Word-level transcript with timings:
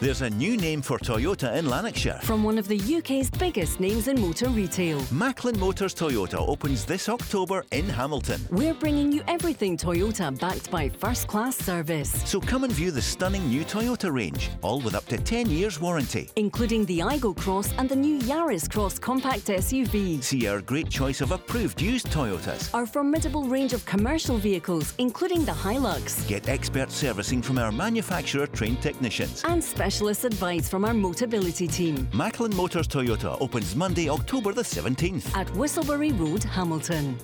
There's 0.00 0.22
a 0.22 0.30
new 0.30 0.56
name 0.56 0.80
for 0.80 0.96
Toyota 0.96 1.56
in 1.56 1.68
Lanarkshire. 1.68 2.20
From 2.22 2.44
one 2.44 2.56
of 2.56 2.68
the 2.68 2.78
UK's 2.78 3.30
biggest 3.30 3.80
names 3.80 4.06
in 4.06 4.20
motor 4.20 4.48
retail. 4.48 5.02
Macklin 5.10 5.58
Motors 5.58 5.92
Toyota 5.92 6.36
opens 6.38 6.84
this 6.84 7.08
October 7.08 7.64
in 7.72 7.88
Hamilton. 7.88 8.40
We're 8.52 8.74
bringing 8.74 9.10
you 9.10 9.22
everything 9.26 9.76
Toyota 9.76 10.38
backed 10.38 10.70
by 10.70 10.88
first 10.88 11.26
class 11.26 11.56
service. 11.56 12.12
So 12.30 12.40
come 12.40 12.62
and 12.62 12.72
view 12.72 12.92
the 12.92 13.02
stunning 13.02 13.48
new 13.48 13.64
Toyota 13.64 14.12
range, 14.12 14.50
all 14.62 14.80
with 14.80 14.94
up 14.94 15.04
to 15.06 15.18
10 15.18 15.50
years 15.50 15.80
warranty. 15.80 16.30
Including 16.36 16.84
the 16.84 17.00
Aygo 17.00 17.36
Cross 17.36 17.72
and 17.76 17.88
the 17.88 17.96
new 17.96 18.20
Yaris 18.20 18.70
Cross 18.70 19.00
compact 19.00 19.46
SUV. 19.46 20.22
See 20.22 20.46
our 20.46 20.60
great 20.60 20.88
choice 20.88 21.20
of 21.20 21.32
approved 21.32 21.82
used 21.82 22.06
Toyotas. 22.06 22.72
Our 22.72 22.86
formidable 22.86 23.48
range 23.48 23.72
of 23.72 23.84
commercial 23.84 24.38
vehicles, 24.38 24.94
including 24.98 25.44
the 25.44 25.50
Hilux. 25.50 26.24
Get 26.28 26.48
expert 26.48 26.92
servicing 26.92 27.42
from 27.42 27.58
our 27.58 27.72
manufacturer 27.72 28.46
trained 28.46 28.80
technicians. 28.80 29.42
And 29.42 29.64
specialist 29.88 30.26
advice 30.26 30.68
from 30.68 30.84
our 30.84 30.92
Motability 30.92 31.66
team. 31.72 32.06
Macklin 32.12 32.54
Motors 32.54 32.86
Toyota 32.86 33.40
opens 33.40 33.74
Monday, 33.74 34.10
October 34.10 34.52
the 34.52 34.60
17th. 34.60 35.34
At 35.34 35.46
Whistleberry 35.54 36.12
Road, 36.20 36.44
Hamilton. 36.44 37.16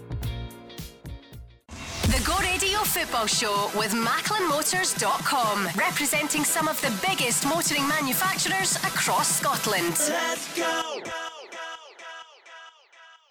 The 1.69 2.23
Go 2.25 2.39
Radio 2.39 2.79
Football 2.79 3.27
Show 3.27 3.71
with 3.77 3.93
MacklinMotors.com, 3.93 5.69
representing 5.77 6.43
some 6.43 6.67
of 6.67 6.81
the 6.81 6.93
biggest 7.07 7.45
motoring 7.45 7.87
manufacturers 7.87 8.77
across 8.77 9.41
Scotland. 9.41 9.95
Let's 10.09 10.57
go! 10.57 11.34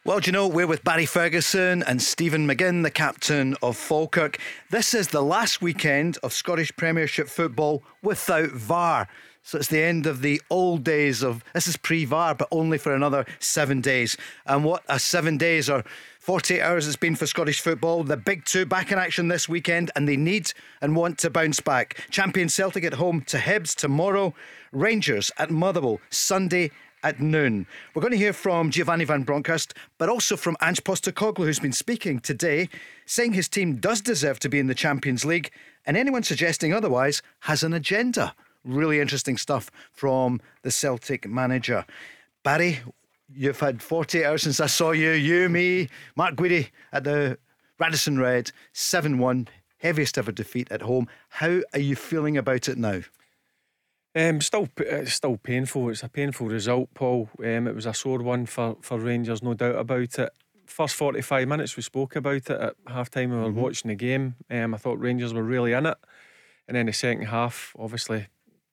Well, 0.06 0.20
do 0.20 0.28
you 0.28 0.34
know, 0.34 0.50
we're 0.50 0.68
with 0.68 0.84
Barry 0.84 1.06
Ferguson 1.06 1.82
and 1.82 2.02
Stephen 2.02 2.46
McGinn, 2.46 2.84
the 2.84 2.92
captain 2.92 3.56
of 3.64 3.78
Falkirk. 3.78 4.38
This 4.70 4.94
is 4.94 5.08
the 5.08 5.22
last 5.22 5.62
weekend 5.62 6.18
of 6.22 6.34
Scottish 6.34 6.76
Premiership 6.76 7.30
football 7.30 7.84
without 8.02 8.50
VAR. 8.50 9.08
So 9.44 9.60
it's 9.60 9.70
the 9.70 9.82
end 9.82 10.06
of 10.06 10.22
the 10.22 10.42
old 10.50 10.84
days 10.84 11.24
of 11.24 11.42
this 11.54 11.68
is 11.68 11.78
pre 11.78 12.04
VAR, 12.04 12.36
but 12.36 12.50
only 12.52 12.78
for 12.78 12.94
another 12.94 13.26
seven 13.40 13.80
days. 13.80 14.18
And 14.46 14.66
what 14.66 14.84
a 14.90 15.00
seven 15.00 15.38
days 15.38 15.70
or 15.70 15.86
48 16.20 16.60
hours 16.62 16.86
it's 16.86 16.98
been 16.98 17.16
for 17.16 17.26
Scottish 17.26 17.62
football. 17.62 18.04
The 18.04 18.18
big 18.18 18.44
two 18.44 18.66
back 18.66 18.92
in 18.92 18.98
action 18.98 19.30
this 19.30 19.48
weekend, 19.48 19.90
and 19.96 20.06
they 20.06 20.18
need 20.18 20.52
and 20.82 20.98
want 20.98 21.18
to 21.20 21.30
bounce 21.30 21.62
back. 21.62 22.06
Champion 22.10 22.50
Celtic 22.50 22.84
at 22.84 22.96
home 22.96 23.22
to 23.28 23.38
Hibs 23.38 23.74
tomorrow, 23.74 24.34
Rangers 24.74 25.32
at 25.38 25.50
Motherwell 25.50 26.02
Sunday 26.10 26.72
at 27.04 27.20
noon. 27.20 27.68
We're 27.94 28.02
going 28.02 28.12
to 28.12 28.18
hear 28.18 28.34
from 28.34 28.72
Giovanni 28.72 29.06
Van 29.06 29.24
Bronckhorst, 29.24 29.74
but 29.98 30.10
also 30.10 30.36
from 30.36 30.58
Ange 30.62 30.84
Postecoglou, 30.84 31.46
who's 31.46 31.60
been 31.60 31.74
speaking 31.74 32.20
today, 32.20 32.70
saying 33.06 33.34
his 33.34 33.50
team 33.50 33.76
does 33.76 34.02
deserve 34.02 34.40
to 34.40 34.50
be 34.50 34.60
in 34.60 34.68
the 34.68 34.76
Champions 34.76 35.26
League, 35.26 35.52
and 35.86 35.98
anyone 35.98 36.24
suggesting 36.24 36.74
otherwise 36.74 37.22
has 37.42 37.64
an 37.64 37.74
agenda. 37.74 38.34
Really 38.64 39.00
interesting 39.00 39.38
stuff 39.38 39.70
from 39.92 40.42
the 40.62 40.72
Celtic 40.72 41.28
manager. 41.28 41.86
Barry, 42.44 42.80
you've 43.34 43.60
had 43.60 43.82
48 43.82 44.26
hours 44.26 44.44
since 44.44 44.60
I 44.60 44.68
saw 44.68 44.92
you. 44.92 45.12
You, 45.12 45.50
me, 45.50 45.90
Mark 46.16 46.36
Guidi 46.36 46.70
at 46.92 47.04
the 47.04 47.38
Radisson 47.80 48.20
Red, 48.20 48.52
7 48.72 49.18
1, 49.18 49.48
heaviest 49.80 50.18
ever 50.18 50.32
defeat 50.32 50.72
at 50.72 50.82
home. 50.82 51.08
How 51.28 51.62
are 51.74 51.80
you 51.80 51.96
feeling 51.96 52.38
about 52.38 52.70
it 52.70 52.78
now? 52.78 53.02
Um, 54.16 54.42
still, 54.42 54.70
it's 54.78 55.14
still 55.14 55.38
painful. 55.38 55.90
It's 55.90 56.04
a 56.04 56.10
painful 56.10 56.48
result, 56.48 56.94
Paul. 56.94 57.30
Um, 57.40 57.68
it 57.68 57.76
was 57.76 57.88
a 57.88 57.94
sore 57.94 58.20
one 58.20 58.46
for, 58.46 58.78
for 58.82 59.00
Rangers, 59.00 59.42
no 59.42 59.56
doubt 59.56 59.76
about 59.76 60.20
it. 60.20 60.30
First 60.68 60.96
45 60.96 61.48
minutes, 61.48 61.76
we 61.76 61.84
spoke 61.84 62.16
about 62.16 62.36
it 62.36 62.50
at 62.50 62.76
half 62.88 63.10
time. 63.10 63.32
We 63.32 63.38
were 63.38 63.50
mm-hmm. 63.50 63.60
watching 63.60 63.90
the 63.90 63.96
game. 63.96 64.36
Um, 64.52 64.74
I 64.74 64.78
thought 64.78 65.00
Rangers 65.00 65.34
were 65.34 65.44
really 65.44 65.74
in 65.74 65.88
it. 65.88 65.98
And 66.68 66.78
then 66.78 66.86
the 66.86 66.94
second 66.94 67.26
half, 67.26 67.76
obviously, 67.78 68.28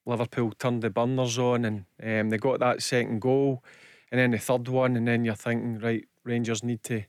Liverpool 0.06 0.52
turned 0.52 0.82
the 0.82 0.91
burners 0.91 1.38
on 1.38 1.64
and 1.64 1.84
um, 2.02 2.30
they 2.30 2.38
got 2.38 2.60
that 2.60 2.82
second 2.82 3.20
goal. 3.20 3.64
And 4.12 4.19
then 4.19 4.32
the 4.32 4.38
third 4.38 4.69
one, 4.69 4.97
and 4.97 5.08
then 5.08 5.25
you're 5.25 5.34
thinking, 5.34 5.78
right, 5.78 6.06
Rangers 6.25 6.62
need 6.62 6.82
to 6.84 7.04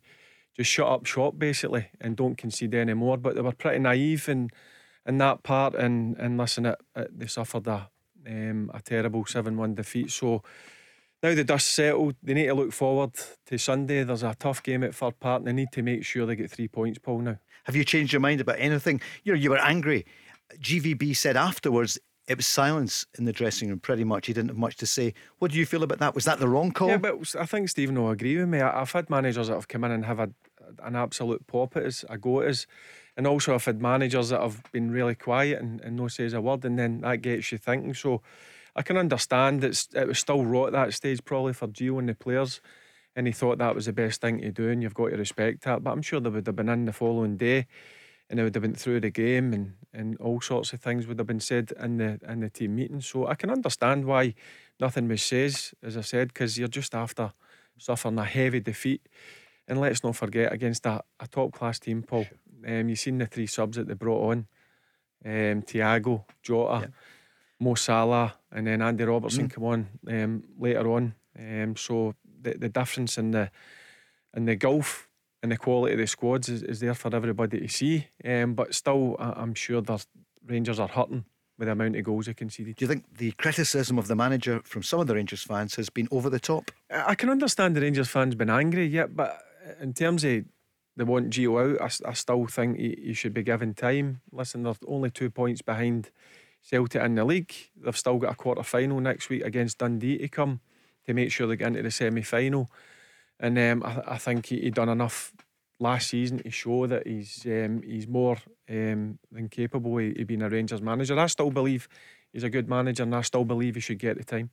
just 0.55 0.69
shut 0.69 0.87
up 0.87 1.05
shop 1.05 1.37
basically 1.37 1.87
and 1.99 2.15
don't 2.15 2.37
concede 2.37 2.75
anymore. 2.75 3.17
But 3.17 3.35
they 3.35 3.41
were 3.41 3.51
pretty 3.51 3.79
naive 3.79 4.29
in 4.29 4.49
in 5.05 5.17
that 5.17 5.41
part, 5.41 5.73
and 5.73 6.15
and 6.17 6.37
listen, 6.37 6.67
it, 6.67 6.79
it, 6.95 7.19
they 7.19 7.27
suffered 7.27 7.67
a 7.67 7.89
um, 8.27 8.71
a 8.73 8.81
terrible 8.81 9.25
seven 9.25 9.57
one 9.57 9.75
defeat. 9.75 10.11
So 10.11 10.43
now 11.23 11.35
the 11.35 11.43
dust 11.43 11.67
settled, 11.67 12.15
they 12.23 12.33
need 12.33 12.47
to 12.47 12.53
look 12.53 12.73
forward 12.73 13.11
to 13.45 13.57
Sunday. 13.57 14.03
There's 14.03 14.23
a 14.23 14.35
tough 14.37 14.63
game 14.63 14.83
at 14.83 14.95
Fir 14.95 15.11
Park. 15.11 15.43
They 15.43 15.53
need 15.53 15.71
to 15.73 15.83
make 15.83 16.03
sure 16.03 16.25
they 16.25 16.35
get 16.35 16.49
three 16.49 16.67
points, 16.67 16.99
Paul. 16.99 17.19
Now, 17.19 17.37
have 17.65 17.75
you 17.75 17.83
changed 17.83 18.11
your 18.11 18.21
mind 18.21 18.41
about 18.41 18.55
anything? 18.57 19.01
You 19.23 19.33
know, 19.33 19.39
you 19.39 19.51
were 19.51 19.59
angry. 19.59 20.05
GVB 20.59 21.15
said 21.15 21.37
afterwards 21.37 21.99
it 22.27 22.37
was 22.37 22.47
silence 22.47 23.05
in 23.17 23.25
the 23.25 23.33
dressing 23.33 23.69
room 23.69 23.79
pretty 23.79 24.03
much. 24.03 24.27
He 24.27 24.33
didn't 24.33 24.49
have 24.49 24.57
much 24.57 24.77
to 24.77 24.85
say. 24.85 25.13
What 25.39 25.51
do 25.51 25.57
you 25.57 25.65
feel 25.65 25.83
about 25.83 25.99
that? 25.99 26.15
Was 26.15 26.25
that 26.25 26.39
the 26.39 26.47
wrong 26.47 26.71
call? 26.71 26.87
Yeah, 26.87 26.97
but 26.97 27.35
I 27.37 27.45
think 27.45 27.69
Stephen 27.69 27.99
will 28.01 28.09
agree 28.09 28.37
with 28.37 28.47
me. 28.47 28.61
I've 28.61 28.91
had 28.91 29.09
managers 29.09 29.47
that 29.47 29.55
have 29.55 29.67
come 29.67 29.83
in 29.83 29.91
and 29.91 30.05
have 30.05 30.19
a, 30.19 30.29
an 30.83 30.95
absolute 30.95 31.45
pop 31.47 31.75
at 31.75 31.83
us, 31.83 32.05
a 32.09 32.17
go 32.17 32.41
at 32.41 32.47
us. 32.47 32.67
And 33.17 33.27
also 33.27 33.53
I've 33.53 33.65
had 33.65 33.81
managers 33.81 34.29
that 34.29 34.41
have 34.41 34.63
been 34.71 34.91
really 34.91 35.15
quiet 35.15 35.61
and, 35.61 35.81
and 35.81 35.97
no 35.97 36.07
says 36.07 36.33
a 36.33 36.41
word 36.41 36.63
and 36.65 36.79
then 36.79 37.01
that 37.01 37.21
gets 37.21 37.51
you 37.51 37.57
thinking. 37.57 37.93
So 37.93 38.21
I 38.75 38.81
can 38.81 38.97
understand 38.97 39.63
it's 39.63 39.89
it 39.93 40.07
was 40.07 40.19
still 40.19 40.45
raw 40.45 40.65
at 40.65 40.73
that 40.73 40.93
stage 40.93 41.23
probably 41.25 41.53
for 41.53 41.67
Gio 41.67 41.99
and 41.99 42.09
the 42.09 42.15
players 42.15 42.61
and 43.15 43.27
he 43.27 43.33
thought 43.33 43.57
that 43.57 43.75
was 43.75 43.85
the 43.85 43.93
best 43.93 44.21
thing 44.21 44.39
to 44.39 44.51
do 44.51 44.69
and 44.69 44.81
you've 44.81 44.93
got 44.93 45.09
to 45.09 45.17
respect 45.17 45.63
that. 45.63 45.83
But 45.83 45.91
I'm 45.91 46.01
sure 46.01 46.19
they 46.19 46.29
would 46.29 46.47
have 46.47 46.55
been 46.55 46.69
in 46.69 46.85
the 46.85 46.93
following 46.93 47.35
day 47.35 47.67
and 48.29 48.39
they 48.39 48.43
would 48.43 48.55
have 48.55 48.61
been 48.61 48.75
through 48.75 49.01
the 49.01 49.09
game 49.09 49.51
and, 49.51 49.73
and 49.93 50.17
all 50.17 50.39
sorts 50.39 50.71
of 50.71 50.79
things 50.79 51.05
would 51.05 51.19
have 51.19 51.27
been 51.27 51.41
said 51.41 51.73
in 51.81 51.97
the 51.97 52.19
in 52.27 52.39
the 52.39 52.49
team 52.49 52.75
meeting. 52.75 53.01
So 53.01 53.27
I 53.27 53.35
can 53.35 53.49
understand 53.49 54.05
why 54.05 54.35
nothing 54.79 55.09
was 55.09 55.21
said, 55.21 55.53
as 55.83 55.97
I 55.97 56.01
said, 56.01 56.29
because 56.29 56.57
you're 56.57 56.69
just 56.69 56.95
after 56.95 57.33
suffering 57.77 58.17
a 58.17 58.23
heavy 58.23 58.61
defeat. 58.61 59.01
And 59.67 59.79
let's 59.79 60.03
not 60.03 60.15
forget 60.15 60.51
against 60.51 60.85
a, 60.85 61.03
a 61.19 61.27
top 61.27 61.51
class 61.53 61.79
team, 61.79 62.03
Paul. 62.03 62.25
Um, 62.67 62.89
you've 62.89 62.99
seen 62.99 63.17
the 63.17 63.25
three 63.25 63.47
subs 63.47 63.77
that 63.77 63.87
they 63.87 63.93
brought 63.93 64.31
on. 64.31 64.47
Um, 65.23 65.61
Thiago, 65.61 66.25
Jota, 66.41 66.81
yeah. 66.81 66.87
Mo 67.59 67.75
Salah, 67.75 68.33
and 68.51 68.65
then 68.65 68.81
Andy 68.81 69.03
Robertson 69.03 69.47
mm. 69.47 69.51
come 69.51 69.63
on 69.63 69.87
um, 70.07 70.43
later 70.57 70.91
on. 70.91 71.13
Um, 71.37 71.75
so 71.75 72.15
the, 72.41 72.57
the 72.57 72.69
difference 72.69 73.17
in 73.17 73.31
the 73.31 73.51
in 74.35 74.45
the 74.45 74.55
golf 74.55 75.07
and 75.43 75.51
the 75.51 75.57
quality 75.57 75.93
of 75.93 75.99
the 75.99 76.07
squads 76.07 76.49
is, 76.49 76.63
is 76.63 76.79
there 76.79 76.93
for 76.93 77.13
everybody 77.15 77.59
to 77.59 77.67
see. 77.67 78.07
Um, 78.23 78.53
but 78.53 78.73
still, 78.73 79.15
I'm 79.19 79.53
sure 79.53 79.81
the 79.81 80.03
Rangers 80.45 80.79
are 80.79 80.87
hurting 80.87 81.25
with 81.57 81.67
the 81.67 81.73
amount 81.73 81.95
of 81.95 82.03
goals 82.03 82.25
they 82.25 82.33
conceded. 82.33 82.75
Do 82.75 82.85
you 82.85 82.89
think 82.89 83.17
the 83.17 83.31
criticism 83.33 83.97
of 83.99 84.07
the 84.07 84.15
manager 84.15 84.61
from 84.63 84.83
some 84.83 84.99
of 84.99 85.07
the 85.07 85.15
Rangers 85.15 85.43
fans 85.43 85.75
has 85.75 85.89
been 85.89 86.07
over 86.11 86.29
the 86.29 86.39
top? 86.39 86.71
I 86.89 87.15
can 87.15 87.29
understand 87.29 87.75
the 87.75 87.81
Rangers 87.81 88.07
fans 88.07 88.35
been 88.35 88.49
angry, 88.49 88.85
yeah, 88.85 89.07
but 89.07 89.43
in 89.79 89.93
terms 89.93 90.23
of 90.23 90.45
they 90.97 91.03
want 91.03 91.29
Gio 91.29 91.75
out, 91.75 92.01
I, 92.05 92.09
I 92.09 92.13
still 92.13 92.45
think 92.47 92.77
he, 92.77 92.97
he, 93.01 93.13
should 93.13 93.33
be 93.33 93.43
given 93.43 93.73
time. 93.73 94.21
Listen, 94.31 94.63
they're 94.63 94.73
only 94.87 95.09
two 95.09 95.29
points 95.29 95.61
behind 95.61 96.11
Celtic 96.61 97.01
in 97.01 97.15
the 97.15 97.25
league. 97.25 97.53
They've 97.75 97.97
still 97.97 98.17
got 98.17 98.33
a 98.33 98.35
quarter 98.35 98.63
final 98.63 98.99
next 98.99 99.29
week 99.29 99.43
against 99.43 99.77
Dundee 99.77 100.17
to 100.17 100.27
come 100.27 100.59
to 101.05 101.13
make 101.13 101.31
sure 101.31 101.47
they 101.47 101.55
get 101.55 101.69
into 101.69 101.83
the 101.83 101.91
semi 101.91 102.21
final. 102.21 102.69
And 103.39 103.57
um, 103.57 103.83
I, 103.83 104.13
I, 104.13 104.17
think 104.17 104.47
he, 104.47 104.59
he 104.59 104.69
done 104.69 104.89
enough 104.89 105.33
last 105.79 106.09
season 106.09 106.39
to 106.39 106.51
show 106.51 106.85
that 106.87 107.07
he's 107.07 107.45
um, 107.45 107.81
he's 107.81 108.07
more 108.07 108.37
um, 108.69 109.17
than 109.31 109.49
capable 109.49 109.97
of, 109.97 110.15
of 110.17 110.27
being 110.27 110.43
a 110.43 110.49
Rangers 110.49 110.81
manager. 110.81 111.17
I 111.17 111.25
still 111.27 111.49
believe 111.49 111.87
he's 112.31 112.43
a 112.43 112.49
good 112.49 112.69
manager, 112.69 113.03
and 113.03 113.15
I 113.15 113.21
still 113.21 113.45
believe 113.45 113.75
he 113.75 113.81
should 113.81 113.99
get 113.99 114.17
the 114.17 114.23
time. 114.23 114.51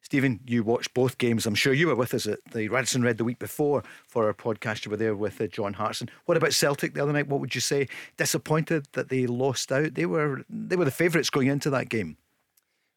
Stephen, 0.00 0.40
you 0.46 0.62
watched 0.62 0.94
both 0.94 1.18
games. 1.18 1.44
I'm 1.44 1.54
sure 1.54 1.72
you 1.72 1.88
were 1.88 1.94
with 1.94 2.14
us 2.14 2.26
at 2.26 2.38
the 2.52 2.68
Radisson 2.68 3.02
Red 3.02 3.18
the 3.18 3.24
week 3.24 3.38
before 3.38 3.82
for 4.06 4.26
our 4.26 4.34
podcast. 4.34 4.84
You 4.84 4.90
were 4.90 4.96
there 4.96 5.14
with 5.14 5.40
uh, 5.40 5.48
John 5.48 5.74
Hartson. 5.74 6.08
What 6.24 6.36
about 6.36 6.54
Celtic 6.54 6.94
the 6.94 7.02
other 7.02 7.12
night? 7.12 7.28
What 7.28 7.40
would 7.40 7.54
you 7.54 7.60
say? 7.60 7.88
Disappointed 8.16 8.86
that 8.92 9.08
they 9.10 9.26
lost 9.26 9.70
out. 9.70 9.94
They 9.94 10.06
were 10.06 10.44
they 10.48 10.76
were 10.76 10.84
the 10.84 10.90
favourites 10.90 11.30
going 11.30 11.48
into 11.48 11.70
that 11.70 11.88
game. 11.88 12.16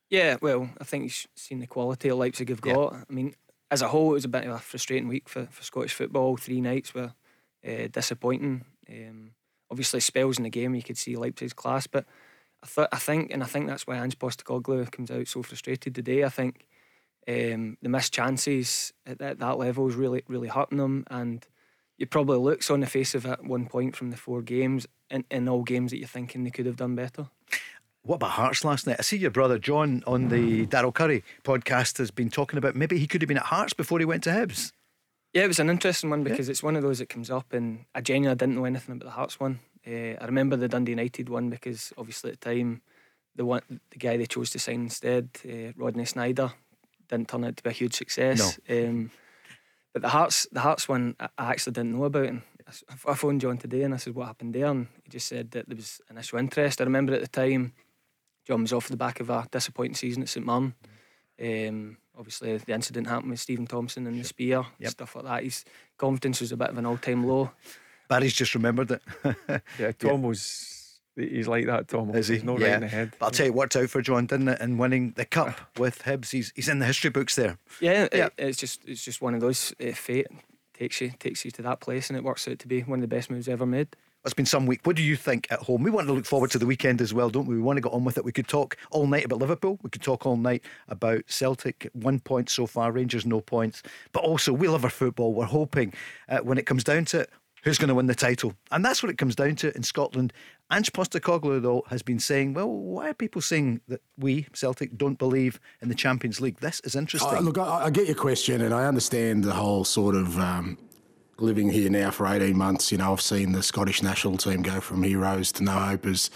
Yeah, 0.10 0.38
well, 0.42 0.70
I 0.80 0.84
think 0.84 1.04
you've 1.06 1.28
seen 1.36 1.60
the 1.60 1.68
quality 1.68 2.10
of 2.10 2.18
Leipzig 2.18 2.50
have 2.50 2.62
got. 2.62 2.94
Yeah. 2.94 3.04
I 3.10 3.14
mean, 3.14 3.34
as 3.72 3.82
a 3.82 3.88
whole, 3.88 4.12
it 4.12 4.16
was 4.16 4.26
a 4.26 4.30
bit 4.30 4.44
of 4.44 4.52
a 4.52 4.60
frustrating 4.60 5.08
week 5.08 5.30
for, 5.30 5.48
for 5.50 5.64
Scottish 5.64 5.94
football. 5.94 6.36
Three 6.36 6.60
nights 6.60 6.94
were 6.94 7.14
uh, 7.66 7.88
disappointing. 7.90 8.66
Um, 8.90 9.32
obviously, 9.70 10.02
spells 10.02 10.38
in 10.38 10.44
the 10.44 10.50
game 10.50 10.76
you 10.76 10.84
could 10.84 10.98
see 10.98 11.16
Leipzig's 11.16 11.54
class, 11.54 11.88
but 11.88 12.06
I, 12.62 12.68
th- 12.68 12.88
I 12.92 12.98
think, 12.98 13.32
and 13.32 13.42
I 13.42 13.46
think 13.46 13.68
that's 13.68 13.88
why 13.88 13.98
Ange 13.98 14.20
Postecoglou 14.20 14.92
comes 14.92 15.12
out 15.12 15.28
so 15.28 15.44
frustrated 15.44 15.96
today. 15.96 16.26
I 16.26 16.30
think 16.30 16.66
um, 17.28 17.78
the 17.82 17.90
missed 17.90 18.14
chances 18.14 18.94
at, 19.06 19.22
at 19.22 19.40
that 19.40 19.58
level 19.58 19.88
is 19.88 19.96
really, 19.96 20.24
really 20.28 20.48
hurting 20.48 20.78
them. 20.78 21.06
And 21.10 21.46
it 21.98 22.10
probably 22.10 22.38
looks 22.38 22.70
on 22.70 22.80
the 22.80 22.88
face 22.88 23.14
of 23.16 23.26
it 23.26 23.44
one 23.44 23.68
point 23.68 23.96
from 23.96 24.12
the 24.12 24.18
four 24.18 24.42
games 24.42 24.88
in, 25.10 25.26
in 25.30 25.48
all 25.48 25.64
games 25.64 25.92
that 25.92 25.98
you're 25.98 26.08
thinking 26.08 26.44
they 26.44 26.50
could 26.50 26.66
have 26.66 26.78
done 26.78 26.96
better. 26.96 27.28
What 28.04 28.16
about 28.16 28.32
Hearts 28.32 28.66
last 28.66 28.88
night? 28.88 28.96
I 28.98 29.04
see 29.04 29.18
your 29.18 29.30
brother 29.30 29.60
John 29.60 30.04
on 30.08 30.30
the 30.30 30.66
Darrell 30.66 30.92
Currie 30.92 31.24
podcast 31.44 32.00
has 32.00 32.10
been 32.10 32.32
talking 32.32 32.58
about 32.58 32.76
maybe 32.76 32.98
he 32.98 33.06
could 33.06 33.22
have 33.22 33.28
been 33.28 33.38
at 33.38 33.44
Hearts 33.44 33.74
before 33.74 34.00
he 34.00 34.06
went 34.06 34.24
to 34.24 34.32
Hibs. 34.32 34.72
Yeah, 35.34 35.44
it 35.44 35.48
was 35.48 35.60
an 35.60 35.70
interesting 35.70 36.10
one 36.10 36.24
because 36.24 36.48
yeah. 36.48 36.52
it's 36.52 36.64
one 36.64 36.76
of 36.76 36.82
those 36.82 37.00
that 37.00 37.10
comes 37.10 37.30
up, 37.30 37.54
and 37.54 37.86
I 37.96 38.02
genuinely 38.02 38.36
didn't 38.36 38.56
know 38.56 38.66
anything 38.66 38.96
about 38.96 39.06
the 39.06 39.12
Hearts 39.12 39.40
one. 39.40 39.60
Uh, 39.86 40.18
I 40.20 40.26
remember 40.26 40.56
the 40.56 40.68
Dundee 40.68 40.94
United 40.94 41.30
one 41.30 41.50
because 41.50 41.94
obviously 41.98 42.32
at 42.32 42.42
the 42.42 42.50
time 42.50 42.82
the 43.36 43.46
one 43.46 43.62
the 43.92 43.98
guy 43.98 44.18
they 44.18 44.26
chose 44.26 44.50
to 44.52 44.60
sign 44.60 44.82
instead, 44.82 45.30
uh, 45.46 45.72
Rodney 45.78 46.04
Sneijder, 46.04 46.54
didn't 47.12 47.30
turn 47.30 47.44
out 47.44 47.58
to 47.58 47.64
be 47.64 47.70
a 47.70 47.74
huge 47.74 47.94
success. 47.94 48.60
No. 48.68 48.90
Um, 48.90 49.12
but 49.94 50.02
the 50.02 50.10
Hearts, 50.10 50.48
the 50.52 50.62
Hearts 50.62 50.88
one, 50.88 51.16
I 51.20 51.52
actually 51.52 51.74
didn't 51.74 51.94
know 51.98 52.06
about. 52.06 52.26
And 52.26 52.42
I 53.08 53.14
phoned 53.14 53.42
John 53.42 53.58
today 53.58 53.84
and 53.84 53.94
I 53.94 53.98
said, 53.98 54.16
"What 54.16 54.28
happened 54.28 54.56
there?" 54.56 54.68
And 54.68 54.88
he 55.04 55.10
just 55.10 55.28
said 55.28 55.52
that 55.52 55.68
there 55.68 55.76
was 55.76 56.00
initial 56.10 56.40
interest. 56.40 56.80
I 56.80 56.86
remember 56.86 57.14
at 57.14 57.22
the 57.22 57.28
time, 57.28 57.74
John 58.48 58.62
was 58.62 58.74
off 58.74 58.88
the 58.88 58.98
back 58.98 59.20
of 59.20 59.30
a 59.30 59.48
disappointing 59.52 59.96
season 59.96 60.24
at 60.24 60.30
St 60.30 60.46
Mirren. 60.46 60.74
Um, 61.42 61.98
obviously, 62.18 62.56
the 62.58 62.74
incident 62.74 63.08
happened 63.08 63.32
with 63.32 63.40
Stephen 63.40 63.68
Thompson 63.68 64.08
and 64.08 64.20
the 64.20 64.24
spear, 64.24 64.64
yep. 64.80 64.92
stuff 64.92 65.16
like 65.16 65.26
that. 65.26 65.44
His 65.44 65.66
confidence 65.98 66.40
was 66.40 66.52
a 66.52 66.58
bit 66.58 66.70
of 66.70 66.78
an 66.78 66.86
all-time 66.86 67.26
low. 67.26 67.52
Barry's 68.08 68.34
just 68.34 68.56
remembered 68.56 68.92
it. 68.92 69.02
yeah, 69.80 69.92
Tom 70.00 70.22
yeah. 70.22 70.28
was 70.28 70.81
He's 71.16 71.48
like 71.48 71.66
that, 71.66 71.90
Tom. 71.90 72.16
Is 72.16 72.30
he? 72.30 72.36
He's 72.36 72.44
not 72.44 72.60
yeah. 72.60 72.68
right 72.68 72.76
in 72.76 72.82
the 72.82 72.88
head. 72.88 73.14
But 73.20 73.26
I'll 73.26 73.32
tell 73.32 73.46
you, 73.46 73.52
it 73.52 73.56
worked 73.56 73.76
out 73.76 73.90
for 73.90 74.02
John, 74.02 74.26
didn't 74.26 74.48
it? 74.48 74.62
In 74.62 74.78
winning 74.78 75.14
the 75.18 75.26
cup 75.26 75.60
with 75.78 76.04
Hibs, 76.04 76.32
he's 76.32 76.54
he's 76.56 76.70
in 76.70 76.80
the 76.80 76.86
history 76.86 77.10
books 77.10 77.36
there. 77.36 77.58
Yeah, 77.80 78.08
yeah. 78.14 78.26
It, 78.28 78.34
it's 78.38 78.58
just 78.58 78.82
it's 78.88 79.04
just 79.04 79.22
one 79.22 79.34
of 79.34 79.42
those 79.42 79.74
uh, 79.86 79.92
fate 79.92 80.28
takes 80.74 81.02
you 81.02 81.12
takes 81.20 81.44
you 81.44 81.52
to 81.52 81.62
that 81.64 81.82
place, 81.82 82.10
and 82.10 82.18
it 82.18 82.24
works 82.24 82.48
out 82.48 82.60
to 82.60 82.68
be 82.68 82.82
one 82.82 83.00
of 83.00 83.02
the 83.02 83.14
best 83.14 83.30
moves 83.30 83.50
ever 83.50 83.66
made. 83.66 83.90
It's 84.24 84.36
been 84.36 84.46
some 84.46 84.68
week. 84.68 84.82
What 84.84 84.96
do 84.96 85.02
you 85.02 85.16
think 85.16 85.48
at 85.50 85.60
home? 85.60 85.82
We 85.82 85.90
want 85.90 86.08
to 86.08 86.14
look 86.14 86.26
forward 86.26 86.52
to 86.52 86.60
the 86.60 86.66
weekend 86.68 87.02
as 87.02 87.12
well, 87.12 87.32
don't 87.32 87.48
we? 87.48 87.56
We 87.56 87.62
want 87.62 87.78
to 87.78 87.82
get 87.82 87.92
on 87.92 88.04
with 88.04 88.20
it. 88.20 88.24
We 88.24 88.32
could 88.32 88.48
talk 88.48 88.78
all 88.92 89.08
night 89.08 89.26
about 89.26 89.40
Liverpool. 89.40 89.80
We 89.82 89.90
could 89.90 90.04
talk 90.04 90.28
all 90.28 90.38
night 90.38 90.64
about 90.88 91.24
Celtic. 91.26 91.90
One 91.94 92.20
point 92.20 92.48
so 92.48 92.68
far, 92.68 92.92
Rangers 92.92 93.26
no 93.26 93.42
points. 93.42 93.82
But 94.12 94.24
also, 94.24 94.54
we 94.54 94.68
love 94.68 94.84
our 94.84 94.92
football. 94.92 95.34
We're 95.34 95.46
hoping 95.46 95.94
uh, 96.30 96.38
when 96.40 96.60
it 96.60 96.68
comes 96.68 96.84
down 96.84 97.06
to 97.06 97.22
it, 97.22 97.32
who's 97.64 97.78
going 97.78 97.90
to 97.90 97.96
win 97.96 98.08
the 98.08 98.16
title. 98.16 98.54
And 98.72 98.84
that's 98.84 99.02
what 99.04 99.10
it 99.10 99.18
comes 99.18 99.36
down 99.36 99.56
to 99.58 99.76
in 99.76 99.84
Scotland. 99.84 100.34
Ange 100.72 100.92
Postecoglou, 100.94 101.62
though, 101.62 101.84
has 101.90 102.02
been 102.02 102.20
saying, 102.20 102.54
well, 102.54 102.70
why 102.70 103.10
are 103.10 103.14
people 103.14 103.42
saying 103.42 103.82
that 103.88 104.02
we, 104.18 104.48
Celtic, 104.54 104.98
don't 104.98 105.20
believe 105.20 105.60
in 105.82 105.90
the 105.90 105.96
Champions 105.96 106.40
League? 106.40 106.60
This 106.60 106.80
is 106.82 106.96
interesting. 106.96 107.38
Uh, 107.38 107.42
look, 107.42 107.58
I, 107.58 107.86
I, 107.86 107.90
get 107.90 108.08
your 108.08 108.16
question, 108.16 108.62
and 108.62 108.74
I 108.74 108.86
understand 108.86 109.44
the 109.44 109.54
whole 109.54 109.84
sort 109.84 110.16
of. 110.16 110.38
Um, 110.40 110.78
living 111.42 111.70
here 111.70 111.90
now 111.90 112.12
for 112.12 112.28
18 112.28 112.56
months, 112.56 112.92
you 112.92 112.98
know, 112.98 113.14
I've 113.14 113.22
seen 113.22 113.52
the 113.52 113.64
Scottish 113.64 114.02
national 114.02 114.38
team 114.38 114.62
go 114.62 114.80
from 114.80 115.04
heroes 115.04 115.52
to 115.54 115.64
no 115.64 115.72
hopers 115.72 116.30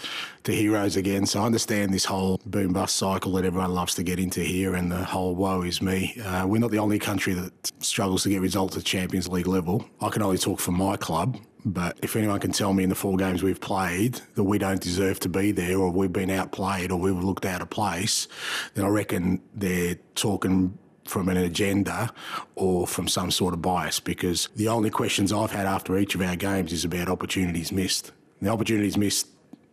to 0.44 0.52
heroes 0.52 0.96
again. 0.96 1.26
So 1.26 1.42
I 1.42 1.46
understand 1.46 1.92
this 1.92 2.04
whole 2.04 2.40
boom 2.46 2.72
bust 2.72 2.96
cycle 2.96 3.32
that 3.32 3.44
everyone 3.44 3.74
loves 3.74 3.94
to 3.96 4.02
get 4.02 4.18
into 4.18 4.40
here 4.40 4.74
and 4.74 4.90
the 4.90 5.04
whole 5.04 5.34
woe 5.34 5.62
is 5.62 5.80
me. 5.80 6.20
Uh, 6.24 6.46
we're 6.46 6.60
not 6.60 6.70
the 6.70 6.78
only 6.78 6.98
country 6.98 7.34
that 7.34 7.72
struggles 7.80 8.24
to 8.24 8.28
get 8.28 8.40
results 8.40 8.76
at 8.76 8.84
Champions 8.84 9.28
League 9.28 9.46
level. 9.46 9.88
I 10.00 10.08
can 10.08 10.22
only 10.22 10.38
talk 10.38 10.60
for 10.60 10.72
my 10.72 10.96
club. 10.96 11.38
But 11.64 11.98
if 12.00 12.14
anyone 12.14 12.38
can 12.38 12.52
tell 12.52 12.72
me 12.72 12.84
in 12.84 12.90
the 12.90 12.94
four 12.94 13.16
games 13.16 13.42
we've 13.42 13.60
played 13.60 14.20
that 14.36 14.44
we 14.44 14.56
don't 14.56 14.80
deserve 14.80 15.18
to 15.20 15.28
be 15.28 15.50
there, 15.50 15.78
or 15.78 15.90
we've 15.90 16.12
been 16.12 16.30
outplayed, 16.30 16.92
or 16.92 17.00
we've 17.00 17.18
looked 17.18 17.44
out 17.44 17.60
of 17.60 17.70
place, 17.70 18.28
then 18.74 18.84
I 18.84 18.88
reckon 18.88 19.42
they're 19.52 19.96
talking 20.14 20.78
from 21.08 21.28
an 21.28 21.36
agenda 21.36 22.12
or 22.54 22.86
from 22.86 23.08
some 23.08 23.30
sort 23.30 23.54
of 23.54 23.62
bias 23.62 24.00
because 24.00 24.48
the 24.56 24.68
only 24.68 24.90
questions 24.90 25.32
I've 25.32 25.50
had 25.50 25.66
after 25.66 25.98
each 25.98 26.14
of 26.14 26.22
our 26.22 26.36
games 26.36 26.72
is 26.72 26.84
about 26.84 27.08
opportunities 27.08 27.72
missed. 27.72 28.12
The 28.40 28.50
opportunities 28.50 28.96
missed 28.96 29.28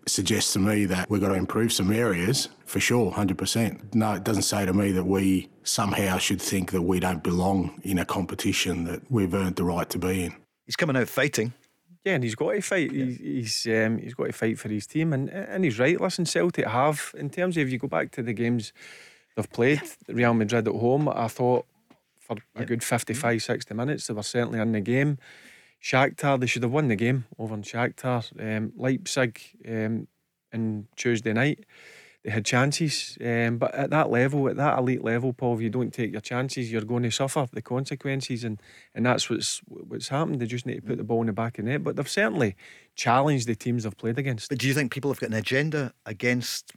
suggests 0.06 0.54
to 0.54 0.60
me 0.60 0.86
that 0.86 1.10
we've 1.10 1.22
got 1.22 1.30
to 1.30 1.36
improve 1.36 1.72
some 1.72 1.92
areas 1.92 2.50
for 2.66 2.80
sure, 2.80 3.12
100%. 3.12 3.94
No, 3.94 4.14
it 4.14 4.24
doesn't 4.24 4.44
say 4.44 4.66
to 4.66 4.74
me 4.74 4.92
that 4.92 5.06
we 5.06 5.50
somehow 5.64 6.18
should 6.18 6.42
think 6.42 6.72
that 6.72 6.82
we 6.82 7.00
don't 7.00 7.24
belong 7.24 7.80
in 7.84 8.00
a 8.00 8.06
competition 8.06 8.86
that 8.86 9.02
we've 9.10 9.34
earned 9.34 9.56
the 9.56 9.64
right 9.64 9.90
to 9.90 10.00
be 10.00 10.26
in. 10.26 10.36
He's 10.66 10.76
coming 10.76 10.98
out 10.98 11.08
fighting. 11.08 11.54
Yeah, 12.04 12.16
and 12.16 12.24
he's 12.24 12.36
got 12.36 12.52
to 12.52 12.62
fight. 12.62 12.92
Yeah. 12.92 13.06
He's 13.06 13.66
um, 13.68 13.98
he's 13.98 14.14
got 14.14 14.26
to 14.26 14.34
fight 14.34 14.60
for 14.60 14.68
his 14.68 14.86
team, 14.86 15.14
and 15.14 15.30
and 15.30 15.64
he's 15.64 15.80
right. 15.80 16.00
Listen, 16.00 16.26
Celtic 16.26 16.68
have 16.68 17.14
in 17.18 17.30
terms 17.30 17.56
of 17.56 17.68
if 17.68 17.72
you 17.72 17.80
go 17.80 17.88
back 17.88 18.12
to 18.12 18.24
the 18.24 18.34
games 18.34 18.74
they've 19.36 19.52
played 19.52 19.82
Real 20.08 20.34
Madrid 20.34 20.68
at 20.68 20.74
home. 20.74 21.10
I 21.10 21.28
thought 21.28 21.66
for 22.20 22.38
a 22.56 22.66
good 22.66 22.84
55, 22.84 23.44
60 23.44 23.74
minutes, 23.74 24.08
they 24.08 24.14
were 24.14 24.24
certainly 24.24 24.60
in 24.60 24.72
the 24.72 24.82
game. 24.82 25.18
Shakhtar, 25.82 26.40
they 26.40 26.48
should 26.48 26.64
have 26.64 26.72
won 26.72 26.88
the 26.88 26.96
game 26.96 27.26
over 27.38 27.54
in 27.54 27.62
Shakhtar. 27.62 28.24
Um, 28.40 28.72
Leipzig 28.78 29.42
um, 29.68 30.08
on 30.54 30.88
Tuesday 30.96 31.34
night, 31.34 31.66
they 32.24 32.32
had 32.32 32.46
chances. 32.46 33.18
Um, 33.20 33.58
but 33.58 33.76
at 33.76 33.90
that 33.90 34.10
level, 34.10 34.48
at 34.48 34.56
that 34.56 34.80
elite 34.80 35.04
level, 35.04 35.34
Paul, 35.34 35.56
if 35.56 35.62
you 35.62 35.70
don't 35.70 35.94
take 35.94 36.14
your 36.14 36.22
chances, 36.22 36.72
you're 36.72 36.84
going 36.84 37.04
to 37.04 37.12
suffer 37.12 37.48
the 37.52 37.62
consequences. 37.62 38.46
And, 38.46 38.62
and 38.96 39.06
that's 39.06 39.30
what's 39.30 39.60
what's 39.68 40.08
happened. 40.08 40.40
They 40.40 40.46
just 40.46 40.66
need 40.66 40.76
to 40.76 40.82
put 40.82 40.98
the 40.98 41.04
ball 41.04 41.20
in 41.20 41.28
the 41.28 41.34
back 41.34 41.60
of 41.60 41.66
the 41.66 41.72
net. 41.72 41.84
But 41.84 41.98
they've 41.98 42.10
certainly 42.10 42.56
challenged 42.96 43.48
the 43.48 43.56
teams 43.56 43.84
they've 43.84 43.98
played 43.98 44.18
against. 44.18 44.48
But 44.48 44.60
do 44.60 44.68
you 44.68 44.74
think 44.74 44.94
people 44.94 45.12
have 45.12 45.20
got 45.20 45.32
an 45.32 45.36
agenda 45.36 45.94
against 46.06 46.72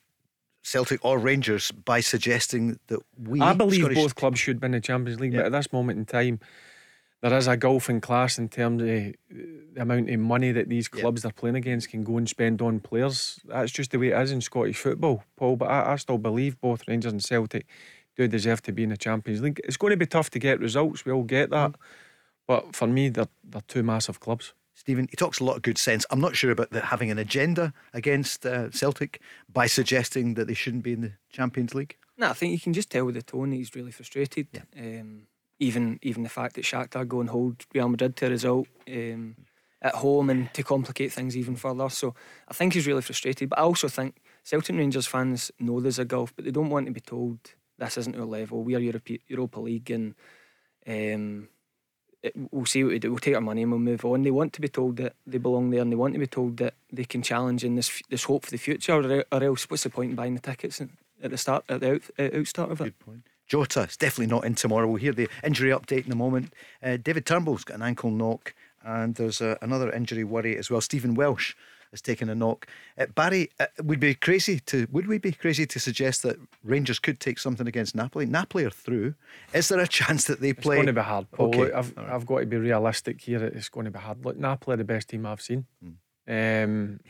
Celtic 0.67 1.05
or 1.05 1.17
Rangers 1.19 1.71
by 1.71 2.01
suggesting 2.01 2.81
that 2.89 2.99
we. 3.23 3.41
I 3.41 3.53
believe 3.53 3.83
Scottish... 3.83 3.99
both 3.99 4.15
clubs 4.17 4.41
should 4.41 4.61
win 4.61 4.73
the 4.73 4.81
Champions 4.81 5.21
League, 5.21 5.33
yeah. 5.33 5.39
but 5.39 5.47
at 5.47 5.53
this 5.53 5.73
moment 5.73 5.97
in 6.01 6.05
time, 6.05 6.41
there 7.23 7.33
is 7.39 7.47
a 7.47 7.57
golfing 7.57 8.01
class 8.01 8.37
in 8.37 8.49
terms 8.49 8.83
of 8.83 8.89
the 8.89 9.15
amount 9.81 10.11
of 10.11 10.19
money 10.19 10.51
that 10.51 10.69
these 10.69 10.89
clubs 10.89 11.21
yeah. 11.21 11.29
they're 11.29 11.35
playing 11.35 11.55
against 11.55 11.91
can 11.91 12.03
go 12.03 12.17
and 12.19 12.29
spend 12.29 12.61
on 12.61 12.81
players. 12.81 13.39
That's 13.45 13.71
just 13.71 13.93
the 13.93 13.99
way 14.01 14.09
it 14.09 14.21
is 14.21 14.33
in 14.33 14.41
Scottish 14.41 14.79
football, 14.79 15.23
Paul. 15.37 15.55
But 15.55 15.67
I, 15.67 15.93
I 15.93 15.97
still 15.97 16.19
believe 16.19 16.61
both 16.61 16.89
Rangers 16.89 17.13
and 17.13 17.23
Celtic 17.23 17.65
do 18.17 18.27
deserve 18.27 18.61
to 18.63 18.73
be 18.73 18.83
in 18.83 18.89
the 18.89 18.97
Champions 18.97 19.43
League. 19.43 19.61
It's 19.63 19.77
going 19.77 19.93
to 19.93 19.97
be 19.97 20.07
tough 20.07 20.31
to 20.31 20.41
get 20.41 20.59
results. 20.59 21.05
We 21.05 21.13
all 21.13 21.23
get 21.23 21.51
that. 21.51 21.73
Mm. 21.73 21.77
But 22.49 22.75
for 22.75 22.89
me, 22.89 23.09
they're, 23.09 23.29
they're 23.45 23.63
two 23.69 23.85
massive 23.85 24.19
clubs. 24.19 24.53
Stephen, 24.87 25.09
he 25.11 25.17
talks 25.17 25.41
a 25.41 25.45
lot 25.45 25.57
of 25.57 25.63
good 25.63 25.79
sense. 25.79 26.07
I'm 26.11 26.21
not 26.21 26.37
sure 26.37 26.53
about 26.53 26.71
the, 26.71 26.81
having 26.81 27.11
an 27.11 27.19
agenda 27.19 27.73
against 27.93 28.47
uh, 28.47 28.71
Celtic 28.71 29.21
by 29.53 29.67
suggesting 29.67 30.35
that 30.35 30.47
they 30.47 30.55
shouldn't 30.55 30.85
be 30.85 30.93
in 30.93 31.01
the 31.01 31.15
Champions 31.29 31.75
League. 31.75 31.97
No, 32.17 32.31
I 32.31 32.35
think 32.35 32.53
you 32.53 32.61
can 32.61 32.73
just 32.73 32.89
tell 32.89 33.05
with 33.05 33.17
the 33.17 33.23
tone 33.23 33.51
he's 33.51 33.75
really 33.75 33.91
frustrated. 33.91 34.47
Yeah. 34.53 34.61
Um, 34.79 35.23
even 35.59 35.99
even 36.03 36.23
the 36.23 36.29
fact 36.29 36.55
that 36.55 36.65
Shakhtar 36.65 37.09
go 37.09 37.19
and 37.19 37.31
hold 37.31 37.67
Real 37.75 37.89
Madrid 37.89 38.15
to 38.15 38.27
a 38.27 38.31
result 38.31 38.69
um, 38.87 39.35
at 39.83 39.97
home 39.97 40.31
and 40.31 40.55
to 40.55 40.63
complicate 40.63 41.13
things 41.13 41.37
even 41.37 41.57
further. 41.57 41.89
So 41.89 42.15
I 42.47 42.55
think 42.55 42.75
he's 42.75 42.87
really 42.87 43.03
frustrated. 43.03 43.49
But 43.49 43.59
I 43.59 43.63
also 43.63 43.89
think 43.89 44.23
Celtic 44.45 44.77
Rangers 44.77 45.09
fans 45.09 45.51
know 45.59 45.81
there's 45.81 45.99
a 45.99 46.05
gulf, 46.05 46.33
but 46.37 46.45
they 46.45 46.53
don't 46.53 46.71
want 46.71 46.87
to 46.87 46.93
be 46.93 47.01
told 47.01 47.41
this 47.77 47.99
isn't 47.99 48.15
our 48.15 48.25
level. 48.25 48.63
We 48.63 48.77
are 48.77 48.79
Europe, 48.79 49.09
Europa 49.27 49.59
League 49.59 49.91
and. 49.91 50.15
Um, 50.87 51.49
we'll 52.51 52.67
see 52.67 52.83
what 52.85 52.93
we 52.93 52.99
do. 52.99 53.11
We'll 53.11 53.19
take 53.19 53.35
our 53.35 53.41
money 53.41 53.63
and 53.63 53.71
we'll 53.71 53.81
move 53.81 54.05
on. 54.05 54.23
They 54.23 54.31
want 54.31 54.53
to 54.55 54.61
be 54.61 54.69
told 54.69 54.97
that 54.97 55.15
they 55.27 55.39
belong 55.39 55.71
there, 55.71 55.81
and 55.81 55.91
they 55.91 55.97
want 55.97 56.15
to 56.15 56.21
be 56.21 56.27
told 56.27 56.57
that 56.59 56.75
they 56.93 57.05
can 57.05 57.23
challenge 57.23 57.65
in 57.65 57.77
this 57.77 58.03
this 58.11 58.25
hope 58.25 58.45
for 58.45 58.51
the 58.51 58.59
future. 58.59 58.95
Or, 58.95 59.25
or 59.33 59.45
else, 59.45 59.69
what's 59.71 59.83
the 59.83 59.91
point 59.91 60.11
in 60.11 60.17
buying 60.17 60.35
the 60.35 60.41
tickets 60.41 60.81
at 60.81 61.31
the 61.31 61.39
start 61.39 61.65
at 61.69 61.81
the 61.81 61.95
out, 61.95 62.03
uh, 62.19 62.71
of 62.71 62.81
it? 62.81 62.85
Good 62.85 62.99
point. 62.99 63.23
Jota 63.47 63.83
is 63.83 63.97
definitely 63.97 64.35
not 64.35 64.45
in 64.45 64.57
tomorrow. 64.57 64.89
We'll 64.89 64.97
hear 64.97 65.13
the 65.13 65.29
injury 65.45 65.71
update 65.71 66.07
in 66.07 66.13
a 66.13 66.17
moment. 66.17 66.53
Uh, 66.83 66.97
David 66.97 67.27
Turnbull's 67.27 67.63
got 67.63 67.77
an 67.77 67.83
ankle 67.83 68.11
knock, 68.11 68.55
and 68.83 69.15
there's 69.15 69.41
uh, 69.41 69.57
another 69.63 69.91
injury 69.93 70.25
worry 70.25 70.57
as 70.57 70.69
well. 70.69 70.81
Stephen 70.81 71.15
Welsh 71.15 71.55
has 71.97 72.03
taken 72.03 72.29
a 72.29 72.35
knock. 72.35 72.67
Uh, 72.99 73.07
Barry, 73.15 73.51
uh, 73.59 73.67
would 73.83 74.01
be 74.01 74.15
crazy 74.15 74.61
to 74.61 74.87
would 74.91 75.07
we 75.07 75.19
be 75.19 75.33
crazy 75.33 75.67
to 75.67 75.81
suggest 75.81 76.23
that 76.23 76.37
Rangers 76.63 76.99
could 76.99 77.21
take 77.21 77.39
something 77.39 77.67
against 77.67 77.95
Napoli? 77.95 78.27
Napoli 78.27 78.65
are 78.65 78.71
through. 78.71 79.15
Is 79.53 79.69
there 79.69 79.81
a 79.81 79.87
chance 80.01 80.25
that 80.25 80.41
they 80.41 80.53
play? 80.53 80.77
It's 80.77 80.85
going 80.85 80.95
to 80.95 81.01
be 81.01 81.01
hard. 81.01 81.31
Paul. 81.31 81.49
Okay. 81.49 81.59
Look, 81.59 81.75
I've, 81.75 81.97
right. 81.97 82.09
I've 82.11 82.27
got 82.27 82.41
to 82.41 82.47
be 82.47 82.57
realistic 82.57 83.21
here. 83.21 83.43
It's 83.45 83.69
going 83.69 83.87
to 83.87 83.91
be 83.91 83.99
hard. 83.99 84.25
Look, 84.25 84.37
Napoli 84.37 84.75
are 84.75 84.79
the 84.79 84.85
best 84.85 85.09
team 85.09 85.27
I've 85.27 85.41
seen. 85.41 85.67
Mm. 85.85 85.95
Um, 86.29 87.01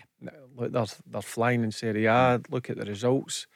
look, 0.57 0.73
they're 0.73 0.87
they're 1.07 1.23
flying 1.23 1.65
in 1.65 1.73
Serie 1.73 2.07
A. 2.07 2.41
Look 2.51 2.71
at 2.71 2.79
the 2.79 2.85
results. 2.85 3.47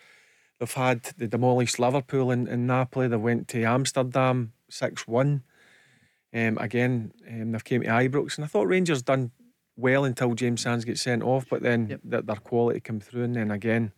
They've 0.58 0.72
had 0.72 1.02
the 1.16 1.26
demolished 1.26 1.78
Liverpool 1.78 2.30
in, 2.30 2.46
in 2.46 2.66
Napoli. 2.66 3.08
They 3.08 3.16
went 3.16 3.48
to 3.48 3.62
Amsterdam 3.62 4.52
six 4.68 5.06
one. 5.06 5.42
Um, 6.32 6.58
again, 6.58 7.12
um, 7.28 7.52
they've 7.52 7.64
came 7.64 7.82
to 7.82 7.88
Ibrox, 7.88 8.36
and 8.36 8.44
I 8.44 8.48
thought 8.48 8.68
Rangers 8.68 9.02
done 9.02 9.32
well 9.80 10.04
until 10.04 10.34
James 10.34 10.62
Sands 10.62 10.84
gets 10.84 11.02
sent 11.02 11.22
off, 11.22 11.46
but 11.48 11.62
then 11.62 11.88
yep. 11.88 12.00
their, 12.04 12.22
their 12.22 12.36
quality 12.36 12.80
come 12.80 13.00
through, 13.00 13.24
and 13.24 13.36
then 13.36 13.50
again, 13.50 13.92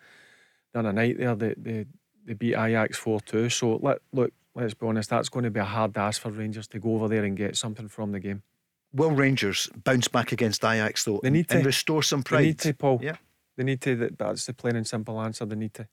the 0.72 0.80
other 0.80 0.92
night 0.92 1.18
there, 1.18 1.34
they, 1.34 1.54
they, 1.56 1.86
they 2.24 2.34
beat 2.34 2.54
Ajax 2.54 2.96
4 2.98 3.20
2. 3.20 3.48
So, 3.50 3.76
let, 3.82 3.98
look, 4.12 4.32
let's 4.54 4.74
be 4.74 4.86
honest, 4.86 5.10
that's 5.10 5.28
going 5.28 5.44
to 5.44 5.50
be 5.50 5.60
a 5.60 5.64
hard 5.64 5.96
ask 5.96 6.20
for 6.20 6.30
Rangers 6.30 6.66
to 6.68 6.78
go 6.78 6.94
over 6.94 7.08
there 7.08 7.24
and 7.24 7.36
get 7.36 7.56
something 7.56 7.88
from 7.88 8.12
the 8.12 8.20
game. 8.20 8.42
Will 8.94 9.10
Rangers 9.10 9.70
bounce 9.84 10.08
back 10.08 10.32
against 10.32 10.64
Ajax, 10.64 11.04
though, 11.04 11.20
they 11.22 11.30
need 11.30 11.50
and, 11.50 11.62
to. 11.62 11.66
restore 11.66 12.02
some 12.02 12.22
pride? 12.22 12.40
They 12.40 12.46
need 12.46 12.58
to, 12.60 12.74
Paul. 12.74 13.00
Yeah. 13.02 13.16
They 13.56 13.64
need 13.64 13.80
to. 13.82 14.10
That's 14.18 14.46
the 14.46 14.54
plain 14.54 14.76
and 14.76 14.86
simple 14.86 15.20
answer. 15.20 15.44
They 15.44 15.56
need 15.56 15.74
to. 15.74 15.88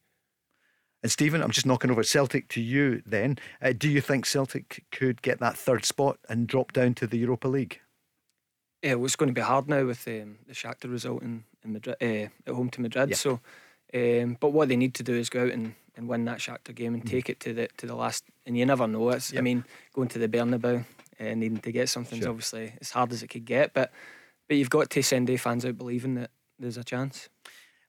And 1.01 1.12
Stephen, 1.12 1.41
I'm 1.41 1.51
just 1.51 1.65
knocking 1.65 1.91
over 1.91 2.03
Celtic 2.03 2.50
to 2.50 2.62
you 2.62 3.01
then. 3.05 3.38
Uh, 3.62 3.74
do 3.77 3.89
you 3.89 4.01
think 4.01 4.25
Celtic 4.25 4.86
could 4.91 5.22
get 5.22 5.39
that 5.39 5.58
third 5.58 5.86
spot 5.86 6.19
and 6.27 6.46
drop 6.46 6.74
down 6.74 6.93
to 6.96 7.08
the 7.08 7.17
Europa 7.17 7.48
League? 7.48 7.79
Yeah, 8.82 8.96
it's 8.98 9.16
going 9.16 9.30
to 9.30 9.34
be 9.34 9.42
hard 9.42 9.68
now 9.68 9.86
with 9.86 10.08
um, 10.08 10.38
the 10.48 10.54
Shakhtar 10.54 10.92
result 10.92 11.22
in, 11.22 11.44
in 11.64 11.74
Madrid, 11.74 11.98
uh, 12.02 12.50
at 12.50 12.56
home 12.56 12.70
to 12.72 12.82
Madrid. 12.82 13.10
Yeah. 13.10 13.16
So, 13.16 13.40
um, 13.94 14.38
but 14.40 14.54
what 14.54 14.70
they 14.70 14.78
need 14.78 14.94
to 14.96 15.04
do 15.04 15.16
is 15.16 15.30
go 15.30 15.44
out 15.44 15.52
and, 15.52 15.76
and 15.96 16.08
win 16.08 16.26
that 16.26 16.40
Shakhtar 16.40 16.76
game 16.76 16.94
and 16.94 17.04
mm. 17.04 17.10
take 17.10 17.30
it 17.30 17.40
to 17.42 17.54
the 17.54 17.68
to 17.78 17.86
the 17.86 17.96
last. 17.96 18.24
And 18.46 18.58
you 18.58 18.66
never 18.66 18.88
know. 18.88 19.10
It's 19.10 19.34
yep. 19.34 19.40
I 19.40 19.44
mean, 19.44 19.66
going 19.94 20.08
to 20.10 20.20
the 20.20 20.30
Bernabeu 20.30 20.86
and 21.20 21.32
uh, 21.32 21.36
needing 21.36 21.60
to 21.60 21.72
get 21.72 21.90
something 21.90 22.22
sure. 22.22 22.30
obviously 22.30 22.74
as 22.80 22.92
hard 22.92 23.12
as 23.12 23.22
it 23.22 23.28
could 23.28 23.46
get. 23.46 23.74
But 23.74 23.92
but 24.48 24.58
you've 24.58 24.70
got 24.70 24.90
to 24.90 25.02
send 25.04 25.30
a 25.30 25.38
fans 25.38 25.66
out 25.66 25.78
believing 25.78 26.16
that 26.16 26.32
there's 26.58 26.78
a 26.78 26.84
chance. 26.84 27.30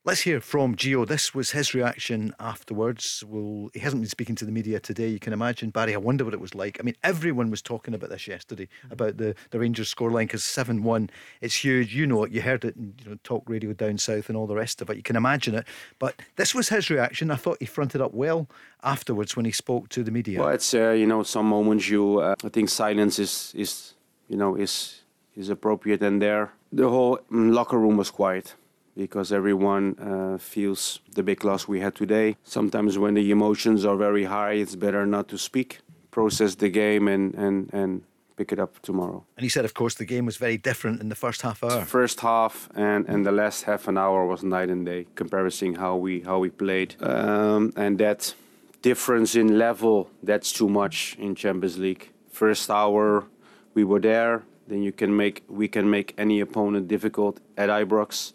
Let's 0.03 0.21
hear 0.21 0.41
from 0.41 0.75
Gio. 0.75 1.07
This 1.07 1.35
was 1.35 1.51
his 1.51 1.75
reaction 1.75 2.33
afterwards. 2.39 3.23
Well, 3.27 3.69
he 3.71 3.81
hasn't 3.81 4.01
been 4.01 4.09
speaking 4.09 4.33
to 4.37 4.45
the 4.45 4.51
media 4.51 4.79
today. 4.79 5.07
You 5.07 5.19
can 5.19 5.31
imagine, 5.31 5.69
Barry. 5.69 5.93
I 5.93 5.99
wonder 5.99 6.25
what 6.25 6.33
it 6.33 6.39
was 6.39 6.55
like. 6.55 6.79
I 6.79 6.83
mean, 6.83 6.95
everyone 7.03 7.51
was 7.51 7.61
talking 7.61 7.93
about 7.93 8.09
this 8.09 8.27
yesterday 8.27 8.63
mm-hmm. 8.63 8.93
about 8.93 9.17
the, 9.17 9.35
the 9.51 9.59
Rangers 9.59 9.93
scoreline 9.93 10.23
because 10.23 10.43
seven 10.43 10.81
one. 10.81 11.11
It's 11.39 11.63
huge. 11.63 11.93
You 11.93 12.07
know 12.07 12.23
it. 12.23 12.31
You 12.31 12.41
heard 12.41 12.65
it 12.65 12.75
in 12.77 12.95
you 13.03 13.11
know 13.11 13.17
talk 13.23 13.43
radio 13.47 13.73
down 13.73 13.99
south 13.99 14.27
and 14.27 14.35
all 14.35 14.47
the 14.47 14.55
rest 14.55 14.81
of 14.81 14.89
it. 14.89 14.97
You 14.97 15.03
can 15.03 15.15
imagine 15.15 15.53
it. 15.53 15.67
But 15.99 16.19
this 16.35 16.55
was 16.55 16.69
his 16.69 16.89
reaction. 16.89 17.29
I 17.29 17.35
thought 17.35 17.57
he 17.59 17.67
fronted 17.67 18.01
up 18.01 18.11
well 18.11 18.47
afterwards 18.81 19.35
when 19.35 19.45
he 19.45 19.51
spoke 19.51 19.89
to 19.89 20.01
the 20.01 20.09
media. 20.09 20.39
Well, 20.39 20.49
it's 20.49 20.73
uh, 20.73 20.89
you 20.97 21.05
know 21.05 21.21
some 21.21 21.45
moments 21.45 21.89
you 21.89 22.21
uh, 22.21 22.33
I 22.43 22.49
think 22.49 22.69
silence 22.69 23.19
is 23.19 23.53
is 23.55 23.93
you 24.27 24.37
know 24.37 24.55
is 24.55 25.03
is 25.35 25.49
appropriate 25.49 26.01
and 26.01 26.19
there 26.19 26.53
the 26.73 26.89
whole 26.89 27.19
mm, 27.31 27.53
locker 27.53 27.77
room 27.77 27.97
was 27.97 28.09
quiet 28.09 28.55
because 28.95 29.31
everyone 29.31 29.95
uh, 29.99 30.37
feels 30.37 30.99
the 31.13 31.23
big 31.23 31.43
loss 31.43 31.67
we 31.67 31.79
had 31.79 31.95
today. 31.95 32.37
Sometimes 32.43 32.97
when 32.97 33.13
the 33.13 33.31
emotions 33.31 33.85
are 33.85 33.95
very 33.95 34.25
high, 34.25 34.53
it's 34.53 34.75
better 34.75 35.05
not 35.05 35.27
to 35.29 35.37
speak, 35.37 35.79
process 36.11 36.55
the 36.55 36.69
game, 36.69 37.07
and, 37.07 37.33
and, 37.35 37.73
and 37.73 38.03
pick 38.35 38.51
it 38.51 38.59
up 38.59 38.81
tomorrow. 38.81 39.23
And 39.37 39.43
he 39.43 39.49
said, 39.49 39.65
of 39.65 39.73
course, 39.73 39.95
the 39.95 40.05
game 40.05 40.25
was 40.25 40.37
very 40.37 40.57
different 40.57 41.01
in 41.01 41.09
the 41.09 41.15
first 41.15 41.41
half 41.41 41.63
hour. 41.63 41.85
First 41.85 42.21
half 42.21 42.69
and, 42.75 43.07
and 43.07 43.25
the 43.25 43.31
last 43.31 43.63
half 43.63 43.87
an 43.87 43.97
hour 43.97 44.25
was 44.25 44.43
night 44.43 44.69
and 44.69 44.85
day, 44.85 45.05
comparing 45.15 45.75
how 45.75 45.95
we 45.95 46.21
how 46.21 46.39
we 46.39 46.49
played, 46.49 46.95
um, 47.01 47.71
and 47.75 47.97
that 47.99 48.33
difference 48.81 49.35
in 49.35 49.57
level 49.57 50.09
that's 50.23 50.51
too 50.51 50.69
much 50.69 51.15
in 51.19 51.35
Champions 51.35 51.77
League. 51.77 52.09
First 52.31 52.69
hour, 52.69 53.25
we 53.73 53.83
were 53.83 53.99
there. 53.99 54.43
Then 54.67 54.81
you 54.81 54.91
can 54.91 55.15
make 55.15 55.43
we 55.47 55.67
can 55.67 55.89
make 55.89 56.13
any 56.17 56.39
opponent 56.39 56.87
difficult 56.87 57.39
at 57.57 57.69
Ibrox 57.69 58.33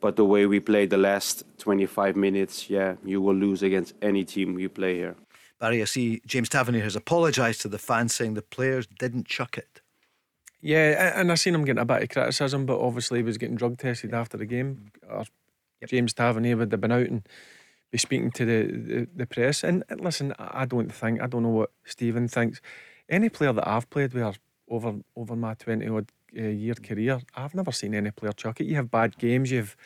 but 0.00 0.16
the 0.16 0.24
way 0.24 0.46
we 0.46 0.60
played 0.60 0.90
the 0.90 0.96
last 0.96 1.44
25 1.58 2.16
minutes, 2.16 2.70
yeah, 2.70 2.96
you 3.04 3.20
will 3.20 3.34
lose 3.34 3.62
against 3.62 3.94
any 4.00 4.24
team 4.24 4.58
you 4.58 4.68
play 4.68 4.96
here. 4.96 5.16
Barry, 5.58 5.82
I 5.82 5.84
see 5.84 6.22
James 6.26 6.48
Tavernier 6.48 6.82
has 6.82 6.96
apologised 6.96 7.60
to 7.62 7.68
the 7.68 7.78
fans 7.78 8.14
saying 8.14 8.34
the 8.34 8.42
players 8.42 8.86
didn't 8.86 9.26
chuck 9.26 9.58
it. 9.58 9.82
Yeah, 10.62 11.18
and 11.18 11.30
I 11.30 11.34
seen 11.34 11.54
him 11.54 11.64
getting 11.64 11.82
a 11.82 11.86
bit 11.86 12.02
of 12.02 12.08
criticism, 12.08 12.66
but 12.66 12.80
obviously 12.80 13.18
he 13.18 13.22
was 13.22 13.38
getting 13.38 13.56
drug 13.56 13.78
tested 13.78 14.14
after 14.14 14.36
the 14.36 14.46
game. 14.46 14.90
Or 15.08 15.24
yep. 15.80 15.90
James 15.90 16.12
Tavernier 16.12 16.56
would 16.56 16.72
have 16.72 16.80
been 16.80 16.92
out 16.92 17.06
and 17.06 17.26
be 17.90 17.98
speaking 17.98 18.30
to 18.32 18.44
the, 18.44 18.76
the, 18.76 19.08
the 19.14 19.26
press. 19.26 19.64
And 19.64 19.84
uh, 19.90 19.96
listen, 19.98 20.34
I 20.38 20.64
don't 20.64 20.92
think, 20.92 21.20
I 21.20 21.26
don't 21.26 21.42
know 21.42 21.48
what 21.48 21.72
Stephen 21.84 22.28
thinks. 22.28 22.60
Any 23.08 23.28
player 23.28 23.52
that 23.52 23.66
I've 23.68 23.90
played 23.90 24.14
with 24.14 24.38
over 24.68 24.94
over 25.16 25.36
my 25.36 25.54
20 25.54 25.88
odd 25.88 26.12
uh, 26.36 26.42
year 26.42 26.74
career, 26.74 27.20
I've 27.34 27.54
never 27.54 27.72
seen 27.72 27.94
any 27.94 28.10
player 28.10 28.32
chuck 28.32 28.60
it. 28.60 28.64
You 28.64 28.76
have 28.76 28.90
bad 28.90 29.18
games, 29.18 29.50
you 29.50 29.58
have 29.58 29.76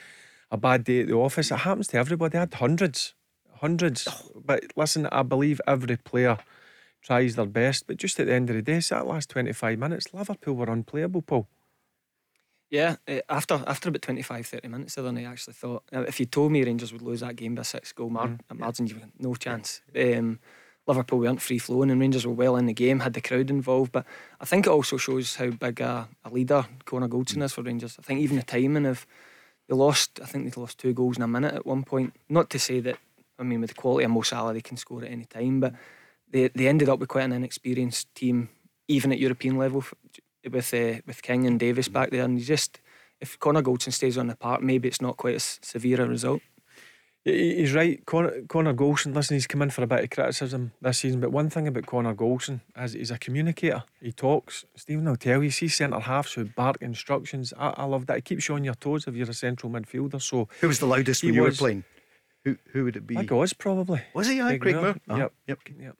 a 0.50 0.56
bad 0.56 0.84
day 0.84 1.00
at 1.00 1.08
the 1.08 1.14
office. 1.14 1.50
It 1.50 1.56
happens 1.56 1.88
to 1.88 1.98
everybody. 1.98 2.36
I 2.36 2.40
had 2.40 2.54
hundreds, 2.54 3.14
hundreds. 3.60 4.08
But 4.34 4.64
listen, 4.76 5.06
I 5.06 5.22
believe 5.22 5.60
every 5.66 5.96
player 5.96 6.38
tries 7.02 7.36
their 7.36 7.46
best. 7.46 7.86
But 7.86 7.96
just 7.96 8.18
at 8.20 8.26
the 8.26 8.34
end 8.34 8.50
of 8.50 8.56
the 8.56 8.62
day, 8.62 8.80
so 8.80 8.96
that 8.96 9.06
last 9.06 9.30
25 9.30 9.78
minutes, 9.78 10.14
Liverpool 10.14 10.54
were 10.54 10.70
unplayable, 10.70 11.22
Paul. 11.22 11.48
Yeah, 12.70 12.96
uh, 13.06 13.20
after 13.28 13.62
after 13.66 13.88
about 13.88 14.02
25, 14.02 14.46
30 14.46 14.68
minutes 14.68 14.94
the 14.94 15.02
other 15.02 15.12
night, 15.12 15.26
I 15.26 15.30
actually 15.30 15.54
thought, 15.54 15.84
if 15.92 16.18
you 16.18 16.26
told 16.26 16.50
me 16.50 16.64
Rangers 16.64 16.92
would 16.92 17.02
lose 17.02 17.20
that 17.20 17.36
game 17.36 17.54
by 17.54 17.62
six 17.62 17.92
goal 17.92 18.10
margin, 18.10 18.40
mm. 18.52 18.58
margin, 18.58 18.86
you 18.86 18.96
no 19.18 19.34
chance. 19.34 19.82
Um, 19.94 20.40
Liverpool 20.86 21.20
weren't 21.20 21.40
free 21.40 21.58
flowing 21.58 21.90
and 21.90 22.00
Rangers 22.00 22.26
were 22.26 22.32
well 22.32 22.56
in 22.56 22.66
the 22.66 22.74
game, 22.74 23.00
had 23.00 23.14
the 23.14 23.20
crowd 23.20 23.50
involved. 23.50 23.92
But 23.92 24.04
I 24.40 24.44
think 24.44 24.66
it 24.66 24.70
also 24.70 24.96
shows 24.96 25.36
how 25.36 25.50
big 25.50 25.80
a, 25.80 26.08
a 26.24 26.30
leader 26.30 26.66
Connor 26.84 27.08
Goldson 27.08 27.42
is 27.42 27.52
for 27.52 27.62
Rangers. 27.62 27.96
I 27.98 28.02
think 28.02 28.20
even 28.20 28.36
the 28.36 28.42
timing 28.42 28.86
of 28.86 29.06
they 29.68 29.74
lost, 29.74 30.20
I 30.22 30.26
think 30.26 30.52
they 30.52 30.60
lost 30.60 30.78
two 30.78 30.92
goals 30.92 31.16
in 31.16 31.22
a 31.22 31.28
minute 31.28 31.54
at 31.54 31.66
one 31.66 31.84
point. 31.84 32.14
Not 32.28 32.50
to 32.50 32.58
say 32.58 32.80
that, 32.80 32.98
I 33.38 33.42
mean, 33.42 33.60
with 33.60 33.70
the 33.70 33.74
quality 33.74 34.04
of 34.04 34.10
Mo 34.10 34.22
Salah, 34.22 34.52
they 34.52 34.60
can 34.60 34.76
score 34.76 35.02
at 35.02 35.10
any 35.10 35.24
time, 35.24 35.60
but 35.60 35.74
they 36.30 36.48
they 36.48 36.68
ended 36.68 36.88
up 36.88 36.98
with 36.98 37.08
quite 37.08 37.24
an 37.24 37.32
inexperienced 37.32 38.14
team, 38.14 38.50
even 38.88 39.12
at 39.12 39.18
European 39.18 39.56
level, 39.56 39.84
with 40.50 40.74
uh, 40.74 41.00
with 41.06 41.22
King 41.22 41.46
and 41.46 41.58
Davis 41.58 41.88
back 41.88 42.10
there. 42.10 42.24
And 42.24 42.38
you 42.38 42.44
just, 42.44 42.80
if 43.20 43.38
Connor 43.38 43.62
Goldson 43.62 43.92
stays 43.92 44.18
on 44.18 44.26
the 44.26 44.36
park, 44.36 44.62
maybe 44.62 44.88
it's 44.88 45.00
not 45.00 45.16
quite 45.16 45.36
as 45.36 45.58
severe 45.62 46.02
a 46.02 46.06
result. 46.06 46.42
He's 47.24 47.72
right. 47.72 48.04
Connor, 48.04 48.42
Connor 48.48 48.74
Goldson, 48.74 49.14
listen, 49.14 49.36
he's 49.36 49.46
come 49.46 49.62
in 49.62 49.70
for 49.70 49.82
a 49.82 49.86
bit 49.86 50.04
of 50.04 50.10
criticism 50.10 50.72
this 50.82 50.98
season, 50.98 51.20
but 51.20 51.32
one 51.32 51.48
thing 51.48 51.66
about 51.66 51.86
Connor 51.86 52.14
Goldson 52.14 52.60
is 52.76 52.92
he's 52.92 53.10
a 53.10 53.16
communicator. 53.16 53.84
He 53.98 54.12
talks. 54.12 54.66
Stephen 54.76 55.06
will 55.06 55.16
tell 55.16 55.42
you, 55.42 55.48
he 55.48 55.68
centre 55.68 56.00
halves 56.00 56.34
who 56.34 56.44
bark 56.44 56.76
instructions. 56.82 57.54
I, 57.58 57.68
I 57.78 57.84
love 57.84 58.06
that. 58.06 58.18
It 58.18 58.26
keeps 58.26 58.48
you 58.48 58.56
on 58.56 58.64
your 58.64 58.74
toes 58.74 59.06
if 59.06 59.14
you're 59.14 59.30
a 59.30 59.34
central 59.34 59.72
midfielder. 59.72 60.20
So 60.20 60.48
Who 60.60 60.68
was 60.68 60.80
the 60.80 60.86
loudest 60.86 61.24
when 61.24 61.32
you 61.32 61.42
were 61.42 61.52
playing? 61.52 61.84
Who 62.44 62.58
who 62.72 62.84
would 62.84 62.96
it 62.96 63.06
be? 63.06 63.16
I 63.16 63.22
was 63.22 63.54
probably. 63.54 64.02
Was 64.12 64.28
he? 64.28 64.36
Yeah, 64.36 64.58
Craig 64.58 64.76
Moore. 64.76 64.96
Oh, 65.08 65.16
yep. 65.16 65.32
Yep. 65.46 65.58
Yep. 65.80 65.96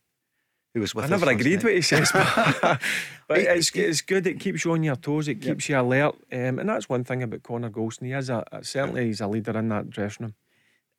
Who 0.75 0.81
was 0.81 0.95
with 0.95 1.07
I 1.07 1.09
never 1.09 1.31
agreed 1.31 1.55
with 1.55 1.65
what 1.65 1.75
he 1.75 1.83
says, 1.83 2.11
but, 2.13 2.81
but 3.29 3.39
it's, 3.39 3.71
it's 3.71 4.01
good. 4.01 4.27
It 4.27 4.41
keeps 4.41 4.65
you 4.65 4.73
on 4.73 4.83
your 4.83 4.97
toes. 4.97 5.29
It 5.29 5.37
keeps 5.37 5.69
yep. 5.69 5.83
you 5.83 5.89
alert, 5.89 6.17
um, 6.33 6.59
and 6.59 6.69
that's 6.69 6.89
one 6.89 7.05
thing 7.05 7.23
about 7.23 7.45
Connor 7.45 7.71
Goldson. 7.71 8.07
He 8.07 8.13
is 8.13 8.29
a 8.29 8.45
certainly 8.63 9.07
he's 9.07 9.21
a 9.21 9.29
leader 9.29 9.57
in 9.57 9.69
that 9.69 9.89
dressing 9.89 10.27
room. 10.27 10.35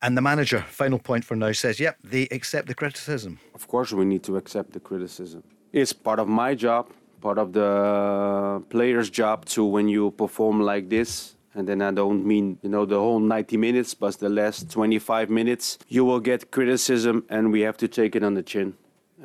And 0.02 0.16
the 0.16 0.22
manager, 0.22 0.60
final 0.68 0.98
point 0.98 1.24
for 1.24 1.36
now, 1.36 1.52
says, 1.52 1.80
yep, 1.80 1.96
they 2.04 2.28
accept 2.30 2.68
the 2.68 2.74
criticism. 2.74 3.38
Of 3.54 3.66
course, 3.66 3.92
we 3.92 4.04
need 4.04 4.22
to 4.24 4.36
accept 4.36 4.72
the 4.72 4.80
criticism. 4.80 5.42
It's 5.72 5.92
part 5.92 6.18
of 6.18 6.28
my 6.28 6.54
job, 6.54 6.90
part 7.20 7.38
of 7.38 7.52
the 7.52 8.62
player's 8.68 9.10
job 9.10 9.46
too, 9.46 9.64
when 9.64 9.88
you 9.88 10.10
perform 10.12 10.60
like 10.60 10.90
this. 10.90 11.36
And 11.54 11.66
then 11.66 11.80
I 11.80 11.90
don't 11.90 12.26
mean, 12.26 12.58
you 12.62 12.68
know, 12.68 12.84
the 12.84 12.98
whole 12.98 13.18
90 13.18 13.56
minutes, 13.56 13.94
but 13.94 14.18
the 14.18 14.28
last 14.28 14.70
25 14.70 15.30
minutes, 15.30 15.78
you 15.88 16.04
will 16.04 16.20
get 16.20 16.50
criticism 16.50 17.24
and 17.30 17.50
we 17.50 17.62
have 17.62 17.78
to 17.78 17.88
take 17.88 18.14
it 18.14 18.22
on 18.22 18.34
the 18.34 18.42
chin. 18.42 18.74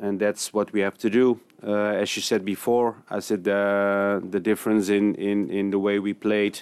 And 0.00 0.18
that's 0.18 0.54
what 0.54 0.72
we 0.72 0.80
have 0.80 0.96
to 0.98 1.10
do. 1.10 1.38
Uh, 1.62 2.00
as 2.02 2.16
you 2.16 2.22
said 2.22 2.44
before, 2.44 2.96
I 3.10 3.20
said 3.20 3.46
uh, 3.46 4.20
the 4.30 4.40
difference 4.40 4.88
in, 4.88 5.14
in, 5.16 5.50
in 5.50 5.70
the 5.70 5.78
way 5.78 5.98
we 5.98 6.14
played 6.14 6.60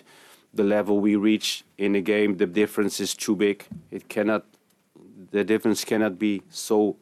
the 0.53 0.65
level 0.65 1.01
we 1.01 1.17
reach 1.17 1.65
in 1.79 1.95
a 1.95 2.01
game, 2.01 2.37
the 2.37 2.47
difference 2.47 3.01
is 3.01 3.15
too 3.15 3.37
big. 3.37 3.67
It 3.91 4.09
cannot, 4.09 4.45
the 5.31 5.45
difference 5.45 5.85
cannot 5.85 6.19
be 6.19 6.43
so, 6.51 6.97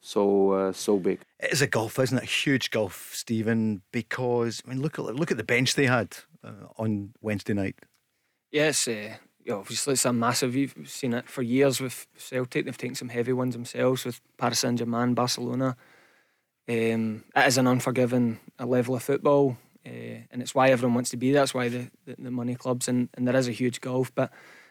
so, 0.00 0.50
uh, 0.50 0.72
so 0.72 0.98
big. 0.98 1.20
It 1.38 1.52
is 1.52 1.62
a 1.62 1.66
gulf, 1.66 1.98
isn't 1.98 2.18
it? 2.18 2.24
A 2.24 2.26
huge 2.26 2.70
gulf, 2.70 3.10
Stephen. 3.14 3.82
Because 3.92 4.62
I 4.66 4.70
mean, 4.70 4.82
look 4.82 4.98
at 4.98 5.04
look 5.04 5.30
at 5.30 5.36
the 5.36 5.44
bench 5.44 5.74
they 5.74 5.86
had 5.86 6.16
uh, 6.44 6.68
on 6.76 7.12
Wednesday 7.20 7.54
night. 7.54 7.76
Yes, 8.50 8.86
uh, 8.88 9.14
obviously 9.50 9.94
it's 9.94 10.04
a 10.04 10.12
massive. 10.12 10.54
You've 10.54 10.74
seen 10.86 11.14
it 11.14 11.28
for 11.28 11.42
years 11.42 11.80
with 11.80 12.06
Celtic. 12.16 12.64
They've 12.64 12.76
taken 12.76 12.94
some 12.94 13.08
heavy 13.08 13.32
ones 13.32 13.54
themselves 13.54 14.04
with 14.04 14.20
Paris 14.36 14.60
Saint 14.60 14.78
Germain, 14.78 15.14
Barcelona. 15.14 15.76
Um, 16.68 17.24
it 17.34 17.46
is 17.46 17.58
an 17.58 17.66
unforgiving 17.66 18.38
level 18.58 18.94
of 18.94 19.02
football. 19.02 19.56
Uh, 19.86 20.24
and 20.30 20.40
it's 20.40 20.54
why 20.54 20.68
everyone 20.68 20.94
wants 20.94 21.10
to 21.10 21.16
be 21.16 21.32
there. 21.32 21.42
That's 21.42 21.54
why 21.54 21.68
the, 21.68 21.90
the, 22.06 22.16
the, 22.18 22.30
money 22.30 22.54
clubs 22.54 22.86
and, 22.86 23.08
and 23.14 23.26
there 23.26 23.34
is 23.34 23.48
a 23.48 23.52
huge 23.52 23.80
gulf. 23.80 24.14
But 24.14 24.30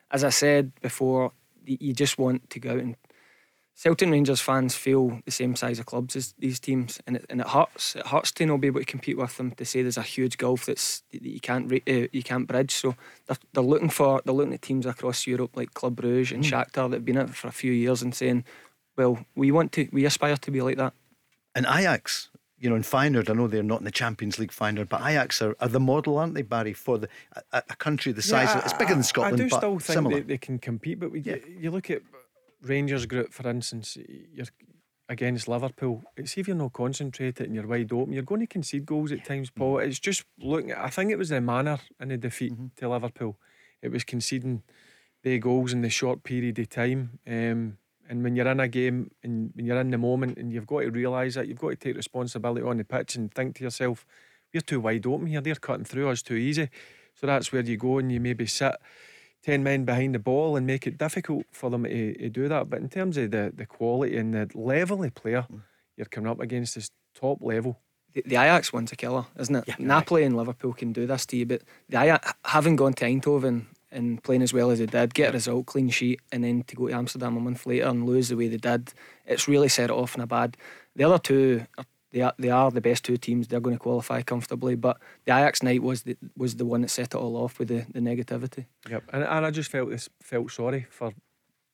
as 0.10 0.24
I 0.24 0.30
said 0.30 0.72
before, 0.82 1.34
you 1.66 1.94
just 1.94 2.18
want 2.18 2.50
to 2.50 2.60
go 2.60 2.72
out 2.72 2.80
and 2.80 2.96
Celtic 3.82 4.12
Rangers 4.12 4.42
fans 4.42 4.76
feel 4.76 5.22
the 5.26 5.32
same 5.32 5.56
size 5.56 5.80
of 5.80 5.88
clubs 5.88 6.16
as 6.16 6.36
these 6.38 6.60
teams, 6.60 7.00
and 7.08 7.16
it, 7.16 7.26
and 7.32 7.42
it 7.42 7.48
hurts. 7.48 7.96
It 7.96 8.06
hurts 8.06 8.32
to 8.34 8.46
not 8.46 8.62
be 8.62 8.68
able 8.68 8.82
to 8.82 8.86
compete 8.86 9.18
with 9.18 9.38
them. 9.38 9.52
To 9.54 9.66
say 9.66 9.82
there's 9.82 9.98
a 9.98 10.04
huge 10.04 10.38
gulf 10.38 10.68
that's 10.68 11.02
that 11.12 11.24
you 11.24 11.40
can't 11.40 11.72
uh, 11.74 12.08
you 12.12 12.22
can't 12.22 12.48
bridge. 12.48 12.76
So 12.76 12.96
they're, 13.26 13.38
they're 13.54 13.64
looking 13.64 13.90
for 13.90 14.22
they're 14.24 14.36
looking 14.36 14.54
at 14.54 14.62
teams 14.62 14.86
across 14.86 15.26
Europe 15.26 15.56
like 15.56 15.74
Club 15.74 15.96
Brugge 15.96 16.32
and 16.32 16.44
mm. 16.44 16.52
Shakhtar 16.52 16.92
that 16.92 16.98
have 16.98 17.06
been 17.06 17.18
at 17.18 17.30
it 17.30 17.36
for 17.36 17.48
a 17.48 17.52
few 17.52 17.72
years 17.72 18.04
and 18.04 18.14
saying, 18.14 18.44
well, 18.98 19.26
we 19.36 19.52
want 19.52 19.72
to 19.72 19.88
we 19.92 20.06
aspire 20.06 20.38
to 20.38 20.52
be 20.52 20.62
like 20.62 20.78
that. 20.78 20.94
And 21.56 21.66
Ajax, 21.66 22.30
you 22.62 22.70
know, 22.70 22.76
in 22.76 22.84
Feyenoord, 22.84 23.28
I 23.28 23.34
know 23.34 23.48
they're 23.48 23.64
not 23.64 23.80
in 23.80 23.86
the 23.86 23.92
Champions 23.92 24.38
League 24.38 24.52
Feyenoord, 24.52 24.88
but 24.88 25.02
Ajax 25.02 25.42
are, 25.42 25.56
are 25.60 25.68
the 25.68 25.80
model, 25.80 26.20
aren't 26.20 26.36
they, 26.36 26.44
Barry, 26.44 26.74
for 26.74 27.00
the 27.00 27.10
a, 27.52 27.64
a 27.70 27.76
country 27.76 28.12
the 28.12 28.22
size 28.22 28.50
yeah, 28.50 28.60
of 28.60 28.66
it's 28.66 28.74
bigger 28.74 28.94
than 28.94 29.02
Scotland. 29.02 29.42
I 29.42 29.44
do 29.46 29.50
but 29.50 29.58
still 29.58 29.80
think. 29.80 30.14
They, 30.14 30.20
they, 30.22 30.38
can 30.38 30.60
compete, 30.60 31.00
but 31.00 31.12
we, 31.12 31.22
yeah. 31.22 31.38
you, 31.38 31.58
you, 31.60 31.72
look 31.72 31.90
at 31.90 32.04
Rangers 32.62 33.08
group, 33.08 33.34
for 33.34 33.50
instance, 33.50 33.98
you're 34.32 34.46
against 35.10 35.48
Liverpool. 35.48 36.04
It's 36.16 36.38
if 36.38 36.48
you're 36.48 36.56
not 36.56 36.74
concentrated 36.74 37.48
and 37.48 37.56
you're 37.56 37.66
wide 37.66 37.92
open, 37.92 38.14
you're 38.14 38.22
going 38.22 38.42
to 38.42 38.48
concede 38.48 38.86
goals 38.86 39.12
at 39.12 39.26
times, 39.26 39.50
Paul. 39.50 39.78
Mm. 39.78 39.88
It's 39.88 40.00
just 40.00 40.24
looking. 40.40 40.72
I 40.72 40.90
think 40.90 41.10
it 41.10 41.18
was 41.18 41.30
the 41.30 41.42
manner 41.42 41.80
in 42.00 42.10
the 42.10 42.18
defeat 42.18 42.54
mm-hmm. 42.54 42.68
to 42.78 42.90
Liverpool. 42.90 43.38
It 43.82 43.92
was 43.92 44.04
conceding 44.04 44.62
the 45.24 45.40
goals 45.40 45.74
in 45.74 45.82
the 45.82 45.90
short 45.90 46.24
period 46.24 46.60
of 46.60 46.70
time. 46.70 47.20
Um, 47.28 47.78
and 48.12 48.26
when 48.26 48.36
you're 48.36 48.48
in 48.50 48.60
a 48.60 48.68
game 48.68 49.10
and 49.24 49.52
when 49.56 49.66
you're 49.66 49.80
in 49.80 49.90
the 49.90 49.98
moment 49.98 50.38
and 50.38 50.52
you've 50.52 50.68
got 50.68 50.82
to 50.82 50.92
realise 50.92 51.36
that, 51.36 51.48
you've 51.48 51.58
got 51.58 51.70
to 51.70 51.76
take 51.78 51.96
responsibility 51.96 52.62
on 52.62 52.76
the 52.76 52.84
pitch 52.84 53.16
and 53.16 53.34
think 53.34 53.56
to 53.56 53.64
yourself, 53.64 54.06
we're 54.54 54.60
too 54.60 54.82
wide 54.82 55.08
open 55.08 55.28
here. 55.28 55.40
They're 55.40 55.56
cutting 55.56 55.86
through 55.86 56.10
us 56.10 56.22
too 56.22 56.36
easy. 56.36 56.70
So 57.16 57.26
that's 57.26 57.54
where 57.54 57.62
you 57.62 57.78
go 57.78 58.00
and 58.00 58.12
you 58.12 58.20
maybe 58.20 58.48
sit 58.48 58.76
10 59.44 59.64
men 59.64 59.86
behind 59.86 60.14
the 60.14 60.20
ball 60.20 60.58
and 60.58 60.68
make 60.68 60.86
it 60.86 60.98
difficult 60.98 61.46
for 61.54 61.70
them 61.70 61.86
to, 61.86 62.14
to 62.16 62.30
do 62.30 62.50
that. 62.50 62.70
But 62.70 62.80
in 62.80 62.90
terms 62.90 63.16
of 63.16 63.32
the, 63.32 63.54
the 63.56 63.66
quality 63.66 64.18
and 64.18 64.34
the 64.34 64.50
level 64.56 65.02
of 65.06 65.16
player 65.16 65.46
mm. 65.50 65.62
you're 65.96 66.06
coming 66.06 66.30
up 66.30 66.42
against 66.42 66.76
this 66.76 66.92
top 67.16 67.38
level. 67.42 67.80
The, 68.12 68.24
the 68.26 68.36
Ajax 68.36 68.74
one's 68.74 68.92
a 68.92 68.98
killer, 68.98 69.26
isn't 69.40 69.56
it? 69.56 69.64
Yeah, 69.68 69.76
Napoli 69.80 70.24
right. 70.24 70.26
and 70.26 70.36
Liverpool 70.36 70.74
can 70.74 70.92
do 70.92 71.08
this 71.08 71.26
to 71.28 71.38
you, 71.38 71.46
but 71.46 71.62
the 71.88 72.02
Ajax, 72.02 72.34
having 72.44 72.76
gone 72.76 72.92
to 72.96 73.06
Eindhoven 73.06 73.68
and 73.92 74.24
playing 74.24 74.42
as 74.42 74.54
well 74.54 74.72
as 74.72 74.80
they 74.80 74.86
did, 74.86 75.14
get 75.14 75.30
a 75.30 75.34
result, 75.34 75.66
clean 75.66 75.90
sheet, 75.90 76.22
and 76.32 76.44
then 76.44 76.64
to 76.64 76.76
go 76.76 76.88
to 76.88 76.94
Amsterdam 76.94 77.38
a 77.38 77.40
month 77.40 77.66
later 77.66 77.88
and 77.88 78.06
lose 78.06 78.30
the 78.30 78.38
way 78.38 78.48
they 78.48 78.58
did, 78.58 78.94
it's 79.26 79.48
really 79.48 79.70
set 79.70 79.90
it 79.90 79.94
off 79.94 80.16
in 80.16 80.22
a 80.22 80.28
bad. 80.28 80.58
The 80.96 81.04
other 81.04 81.20
two, 81.20 81.66
are, 81.78 81.86
they 82.12 82.22
are, 82.22 82.34
they 82.38 82.50
are 82.50 82.72
the 82.72 82.82
best 82.82 83.06
two 83.06 83.18
teams. 83.18 83.48
They're 83.48 83.60
going 83.60 83.76
to 83.76 83.80
qualify 83.80 84.22
comfortably, 84.22 84.76
but 84.76 84.98
the 85.26 85.32
Ajax 85.32 85.64
night 85.64 85.82
was 85.82 86.04
the 86.04 86.18
was 86.36 86.56
the 86.56 86.66
one 86.66 86.82
that 86.82 86.90
set 86.90 87.14
it 87.14 87.16
all 87.16 87.38
off 87.38 87.60
with 87.60 87.70
the, 87.70 87.86
the 87.94 88.00
negativity. 88.00 88.66
Yep, 88.90 89.04
and, 89.14 89.24
and 89.24 89.46
I 89.46 89.52
just 89.52 89.72
felt 89.72 89.90
this 89.90 90.10
felt 90.22 90.52
sorry 90.52 90.88
for 90.90 91.14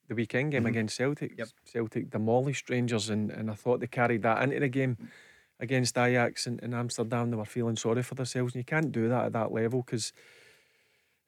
the 0.07 0.15
weekend 0.15 0.51
game 0.51 0.61
mm-hmm. 0.61 0.67
against 0.67 0.95
Celtic. 0.95 1.33
Yep. 1.37 1.47
Celtic 1.65 2.09
demolished 2.09 2.69
Rangers, 2.69 3.09
and, 3.09 3.31
and 3.31 3.51
I 3.51 3.55
thought 3.55 3.79
they 3.79 3.87
carried 3.87 4.23
that 4.23 4.41
into 4.43 4.59
the 4.59 4.69
game 4.69 4.97
against 5.59 5.97
Ajax 5.97 6.47
in, 6.47 6.59
in 6.59 6.73
Amsterdam. 6.73 7.31
They 7.31 7.37
were 7.37 7.45
feeling 7.45 7.75
sorry 7.75 8.03
for 8.03 8.15
themselves, 8.15 8.53
and 8.53 8.59
you 8.59 8.65
can't 8.65 8.91
do 8.91 9.09
that 9.09 9.25
at 9.25 9.33
that 9.33 9.51
level 9.51 9.81
because, 9.81 10.13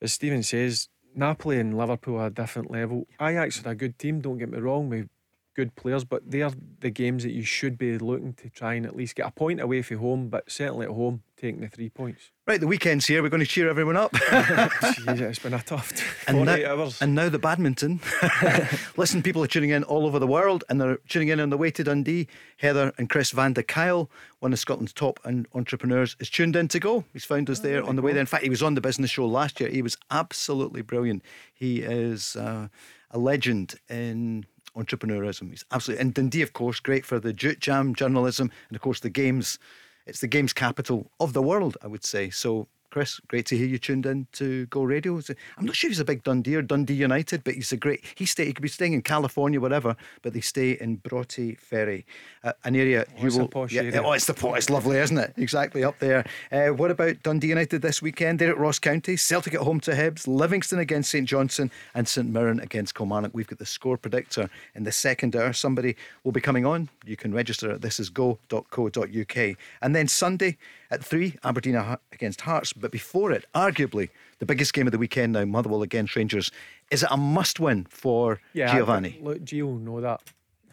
as 0.01 0.13
Stephen 0.13 0.43
says, 0.43 0.87
Napoli 1.15 1.59
and 1.59 1.77
Liverpool 1.77 2.17
are 2.17 2.27
a 2.27 2.29
different 2.29 2.71
level. 2.71 3.07
Ajax 3.21 3.65
are 3.65 3.71
a 3.71 3.75
good 3.75 3.97
team, 3.97 4.21
don't 4.21 4.37
get 4.37 4.49
me 4.49 4.59
wrong, 4.59 4.89
with 4.89 5.07
good 5.55 5.75
players, 5.75 6.03
but 6.03 6.29
they're 6.29 6.51
the 6.79 6.89
games 6.89 7.23
that 7.23 7.31
you 7.31 7.43
should 7.43 7.77
be 7.77 7.97
looking 7.97 8.33
to 8.33 8.49
try 8.49 8.75
and 8.75 8.85
at 8.85 8.95
least 8.95 9.15
get 9.15 9.27
a 9.27 9.31
point 9.31 9.59
away 9.59 9.81
from 9.81 9.97
home, 9.97 10.29
but 10.29 10.49
certainly 10.49 10.85
at 10.85 10.91
home, 10.91 11.23
taking 11.39 11.61
the 11.61 11.67
three 11.67 11.89
points. 11.89 12.31
Right, 12.45 12.59
the 12.59 12.67
weekend's 12.67 13.05
here. 13.05 13.21
We're 13.21 13.29
going 13.29 13.41
to 13.41 13.45
cheer 13.45 13.69
everyone 13.69 13.95
up. 13.95 14.11
Jeez, 14.13 15.19
it's 15.21 15.39
been 15.39 15.53
a 15.53 15.61
tough 15.61 15.91
48 15.91 16.63
now, 16.63 16.71
hours. 16.71 17.01
And 17.01 17.15
now 17.15 17.29
the 17.29 17.39
badminton. 17.39 17.99
Listen, 18.97 19.21
people 19.21 19.43
are 19.43 19.47
tuning 19.47 19.69
in 19.69 19.83
all 19.83 20.05
over 20.05 20.19
the 20.19 20.27
world 20.27 20.63
and 20.69 20.79
they're 20.79 20.97
tuning 21.07 21.29
in 21.29 21.39
on 21.39 21.49
the 21.49 21.57
way 21.57 21.71
to 21.71 21.83
Dundee. 21.83 22.27
Heather 22.57 22.93
and 22.97 23.09
Chris 23.09 23.31
van 23.31 23.53
der 23.53 23.63
Kuyl, 23.63 24.09
one 24.39 24.53
of 24.53 24.59
Scotland's 24.59 24.93
top 24.93 25.19
entrepreneurs, 25.53 26.15
is 26.19 26.29
tuned 26.29 26.55
in 26.55 26.67
to 26.69 26.79
go. 26.79 27.05
He's 27.13 27.25
found 27.25 27.49
us 27.49 27.59
oh, 27.59 27.63
there 27.63 27.83
on 27.83 27.95
the 27.95 28.01
way 28.01 28.13
there. 28.13 28.21
In 28.21 28.25
fact, 28.25 28.43
he 28.43 28.49
was 28.49 28.63
on 28.63 28.75
the 28.75 28.81
business 28.81 29.11
show 29.11 29.25
last 29.25 29.59
year. 29.59 29.69
He 29.69 29.81
was 29.81 29.97
absolutely 30.11 30.81
brilliant. 30.81 31.23
He 31.53 31.81
is 31.81 32.35
uh, 32.35 32.67
a 33.11 33.17
legend 33.17 33.75
in 33.89 34.45
entrepreneurism. 34.79 35.49
He's 35.49 35.65
absolutely 35.71 36.01
and 36.01 36.13
Dundee, 36.13 36.41
of 36.41 36.53
course, 36.53 36.79
great 36.79 37.05
for 37.05 37.19
the 37.19 37.33
Jam 37.33 37.93
journalism 37.93 38.51
and 38.69 38.75
of 38.75 38.81
course 38.81 38.99
the 38.99 39.09
games. 39.09 39.59
It's 40.05 40.21
the 40.21 40.27
games 40.27 40.53
capital 40.53 41.11
of 41.19 41.33
the 41.33 41.41
world, 41.41 41.77
I 41.83 41.87
would 41.87 42.03
say. 42.03 42.29
So 42.29 42.67
Chris, 42.91 43.19
great 43.27 43.45
to 43.45 43.55
hear 43.55 43.67
you 43.67 43.77
tuned 43.77 44.07
in 44.07 44.25
to 44.31 44.65
Go 44.67 44.81
Radio. 44.81 45.19
I'm 45.57 45.65
not 45.65 45.75
sure 45.75 45.91
he's 45.91 45.99
a 45.99 46.05
big 46.05 46.23
Dundee 46.23 46.55
or 46.55 46.63
Dundee 46.63 46.95
United, 46.95 47.43
but 47.43 47.53
he's 47.53 47.71
a 47.71 47.77
great. 47.77 48.03
He 48.15 48.25
stay. 48.25 48.45
He 48.45 48.53
could 48.53 48.63
be 48.63 48.67
staying 48.67 48.93
in 48.93 49.03
California, 49.03 49.61
whatever, 49.61 49.95
but 50.23 50.33
they 50.33 50.41
stay 50.41 50.71
in 50.71 50.95
Broughty 50.95 51.53
Ferry, 51.53 52.05
uh, 52.43 52.53
an 52.63 52.75
area 52.75 53.05
oh, 53.07 53.23
you 53.23 53.37
will. 53.37 53.67
Yeah, 53.69 53.81
area. 53.83 54.01
Oh, 54.03 54.13
it's 54.13 54.25
the 54.25 54.53
It's 54.55 54.71
lovely, 54.71 54.97
isn't 54.97 55.17
it? 55.17 55.33
Exactly 55.37 55.83
up 55.83 55.99
there. 55.99 56.25
Uh, 56.51 56.69
what 56.69 56.89
about 56.89 57.21
Dundee 57.21 57.49
United 57.49 57.83
this 57.83 58.01
weekend? 58.01 58.39
They're 58.39 58.49
at 58.49 58.57
Ross 58.57 58.79
County. 58.79 59.15
Celtic 59.17 59.53
at 59.53 59.61
home 59.61 59.79
to 59.81 59.91
Hibs. 59.91 60.27
Livingston 60.27 60.79
against 60.79 61.11
St 61.11 61.27
Johnstone 61.27 61.69
and 61.93 62.07
St 62.07 62.27
Mirren 62.27 62.59
against 62.59 62.95
Kilmarnock. 62.95 63.31
We've 63.35 63.47
got 63.47 63.59
the 63.59 63.67
score 63.67 63.97
predictor 63.97 64.49
in 64.73 64.83
the 64.83 64.91
second 64.91 65.35
hour. 65.35 65.53
Somebody 65.53 65.95
will 66.23 66.31
be 66.31 66.41
coming 66.41 66.65
on. 66.65 66.89
You 67.05 67.17
can 67.17 67.35
register 67.35 67.71
at 67.71 67.81
thisisgo.co.uk. 67.81 69.57
And 69.81 69.95
then 69.95 70.07
Sunday 70.07 70.57
at 70.91 71.03
three, 71.03 71.35
Aberdeen 71.43 71.75
against 72.11 72.41
Hearts. 72.41 72.73
But 72.79 72.91
before 72.91 73.31
it, 73.31 73.45
arguably 73.53 74.09
the 74.39 74.45
biggest 74.45 74.73
game 74.73 74.87
of 74.87 74.91
the 74.91 74.97
weekend 74.97 75.33
now, 75.33 75.45
Motherwell 75.45 75.81
against 75.81 76.15
Rangers. 76.15 76.51
Is 76.91 77.03
it 77.03 77.09
a 77.11 77.17
must 77.17 77.59
win 77.59 77.85
for 77.89 78.39
yeah, 78.53 78.73
Giovanni? 78.73 79.19
Look, 79.21 79.43
Gio 79.43 79.79
know 79.79 80.01
that. 80.01 80.21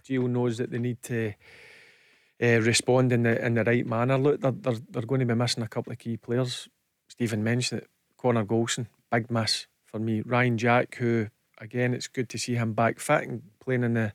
Gio 0.05 0.29
knows 0.29 0.59
that 0.59 0.71
they 0.71 0.79
need 0.79 1.03
to 1.03 1.35
uh, 2.43 2.61
respond 2.61 3.13
in 3.13 3.25
the 3.25 3.45
in 3.45 3.55
the 3.55 3.65
right 3.65 3.87
manner. 3.87 4.19
Look, 4.19 4.41
they're, 4.41 4.53
they're, 4.53 4.81
they're 4.91 5.03
going 5.03 5.21
to 5.21 5.27
be 5.27 5.35
missing 5.35 5.63
a 5.63 5.69
couple 5.69 5.93
of 5.93 5.99
key 5.99 6.17
players. 6.17 6.69
Stephen 7.09 7.43
mentioned 7.43 7.83
it. 7.83 7.91
Connor 8.19 8.45
Goldson, 8.45 8.87
big 9.11 9.31
miss 9.31 9.67
for 9.85 9.99
me. 9.99 10.23
Ryan 10.25 10.59
Jack, 10.59 10.97
who 10.97 11.29
again, 11.59 11.95
it's 11.95 12.09
good 12.09 12.29
to 12.31 12.39
see 12.39 12.55
him 12.55 12.73
back 12.73 12.99
fit 12.99 13.23
and 13.23 13.43
playing 13.61 13.85
in 13.85 13.95
the 13.95 14.13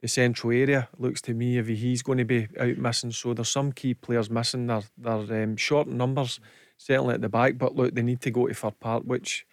the 0.00 0.08
central 0.08 0.52
area. 0.52 0.88
Looks 0.98 1.22
to 1.22 1.32
me 1.32 1.56
if 1.56 1.66
he's 1.66 2.02
going 2.02 2.18
to 2.18 2.26
be 2.26 2.46
out 2.60 2.76
missing. 2.76 3.10
So 3.10 3.32
there's 3.32 3.48
some 3.48 3.72
key 3.72 3.94
players 3.94 4.28
missing. 4.28 4.66
They're, 4.66 4.82
they're 4.98 5.44
um, 5.44 5.56
short 5.56 5.88
numbers, 5.88 6.40
certainly 6.76 7.14
at 7.14 7.20
the 7.20 7.28
back. 7.28 7.58
But 7.58 7.74
look, 7.76 7.94
they 7.94 8.02
need 8.02 8.20
to 8.22 8.30
go 8.30 8.46
to 8.46 8.54
Fir 8.54 8.70
Park, 8.70 9.04
which 9.04 9.46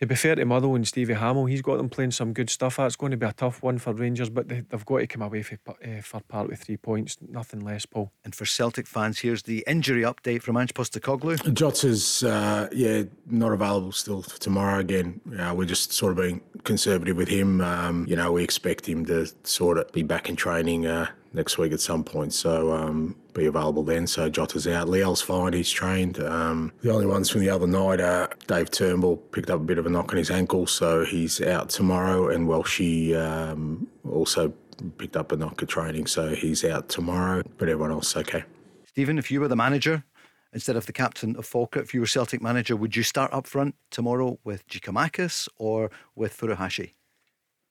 to 0.00 0.06
be 0.06 0.16
fair 0.16 0.34
to 0.34 0.44
Motherwell 0.44 0.74
and 0.74 0.88
Stevie 0.88 1.14
Hammell, 1.14 1.48
he's 1.48 1.62
got 1.62 1.76
them 1.76 1.88
playing 1.88 2.10
some 2.10 2.32
good 2.32 2.50
stuff. 2.50 2.76
That's 2.76 2.96
going 2.96 3.12
to 3.12 3.16
be 3.16 3.26
a 3.26 3.32
tough 3.32 3.62
one 3.62 3.78
for 3.78 3.92
Rangers, 3.92 4.28
but 4.28 4.48
they, 4.48 4.62
have 4.72 4.84
got 4.84 4.98
to 4.98 5.06
come 5.06 5.22
away 5.22 5.42
for, 5.42 5.56
uh, 5.68 6.00
Fir 6.02 6.20
Park 6.26 6.48
with 6.48 6.60
three 6.60 6.76
points, 6.76 7.16
nothing 7.26 7.60
less, 7.60 7.86
Paul. 7.86 8.10
And 8.24 8.34
for 8.34 8.44
Celtic 8.44 8.88
fans, 8.88 9.20
here's 9.20 9.44
the 9.44 9.64
injury 9.68 10.02
update 10.02 10.42
from 10.42 10.56
Ange 10.56 10.74
Postecoglou. 10.74 11.54
Jota's, 11.54 12.24
uh, 12.24 12.68
yeah, 12.72 13.04
not 13.26 13.52
available 13.52 13.92
still 13.92 14.22
for 14.22 14.38
tomorrow 14.40 14.80
again. 14.80 15.20
Uh, 15.38 15.54
we're 15.56 15.64
just 15.64 15.92
sort 15.92 16.10
of 16.10 16.18
being 16.18 16.40
conservative 16.64 17.16
with 17.16 17.28
him. 17.28 17.60
Um, 17.60 18.04
you 18.08 18.16
know, 18.16 18.32
we 18.32 18.42
expect 18.42 18.86
him 18.86 19.06
to 19.06 19.28
sort 19.44 19.78
of 19.78 19.92
be 19.92 20.02
back 20.02 20.28
in 20.28 20.34
training 20.34 20.86
uh, 20.86 21.06
next 21.34 21.58
week 21.58 21.72
at 21.72 21.80
some 21.80 22.04
point. 22.04 22.32
So 22.32 22.72
um, 22.72 23.16
be 23.34 23.46
available 23.46 23.82
then. 23.82 24.06
So 24.06 24.30
Jota's 24.30 24.66
out. 24.66 24.88
Leal's 24.88 25.20
fine. 25.20 25.52
He's 25.52 25.70
trained. 25.70 26.20
Um, 26.20 26.72
the 26.80 26.92
only 26.92 27.06
ones 27.06 27.28
from 27.28 27.40
the 27.40 27.50
other 27.50 27.66
night 27.66 28.00
are 28.00 28.30
Dave 28.46 28.70
Turnbull 28.70 29.16
picked 29.16 29.50
up 29.50 29.60
a 29.60 29.64
bit 29.64 29.78
of 29.78 29.86
a 29.86 29.90
knock 29.90 30.12
on 30.12 30.18
his 30.18 30.30
ankle, 30.30 30.66
so 30.66 31.04
he's 31.04 31.42
out 31.42 31.68
tomorrow. 31.68 32.28
And 32.28 32.48
Welshie 32.48 33.16
um, 33.16 33.88
also 34.08 34.52
picked 34.98 35.16
up 35.16 35.32
a 35.32 35.36
knock 35.36 35.62
at 35.62 35.68
training, 35.68 36.06
so 36.06 36.34
he's 36.34 36.64
out 36.64 36.88
tomorrow. 36.88 37.42
But 37.58 37.68
everyone 37.68 37.90
else 37.90 38.16
okay. 38.16 38.44
Stephen, 38.86 39.18
if 39.18 39.30
you 39.30 39.40
were 39.40 39.48
the 39.48 39.56
manager 39.56 40.04
instead 40.52 40.76
of 40.76 40.86
the 40.86 40.92
captain 40.92 41.34
of 41.36 41.44
Falkirk, 41.44 41.82
if 41.82 41.92
you 41.92 42.00
were 42.00 42.06
Celtic 42.06 42.40
manager, 42.40 42.76
would 42.76 42.94
you 42.94 43.02
start 43.02 43.32
up 43.32 43.46
front 43.46 43.74
tomorrow 43.90 44.38
with 44.44 44.66
Giakoumakis 44.68 45.48
or 45.58 45.90
with 46.14 46.36
Furuhashi? 46.36 46.92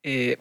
Uh, 0.05 0.35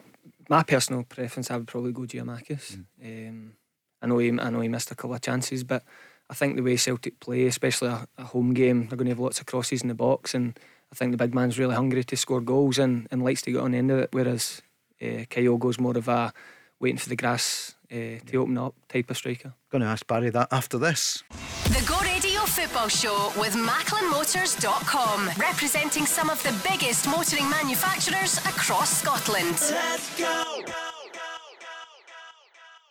my 0.49 0.63
personal 0.63 1.03
preference, 1.03 1.51
I 1.51 1.57
would 1.57 1.67
probably 1.67 1.91
go 1.91 2.01
Giakoumakis. 2.01 2.83
Mm. 3.03 3.29
Um, 3.29 3.53
I 4.01 4.07
know 4.07 4.17
he, 4.17 4.29
I 4.29 4.49
know 4.49 4.61
he 4.61 4.67
missed 4.67 4.91
a 4.91 4.95
couple 4.95 5.15
of 5.15 5.21
chances, 5.21 5.63
but 5.63 5.83
I 6.29 6.33
think 6.33 6.55
the 6.55 6.61
way 6.61 6.75
Celtic 6.77 7.19
play, 7.19 7.47
especially 7.47 7.89
a, 7.89 8.07
a, 8.17 8.23
home 8.23 8.53
game, 8.53 8.87
they're 8.87 8.97
going 8.97 9.05
to 9.05 9.11
have 9.11 9.19
lots 9.19 9.39
of 9.39 9.45
crosses 9.45 9.81
in 9.81 9.87
the 9.87 9.93
box, 9.93 10.33
and 10.33 10.57
I 10.91 10.95
think 10.95 11.11
the 11.11 11.17
big 11.17 11.33
man's 11.33 11.59
really 11.59 11.75
hungry 11.75 12.03
to 12.03 12.17
score 12.17 12.41
goals 12.41 12.77
and, 12.77 13.07
and 13.11 13.23
likes 13.23 13.41
to 13.43 13.51
get 13.51 13.61
on 13.61 13.71
the 13.71 13.77
end 13.77 13.91
of 13.91 13.99
it. 13.99 14.09
Whereas 14.11 14.61
uh, 15.01 15.25
Kyogo's 15.29 15.79
more 15.79 15.97
of 15.97 16.07
a 16.07 16.33
waiting 16.79 16.97
for 16.97 17.09
the 17.09 17.15
grass 17.15 17.75
uh, 17.91 18.19
to 18.25 18.37
open 18.37 18.57
up 18.57 18.75
type 18.89 19.09
of 19.09 19.17
striker. 19.17 19.53
Going 19.69 19.81
to 19.81 19.87
ask 19.87 20.05
Barry 20.05 20.29
that 20.31 20.49
after 20.51 20.77
this. 20.77 21.23
The 21.65 21.83
Go 21.87 21.99
Radio 21.99 22.32
Football 22.53 22.87
Show 22.87 23.31
with 23.35 23.55
MacklinMotors.com, 23.55 25.31
representing 25.39 26.05
some 26.05 26.29
of 26.29 26.41
the 26.43 26.53
biggest 26.69 27.07
motoring 27.07 27.49
manufacturers 27.49 28.37
across 28.37 29.01
Scotland. 29.01 29.57
Let's 29.71 30.19
go! 30.19 30.61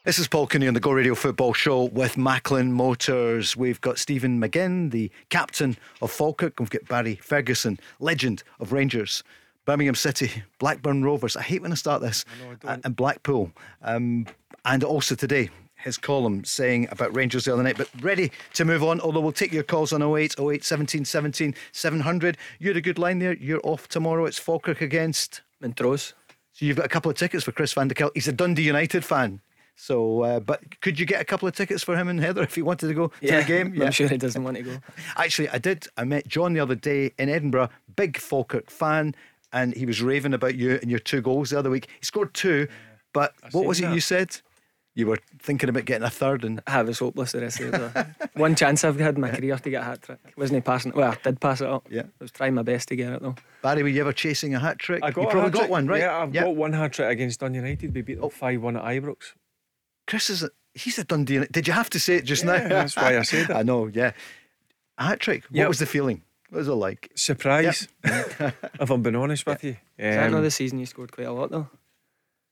This 0.05 0.18
is 0.18 0.27
Paul 0.27 0.48
Cooney 0.48 0.66
on 0.66 0.75
the 0.75 0.81
Go 0.81 0.90
Radio 0.90 1.14
Football 1.14 1.53
Show 1.53 1.85
with 1.85 2.16
Macklin 2.16 2.72
Motors. 2.72 3.57
We've 3.57 3.81
got 3.81 4.01
Stephen 4.01 4.40
McGinn, 4.40 4.90
the 4.90 5.12
captain 5.29 5.77
of 6.01 6.11
Falkirk. 6.11 6.59
We've 6.59 6.68
got 6.68 6.88
Barry 6.88 7.14
Ferguson, 7.22 7.79
legend 8.01 8.42
of 8.59 8.72
Rangers, 8.72 9.22
Birmingham 9.64 9.94
City, 9.94 10.42
Blackburn 10.59 11.05
Rovers. 11.05 11.37
I 11.37 11.42
hate 11.42 11.62
when 11.62 11.70
I 11.70 11.77
start 11.77 12.03
this, 12.03 12.25
I 12.27 12.44
know, 12.44 12.57
I 12.64 12.79
and 12.83 12.96
Blackpool. 12.96 13.53
Um, 13.81 14.27
and 14.64 14.83
also 14.83 15.14
today, 15.14 15.51
his 15.83 15.99
column 15.99 16.45
saying 16.45 16.88
about 16.90 17.14
Rangers 17.14 17.45
the 17.45 17.53
other 17.53 17.62
night, 17.62 17.77
but 17.77 17.88
ready 18.01 18.31
to 18.55 18.64
move 18.64 18.83
on. 18.83 19.01
Although 19.01 19.21
we'll 19.21 19.33
take 19.33 19.53
your 19.53 19.62
calls 19.62 19.92
on 19.92 20.03
08 20.03 20.37
08 20.38 20.64
17 20.64 21.05
17 21.05 21.55
700. 21.73 22.37
You 22.59 22.68
had 22.68 22.77
a 22.77 22.81
good 22.81 22.99
line 22.99 23.18
there. 23.18 23.35
You're 23.35 23.61
off 23.64 23.88
tomorrow. 23.88 24.25
It's 24.25 24.38
Falkirk 24.38 24.81
against 24.81 25.42
Montrose. 25.61 26.14
So 26.53 26.66
you've 26.66 26.77
got 26.77 26.87
a 26.87 26.90
couple 26.90 27.11
of 27.11 27.16
tickets 27.16 27.45
for 27.45 27.53
Chris 27.53 27.73
van 27.73 27.88
der 27.88 27.95
Kuyl. 27.95 28.11
He's 28.14 28.29
a 28.29 28.33
Dundee 28.33 28.62
United 28.62 29.05
fan. 29.05 29.40
So, 29.75 30.23
uh, 30.23 30.40
but 30.40 30.81
could 30.81 31.01
you 31.01 31.07
get 31.07 31.21
a 31.21 31.25
couple 31.25 31.49
of 31.49 31.57
tickets 31.57 31.83
for 31.83 31.97
him 31.97 32.09
and 32.09 32.21
Heather 32.21 32.42
if 32.42 32.55
he 32.55 32.62
wanted 32.62 32.88
to 32.88 32.95
go 32.95 33.11
yeah, 33.21 33.31
to 33.31 33.37
the 33.38 33.49
game? 33.49 33.75
Yeah, 33.77 33.87
I'm 33.87 33.92
sure 33.92 34.07
he 34.07 34.18
doesn't 34.18 34.45
want 34.45 34.59
to 34.59 34.62
go. 34.62 34.79
Actually, 35.16 35.49
I 35.49 35.59
did. 35.59 35.87
I 35.97 36.05
met 36.05 36.29
John 36.29 36.53
the 36.53 36.61
other 36.61 36.75
day 36.75 37.12
in 37.18 37.29
Edinburgh, 37.29 37.71
big 37.97 38.18
Falkirk 38.18 38.71
fan, 38.71 39.14
and 39.53 39.75
he 39.75 39.87
was 39.87 40.03
raving 40.03 40.35
about 40.35 40.57
you 40.57 40.79
and 40.83 40.90
your 40.90 41.01
two 41.01 41.23
goals 41.23 41.51
the 41.51 41.59
other 41.59 41.71
week. 41.71 41.88
He 41.99 42.05
scored 42.05 42.35
two, 42.35 42.68
but 43.12 43.35
I 43.42 43.49
what 43.49 43.64
was 43.64 43.81
it 43.81 43.92
you 43.92 44.01
said? 44.01 44.40
You 44.94 45.07
were 45.07 45.18
thinking 45.38 45.70
about 45.70 45.87
getting 45.87 46.07
a 46.07 46.11
third, 46.11 46.44
and 46.44 46.61
I 46.66 46.83
was 46.83 46.98
hopeless 46.98 47.33
the 47.33 47.40
rest 47.40 47.61
of 47.61 47.72
the 47.72 47.78
day. 47.88 48.28
One 48.35 48.55
chance 48.55 48.85
I've 48.85 48.98
had 49.00 49.14
in 49.14 49.22
my 49.22 49.31
career 49.31 49.57
to 49.57 49.70
get 49.70 49.81
a 49.81 49.85
hat 49.85 50.02
trick. 50.02 50.18
Wasn't 50.37 50.55
he 50.55 50.61
passing? 50.61 50.92
it? 50.92 50.96
Well, 50.96 51.12
I 51.12 51.16
did 51.22 51.40
pass 51.40 51.62
it 51.62 51.68
up. 51.68 51.88
Yeah, 51.90 52.02
I 52.02 52.11
was 52.20 52.31
trying 52.31 52.55
my 52.55 52.62
best 52.62 52.88
to 52.88 52.96
get 52.96 53.11
it 53.11 53.22
though. 53.22 53.35
Barry, 53.62 53.83
were 53.83 53.88
you 53.88 54.02
ever 54.02 54.12
chasing 54.12 54.55
a 54.55 54.59
hat 54.59 54.78
trick? 54.78 55.02
I 55.02 55.11
got 55.11 55.22
you 55.22 55.28
probably 55.28 55.50
got 55.50 55.70
one, 55.70 55.87
right? 55.87 56.00
Yeah, 56.00 56.18
I've 56.18 56.33
got 56.33 56.55
one 56.55 56.74
hat 56.74 56.92
trick 56.92 57.11
against 57.11 57.40
Dun 57.40 57.55
United. 57.55 57.94
We 57.94 58.02
beat 58.02 58.16
them 58.16 58.24
oh. 58.24 58.28
five 58.28 58.61
one 58.61 58.76
at 58.76 58.85
Ibrox. 58.85 59.33
Chris 60.07 60.28
is 60.28 60.42
a, 60.42 60.50
he's 60.74 60.98
a 60.98 61.05
Dundee. 61.05 61.46
Did 61.50 61.66
you 61.66 61.72
have 61.72 61.88
to 61.90 61.98
say 61.98 62.16
it 62.16 62.24
just 62.24 62.44
yeah, 62.44 62.59
now? 62.59 62.68
That's 62.68 62.96
why 62.96 63.18
I 63.18 63.22
said 63.22 63.50
it. 63.50 63.57
I 63.57 63.62
know. 63.62 63.87
Yeah, 63.87 64.12
a 64.98 65.05
hat 65.05 65.20
trick. 65.20 65.44
What 65.44 65.57
yep. 65.57 65.68
was 65.68 65.78
the 65.78 65.87
feeling? 65.87 66.22
What 66.50 66.59
was 66.59 66.68
it 66.68 66.72
like? 66.72 67.11
Surprise. 67.14 67.88
Yep. 68.05 68.55
if 68.81 68.90
I'm 68.90 69.02
being 69.02 69.16
honest 69.16 69.46
with 69.46 69.64
you. 69.64 69.76
Um, 69.98 70.07
Is 70.07 70.16
that 70.16 70.28
another 70.28 70.50
season 70.50 70.78
you 70.78 70.85
scored 70.85 71.12
quite 71.12 71.26
a 71.26 71.33
lot 71.33 71.50
though? 71.50 71.68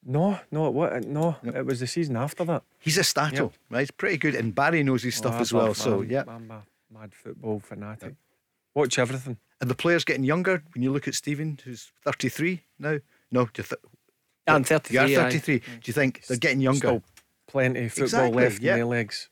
No, 0.05 0.41
no, 0.51 0.71
what? 0.71 1.05
No, 1.05 1.37
yep. 1.43 1.57
it 1.57 1.67
was 1.67 1.81
the 1.81 1.87
season 1.87 2.17
after 2.17 2.45
that. 2.47 2.63
He's 2.79 2.97
a 2.97 3.05
stato, 3.05 3.45
yep. 3.45 3.53
right? 3.69 3.81
He's 3.81 3.91
pretty 3.91 4.17
good, 4.17 4.35
and 4.35 4.55
Barry 4.55 4.83
knows 4.83 5.03
his 5.03 5.15
oh, 5.17 5.19
stuff 5.19 5.35
oh, 5.37 5.41
as 5.41 5.53
well. 5.53 5.75
so 5.75 6.01
yeah, 6.01 6.25
I'm 6.27 6.51
a 6.51 6.63
mad 6.93 7.15
football 7.15 7.61
fanatic. 7.61 8.15
Watch 8.75 8.99
everything. 8.99 9.37
And 9.61 9.69
the 9.69 9.75
players 9.75 10.05
getting 10.05 10.25
younger 10.25 10.63
when 10.73 10.83
you 10.83 10.91
look 10.91 11.07
at 11.07 11.15
Stephen, 11.15 11.59
who's 11.65 11.93
33 12.05 12.63
now? 12.79 12.99
No, 13.31 13.45
do 13.45 13.51
you 13.57 13.65
th- 13.65 13.81
I'm 14.47 14.65
33. 14.65 14.95
you 14.95 15.19
are 15.19 15.27
aye. 15.27 15.31
33. 15.31 15.59
Do 15.59 15.65
you 15.85 15.93
think 15.93 16.27
they're 16.27 16.37
getting 16.39 16.61
younger? 16.61 16.79
Still 16.79 17.03
plenty 17.47 17.85
of 17.85 17.93
football 17.93 18.05
Exactly, 18.05 18.43
left 18.43 18.63
yeah. 18.63 18.73
in 18.73 18.79
their 18.79 18.87
legs. 18.87 19.29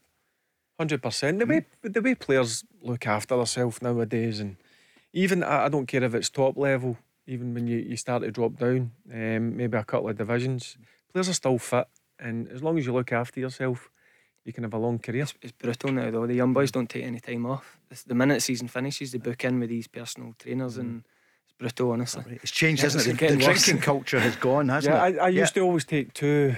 Hundred 0.79 1.03
percent. 1.03 1.39
The 1.39 1.45
hmm. 1.45 1.51
way 1.51 1.67
the 1.83 2.01
way 2.01 2.15
players 2.15 2.65
look 2.83 3.07
after 3.07 3.37
themselves 3.37 3.83
nowadays, 3.83 4.39
and 4.39 4.57
even 5.13 5.43
I, 5.43 5.65
I 5.65 5.69
don't 5.69 5.87
care 5.87 6.05
if 6.05 6.15
it's 6.15 6.31
top 6.31 6.57
level. 6.57 6.99
Even 7.29 7.53
when 7.53 7.67
you, 7.67 7.77
you 7.79 7.97
start 7.97 8.23
to 8.23 8.31
drop 8.31 8.57
down, 8.57 8.91
um, 9.13 9.57
maybe 9.57 9.77
a 9.77 9.85
couple 9.85 10.09
of 10.09 10.17
divisions, 10.17 10.79
players 11.13 11.29
are 11.29 11.35
still 11.35 11.59
fit, 11.59 11.87
and 12.19 12.49
as 12.49 12.63
long 12.63 12.79
as 12.79 12.87
you 12.87 12.93
look 12.93 13.13
after 13.13 13.39
yourself, 13.39 13.91
you 14.45 14.53
can 14.55 14.65
have 14.65 14.73
a 14.73 14.79
long 14.79 14.99
career. 14.99 15.25
It's, 15.25 15.35
it's 15.43 15.53
brutal 15.53 15.93
now, 15.93 16.11
though. 16.11 16.27
The 16.27 16.35
young 16.35 16.55
boys 16.55 16.73
don't 16.73 16.89
take 16.89 17.05
any 17.05 17.21
time 17.21 17.45
off. 17.45 17.79
It's 17.91 18.03
the 18.03 18.15
minute 18.15 18.41
season 18.41 18.67
finishes, 18.67 19.13
they 19.13 19.19
book 19.19 19.45
in 19.45 19.61
with 19.61 19.69
these 19.69 19.87
personal 19.87 20.35
trainers, 20.39 20.79
and 20.79 21.05
it's 21.45 21.53
brutal, 21.53 21.93
honestly. 21.93 22.39
It's 22.43 22.51
changed, 22.51 22.81
Yeah, 22.81 22.87
hasn't 22.87 23.07
it's 23.07 23.23
it? 23.23 23.29
The, 23.29 23.37
the 23.37 23.45
drinking 23.45 23.81
culture 23.83 24.21
has 24.21 24.35
gone, 24.37 24.71
hasn't 24.71 24.95
yeah, 24.95 25.07
it? 25.07 25.19
I, 25.19 25.27
I 25.27 25.29
used 25.29 25.53
to 25.55 25.61
always 25.61 25.85
take 25.85 26.15
two, 26.15 26.57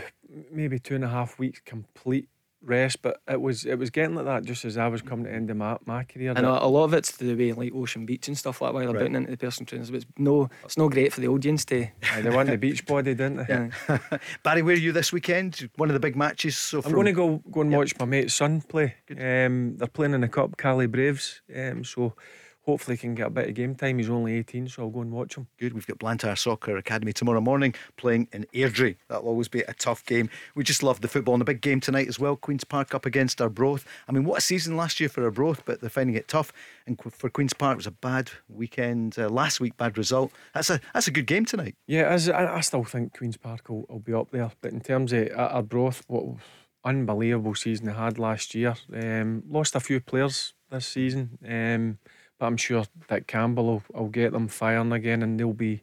maybe 0.52 0.78
two 0.78 0.94
and 0.94 1.02
a 1.04 1.08
half 1.08 1.36
weeks 1.36 1.60
complete 1.64 2.28
rest, 2.62 3.00
but 3.02 3.20
it 3.28 3.40
was 3.40 3.64
it 3.64 3.76
was 3.78 3.90
getting 3.90 4.14
like 4.14 4.26
that 4.26 4.44
just 4.44 4.64
as 4.64 4.76
I 4.76 4.86
was 4.88 5.00
coming 5.02 5.24
to 5.24 5.30
the 5.30 5.36
end 5.36 5.50
of 5.50 5.56
my, 5.56 5.78
my 5.86 6.04
career. 6.04 6.32
And 6.36 6.44
a, 6.46 6.64
a 6.64 6.66
lot 6.66 6.84
of 6.84 6.94
it's 6.94 7.12
the 7.16 7.34
way 7.34 7.52
like 7.52 7.72
Ocean 7.74 8.04
Beach 8.06 8.28
and 8.28 8.36
stuff 8.36 8.60
like 8.60 8.70
that, 8.70 8.74
while 8.74 8.84
they're 8.84 8.92
Right. 8.94 9.00
booking 9.00 9.14
into 9.16 9.30
the 9.30 9.36
personal 9.36 9.66
trainers. 9.66 9.90
But 9.90 9.96
it's 9.98 10.06
no, 10.18 10.50
it's 10.64 10.76
no 10.78 10.88
great 10.88 11.12
for 11.12 11.20
the 11.20 11.28
audience 11.28 11.64
to. 11.66 11.86
Aye, 12.12 12.20
they 12.22 12.30
want 12.30 12.48
the 12.50 12.58
beach 12.58 12.84
body, 12.86 13.14
didn't 13.14 13.36
they? 13.38 13.46
Yeah. 13.48 13.98
Barry, 14.42 14.62
where 14.62 14.74
are 14.74 14.78
you 14.78 14.92
this 14.92 15.12
weekend? 15.12 15.70
One 15.76 15.88
of 15.88 15.94
the 15.94 16.00
big 16.00 16.16
matches. 16.16 16.56
So 16.58 16.82
I'm 16.84 16.92
going 16.92 17.06
to 17.06 17.12
go 17.12 17.42
go 17.50 17.62
and 17.62 17.72
watch 17.72 17.98
my 17.98 18.04
mate's 18.04 18.34
son 18.34 18.60
play. 18.60 18.94
Um, 19.10 19.76
they're 19.76 19.88
playing 19.88 20.14
in 20.14 20.20
the 20.20 20.28
cup, 20.28 20.56
Cali 20.56 20.86
Braves. 20.86 21.40
Um, 21.54 21.84
so 21.84 22.14
hopefully 22.62 22.96
can 22.96 23.14
get 23.14 23.26
a 23.26 23.30
bit 23.30 23.48
of 23.48 23.54
game 23.54 23.74
time. 23.74 23.98
He's 23.98 24.10
only 24.10 24.34
18, 24.34 24.68
so 24.68 24.82
I'll 24.82 24.90
go 24.90 25.00
and 25.00 25.10
watch 25.10 25.36
him. 25.36 25.46
Good. 25.58 25.72
We've 25.72 25.86
got 25.86 25.98
Blantyre 25.98 26.36
Soccer 26.36 26.76
Academy 26.76 27.12
tomorrow 27.12 27.40
morning 27.40 27.74
playing 27.96 28.28
in 28.32 28.46
Airdrie. 28.54 28.96
That'll 29.08 29.28
always 29.28 29.48
be 29.48 29.60
a 29.62 29.72
tough 29.74 30.04
game. 30.04 30.30
We 30.54 30.64
just 30.64 30.82
love 30.82 31.00
the 31.00 31.08
football 31.08 31.34
and 31.34 31.40
the 31.40 31.46
big 31.46 31.60
game 31.60 31.80
tonight 31.80 32.08
as 32.08 32.18
well. 32.18 32.36
Queen's 32.36 32.64
Park 32.64 32.94
up 32.94 33.06
against 33.06 33.40
Arbroath. 33.40 33.86
I 34.08 34.12
mean, 34.12 34.24
what 34.24 34.38
a 34.38 34.40
season 34.40 34.76
last 34.76 35.00
year 35.00 35.08
for 35.08 35.24
Arbroath, 35.24 35.64
but 35.64 35.80
they're 35.80 35.90
finding 35.90 36.16
it 36.16 36.28
tough. 36.28 36.52
And 36.86 36.98
for 37.12 37.30
Queen's 37.30 37.54
Park, 37.54 37.74
it 37.74 37.78
was 37.78 37.86
a 37.86 37.92
bad 37.92 38.30
weekend. 38.48 39.18
Uh, 39.18 39.28
last 39.28 39.60
week, 39.60 39.76
bad 39.76 39.96
result. 39.96 40.32
That's 40.54 40.70
a 40.70 40.80
that's 40.92 41.08
a 41.08 41.12
good 41.12 41.26
game 41.26 41.44
tonight. 41.44 41.76
Yeah, 41.86 42.08
as 42.08 42.28
I, 42.28 42.56
I 42.56 42.60
still 42.60 42.84
think 42.84 43.16
Queen's 43.16 43.36
Park 43.36 43.68
will, 43.68 43.86
will 43.88 44.00
be 44.00 44.12
up 44.12 44.30
there. 44.30 44.50
But 44.60 44.72
in 44.72 44.80
terms 44.80 45.12
of 45.12 45.28
uh, 45.30 45.50
Arbroath, 45.52 46.02
what 46.08 46.36
unbelievable 46.84 47.54
season 47.54 47.86
they 47.86 47.92
had 47.92 48.18
last 48.18 48.54
year. 48.54 48.74
Um, 48.92 49.42
lost 49.48 49.74
a 49.74 49.80
few 49.80 50.00
players 50.00 50.54
this 50.70 50.86
season, 50.86 51.38
um, 51.46 51.98
but 52.40 52.46
I'm 52.46 52.56
sure 52.56 52.84
that 53.08 53.28
Campbell 53.28 53.66
will, 53.66 53.82
will 53.92 54.08
get 54.08 54.32
them 54.32 54.48
firing 54.48 54.90
again, 54.92 55.22
and 55.22 55.38
they'll 55.38 55.52
be 55.52 55.82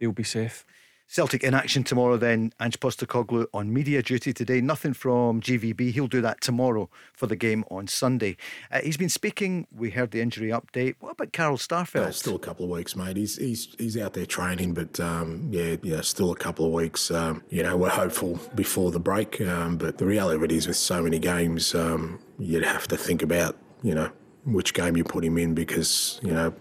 they'll 0.00 0.12
be 0.12 0.22
safe. 0.22 0.64
Celtic 1.08 1.44
in 1.44 1.54
action 1.54 1.84
tomorrow 1.84 2.16
then. 2.16 2.52
Ange 2.60 2.80
Postecoglou 2.80 3.46
on 3.54 3.72
media 3.72 4.02
duty 4.02 4.32
today. 4.32 4.60
Nothing 4.60 4.92
from 4.92 5.40
GVB. 5.40 5.92
He'll 5.92 6.08
do 6.08 6.20
that 6.20 6.40
tomorrow 6.40 6.90
for 7.12 7.28
the 7.28 7.36
game 7.36 7.64
on 7.70 7.86
Sunday. 7.86 8.36
Uh, 8.72 8.80
he's 8.80 8.96
been 8.96 9.08
speaking. 9.08 9.68
We 9.70 9.90
heard 9.90 10.10
the 10.10 10.20
injury 10.20 10.48
update. 10.48 10.96
What 10.98 11.12
about 11.12 11.32
Carl 11.32 11.58
Starfelt? 11.58 12.06
Uh, 12.06 12.10
still 12.10 12.34
a 12.34 12.40
couple 12.40 12.64
of 12.64 12.70
weeks, 12.72 12.96
mate. 12.96 13.16
He's 13.16 13.36
he's 13.36 13.74
he's 13.78 13.96
out 13.96 14.14
there 14.14 14.26
training, 14.26 14.74
but 14.74 14.98
um, 14.98 15.48
yeah, 15.52 15.76
yeah, 15.82 16.00
still 16.00 16.32
a 16.32 16.36
couple 16.36 16.66
of 16.66 16.72
weeks. 16.72 17.10
Um, 17.10 17.42
you 17.50 17.62
know, 17.62 17.76
we're 17.76 17.88
hopeful 17.88 18.40
before 18.54 18.90
the 18.90 19.00
break, 19.00 19.40
um, 19.40 19.76
but 19.76 19.98
the 19.98 20.06
reality 20.06 20.36
of 20.36 20.42
it 20.42 20.52
is, 20.52 20.66
with 20.66 20.76
so 20.76 21.02
many 21.02 21.20
games, 21.20 21.74
um, 21.74 22.18
you'd 22.38 22.64
have 22.64 22.88
to 22.88 22.96
think 22.96 23.22
about 23.22 23.56
you 23.82 23.94
know 23.94 24.10
which 24.46 24.74
game 24.74 24.96
you 24.96 25.04
put 25.04 25.24
him 25.24 25.36
in 25.38 25.54
because 25.54 26.20
you 26.22 26.32
know 26.32 26.54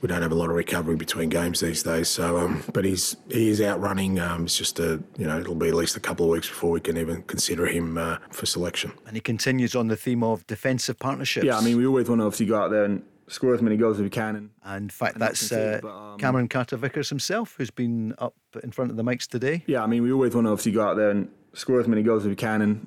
we 0.00 0.08
don't 0.08 0.22
have 0.22 0.32
a 0.32 0.34
lot 0.34 0.50
of 0.50 0.56
recovery 0.56 0.96
between 0.96 1.28
games 1.28 1.60
these 1.60 1.82
days. 1.82 2.08
So, 2.08 2.38
um, 2.38 2.62
but 2.72 2.84
he's 2.84 3.16
he 3.30 3.48
is 3.48 3.60
out 3.60 3.80
running. 3.80 4.18
Um, 4.20 4.44
it's 4.44 4.58
just 4.58 4.78
a 4.78 5.02
you 5.16 5.26
know 5.26 5.38
it'll 5.40 5.54
be 5.54 5.68
at 5.68 5.74
least 5.74 5.96
a 5.96 6.00
couple 6.00 6.26
of 6.26 6.32
weeks 6.32 6.48
before 6.48 6.70
we 6.70 6.80
can 6.80 6.96
even 6.96 7.22
consider 7.22 7.66
him 7.66 7.96
uh, 7.96 8.18
for 8.30 8.46
selection. 8.46 8.92
And 9.06 9.16
he 9.16 9.20
continues 9.20 9.74
on 9.74 9.88
the 9.88 9.96
theme 9.96 10.22
of 10.22 10.46
defensive 10.46 10.98
partnerships. 10.98 11.46
Yeah, 11.46 11.58
I 11.58 11.62
mean, 11.62 11.76
we 11.76 11.86
always 11.86 12.08
want 12.08 12.20
to 12.20 12.26
obviously 12.26 12.46
go 12.46 12.58
out 12.58 12.70
there 12.70 12.84
and 12.84 13.02
score 13.28 13.54
as 13.54 13.62
many 13.62 13.76
goals 13.76 13.96
as 13.96 14.02
we 14.02 14.10
can. 14.10 14.36
And 14.36 14.50
And 14.64 14.84
in 14.84 14.88
fact, 14.90 15.14
And 15.14 15.22
that's 15.22 15.50
uh, 15.50 15.78
but, 15.82 15.88
um, 15.88 16.18
Cameron 16.18 16.48
Carter 16.48 16.76
Vickers 16.76 17.08
himself 17.08 17.54
who's 17.56 17.70
been 17.70 18.14
up 18.18 18.34
in 18.62 18.70
front 18.70 18.90
of 18.90 18.96
the 18.96 19.04
mics 19.04 19.26
today. 19.26 19.62
yeah, 19.66 19.82
I 19.82 19.86
mean, 19.86 20.02
we 20.02 20.12
always 20.12 20.34
want 20.34 20.46
to 20.46 20.50
obviously 20.50 20.72
go 20.72 20.82
out 20.86 20.96
there 20.96 21.10
and 21.10 21.30
score 21.54 21.80
as 21.80 21.88
many 21.88 22.02
goals 22.02 22.24
as 22.24 22.28
we 22.28 22.36
can 22.36 22.60
and, 22.60 22.86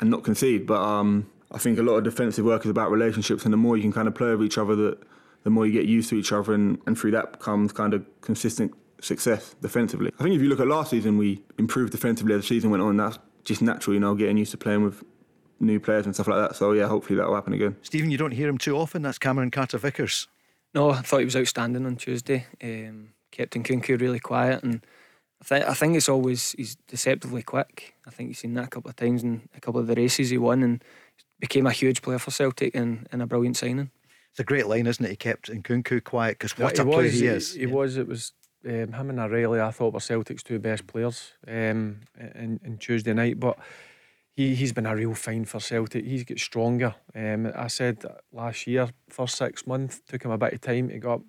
and 0.00 0.10
not 0.10 0.24
concede. 0.24 0.66
But 0.66 0.80
um, 0.80 1.26
I 1.54 1.58
think 1.58 1.78
a 1.78 1.82
lot 1.82 1.96
of 1.96 2.04
defensive 2.04 2.44
work 2.44 2.64
is 2.64 2.70
about 2.70 2.90
relationships, 2.90 3.44
and 3.44 3.52
the 3.52 3.56
more 3.56 3.76
you 3.76 3.82
can 3.82 3.92
kind 3.92 4.08
of 4.08 4.14
play 4.14 4.30
with 4.34 4.42
each 4.42 4.58
other, 4.58 4.74
the, 4.74 4.98
the 5.44 5.50
more 5.50 5.66
you 5.66 5.72
get 5.72 5.86
used 5.86 6.10
to 6.10 6.16
each 6.16 6.32
other, 6.32 6.52
and, 6.52 6.80
and 6.86 6.98
through 6.98 7.12
that 7.12 7.38
comes 7.38 7.72
kind 7.72 7.94
of 7.94 8.04
consistent 8.20 8.72
success 9.00 9.54
defensively. 9.60 10.10
I 10.18 10.22
think 10.22 10.34
if 10.34 10.42
you 10.42 10.48
look 10.48 10.60
at 10.60 10.66
last 10.66 10.90
season, 10.90 11.16
we 11.16 11.42
improved 11.58 11.92
defensively 11.92 12.34
as 12.34 12.40
the 12.40 12.46
season 12.46 12.70
went 12.70 12.82
on. 12.82 12.96
That's 12.96 13.18
just 13.44 13.62
natural, 13.62 13.94
you 13.94 14.00
know, 14.00 14.14
getting 14.14 14.36
used 14.36 14.50
to 14.50 14.56
playing 14.56 14.82
with 14.82 15.04
new 15.60 15.78
players 15.78 16.06
and 16.06 16.14
stuff 16.14 16.28
like 16.28 16.40
that. 16.40 16.56
So 16.56 16.72
yeah, 16.72 16.88
hopefully 16.88 17.18
that 17.18 17.26
will 17.28 17.34
happen 17.34 17.52
again. 17.52 17.76
Stephen, 17.82 18.10
you 18.10 18.18
don't 18.18 18.32
hear 18.32 18.48
him 18.48 18.58
too 18.58 18.76
often. 18.76 19.02
That's 19.02 19.18
Cameron 19.18 19.50
Carter 19.50 19.78
Vickers. 19.78 20.26
No, 20.74 20.90
I 20.90 21.02
thought 21.02 21.18
he 21.18 21.24
was 21.24 21.36
outstanding 21.36 21.86
on 21.86 21.96
Tuesday. 21.96 22.46
Um, 22.62 23.10
kept 23.30 23.54
Nkunku 23.54 24.00
really 24.00 24.18
quiet, 24.18 24.64
and 24.64 24.84
I 25.40 25.44
think 25.44 25.64
I 25.66 25.74
think 25.74 25.96
it's 25.96 26.08
always 26.08 26.52
he's 26.52 26.76
deceptively 26.88 27.42
quick. 27.42 27.94
I 28.06 28.10
think 28.10 28.28
you've 28.28 28.38
seen 28.38 28.54
that 28.54 28.64
a 28.64 28.68
couple 28.68 28.90
of 28.90 28.96
times 28.96 29.22
in 29.22 29.48
a 29.56 29.60
couple 29.60 29.80
of 29.80 29.86
the 29.86 29.94
races 29.94 30.30
he 30.30 30.38
won, 30.38 30.62
and 30.62 30.82
became 31.40 31.66
a 31.66 31.72
huge 31.72 32.02
player 32.02 32.18
for 32.18 32.30
Celtic 32.30 32.74
and, 32.74 33.06
and 33.12 33.22
a 33.22 33.26
brilliant 33.26 33.56
signing. 33.56 33.90
It's 34.30 34.40
a 34.40 34.44
great 34.44 34.66
line, 34.66 34.86
isn't 34.86 35.04
it? 35.04 35.10
He 35.10 35.16
kept 35.16 35.50
Nkunku 35.50 36.02
quiet 36.02 36.38
because 36.38 36.58
what 36.58 36.76
Yeah, 36.76 36.82
a 36.82 36.86
he 36.86 36.92
player 36.92 37.10
he 37.10 37.26
is. 37.26 37.54
He, 37.54 37.60
he 37.60 37.66
was. 37.66 37.96
It 37.96 38.08
was 38.08 38.32
um, 38.66 38.92
him 38.92 39.10
and 39.10 39.20
O'Riley. 39.20 39.60
I 39.60 39.70
thought 39.70 39.92
were 39.92 40.00
Celtic's 40.00 40.42
two 40.42 40.58
best 40.58 40.86
players 40.86 41.32
um, 41.46 42.00
in, 42.18 42.58
in 42.64 42.78
Tuesday 42.78 43.12
night, 43.12 43.38
but 43.38 43.58
he 44.34 44.54
he's 44.54 44.72
been 44.72 44.86
a 44.86 44.96
real 44.96 45.14
find 45.14 45.48
for 45.48 45.60
Celtic. 45.60 46.04
He's 46.04 46.24
got 46.24 46.38
stronger. 46.38 46.94
Um, 47.14 47.52
I 47.54 47.68
said 47.68 48.04
last 48.32 48.66
year, 48.66 48.88
first 49.08 49.36
six 49.36 49.66
months 49.66 50.00
took 50.08 50.24
him 50.24 50.30
a 50.32 50.38
bit 50.38 50.54
of 50.54 50.60
time 50.60 50.88
to 50.88 50.98
get 50.98 51.08
up 51.08 51.22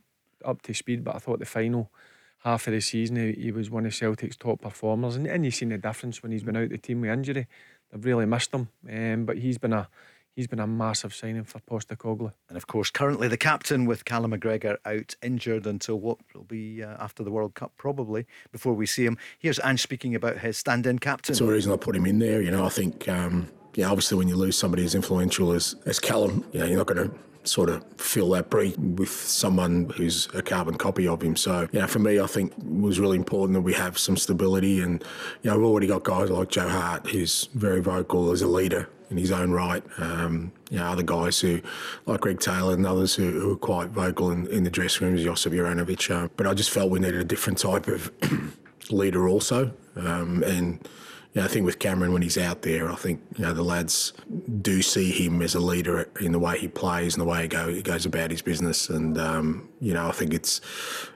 up 0.43 0.61
to 0.63 0.73
speed, 0.73 1.03
but 1.03 1.15
I 1.15 1.19
thought 1.19 1.39
the 1.39 1.45
final 1.45 1.91
half 2.39 2.67
of 2.67 2.73
the 2.73 2.81
season 2.81 3.15
he, 3.17 3.33
he 3.33 3.51
was 3.51 3.69
one 3.69 3.85
of 3.85 3.93
Celtic's 3.93 4.37
top 4.37 4.61
performers, 4.61 5.15
and, 5.15 5.27
and 5.27 5.45
you've 5.45 5.55
seen 5.55 5.69
the 5.69 5.77
difference 5.77 6.23
when 6.23 6.31
he's 6.31 6.43
been 6.43 6.57
out 6.57 6.69
the 6.69 6.77
team 6.77 7.01
with 7.01 7.11
injury. 7.11 7.47
They've 7.95 8.03
really 8.03 8.25
missed 8.25 8.53
him, 8.53 8.67
um, 8.91 9.25
but 9.25 9.37
he's 9.37 9.57
been 9.57 9.71
a 9.71 9.87
he's 10.35 10.47
been 10.47 10.59
a 10.59 10.67
massive 10.67 11.15
signing 11.15 11.45
for 11.45 11.59
Postecoglou. 11.59 12.33
And 12.49 12.57
of 12.57 12.67
course, 12.67 12.89
currently 12.89 13.29
the 13.29 13.37
captain 13.37 13.85
with 13.85 14.03
Callum 14.03 14.31
McGregor 14.31 14.75
out 14.85 15.15
injured 15.23 15.65
until 15.65 15.97
what 16.01 16.17
will 16.33 16.43
be 16.43 16.83
uh, 16.83 16.97
after 16.99 17.23
the 17.23 17.31
World 17.31 17.53
Cup, 17.53 17.71
probably, 17.77 18.25
before 18.51 18.73
we 18.73 18.85
see 18.85 19.05
him. 19.05 19.17
Here's 19.39 19.61
Ange 19.63 19.81
speaking 19.81 20.13
about 20.13 20.39
his 20.39 20.57
stand 20.57 20.85
in 20.85 20.99
captain. 20.99 21.31
That's 21.31 21.39
the 21.39 21.45
reason 21.45 21.71
I 21.71 21.77
put 21.77 21.95
him 21.95 22.05
in 22.05 22.19
there. 22.19 22.41
You 22.41 22.51
know, 22.51 22.65
I 22.65 22.69
think, 22.69 23.07
um, 23.07 23.49
yeah, 23.75 23.89
obviously 23.89 24.17
when 24.17 24.27
you 24.27 24.35
lose 24.35 24.57
somebody 24.57 24.85
as 24.85 24.95
influential 24.95 25.51
as, 25.51 25.75
as 25.85 25.99
Callum, 25.99 26.45
you 26.51 26.59
know, 26.59 26.65
you're 26.65 26.77
not 26.77 26.87
going 26.87 27.09
to 27.09 27.15
sort 27.47 27.69
of 27.69 27.83
fill 27.97 28.29
that 28.31 28.49
breach 28.49 28.75
with 28.77 29.09
someone 29.09 29.89
who's 29.95 30.27
a 30.33 30.41
carbon 30.41 30.75
copy 30.75 31.07
of 31.07 31.21
him. 31.21 31.35
So, 31.35 31.67
you 31.71 31.79
know, 31.79 31.87
for 31.87 31.99
me, 31.99 32.19
I 32.19 32.27
think 32.27 32.53
it 32.57 32.81
was 32.81 32.99
really 32.99 33.17
important 33.17 33.53
that 33.53 33.61
we 33.61 33.73
have 33.73 33.97
some 33.97 34.17
stability. 34.17 34.81
And, 34.81 35.03
you 35.43 35.51
know, 35.51 35.57
we've 35.57 35.67
already 35.67 35.87
got 35.87 36.03
guys 36.03 36.29
like 36.29 36.49
Joe 36.49 36.67
Hart, 36.67 37.07
who's 37.07 37.49
very 37.53 37.81
vocal 37.81 38.31
as 38.31 38.41
a 38.41 38.47
leader 38.47 38.89
in 39.09 39.17
his 39.17 39.31
own 39.31 39.51
right. 39.51 39.83
Um, 39.97 40.51
you 40.71 40.77
know, 40.77 40.85
other 40.85 41.03
guys 41.03 41.39
who, 41.39 41.61
like 42.05 42.21
Greg 42.21 42.39
Taylor 42.39 42.73
and 42.73 42.85
others 42.85 43.13
who, 43.13 43.31
who 43.39 43.51
are 43.53 43.57
quite 43.57 43.89
vocal 43.89 44.31
in, 44.31 44.47
in 44.47 44.63
the 44.63 44.71
dressing 44.71 45.07
rooms, 45.07 45.23
Josip 45.23 45.53
Juranovic. 45.53 46.09
Uh, 46.09 46.29
but 46.37 46.47
I 46.47 46.53
just 46.53 46.71
felt 46.71 46.89
we 46.89 46.99
needed 46.99 47.21
a 47.21 47.25
different 47.25 47.59
type 47.59 47.87
of 47.87 48.11
leader 48.89 49.27
also. 49.27 49.71
Um, 49.95 50.43
and, 50.43 50.87
you 51.35 51.41
know, 51.41 51.45
I 51.45 51.49
think 51.49 51.65
with 51.65 51.79
Cameron 51.79 52.13
when 52.13 52.21
he's 52.21 52.37
out 52.37 52.61
there, 52.61 52.89
I 52.89 52.95
think 52.95 53.21
you 53.37 53.43
know 53.43 53.53
the 53.53 53.61
lads 53.61 54.13
do 54.61 54.81
see 54.81 55.11
him 55.11 55.41
as 55.41 55.53
a 55.53 55.59
leader 55.59 56.09
in 56.21 56.31
the 56.31 56.39
way 56.39 56.57
he 56.57 56.69
plays 56.69 57.13
and 57.13 57.21
the 57.21 57.25
way 57.25 57.41
he, 57.41 57.47
go, 57.49 57.67
he 57.67 57.81
goes 57.81 58.05
about 58.05 58.31
his 58.31 58.41
business. 58.41 58.89
And 58.89 59.17
um, 59.17 59.67
you 59.81 59.93
know, 59.93 60.07
I 60.07 60.13
think 60.13 60.33
it's 60.33 60.61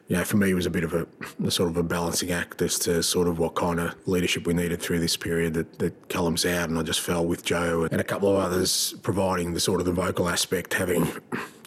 you 0.09 0.17
know 0.17 0.25
for 0.25 0.35
me 0.35 0.51
it 0.51 0.55
was 0.55 0.65
a 0.65 0.69
bit 0.69 0.83
of 0.83 0.93
a, 0.93 1.07
a 1.45 1.49
sort 1.49 1.69
of 1.69 1.77
a 1.77 1.83
balancing 1.83 2.31
act 2.31 2.61
as 2.61 2.77
to 2.79 3.01
sort 3.01 3.29
of 3.29 3.39
what 3.39 3.55
kind 3.55 3.79
of 3.79 3.95
leadership 4.07 4.45
we 4.45 4.53
needed 4.53 4.81
through 4.81 4.99
this 4.99 5.15
period 5.15 5.53
that, 5.53 5.79
that 5.79 6.09
Callum's 6.09 6.45
out, 6.45 6.67
and 6.67 6.77
I 6.77 6.83
just 6.83 6.99
fell 6.99 7.25
with 7.25 7.45
Joe 7.45 7.87
and 7.89 8.01
a 8.01 8.03
couple 8.03 8.29
of 8.29 8.43
others 8.43 8.95
providing 9.01 9.53
the 9.53 9.61
sort 9.61 9.79
of 9.79 9.85
the 9.85 9.93
vocal 9.93 10.27
aspect. 10.27 10.73
Having 10.73 11.07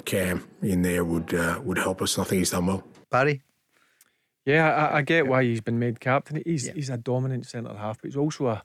Cam 0.05 0.47
in 0.61 0.83
there 0.83 1.07
would 1.07 1.33
uh, 1.33 1.59
would 1.65 1.79
help 1.79 2.03
us. 2.03 2.19
And 2.19 2.27
I 2.27 2.29
think 2.29 2.41
he's 2.41 2.51
done 2.51 2.67
well. 2.67 2.85
Barry? 3.09 3.41
Yeah, 4.45 4.75
I, 4.75 4.99
I 4.99 5.03
get 5.03 5.27
why 5.27 5.45
he's 5.45 5.61
been 5.61 5.79
made 5.79 6.01
captain. 6.01 6.43
He's 6.45 6.69
he's 6.69 6.91
a 6.91 6.97
dominant 6.97 7.47
centre 7.47 7.75
half, 7.75 8.01
but 8.01 8.09
he's 8.09 8.17
also 8.17 8.47
a, 8.47 8.63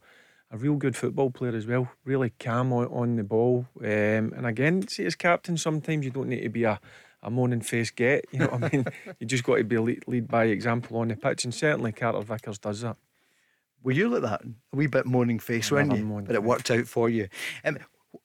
a 0.52 0.58
real 0.58 0.76
good 0.76 0.96
football 0.96 1.30
player 1.30 1.56
as 1.56 1.68
well. 1.68 1.90
Really 2.04 2.32
calm 2.40 2.74
on, 2.74 2.88
on 2.88 3.16
the 3.16 3.24
ball. 3.24 3.68
Um, 3.82 4.34
and 4.36 4.46
again, 4.46 4.88
see, 4.88 5.06
as 5.06 5.16
captain, 5.16 5.58
sometimes 5.58 6.06
you 6.06 6.12
don't 6.12 6.30
need 6.30 6.42
to 6.42 6.50
be 6.50 6.64
a, 6.64 6.80
a 7.22 7.30
moaning 7.30 7.62
face 7.62 7.92
get. 7.92 8.26
You 8.32 8.40
know 8.40 8.48
what 8.48 8.64
I 8.64 8.70
mean? 8.70 8.86
you 9.20 9.28
just 9.28 9.44
got 9.44 9.58
to 9.58 9.64
be 9.64 9.78
lead, 9.78 10.04
lead 10.08 10.28
by 10.28 10.46
example 10.46 10.98
on 10.98 11.10
the 11.10 11.16
pitch, 11.16 11.44
and 11.44 11.54
certainly 11.54 11.92
Carter 11.92 12.22
Vickers 12.22 12.58
does 12.58 12.82
that. 12.82 12.98
Were 13.84 13.92
you 13.92 14.10
like 14.10 14.24
that? 14.24 14.42
A 14.42 14.76
wee 14.76 14.88
bit 14.88 15.06
morning 15.06 15.38
face, 15.40 15.72
weren't 15.72 15.92
you? 15.96 16.04
But 16.26 16.36
it 16.36 16.44
worked 16.44 16.72
out 16.72 16.88
for 16.88 17.08
you. 17.10 17.28
Um, 17.64 17.78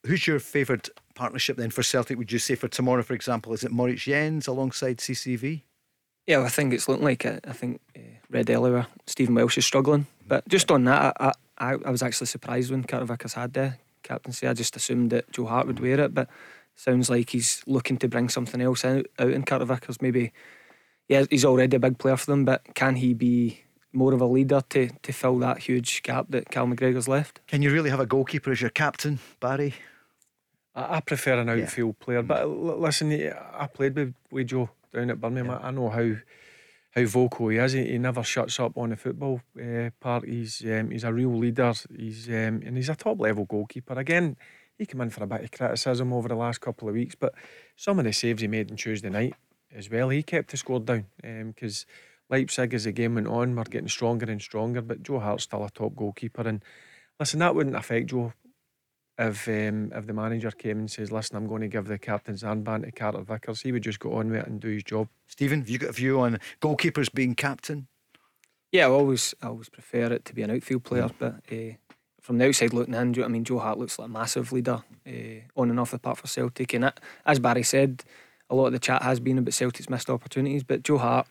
who's 0.05 0.25
your 0.25 0.39
favourite 0.39 0.89
partnership 1.13 1.57
then 1.57 1.69
for 1.69 1.83
Celtic? 1.83 2.17
Would 2.17 2.31
you 2.31 2.39
say 2.39 2.55
for 2.55 2.67
tomorrow, 2.67 3.03
for 3.03 3.13
example, 3.13 3.53
is 3.53 3.63
it 3.63 3.71
Moritz 3.71 4.01
Jenz 4.05 4.47
alongside 4.47 4.97
CCV? 4.97 5.61
Yeah, 6.27 6.41
I 6.41 6.49
think 6.49 6.73
it's 6.73 6.87
looking 6.87 7.03
like 7.03 7.25
it. 7.25 7.43
I 7.47 7.53
think 7.53 7.81
uh, 7.95 7.99
Red 8.29 8.49
Elliott, 8.49 8.87
Stephen 9.07 9.35
Welsh 9.35 9.57
is 9.57 9.65
struggling. 9.65 10.07
But 10.27 10.47
just 10.47 10.71
on 10.71 10.85
that, 10.85 11.15
I, 11.19 11.33
I, 11.57 11.73
I 11.85 11.89
was 11.89 12.01
actually 12.01 12.27
surprised 12.27 12.71
when 12.71 12.83
Carter 12.83 13.05
Vickers 13.05 13.33
had 13.33 13.53
the 13.53 13.75
captaincy. 14.03 14.47
I 14.47 14.53
just 14.53 14.75
assumed 14.75 15.09
that 15.11 15.31
Joe 15.31 15.45
Hart 15.45 15.67
would 15.67 15.79
wear 15.79 15.99
it, 15.99 16.13
but 16.13 16.29
sounds 16.75 17.09
like 17.09 17.29
he's 17.29 17.61
looking 17.67 17.97
to 17.97 18.07
bring 18.07 18.29
something 18.29 18.61
else 18.61 18.85
out, 18.85 19.05
out 19.19 19.31
in 19.31 19.43
Carter 19.43 19.65
Vickers. 19.65 20.01
Maybe, 20.01 20.31
yeah, 21.07 21.25
he's 21.29 21.45
already 21.45 21.75
a 21.75 21.79
big 21.79 21.97
player 21.97 22.17
for 22.17 22.31
them, 22.31 22.45
but 22.45 22.61
can 22.73 22.95
he 22.95 23.13
be 23.13 23.61
more 23.91 24.13
of 24.13 24.21
a 24.21 24.25
leader 24.25 24.61
to, 24.69 24.89
to 25.03 25.11
fill 25.11 25.37
that 25.39 25.59
huge 25.59 26.01
gap 26.03 26.27
that 26.29 26.49
Cal 26.49 26.67
McGregor's 26.67 27.07
left? 27.07 27.41
Can 27.47 27.61
you 27.61 27.71
really 27.71 27.89
have 27.89 27.99
a 27.99 28.05
goalkeeper 28.05 28.51
as 28.51 28.61
your 28.61 28.71
captain, 28.71 29.19
Barry? 29.39 29.75
I, 30.73 30.97
I 30.97 30.99
prefer 31.01 31.39
an 31.39 31.49
outfield 31.49 31.95
yeah. 31.99 32.05
player, 32.05 32.23
but 32.23 32.47
listen, 32.47 33.11
I 33.11 33.67
played 33.67 33.95
with, 33.95 34.13
with 34.31 34.47
Joe 34.47 34.69
down 34.93 35.09
at 35.09 35.19
Birmingham. 35.19 35.47
Yeah. 35.47 35.67
I 35.67 35.71
know 35.71 35.89
how 35.89 36.15
how 36.91 37.05
vocal 37.05 37.47
he 37.49 37.57
is. 37.57 37.73
He, 37.73 37.85
he 37.85 37.97
never 37.97 38.23
shuts 38.23 38.59
up 38.59 38.77
on 38.77 38.91
the 38.91 38.95
football 38.95 39.41
uh, 39.59 39.89
part. 39.99 40.27
He's 40.27 40.63
um, 40.65 40.91
he's 40.91 41.03
a 41.03 41.13
real 41.13 41.35
leader. 41.35 41.73
He's 41.95 42.27
um, 42.29 42.61
and 42.65 42.77
he's 42.77 42.89
a 42.89 42.95
top 42.95 43.19
level 43.19 43.45
goalkeeper. 43.45 43.93
Again, 43.93 44.37
he 44.77 44.85
came 44.85 45.01
in 45.01 45.09
for 45.09 45.23
a 45.23 45.27
bit 45.27 45.43
of 45.43 45.51
criticism 45.51 46.13
over 46.13 46.27
the 46.29 46.35
last 46.35 46.61
couple 46.61 46.87
of 46.87 46.95
weeks, 46.95 47.15
but 47.15 47.33
some 47.75 47.99
of 47.99 48.05
the 48.05 48.13
saves 48.13 48.41
he 48.41 48.47
made 48.47 48.71
on 48.71 48.77
Tuesday 48.77 49.09
night 49.09 49.33
as 49.75 49.89
well, 49.89 50.09
he 50.09 50.23
kept 50.23 50.51
the 50.51 50.57
score 50.57 50.79
down 50.79 51.05
because. 51.21 51.85
Um, 51.89 51.95
Leipzig, 52.29 52.73
as 52.73 52.85
the 52.85 52.91
game 52.91 53.15
went 53.15 53.27
on, 53.27 53.55
were 53.55 53.63
getting 53.63 53.87
stronger 53.87 54.25
and 54.25 54.41
stronger, 54.41 54.81
but 54.81 55.03
Joe 55.03 55.19
Hart's 55.19 55.43
still 55.43 55.65
a 55.65 55.69
top 55.69 55.95
goalkeeper. 55.95 56.41
And 56.41 56.63
listen, 57.19 57.39
that 57.39 57.53
wouldn't 57.53 57.75
affect 57.75 58.09
Joe 58.09 58.33
if 59.17 59.47
um, 59.47 59.91
if 59.93 60.07
the 60.07 60.13
manager 60.13 60.51
came 60.51 60.79
and 60.79 60.89
says, 60.89 61.11
"Listen, 61.11 61.37
I'm 61.37 61.47
going 61.47 61.61
to 61.61 61.67
give 61.67 61.85
the 61.85 61.99
captain's 61.99 62.43
armband 62.43 62.85
to 62.85 62.91
Carter 62.91 63.21
Vickers," 63.21 63.61
he 63.61 63.71
would 63.71 63.83
just 63.83 63.99
go 63.99 64.13
on 64.13 64.29
with 64.29 64.41
it 64.41 64.47
and 64.47 64.59
do 64.59 64.69
his 64.69 64.83
job. 64.83 65.07
Stephen, 65.27 65.59
have 65.59 65.69
you 65.69 65.77
got 65.77 65.89
a 65.89 65.93
view 65.93 66.19
on 66.19 66.39
goalkeepers 66.61 67.13
being 67.13 67.35
captain? 67.35 67.87
Yeah, 68.71 68.87
I 68.87 68.89
always 68.89 69.35
I 69.41 69.47
always 69.47 69.69
prefer 69.69 70.11
it 70.13 70.25
to 70.25 70.33
be 70.33 70.41
an 70.41 70.51
outfield 70.51 70.83
player, 70.83 71.03
mm. 71.03 71.13
but 71.19 71.35
uh, 71.51 71.75
from 72.21 72.39
the 72.39 72.47
outside 72.47 72.73
looking 72.73 72.95
in, 72.95 73.23
I 73.23 73.27
mean, 73.27 73.43
Joe 73.43 73.59
Hart 73.59 73.77
looks 73.77 73.99
like 73.99 74.07
a 74.07 74.11
massive 74.11 74.51
leader 74.51 74.81
uh, 75.07 75.59
on 75.59 75.69
and 75.69 75.79
off 75.79 75.91
the 75.91 75.99
park 75.99 76.17
for 76.17 76.27
Celtic, 76.27 76.73
and 76.73 76.85
it, 76.85 76.99
as 77.25 77.39
Barry 77.39 77.63
said, 77.63 78.03
a 78.49 78.55
lot 78.55 78.67
of 78.67 78.73
the 78.73 78.79
chat 78.79 79.03
has 79.03 79.19
been 79.19 79.37
about 79.37 79.53
Celtic's 79.53 79.89
missed 79.89 80.09
opportunities, 80.09 80.63
but 80.63 80.83
Joe 80.83 80.97
Hart. 80.97 81.27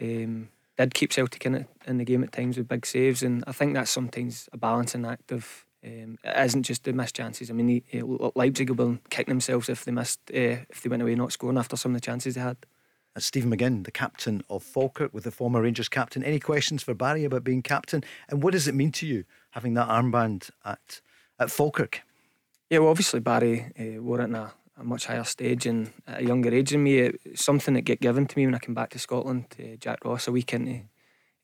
Um, 0.00 0.48
did 0.78 0.94
keep 0.94 1.12
Celtic 1.12 1.44
in 1.44 1.54
it 1.54 1.66
in 1.86 1.98
the 1.98 2.04
game 2.04 2.24
at 2.24 2.32
times 2.32 2.56
with 2.56 2.66
big 2.66 2.86
saves, 2.86 3.22
and 3.22 3.44
I 3.46 3.52
think 3.52 3.74
that's 3.74 3.90
sometimes 3.90 4.48
a 4.54 4.56
balancing 4.56 5.04
act 5.04 5.30
of 5.30 5.66
um, 5.84 6.18
it 6.22 6.44
isn't 6.44 6.62
just 6.62 6.84
the 6.84 6.92
missed 6.92 7.16
chances. 7.16 7.50
I 7.50 7.54
mean, 7.54 7.82
he, 7.90 8.02
Leipzig 8.34 8.70
will 8.70 8.94
be 8.94 9.00
kicking 9.10 9.32
themselves 9.32 9.68
if 9.68 9.84
they 9.84 9.92
missed, 9.92 10.20
uh, 10.30 10.62
if 10.70 10.82
they 10.82 10.88
went 10.88 11.02
away 11.02 11.14
not 11.14 11.32
scoring 11.32 11.58
after 11.58 11.76
some 11.76 11.92
of 11.92 12.00
the 12.00 12.04
chances 12.04 12.34
they 12.34 12.40
had. 12.40 12.56
That's 13.14 13.26
Stephen 13.26 13.50
McGinn, 13.50 13.84
the 13.84 13.90
captain 13.90 14.42
of 14.48 14.62
Falkirk, 14.62 15.12
with 15.12 15.24
the 15.24 15.30
former 15.30 15.60
Rangers 15.60 15.88
captain. 15.88 16.24
Any 16.24 16.40
questions 16.40 16.82
for 16.82 16.94
Barry 16.94 17.24
about 17.24 17.44
being 17.44 17.62
captain? 17.62 18.02
And 18.28 18.42
what 18.42 18.52
does 18.52 18.68
it 18.68 18.74
mean 18.74 18.90
to 18.92 19.06
you 19.06 19.24
having 19.50 19.74
that 19.74 19.88
armband 19.88 20.50
at 20.64 21.00
at 21.38 21.50
Falkirk? 21.50 22.02
Yeah, 22.70 22.78
well, 22.78 22.88
obviously 22.88 23.20
Barry 23.20 23.70
uh, 23.78 24.00
wore 24.00 24.20
it 24.20 24.24
in 24.24 24.34
a, 24.34 24.52
a, 24.78 24.84
much 24.84 25.06
higher 25.06 25.24
stage 25.24 25.66
and 25.66 25.92
at 26.06 26.22
a 26.22 26.24
younger 26.24 26.54
age 26.54 26.70
than 26.70 26.84
me. 26.84 26.98
It's 27.00 27.44
something 27.44 27.74
that 27.74 27.82
got 27.82 28.00
given 28.00 28.26
to 28.26 28.38
me 28.38 28.46
when 28.46 28.54
I 28.54 28.58
came 28.58 28.74
back 28.74 28.90
to 28.90 28.98
Scotland. 28.98 29.46
Uh, 29.58 29.76
Jack 29.78 30.04
Ross 30.06 30.26
a 30.26 30.32
week 30.32 30.54
into 30.54 30.84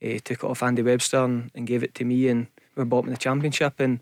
uh, 0.02 0.18
took 0.24 0.42
it 0.42 0.44
off 0.44 0.62
Andy 0.62 0.82
Webster 0.82 1.22
and, 1.22 1.50
and, 1.54 1.66
gave 1.66 1.82
it 1.82 1.94
to 1.96 2.04
me, 2.04 2.28
and 2.28 2.46
we 2.76 2.84
bought 2.84 3.04
me 3.04 3.10
the 3.10 3.18
championship 3.18 3.78
and 3.78 4.00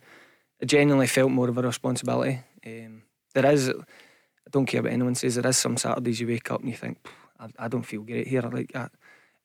I 0.60 0.64
genuinely 0.64 1.06
felt 1.06 1.30
more 1.30 1.48
of 1.48 1.58
a 1.58 1.62
responsibility. 1.62 2.40
Um, 2.64 3.02
there 3.34 3.46
is, 3.46 3.68
I 3.68 4.50
don't 4.50 4.66
care 4.66 4.82
what 4.82 4.92
anyone 4.92 5.14
says, 5.14 5.34
there 5.34 5.46
is 5.46 5.56
some 5.56 5.76
Saturdays 5.76 6.20
you 6.20 6.26
wake 6.26 6.50
up 6.50 6.60
and 6.60 6.70
you 6.70 6.76
think, 6.76 7.06
I, 7.38 7.48
I 7.58 7.68
don't 7.68 7.82
feel 7.82 8.02
great 8.02 8.26
here 8.26 8.42
like 8.42 8.72
that. 8.72 8.92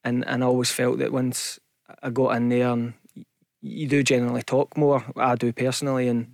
And, 0.04 0.26
and 0.26 0.44
I 0.44 0.48
always 0.48 0.72
felt 0.72 1.00
that 1.00 1.12
once 1.12 1.60
I 2.02 2.10
got 2.10 2.36
in 2.36 2.50
there 2.50 2.70
and 2.70 2.94
you 3.62 3.88
do 3.88 4.04
generally 4.04 4.42
talk 4.42 4.78
more, 4.78 5.04
I 5.16 5.36
do 5.36 5.52
personally, 5.54 6.08
and 6.08 6.34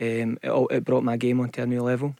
um, 0.00 0.38
it, 0.42 0.66
it 0.70 0.84
brought 0.84 1.04
my 1.04 1.16
game 1.16 1.40
onto 1.40 1.62
a 1.62 1.66
new 1.66 1.82
level. 1.82 2.16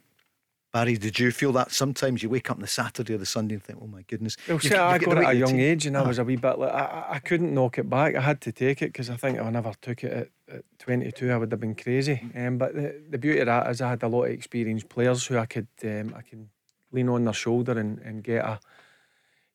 Barry, 0.74 0.96
did 0.96 1.20
you 1.20 1.30
feel 1.30 1.52
that 1.52 1.70
sometimes 1.70 2.20
you 2.20 2.28
wake 2.28 2.50
up 2.50 2.56
on 2.56 2.60
the 2.60 2.66
Saturday 2.66 3.14
or 3.14 3.18
the 3.18 3.24
Sunday 3.24 3.54
and 3.54 3.62
think, 3.62 3.78
oh 3.80 3.86
my 3.86 4.02
goodness? 4.02 4.36
Well, 4.48 4.58
see, 4.58 4.74
I 4.74 4.98
got 4.98 5.18
it 5.18 5.24
at 5.24 5.30
a 5.30 5.36
young 5.36 5.60
age 5.60 5.86
and 5.86 5.96
I 5.96 6.02
was 6.02 6.18
a 6.18 6.24
wee 6.24 6.34
bit 6.34 6.58
like, 6.58 6.72
I, 6.72 7.06
I 7.10 7.18
couldn't 7.20 7.54
knock 7.54 7.78
it 7.78 7.88
back. 7.88 8.16
I 8.16 8.20
had 8.20 8.40
to 8.40 8.50
take 8.50 8.82
it 8.82 8.86
because 8.86 9.08
I 9.08 9.14
think 9.14 9.38
if 9.38 9.44
I 9.44 9.50
never 9.50 9.72
took 9.80 10.02
it 10.02 10.12
at, 10.48 10.56
at 10.56 10.64
22, 10.80 11.30
I 11.30 11.36
would 11.36 11.52
have 11.52 11.60
been 11.60 11.76
crazy. 11.76 12.20
Um, 12.34 12.58
but 12.58 12.74
the, 12.74 13.00
the 13.08 13.18
beauty 13.18 13.38
of 13.38 13.46
that 13.46 13.70
is 13.70 13.80
I 13.80 13.90
had 13.90 14.02
a 14.02 14.08
lot 14.08 14.24
of 14.24 14.32
experienced 14.32 14.88
players 14.88 15.24
who 15.24 15.38
I 15.38 15.46
could 15.46 15.68
um, 15.84 16.12
I 16.16 16.22
can 16.22 16.50
lean 16.90 17.08
on 17.08 17.22
their 17.22 17.34
shoulder 17.34 17.78
and, 17.78 18.00
and 18.00 18.24
get 18.24 18.44
a, 18.44 18.58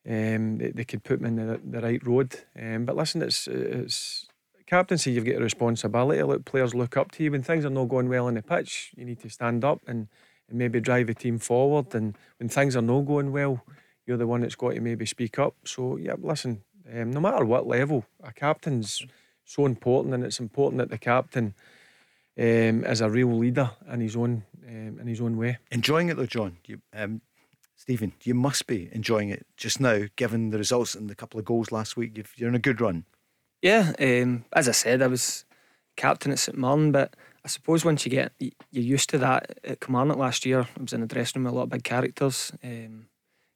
um, 0.08 0.58
they, 0.58 0.72
they 0.72 0.86
could 0.86 1.04
put 1.04 1.20
me 1.20 1.28
in 1.28 1.36
the, 1.36 1.60
the 1.62 1.82
right 1.82 2.08
road. 2.08 2.34
Um, 2.58 2.86
but 2.86 2.96
listen, 2.96 3.22
it's, 3.24 3.46
it's 3.46 4.26
captaincy, 4.68 5.12
you've 5.12 5.26
got 5.26 5.36
a 5.36 5.44
responsibility. 5.44 6.24
Look, 6.24 6.46
players 6.46 6.74
look 6.74 6.96
up 6.96 7.12
to 7.12 7.24
you 7.26 7.32
when 7.32 7.44
things 7.44 7.66
are 7.66 7.70
not 7.70 7.90
going 7.90 8.08
well 8.08 8.28
on 8.28 8.36
the 8.36 8.42
pitch. 8.42 8.92
You 8.96 9.04
need 9.04 9.20
to 9.20 9.30
stand 9.30 9.66
up 9.66 9.82
and 9.86 10.08
and 10.50 10.58
maybe 10.58 10.80
drive 10.80 11.08
the 11.08 11.14
team 11.14 11.40
forward. 11.40 11.94
And 11.94 12.18
when 12.38 12.50
things 12.50 12.76
are 12.76 12.82
not 12.82 13.02
going 13.02 13.32
well, 13.32 13.64
you're 14.06 14.18
the 14.18 14.28
one 14.28 14.42
that's 14.42 14.56
got 14.56 14.74
to 14.74 14.82
maybe 14.82 15.06
speak 15.06 15.40
up. 15.40 15.56
So 15.66 15.98
yeah, 15.98 16.16
listen, 16.20 16.64
um, 16.92 17.12
no 17.12 17.20
matter 17.20 17.46
what 17.46 17.68
level, 17.68 18.06
a 18.24 18.32
captain's 18.32 19.06
so 19.46 19.66
important, 19.66 20.14
and 20.14 20.24
it's 20.24 20.40
important 20.40 20.80
that 20.80 20.90
the 20.90 20.98
captain 20.98 21.54
um, 22.38 22.86
is 22.86 23.02
a 23.02 23.10
real 23.10 23.36
leader 23.38 23.72
in 23.92 24.02
his 24.02 24.16
own 24.16 24.44
um, 24.68 25.00
in 25.00 25.08
his 25.08 25.22
own 25.22 25.38
way. 25.38 25.58
Enjoying 25.72 26.10
it 26.10 26.18
though, 26.18 26.26
John. 26.26 26.58
You, 26.66 26.82
um, 26.94 27.22
Stephen, 27.76 28.14
you 28.24 28.36
must 28.36 28.68
be 28.68 28.90
enjoying 28.92 29.30
it 29.30 29.46
just 29.58 29.80
now, 29.80 30.04
given 30.16 30.50
the 30.50 30.58
results 30.58 30.96
and 30.96 31.10
the 31.10 31.16
couple 31.16 31.40
of 31.40 31.46
goals 31.46 31.72
last 31.72 31.98
week. 31.98 32.18
you 32.36 32.46
are 32.46 32.50
in 32.50 32.56
a 32.56 32.60
good 32.60 32.82
run. 32.82 33.06
Yeah, 33.62 33.94
um, 34.00 34.46
as 34.54 34.68
I 34.70 34.74
said, 34.74 35.02
I 35.02 35.08
was 35.08 35.46
captain 35.96 36.32
at 36.32 36.40
St 36.40 36.58
Mirren, 36.58 36.92
but 36.92 37.16
I 37.16 37.29
suppose 37.50 37.86
once 37.86 38.06
you 38.06 38.12
get 38.12 38.32
you're 38.40 38.52
used 38.72 39.10
to 39.12 39.18
that 39.20 39.60
at 39.64 39.82
Kilmarnock 39.82 40.18
last 40.18 40.46
year, 40.46 40.62
I 40.62 40.82
was 40.82 40.94
in 40.94 41.02
the 41.02 41.08
dressing 41.08 41.42
room 41.42 41.46
with 41.46 41.54
a 41.54 41.58
lot 41.58 41.64
of 41.64 41.70
big 41.70 41.84
characters, 41.84 42.52
um, 42.64 43.08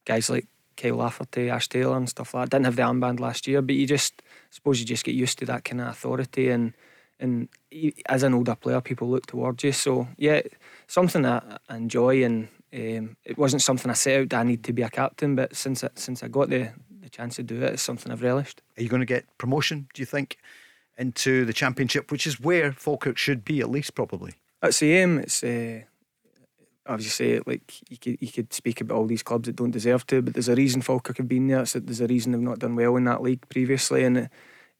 guys 0.05 0.29
like 0.29 0.47
Kyle 0.75 0.95
Lafferty, 0.95 1.49
Ash 1.49 1.69
Taylor, 1.69 1.97
and 1.97 2.09
stuff 2.09 2.33
like 2.33 2.49
that. 2.49 2.55
I 2.55 2.59
didn't 2.59 2.65
have 2.65 2.75
the 2.75 2.81
armband 2.83 3.19
last 3.19 3.47
year, 3.47 3.61
but 3.61 3.75
you 3.75 3.87
just 3.87 4.21
I 4.21 4.51
suppose 4.51 4.79
you 4.79 4.85
just 4.85 5.05
get 5.05 5.15
used 5.15 5.39
to 5.39 5.45
that 5.45 5.63
kind 5.63 5.81
of 5.81 5.87
authority 5.87 6.49
and 6.49 6.73
and 7.19 7.47
as 8.07 8.23
an 8.23 8.33
older 8.33 8.55
player, 8.55 8.81
people 8.81 9.09
look 9.09 9.25
towards 9.25 9.63
you. 9.63 9.71
So 9.71 10.07
yeah, 10.17 10.41
something 10.87 11.21
that 11.21 11.61
I 11.69 11.77
enjoy, 11.77 12.23
and 12.23 12.49
um, 12.73 13.15
it 13.23 13.37
wasn't 13.37 13.61
something 13.61 13.89
I 13.89 13.93
set 13.93 14.19
out 14.19 14.29
that 14.29 14.39
I 14.39 14.43
need 14.43 14.63
to 14.65 14.73
be 14.73 14.81
a 14.81 14.89
captain, 14.89 15.35
but 15.35 15.55
since 15.55 15.83
I, 15.83 15.89
since 15.95 16.23
I 16.23 16.27
got 16.27 16.49
the 16.49 16.71
the 17.01 17.09
chance 17.09 17.35
to 17.35 17.43
do 17.43 17.61
it, 17.61 17.73
it's 17.73 17.81
something 17.81 18.11
I've 18.11 18.23
relished. 18.23 18.61
Are 18.77 18.83
you 18.83 18.89
going 18.89 19.01
to 19.01 19.05
get 19.05 19.25
promotion? 19.37 19.87
Do 19.93 20.01
you 20.01 20.05
think? 20.05 20.37
Into 20.97 21.45
the 21.45 21.53
championship, 21.53 22.11
which 22.11 22.27
is 22.27 22.39
where 22.39 22.71
Falkirk 22.71 23.17
should 23.17 23.43
be 23.43 23.59
at 23.59 23.69
least 23.69 23.95
probably. 23.95 24.35
That's 24.61 24.79
the 24.79 24.93
aim. 24.93 25.19
It's 25.19 25.43
uh, 25.43 25.81
obviously 26.85 27.39
like 27.45 27.73
you 27.89 27.97
could 27.97 28.21
you 28.21 28.31
could 28.31 28.53
speak 28.53 28.81
about 28.81 28.95
all 28.95 29.05
these 29.05 29.23
clubs 29.23 29.47
that 29.47 29.55
don't 29.55 29.71
deserve 29.71 30.05
to, 30.07 30.21
but 30.21 30.33
there's 30.33 30.49
a 30.49 30.55
reason 30.55 30.81
Falkirk 30.81 31.17
have 31.17 31.27
been 31.27 31.47
there. 31.47 31.61
It's 31.61 31.73
there's 31.73 32.01
a 32.01 32.07
reason 32.07 32.31
they've 32.31 32.41
not 32.41 32.59
done 32.59 32.75
well 32.75 32.95
in 32.95 33.05
that 33.05 33.21
league 33.21 33.47
previously, 33.49 34.03
and 34.03 34.17
it, 34.17 34.29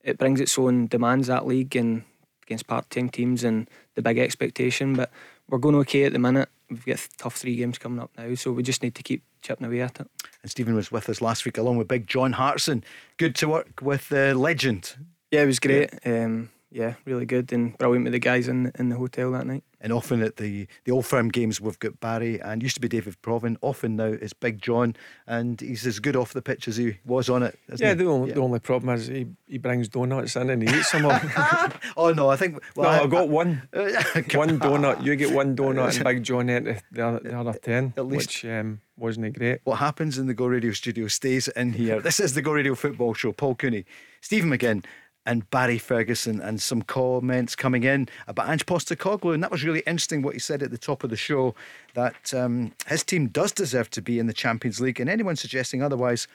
it 0.03 0.17
brings 0.17 0.39
its 0.39 0.57
own 0.57 0.87
demands 0.87 1.27
that 1.27 1.45
league 1.45 1.75
and 1.75 2.03
against 2.43 2.67
part-time 2.67 3.09
teams 3.09 3.43
and 3.43 3.69
the 3.95 4.01
big 4.01 4.17
expectation. 4.17 4.93
But 4.93 5.11
we're 5.49 5.59
going 5.59 5.75
okay 5.75 6.03
at 6.03 6.13
the 6.13 6.19
minute. 6.19 6.49
We've 6.69 6.85
got 6.85 7.07
tough 7.17 7.35
three 7.35 7.55
games 7.55 7.77
coming 7.77 7.99
up 7.99 8.11
now, 8.17 8.33
so 8.35 8.51
we 8.51 8.63
just 8.63 8.83
need 8.83 8.95
to 8.95 9.03
keep 9.03 9.23
chipping 9.41 9.67
away 9.67 9.81
at 9.81 9.99
it. 9.99 10.07
And 10.41 10.51
Stephen 10.51 10.75
was 10.75 10.91
with 10.91 11.07
us 11.09 11.21
last 11.21 11.45
week 11.45 11.57
along 11.57 11.77
with 11.77 11.87
Big 11.87 12.07
John 12.07 12.33
Hartson. 12.33 12.83
Good 13.17 13.35
to 13.35 13.47
work 13.47 13.81
with 13.81 14.09
the 14.09 14.33
legend 14.33 14.95
yeah, 15.33 15.41
it 15.41 15.47
was 15.47 15.59
great. 15.59 15.89
Um, 16.05 16.49
yeah, 16.73 16.95
really 17.05 17.25
good 17.25 17.53
and 17.53 17.77
brilliant 17.77 18.05
with 18.05 18.13
the 18.13 18.19
guys 18.19 18.47
in 18.47 18.71
in 18.79 18.89
the 18.89 18.95
hotel 18.95 19.31
that 19.31 19.45
night. 19.45 19.63
And 19.79 19.93
often 19.93 20.21
at 20.23 20.37
the 20.37 20.67
the 20.85 20.91
old 20.91 21.05
firm 21.05 21.29
games, 21.29 21.61
we've 21.61 21.77
got 21.77 21.99
Barry 21.99 22.39
and 22.41 22.63
used 22.63 22.75
to 22.75 22.81
be 22.81 22.87
David 22.87 23.15
Provan. 23.21 23.57
Often 23.61 23.95
now 23.97 24.05
it's 24.05 24.33
Big 24.33 24.59
John, 24.59 24.95
and 25.27 25.61
he's 25.61 25.85
as 25.85 25.99
good 25.99 26.15
off 26.15 26.33
the 26.33 26.41
pitch 26.41 26.67
as 26.67 26.77
he 26.77 26.97
was 27.05 27.29
on 27.29 27.43
it. 27.43 27.59
yeah, 27.77 27.93
the 27.93 28.05
only, 28.05 28.29
yeah. 28.29 28.35
the 28.35 28.41
only 28.41 28.59
problem 28.59 28.95
is 28.95 29.07
he, 29.07 29.27
he 29.47 29.59
brings 29.59 29.87
donuts 29.87 30.35
in 30.35 30.49
and 30.49 30.67
he 30.67 30.75
eats 30.75 30.91
them 30.91 31.05
all. 31.05 31.19
oh 31.97 32.11
no, 32.11 32.29
I 32.29 32.37
think 32.37 32.59
well, 32.75 32.91
no, 32.91 33.01
I, 33.01 33.03
I 33.03 33.07
got 33.07 33.29
one 33.29 33.61
one 33.73 34.59
donut. 34.59 35.03
You 35.03 35.15
get 35.15 35.31
one 35.31 35.55
donut, 35.55 35.95
and 35.95 36.03
Big 36.05 36.23
John 36.23 36.49
ate 36.49 36.81
the 36.91 37.05
other, 37.05 37.19
the 37.19 37.37
other 37.37 37.53
ten, 37.53 37.93
at 37.97 38.07
least, 38.07 38.27
which 38.27 38.45
um, 38.45 38.81
wasn't 38.97 39.27
it 39.27 39.37
great. 39.37 39.59
What 39.63 39.75
happens 39.75 40.17
in 40.17 40.25
the 40.25 40.33
Go 40.33 40.47
Radio 40.47 40.71
studio 40.71 41.07
stays 41.07 41.49
in 41.49 41.73
here. 41.73 42.01
this 42.01 42.19
is 42.19 42.33
the 42.33 42.41
Go 42.41 42.53
Radio 42.53 42.73
Football 42.73 43.13
Show. 43.13 43.31
Paul 43.31 43.55
Cooney, 43.55 43.85
Stephen 44.21 44.49
McGinn 44.49 44.83
and 45.25 45.49
Barry 45.49 45.77
Ferguson 45.77 46.41
and 46.41 46.61
some 46.61 46.81
comments 46.81 47.55
coming 47.55 47.83
in 47.83 48.09
about 48.27 48.49
Ange 48.49 48.65
Postecoglou. 48.65 49.33
And 49.33 49.41
that 49.43 49.51
was 49.51 49.63
really 49.63 49.81
interesting 49.81 50.21
what 50.21 50.33
he 50.33 50.39
said 50.39 50.61
at 50.61 50.71
the 50.71 50.77
top 50.77 51.03
of 51.03 51.09
the 51.09 51.17
show 51.17 51.55
that 51.93 52.33
um, 52.33 52.73
his 52.87 53.03
team 53.03 53.27
does 53.27 53.51
deserve 53.51 53.89
to 53.91 54.01
be 54.01 54.19
in 54.19 54.27
the 54.27 54.33
Champions 54.33 54.81
League. 54.81 54.99
And 54.99 55.09
anyone 55.09 55.35
suggesting 55.35 55.81
otherwise 55.81 56.27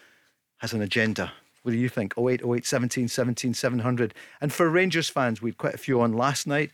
has 0.59 0.73
an 0.73 0.83
agenda. 0.83 1.33
What 1.63 1.73
do 1.73 1.79
you 1.79 1.89
think? 1.89 2.15
08, 2.17 2.43
08, 2.43 2.65
17, 2.65 3.09
17, 3.09 3.55
700. 3.55 4.15
And 4.41 4.53
for 4.53 4.69
Rangers 4.71 5.09
fans, 5.09 5.43
we 5.43 5.51
had 5.51 5.59
quite 5.59 5.75
a 5.75 5.79
few 5.79 6.01
on 6.01 6.15
last 6.15 6.47
night. 6.47 6.71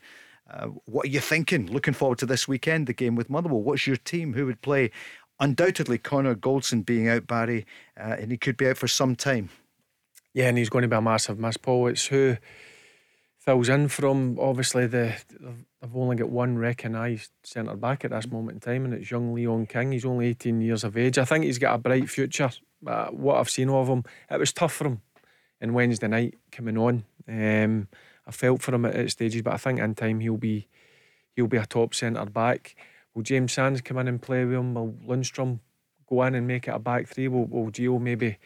Uh, 0.49 0.67
what 0.85 1.05
are 1.05 1.09
you 1.09 1.19
thinking? 1.19 1.67
Looking 1.67 1.93
forward 1.93 2.19
to 2.19 2.25
this 2.25 2.47
weekend, 2.47 2.87
the 2.87 2.93
game 2.93 3.15
with 3.15 3.29
Motherwell. 3.29 3.61
What's 3.61 3.87
your 3.87 3.97
team? 3.97 4.33
Who 4.33 4.45
would 4.45 4.61
play? 4.61 4.91
Undoubtedly, 5.39 5.97
Connor 5.97 6.35
Goldson 6.35 6.85
being 6.85 7.09
out, 7.09 7.27
Barry, 7.27 7.65
uh, 7.99 8.15
and 8.19 8.31
he 8.31 8.37
could 8.37 8.55
be 8.55 8.69
out 8.69 8.77
for 8.77 8.87
some 8.87 9.15
time. 9.15 9.49
Yeah, 10.35 10.49
and 10.49 10.57
he's 10.57 10.69
going 10.69 10.81
to 10.81 10.89
be 10.89 10.97
a 10.97 11.01
massive 11.01 11.39
miss, 11.39 11.55
Paul. 11.55 11.87
It's 11.87 12.07
who 12.07 12.35
fills 13.39 13.69
in 13.69 13.87
from. 13.87 14.37
Obviously, 14.37 14.85
the 14.85 15.15
they've 15.29 15.95
only 15.95 16.17
got 16.17 16.29
one 16.29 16.57
recognised 16.57 17.31
centre 17.43 17.77
back 17.77 18.03
at 18.03 18.11
this 18.11 18.29
moment 18.29 18.55
in 18.55 18.59
time, 18.59 18.83
and 18.83 18.93
it's 18.93 19.09
young 19.09 19.33
Leon 19.33 19.67
King. 19.67 19.93
He's 19.93 20.03
only 20.03 20.27
18 20.27 20.59
years 20.59 20.83
of 20.83 20.97
age. 20.97 21.17
I 21.17 21.23
think 21.23 21.45
he's 21.45 21.57
got 21.57 21.75
a 21.75 21.77
bright 21.77 22.09
future. 22.09 22.51
Uh, 22.85 23.07
what 23.11 23.37
I've 23.37 23.49
seen 23.49 23.69
of 23.69 23.87
him, 23.87 24.03
it 24.29 24.37
was 24.37 24.51
tough 24.51 24.73
for 24.73 24.87
him 24.87 25.01
in 25.61 25.73
Wednesday 25.73 26.09
night 26.09 26.37
coming 26.51 26.77
on. 26.77 27.05
Um, 27.29 27.87
I 28.27 28.31
felt 28.31 28.61
for 28.61 28.75
him 28.75 28.83
at, 28.83 28.93
at 28.93 29.11
stages, 29.11 29.41
but 29.41 29.53
I 29.53 29.57
think 29.57 29.79
in 29.79 29.95
time 29.95 30.19
he'll 30.19 30.35
be 30.35 30.67
he'll 31.33 31.47
be 31.47 31.55
a 31.55 31.65
top 31.65 31.95
centre 31.95 32.25
back. 32.25 32.75
Will 33.13 33.23
James 33.23 33.53
Sands 33.53 33.79
come 33.79 33.99
in 33.99 34.09
and 34.09 34.21
play 34.21 34.43
with 34.43 34.55
him? 34.55 34.73
Will 34.73 34.97
Lundstram 35.07 35.61
go 36.09 36.23
in 36.23 36.35
and 36.35 36.45
make 36.45 36.67
it 36.67 36.75
a 36.75 36.79
back 36.79 37.07
three? 37.07 37.29
Will, 37.29 37.45
will 37.45 37.71
Gio 37.71 38.01
maybe 38.01 38.37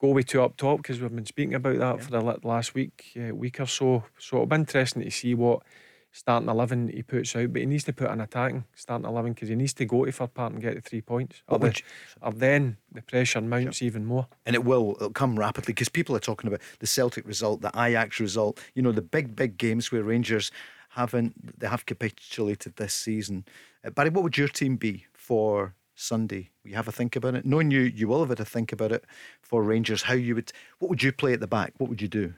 go 0.00 0.08
with 0.08 0.26
two 0.26 0.42
up 0.42 0.56
top? 0.56 0.78
Because 0.78 1.00
we've 1.00 1.14
been 1.14 1.26
speaking 1.26 1.54
about 1.54 1.78
that 1.78 1.96
yeah. 1.96 2.02
for 2.02 2.10
the 2.10 2.38
last 2.46 2.74
week, 2.74 3.12
uh, 3.16 3.34
week 3.34 3.60
or 3.60 3.66
so. 3.66 4.04
So 4.18 4.36
it'll 4.36 4.46
be 4.46 4.56
interesting 4.56 5.02
to 5.02 5.10
see 5.10 5.34
what 5.34 5.62
starting 6.10 6.48
11 6.48 6.88
he 6.88 7.02
puts 7.02 7.34
out, 7.36 7.52
but 7.52 7.60
he 7.60 7.66
needs 7.66 7.84
to 7.84 7.92
put 7.92 8.10
an 8.10 8.20
attacking 8.20 8.64
starting 8.74 9.06
11 9.06 9.32
because 9.32 9.48
he 9.48 9.54
needs 9.54 9.74
to 9.74 9.84
go 9.84 10.04
to 10.04 10.12
Fir 10.12 10.26
Park 10.26 10.52
and 10.52 10.62
get 10.62 10.74
the 10.74 10.80
three 10.80 11.00
points. 11.00 11.42
Or, 11.48 11.58
the, 11.58 11.80
or 12.22 12.32
then 12.32 12.76
the 12.92 13.02
pressure 13.02 13.40
mounts 13.40 13.78
sure. 13.78 13.86
even 13.86 14.04
more. 14.04 14.26
And 14.46 14.54
it 14.56 14.64
will, 14.64 14.96
it'll 14.96 15.10
come 15.10 15.38
rapidly 15.38 15.74
because 15.74 15.88
people 15.88 16.16
are 16.16 16.20
talking 16.20 16.48
about 16.48 16.60
the 16.80 16.86
Celtic 16.86 17.26
result, 17.26 17.60
the 17.60 17.70
Ajax 17.76 18.20
result, 18.20 18.60
you 18.74 18.82
know, 18.82 18.92
the 18.92 19.02
big, 19.02 19.36
big 19.36 19.58
games 19.58 19.92
where 19.92 20.02
Rangers 20.02 20.50
haven't, 20.90 21.60
they 21.60 21.68
have 21.68 21.86
capitulated 21.86 22.76
this 22.76 22.94
season. 22.94 23.44
Uh, 23.84 23.90
Barry, 23.90 24.10
what 24.10 24.24
would 24.24 24.38
your 24.38 24.48
team 24.48 24.76
be 24.76 25.06
for 25.12 25.74
Sunday? 25.98 26.50
You 26.64 26.76
have 26.76 26.88
a 26.88 26.92
think 26.92 27.16
about 27.16 27.34
it. 27.34 27.44
Knowing 27.44 27.70
you, 27.70 27.80
you 27.80 28.08
will 28.08 28.20
have 28.20 28.28
had 28.28 28.40
a 28.40 28.44
think 28.44 28.72
about 28.72 28.92
it 28.92 29.04
for 29.42 29.62
Rangers. 29.62 30.02
How 30.02 30.14
you 30.14 30.34
would, 30.36 30.52
what 30.78 30.88
would 30.88 31.02
you 31.02 31.12
play 31.12 31.32
at 31.32 31.40
the 31.40 31.46
back? 31.46 31.74
What 31.78 31.90
would 31.90 32.00
you 32.00 32.08
do? 32.08 32.34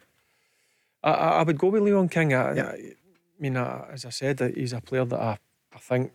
I, 1.02 1.10
I 1.10 1.42
would 1.42 1.58
go 1.58 1.68
with 1.68 1.82
Leon 1.82 2.08
King. 2.08 2.34
I, 2.34 2.54
yeah. 2.54 2.72
I 2.72 2.92
mean, 3.38 3.56
uh, 3.56 3.86
as 3.92 4.04
I 4.04 4.10
said, 4.10 4.40
he's 4.54 4.72
a 4.72 4.80
player 4.80 5.04
that 5.04 5.20
I, 5.20 5.38
I 5.74 5.78
think 5.78 6.12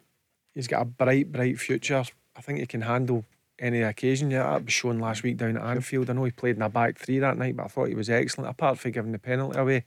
he's 0.53 0.67
got 0.67 0.81
a 0.81 0.85
bright, 0.85 1.31
bright 1.31 1.59
future. 1.59 2.03
I 2.35 2.41
think 2.41 2.59
he 2.59 2.65
can 2.65 2.81
handle 2.81 3.25
any 3.59 3.81
occasion. 3.81 4.31
Yeah, 4.31 4.51
that 4.51 4.65
was 4.65 4.73
shown 4.73 4.99
last 4.99 5.23
week 5.23 5.37
down 5.37 5.57
at 5.57 5.63
Anfield. 5.63 6.09
I 6.09 6.13
know 6.13 6.23
he 6.23 6.31
played 6.31 6.55
in 6.55 6.61
a 6.61 6.69
back 6.69 6.97
three 6.97 7.19
that 7.19 7.37
night, 7.37 7.55
but 7.55 7.65
I 7.65 7.67
thought 7.67 7.89
he 7.89 7.95
was 7.95 8.09
excellent. 8.09 8.49
Apart 8.49 8.79
from 8.79 8.91
giving 8.91 9.11
the 9.11 9.19
penalty 9.19 9.57
away, 9.57 9.85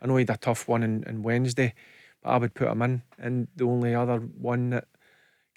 I 0.00 0.06
know 0.06 0.16
he 0.16 0.22
had 0.22 0.30
a 0.30 0.36
tough 0.36 0.66
one 0.66 0.82
in, 0.82 1.04
in 1.04 1.22
Wednesday, 1.22 1.74
but 2.22 2.30
I 2.30 2.36
would 2.38 2.54
put 2.54 2.68
him 2.68 2.82
in. 2.82 3.02
And 3.18 3.48
the 3.54 3.64
only 3.64 3.94
other 3.94 4.18
one 4.18 4.70
that 4.70 4.86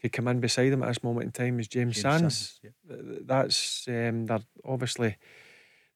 could 0.03 0.11
come 0.11 0.27
in 0.27 0.41
beside 0.41 0.73
him 0.73 0.83
at 0.83 0.89
this 0.89 1.03
moment 1.03 1.25
in 1.25 1.31
time 1.31 1.59
is 1.59 1.67
James, 1.67 1.95
James 1.95 2.01
Sands. 2.01 2.59
Sands 2.61 2.75
yeah. 2.89 2.95
That's 3.21 3.87
um, 3.87 4.25
they're 4.25 4.41
obviously 4.65 5.15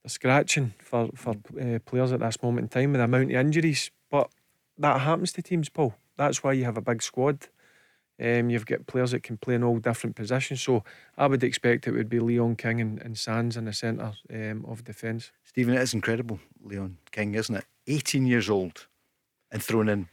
they're 0.03 0.09
scratching 0.09 0.73
for 0.79 1.09
for 1.13 1.35
uh, 1.59 1.79
players 1.85 2.13
at 2.13 2.21
this 2.21 2.41
moment 2.41 2.65
in 2.65 2.69
time 2.69 2.91
with 2.93 2.99
the 2.99 3.05
amount 3.05 3.31
of 3.31 3.37
injuries, 3.37 3.91
but 4.09 4.29
that 4.77 5.01
happens 5.01 5.33
to 5.33 5.41
teams, 5.41 5.69
Paul. 5.69 5.93
That's 6.15 6.41
why 6.41 6.53
you 6.53 6.63
have 6.63 6.77
a 6.77 6.81
big 6.81 7.03
squad. 7.03 7.47
Um, 8.19 8.49
you've 8.49 8.65
got 8.65 8.87
players 8.87 9.11
that 9.11 9.21
can 9.21 9.37
play 9.37 9.53
in 9.53 9.63
all 9.63 9.77
different 9.77 10.15
positions. 10.15 10.63
So 10.63 10.83
I 11.17 11.27
would 11.27 11.43
expect 11.43 11.85
it 11.85 11.91
would 11.91 12.09
be 12.09 12.19
Leon 12.19 12.55
King 12.55 12.81
and, 12.81 12.99
and 12.99 13.15
Sands 13.15 13.57
in 13.57 13.65
the 13.65 13.73
centre 13.73 14.13
um, 14.33 14.65
of 14.67 14.83
defence. 14.83 15.31
Stephen, 15.43 15.75
it 15.75 15.81
is 15.81 15.93
incredible, 15.93 16.39
Leon 16.63 16.97
King, 17.11 17.35
isn't 17.35 17.55
it? 17.55 17.65
18 17.85 18.25
years 18.25 18.49
old 18.49 18.87
and 19.51 19.61
thrown 19.61 19.87
in 19.87 20.07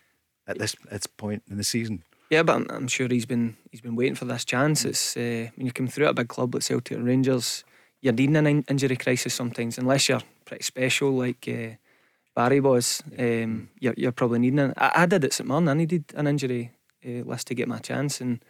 at 0.46 0.58
this 0.58 0.76
at 0.84 0.90
this 0.90 1.06
point 1.06 1.44
in 1.48 1.56
the 1.56 1.64
season. 1.64 2.02
Yeah, 2.30 2.42
but 2.42 2.56
I'm, 2.56 2.66
I'm 2.70 2.88
sure 2.88 3.08
he's 3.08 3.26
been 3.26 3.56
he's 3.70 3.80
been 3.80 3.96
waiting 3.96 4.14
for 4.14 4.24
this 4.24 4.44
chance. 4.44 4.84
It's 4.84 5.16
uh, 5.16 5.50
when 5.56 5.66
you 5.66 5.72
come 5.72 5.88
through 5.88 6.06
at 6.06 6.12
a 6.12 6.14
big 6.14 6.28
club 6.28 6.54
like 6.54 6.62
Celtic 6.62 6.96
and 6.96 7.06
Rangers, 7.06 7.64
you're 8.00 8.12
needing 8.12 8.36
an 8.36 8.46
in- 8.46 8.64
injury 8.68 8.96
crisis 8.96 9.34
sometimes, 9.34 9.78
unless 9.78 10.08
you're 10.08 10.22
pretty 10.44 10.64
special 10.64 11.12
like. 11.12 11.48
Uh, 11.48 11.76
Barry 12.34 12.58
was, 12.58 13.00
um, 13.16 13.68
you're, 13.78 13.94
you're, 13.96 14.10
probably 14.10 14.40
needing 14.40 14.58
it. 14.58 14.74
I, 14.76 15.02
I, 15.02 15.06
did 15.06 15.24
at 15.24 15.32
St 15.32 15.48
Mirren. 15.48 15.68
I 15.68 15.74
needed 15.74 16.04
an 16.16 16.26
injury 16.26 16.72
uh, 17.06 17.22
list 17.24 17.46
to 17.46 17.54
get 17.54 17.68
my 17.68 17.78
chance, 17.78 18.20
and 18.20 18.44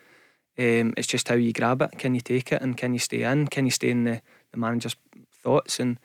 um, 0.58 0.94
it's 0.96 1.06
just 1.06 1.28
how 1.28 1.34
you 1.34 1.52
grab 1.52 1.82
it. 1.82 1.98
Can 1.98 2.14
you 2.14 2.22
take 2.22 2.52
it, 2.52 2.62
and 2.62 2.76
can 2.76 2.94
you 2.94 2.98
stay 2.98 3.24
in? 3.24 3.46
Can 3.48 3.66
you 3.66 3.70
stay 3.70 3.90
in 3.90 4.04
the, 4.04 4.22
the 4.52 4.58
manager's 4.58 4.96
thoughts? 5.42 5.80
And 5.80 5.98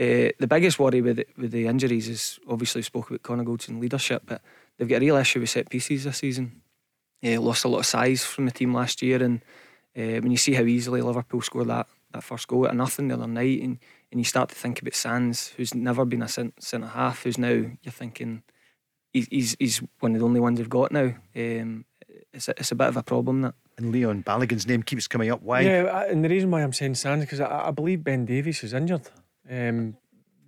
uh, 0.00 0.32
the 0.38 0.46
biggest 0.48 0.78
worry 0.78 1.02
with 1.02 1.16
the, 1.16 1.26
with 1.36 1.50
the 1.50 1.66
injuries 1.66 2.08
is 2.08 2.38
obviously 2.48 2.82
spoke 2.82 3.10
about 3.10 3.22
Connor 3.22 3.44
Goldson 3.44 3.78
leadership, 3.78 4.22
but 4.24 4.40
they've 4.78 4.88
got 4.88 4.96
a 4.96 5.00
real 5.00 5.16
issue 5.16 5.40
with 5.40 5.50
set 5.50 5.68
pieces 5.68 6.04
this 6.04 6.18
season. 6.18 6.62
Uh, 7.24 7.40
lost 7.40 7.64
a 7.64 7.68
lot 7.68 7.80
of 7.80 7.86
size 7.86 8.24
from 8.24 8.46
the 8.46 8.52
team 8.52 8.72
last 8.72 9.02
year, 9.02 9.22
and 9.22 9.42
uh, 9.96 10.20
when 10.20 10.30
you 10.30 10.36
see 10.36 10.54
how 10.54 10.62
easily 10.62 11.02
Liverpool 11.02 11.40
scored 11.40 11.68
that 11.68 11.88
that 12.12 12.22
first 12.22 12.48
goal 12.48 12.66
at 12.66 12.76
nothing 12.76 13.08
the 13.08 13.14
other 13.14 13.26
night, 13.26 13.60
and 13.60 13.78
and 14.10 14.20
you 14.20 14.24
start 14.24 14.48
to 14.48 14.54
think 14.54 14.80
about 14.80 14.94
Sands, 14.94 15.48
who's 15.56 15.74
never 15.74 16.04
been 16.04 16.22
a 16.22 16.28
centre 16.28 16.86
half, 16.86 17.24
who's 17.24 17.38
now 17.38 17.48
you're 17.48 17.92
thinking 17.92 18.42
he's 19.12 19.56
he's 19.58 19.82
one 20.00 20.14
of 20.14 20.20
the 20.20 20.24
only 20.24 20.40
ones 20.40 20.58
they've 20.58 20.68
got 20.68 20.92
now. 20.92 21.14
Um, 21.36 21.84
it's 22.32 22.48
a, 22.48 22.52
it's 22.52 22.72
a 22.72 22.74
bit 22.74 22.88
of 22.88 22.96
a 22.96 23.02
problem 23.02 23.42
that. 23.42 23.54
And 23.76 23.92
Leon 23.92 24.22
Balogun's 24.22 24.66
name 24.66 24.82
keeps 24.82 25.06
coming 25.06 25.30
up. 25.30 25.40
Why? 25.40 25.60
Yeah, 25.60 26.04
and 26.08 26.24
the 26.24 26.28
reason 26.28 26.50
why 26.50 26.62
I'm 26.62 26.72
saying 26.72 26.96
Sands 26.96 27.24
because 27.24 27.40
I, 27.40 27.68
I, 27.68 27.70
believe 27.70 28.02
Ben 28.02 28.24
Davies 28.24 28.64
is 28.64 28.74
injured. 28.74 29.08
Um, 29.48 29.96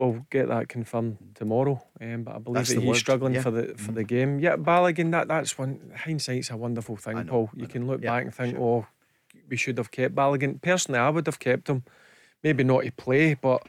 we'll 0.00 0.26
get 0.30 0.48
that 0.48 0.68
confirmed 0.68 1.18
tomorrow. 1.34 1.80
Um, 2.00 2.24
but 2.24 2.34
I 2.34 2.38
believe 2.38 2.56
that's 2.56 2.70
that 2.70 2.80
he's 2.80 2.88
word. 2.88 2.96
struggling 2.96 3.34
yeah. 3.34 3.42
for 3.42 3.50
the 3.50 3.74
for 3.76 3.92
mm. 3.92 3.96
the 3.96 4.04
game. 4.04 4.40
Yeah, 4.40 4.56
Balogun. 4.56 5.10
That 5.12 5.28
that's 5.28 5.58
one. 5.58 5.92
Hindsight's 5.94 6.50
a 6.50 6.56
wonderful 6.56 6.96
thing, 6.96 7.24
Paul. 7.26 7.50
You 7.54 7.68
can 7.68 7.86
look 7.86 8.02
yeah, 8.02 8.10
back 8.10 8.24
and 8.24 8.34
think, 8.34 8.56
sure. 8.56 8.64
oh, 8.64 8.86
we 9.48 9.56
should 9.56 9.78
have 9.78 9.90
kept 9.90 10.14
Balogun. 10.14 10.60
Personally, 10.60 10.98
I 10.98 11.10
would 11.10 11.26
have 11.26 11.38
kept 11.38 11.68
him 11.68 11.84
maybe 12.42 12.64
not 12.64 12.82
to 12.82 12.92
play, 12.92 13.34
but 13.34 13.66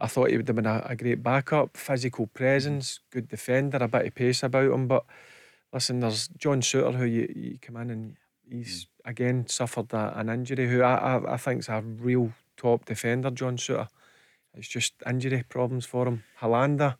I 0.00 0.08
thought 0.08 0.30
he 0.30 0.36
would 0.36 0.48
have 0.48 0.56
been 0.56 0.66
a, 0.66 0.82
a 0.84 0.96
great 0.96 1.22
backup, 1.22 1.76
physical 1.76 2.26
presence, 2.26 3.00
good 3.10 3.28
defender, 3.28 3.78
a 3.78 3.88
bit 3.88 4.06
of 4.06 4.14
pace 4.14 4.42
about 4.42 4.72
him. 4.72 4.88
But 4.88 5.04
listen, 5.72 6.00
there's 6.00 6.28
John 6.28 6.60
Souttar 6.60 6.96
who 6.96 7.04
you, 7.04 7.32
you 7.34 7.58
come 7.62 7.76
in 7.76 7.90
and 7.90 8.16
he's 8.50 8.86
mm. 8.86 9.10
again 9.10 9.46
suffered 9.46 9.92
a, 9.92 10.18
an 10.18 10.28
injury. 10.28 10.68
Who 10.68 10.82
I, 10.82 10.94
I 10.94 11.34
I 11.34 11.36
think's 11.36 11.68
a 11.68 11.80
real 11.80 12.32
top 12.56 12.84
defender, 12.86 13.30
John 13.30 13.56
Souttar. 13.56 13.88
It's 14.54 14.68
just 14.68 14.94
injury 15.06 15.44
problems 15.48 15.86
for 15.86 16.06
him. 16.06 16.24
Helander, 16.40 16.96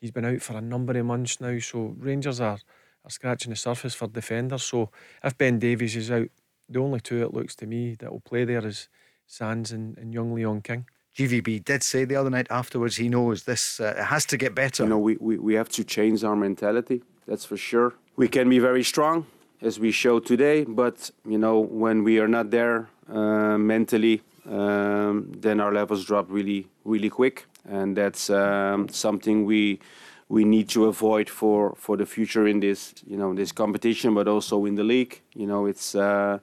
he's 0.00 0.10
been 0.10 0.24
out 0.24 0.42
for 0.42 0.56
a 0.56 0.60
number 0.60 0.98
of 0.98 1.06
months 1.06 1.40
now. 1.40 1.58
So 1.58 1.94
Rangers 1.98 2.40
are 2.40 2.58
are 3.04 3.10
scratching 3.10 3.50
the 3.50 3.56
surface 3.56 3.94
for 3.94 4.08
defenders. 4.08 4.62
So 4.62 4.90
if 5.24 5.36
Ben 5.36 5.58
Davies 5.58 5.96
is 5.96 6.10
out, 6.10 6.28
the 6.68 6.80
only 6.80 7.00
two 7.00 7.22
it 7.22 7.34
looks 7.34 7.54
to 7.56 7.66
me 7.66 7.96
that 7.96 8.12
will 8.12 8.20
play 8.20 8.44
there 8.44 8.66
is 8.66 8.88
Sands 9.26 9.72
and, 9.72 9.96
and 9.98 10.12
young 10.12 10.34
Leon 10.34 10.62
King. 10.62 10.86
GVB 11.16 11.64
did 11.64 11.82
say 11.82 12.04
the 12.04 12.16
other 12.16 12.30
night 12.30 12.46
afterwards 12.50 12.96
he 12.96 13.08
knows 13.08 13.44
this 13.44 13.80
uh, 13.80 14.04
has 14.06 14.24
to 14.26 14.36
get 14.36 14.54
better. 14.54 14.84
You 14.84 14.88
know, 14.88 14.98
we, 14.98 15.16
we, 15.20 15.36
we 15.38 15.54
have 15.54 15.68
to 15.70 15.84
change 15.84 16.24
our 16.24 16.36
mentality, 16.36 17.02
that's 17.26 17.44
for 17.44 17.56
sure. 17.56 17.94
We 18.16 18.28
can 18.28 18.48
be 18.48 18.58
very 18.58 18.82
strong, 18.82 19.26
as 19.60 19.78
we 19.78 19.90
showed 19.90 20.24
today, 20.24 20.64
but, 20.64 21.10
you 21.26 21.38
know, 21.38 21.58
when 21.58 22.02
we 22.02 22.18
are 22.18 22.28
not 22.28 22.50
there 22.50 22.88
uh, 23.08 23.58
mentally, 23.58 24.22
then 24.44 25.60
our 25.60 25.72
levels 25.72 26.04
drop 26.04 26.26
really, 26.30 26.68
really 26.84 27.10
quick. 27.10 27.46
And 27.68 27.96
that's 27.96 28.30
um, 28.30 28.88
something 28.88 29.44
we 29.44 29.80
we 30.28 30.44
need 30.44 30.68
to 30.70 30.86
avoid 30.86 31.28
for, 31.28 31.74
for 31.76 31.96
the 31.98 32.06
future 32.06 32.46
in 32.46 32.60
this 32.60 32.94
you 33.06 33.16
know 33.16 33.34
this 33.34 33.52
competition, 33.52 34.14
but 34.14 34.26
also 34.26 34.64
in 34.64 34.74
the 34.74 34.84
league. 34.84 35.20
You 35.34 35.46
know, 35.46 35.66
it's 35.66 35.94
uh, 35.94 36.38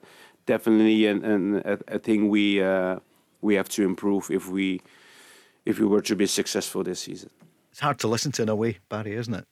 definitely 0.46 1.06
an, 1.06 1.24
an, 1.24 1.62
a, 1.64 1.96
a 1.96 1.98
thing 1.98 2.28
we 2.28 2.62
uh, 2.62 3.00
we 3.40 3.54
have 3.56 3.68
to 3.70 3.82
improve 3.82 4.30
if 4.30 4.48
we 4.48 4.80
if 5.64 5.78
we 5.78 5.86
were 5.86 6.02
to 6.02 6.16
be 6.16 6.26
successful 6.26 6.82
this 6.84 7.00
season. 7.00 7.30
It's 7.70 7.80
hard 7.80 7.98
to 7.98 8.08
listen 8.08 8.32
to 8.32 8.42
in 8.42 8.48
a 8.48 8.54
way, 8.54 8.78
Barry, 8.88 9.14
isn't 9.14 9.34
it? 9.34 9.46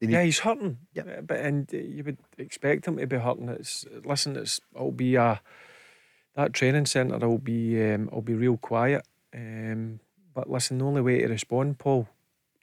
Need... 0.00 0.10
Yeah, 0.10 0.22
he's 0.22 0.40
hurting. 0.40 0.78
Yeah, 0.94 1.20
but 1.22 1.38
and 1.38 1.72
you 1.72 2.04
would 2.04 2.18
expect 2.36 2.86
him 2.86 2.98
to 2.98 3.06
be 3.06 3.16
hurting. 3.16 3.48
It's 3.48 3.84
listen, 4.04 4.36
it's 4.36 4.60
it'll 4.74 4.92
be 4.92 5.16
a 5.16 5.40
that 6.38 6.52
training 6.52 6.86
centre 6.86 7.18
will 7.18 7.38
be 7.38 7.82
um, 7.82 8.08
will 8.12 8.22
be 8.22 8.34
real 8.34 8.56
quiet. 8.56 9.04
Um, 9.34 9.98
but 10.32 10.48
listen, 10.48 10.78
the 10.78 10.84
only 10.84 11.02
way 11.02 11.20
to 11.20 11.26
respond, 11.26 11.78
Paul. 11.78 12.08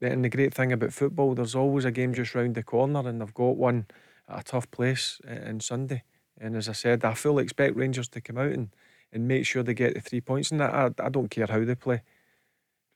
And 0.01 0.23
the 0.23 0.29
great 0.29 0.53
thing 0.53 0.71
about 0.71 0.93
football, 0.93 1.35
there's 1.35 1.55
always 1.55 1.83
a 1.83 1.91
game 1.91 2.13
just 2.13 2.33
round 2.33 2.55
the 2.55 2.63
corner, 2.63 3.05
and 3.07 3.19
they've 3.19 3.33
got 3.33 3.57
one 3.57 3.87
at 4.29 4.39
a 4.39 4.43
tough 4.43 4.71
place 4.71 5.19
on 5.27 5.59
Sunday. 5.59 6.03
And 6.39 6.55
as 6.55 6.69
I 6.69 6.71
said, 6.71 7.03
I 7.03 7.15
fully 7.15 7.43
expect 7.43 7.75
Rangers 7.75 8.07
to 8.09 8.21
come 8.21 8.37
out 8.37 8.51
and, 8.51 8.69
and 9.11 9.27
make 9.27 9.45
sure 9.45 9.61
they 9.61 9.73
get 9.73 9.93
the 9.93 10.01
three 10.01 10.21
points. 10.21 10.51
And 10.51 10.63
I, 10.63 10.91
I 10.99 11.09
don't 11.09 11.29
care 11.29 11.47
how 11.47 11.63
they 11.65 11.75
play. 11.75 12.01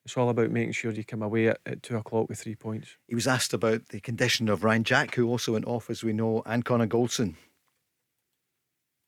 It's 0.06 0.16
all 0.16 0.30
about 0.30 0.50
making 0.50 0.74
sure 0.74 0.92
you 0.92 1.04
come 1.04 1.22
away 1.22 1.50
at, 1.50 1.60
at 1.66 1.84
two 1.84 1.98
o'clock 1.98 2.30
with 2.30 2.40
three 2.40 2.56
points. 2.56 2.96
He 3.06 3.16
was 3.16 3.28
asked 3.28 3.54
about 3.54 3.90
the 3.90 4.00
condition 4.00 4.48
of 4.48 4.64
Ryan 4.64 4.86
Jack, 4.86 5.16
who 5.16 5.28
also 5.28 5.54
went 5.54 5.68
off, 5.68 5.90
as 5.90 6.04
we 6.06 6.14
know, 6.14 6.42
and 6.46 6.64
Connor 6.64 6.88
Goldson. 6.88 7.36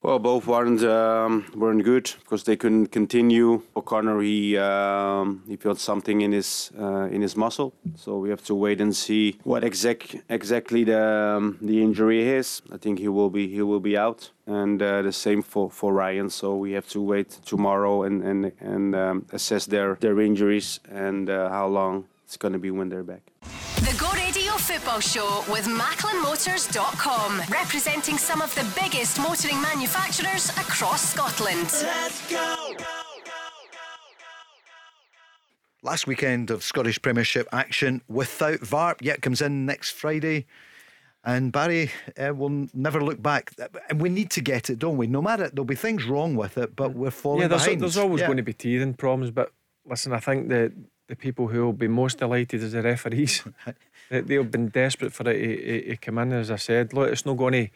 Well, 0.04 0.18
both 0.18 0.48
weren't 0.48 0.84
um, 0.84 1.46
weren't 1.56 1.84
good 1.84 2.12
because 2.22 2.44
they 2.44 2.56
couldn't 2.56 2.88
continue. 2.88 3.62
O'Connor 3.76 4.20
he 4.22 4.58
um, 4.58 5.44
he 5.48 5.58
felt 5.58 5.80
something 5.80 6.22
in 6.22 6.32
his 6.32 6.72
uh, 6.80 7.08
in 7.12 7.22
his 7.22 7.38
muscle, 7.38 7.76
so 7.96 8.18
we 8.18 8.32
have 8.32 8.44
to 8.46 8.56
wait 8.56 8.82
and 8.82 8.96
see 8.96 9.38
what 9.44 9.64
exact 9.64 10.16
exactly 10.28 10.84
the 10.84 11.38
um, 11.38 11.60
the 11.62 11.84
injury 11.84 12.28
is. 12.28 12.64
I 12.72 12.78
think 12.78 12.98
he 12.98 13.10
will 13.10 13.30
be 13.30 13.48
he 13.48 13.62
will 13.62 13.80
be 13.80 13.96
out, 13.96 14.32
and 14.48 14.82
uh, 14.82 15.04
the 15.04 15.14
same 15.14 15.44
for, 15.44 15.70
for 15.70 15.94
Ryan. 15.94 16.32
So 16.32 16.56
we 16.56 16.72
have 16.72 16.88
to 16.90 17.00
wait 17.00 17.30
tomorrow 17.46 18.02
and 18.02 18.24
and 18.24 18.52
and 18.60 18.96
um, 18.96 19.26
assess 19.32 19.68
their 19.68 19.98
their 20.00 20.20
injuries 20.20 20.80
and 20.90 21.30
uh, 21.30 21.50
how 21.50 21.68
long 21.68 22.06
it's 22.32 22.38
going 22.38 22.54
to 22.54 22.60
be 22.60 22.72
when 22.72 22.88
they're 22.88 23.04
back. 23.04 23.30
The 23.42 23.94
Go 24.00 24.10
Radio 24.14 24.54
Football 24.54 25.02
Show 25.02 25.44
with 25.52 25.66
MacklinMotors.com, 25.66 27.42
representing 27.52 28.18
some 28.18 28.42
of 28.42 28.56
the 28.56 28.66
biggest 28.82 29.20
motoring 29.20 29.62
manufacturers 29.62 30.50
across 30.52 31.12
Scotland. 31.12 31.68
Let's 31.84 32.32
go! 32.32 32.74
Last 35.84 36.08
weekend 36.08 36.52
of 36.52 36.64
Scottish 36.64 37.02
Premiership 37.02 37.50
action 37.52 38.02
without 38.08 38.62
VAR, 38.62 38.96
yet 39.02 39.22
comes 39.22 39.42
in 39.42 39.66
next 39.66 39.92
Friday. 39.92 40.46
And 41.26 41.52
Barry 41.52 41.92
uh, 42.18 42.34
will 42.34 42.68
never 42.74 43.04
look 43.04 43.22
back. 43.22 43.52
And 43.90 44.00
we 44.00 44.08
need 44.08 44.30
to 44.32 44.42
get 44.42 44.70
it, 44.70 44.80
don't 44.80 44.96
we? 44.96 45.06
No 45.06 45.22
matter, 45.22 45.50
there'll 45.50 45.66
be 45.66 45.76
things 45.76 46.06
wrong 46.06 46.38
with 46.38 46.58
it, 46.58 46.78
but 46.78 46.94
we're 46.94 47.12
falling 47.12 47.42
yeah, 47.42 47.48
there's, 47.50 47.64
behind. 47.64 47.82
there's 47.82 47.98
always 47.98 48.22
yeah. 48.22 48.28
going 48.28 48.38
to 48.38 48.44
be 48.44 48.54
teething 48.54 48.94
problems. 48.94 49.32
But 49.32 49.52
listen, 49.86 50.14
I 50.14 50.20
think 50.20 50.48
that 50.48 50.72
the 51.12 51.16
people 51.18 51.50
who 51.50 51.66
will 51.66 51.74
be 51.74 51.90
most 51.90 52.20
delighted 52.20 52.64
is 52.64 52.72
the 52.72 52.82
referees. 52.82 53.44
they, 54.10 54.22
they've 54.22 54.50
been 54.50 54.70
desperate 54.70 55.12
for 55.12 55.30
it 55.30 55.40
to, 55.40 55.90
to, 55.90 55.98
come 55.98 56.18
in. 56.20 56.32
As 56.32 56.50
I 56.50 56.56
said, 56.56 56.94
look, 56.94 57.12
it's 57.12 57.26
not 57.26 57.36
going 57.36 57.54
to. 57.54 57.68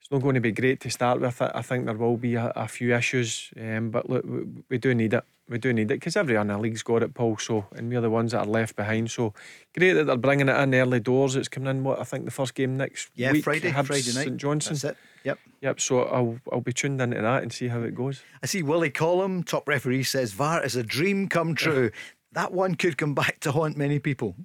It's 0.00 0.10
not 0.10 0.22
going 0.22 0.36
to 0.36 0.40
be 0.40 0.52
great 0.52 0.80
to 0.80 0.90
start 0.90 1.20
with. 1.20 1.42
I 1.42 1.60
think 1.60 1.84
there 1.84 1.94
will 1.94 2.16
be 2.16 2.36
a, 2.36 2.50
a 2.56 2.66
few 2.66 2.94
issues, 2.94 3.50
um, 3.60 3.90
but 3.90 4.08
look, 4.08 4.24
we, 4.24 4.44
we, 4.70 4.78
do 4.78 4.94
need 4.94 5.12
it. 5.12 5.24
We 5.48 5.58
do 5.58 5.72
need 5.74 5.90
it 5.90 5.96
because 5.96 6.16
everyone 6.16 6.48
in 6.48 6.56
the 6.56 6.62
league's 6.62 6.82
got 6.82 7.02
it, 7.02 7.12
Paul. 7.12 7.36
So, 7.36 7.66
and 7.76 7.90
we're 7.90 8.00
the 8.00 8.08
ones 8.08 8.32
that 8.32 8.46
are 8.46 8.50
left 8.50 8.76
behind. 8.76 9.10
So, 9.10 9.34
great 9.76 9.92
that 9.92 10.04
they're 10.04 10.16
bringing 10.16 10.48
it 10.48 10.56
in 10.56 10.74
early 10.74 11.00
doors. 11.00 11.36
It's 11.36 11.48
coming 11.48 11.68
in. 11.68 11.84
What 11.84 12.00
I 12.00 12.04
think 12.04 12.24
the 12.24 12.30
first 12.30 12.54
game 12.54 12.78
next 12.78 13.10
yeah, 13.14 13.32
week. 13.32 13.44
Friday, 13.44 13.70
Hibs, 13.70 13.86
Friday 13.86 14.14
night. 14.14 14.24
St 14.24 14.36
Johnstone. 14.38 14.74
That's 14.74 14.84
it. 14.84 14.96
Yep. 15.24 15.38
Yep. 15.60 15.80
So 15.80 16.02
I'll 16.04 16.38
I'll 16.50 16.62
be 16.62 16.72
tuned 16.72 17.02
into 17.02 17.20
that 17.20 17.42
and 17.42 17.52
see 17.52 17.68
how 17.68 17.80
it 17.80 17.94
goes. 17.94 18.22
I 18.42 18.46
see 18.46 18.62
Willie 18.62 18.90
Collum, 18.90 19.42
top 19.42 19.68
referee, 19.68 20.04
says 20.04 20.32
VAR 20.32 20.64
is 20.64 20.76
a 20.76 20.82
dream 20.82 21.28
come 21.28 21.54
true 21.54 21.90
that 22.32 22.52
one 22.52 22.74
could 22.74 22.98
come 22.98 23.14
back 23.14 23.40
to 23.40 23.52
haunt 23.52 23.76
many 23.76 23.98
people. 23.98 24.36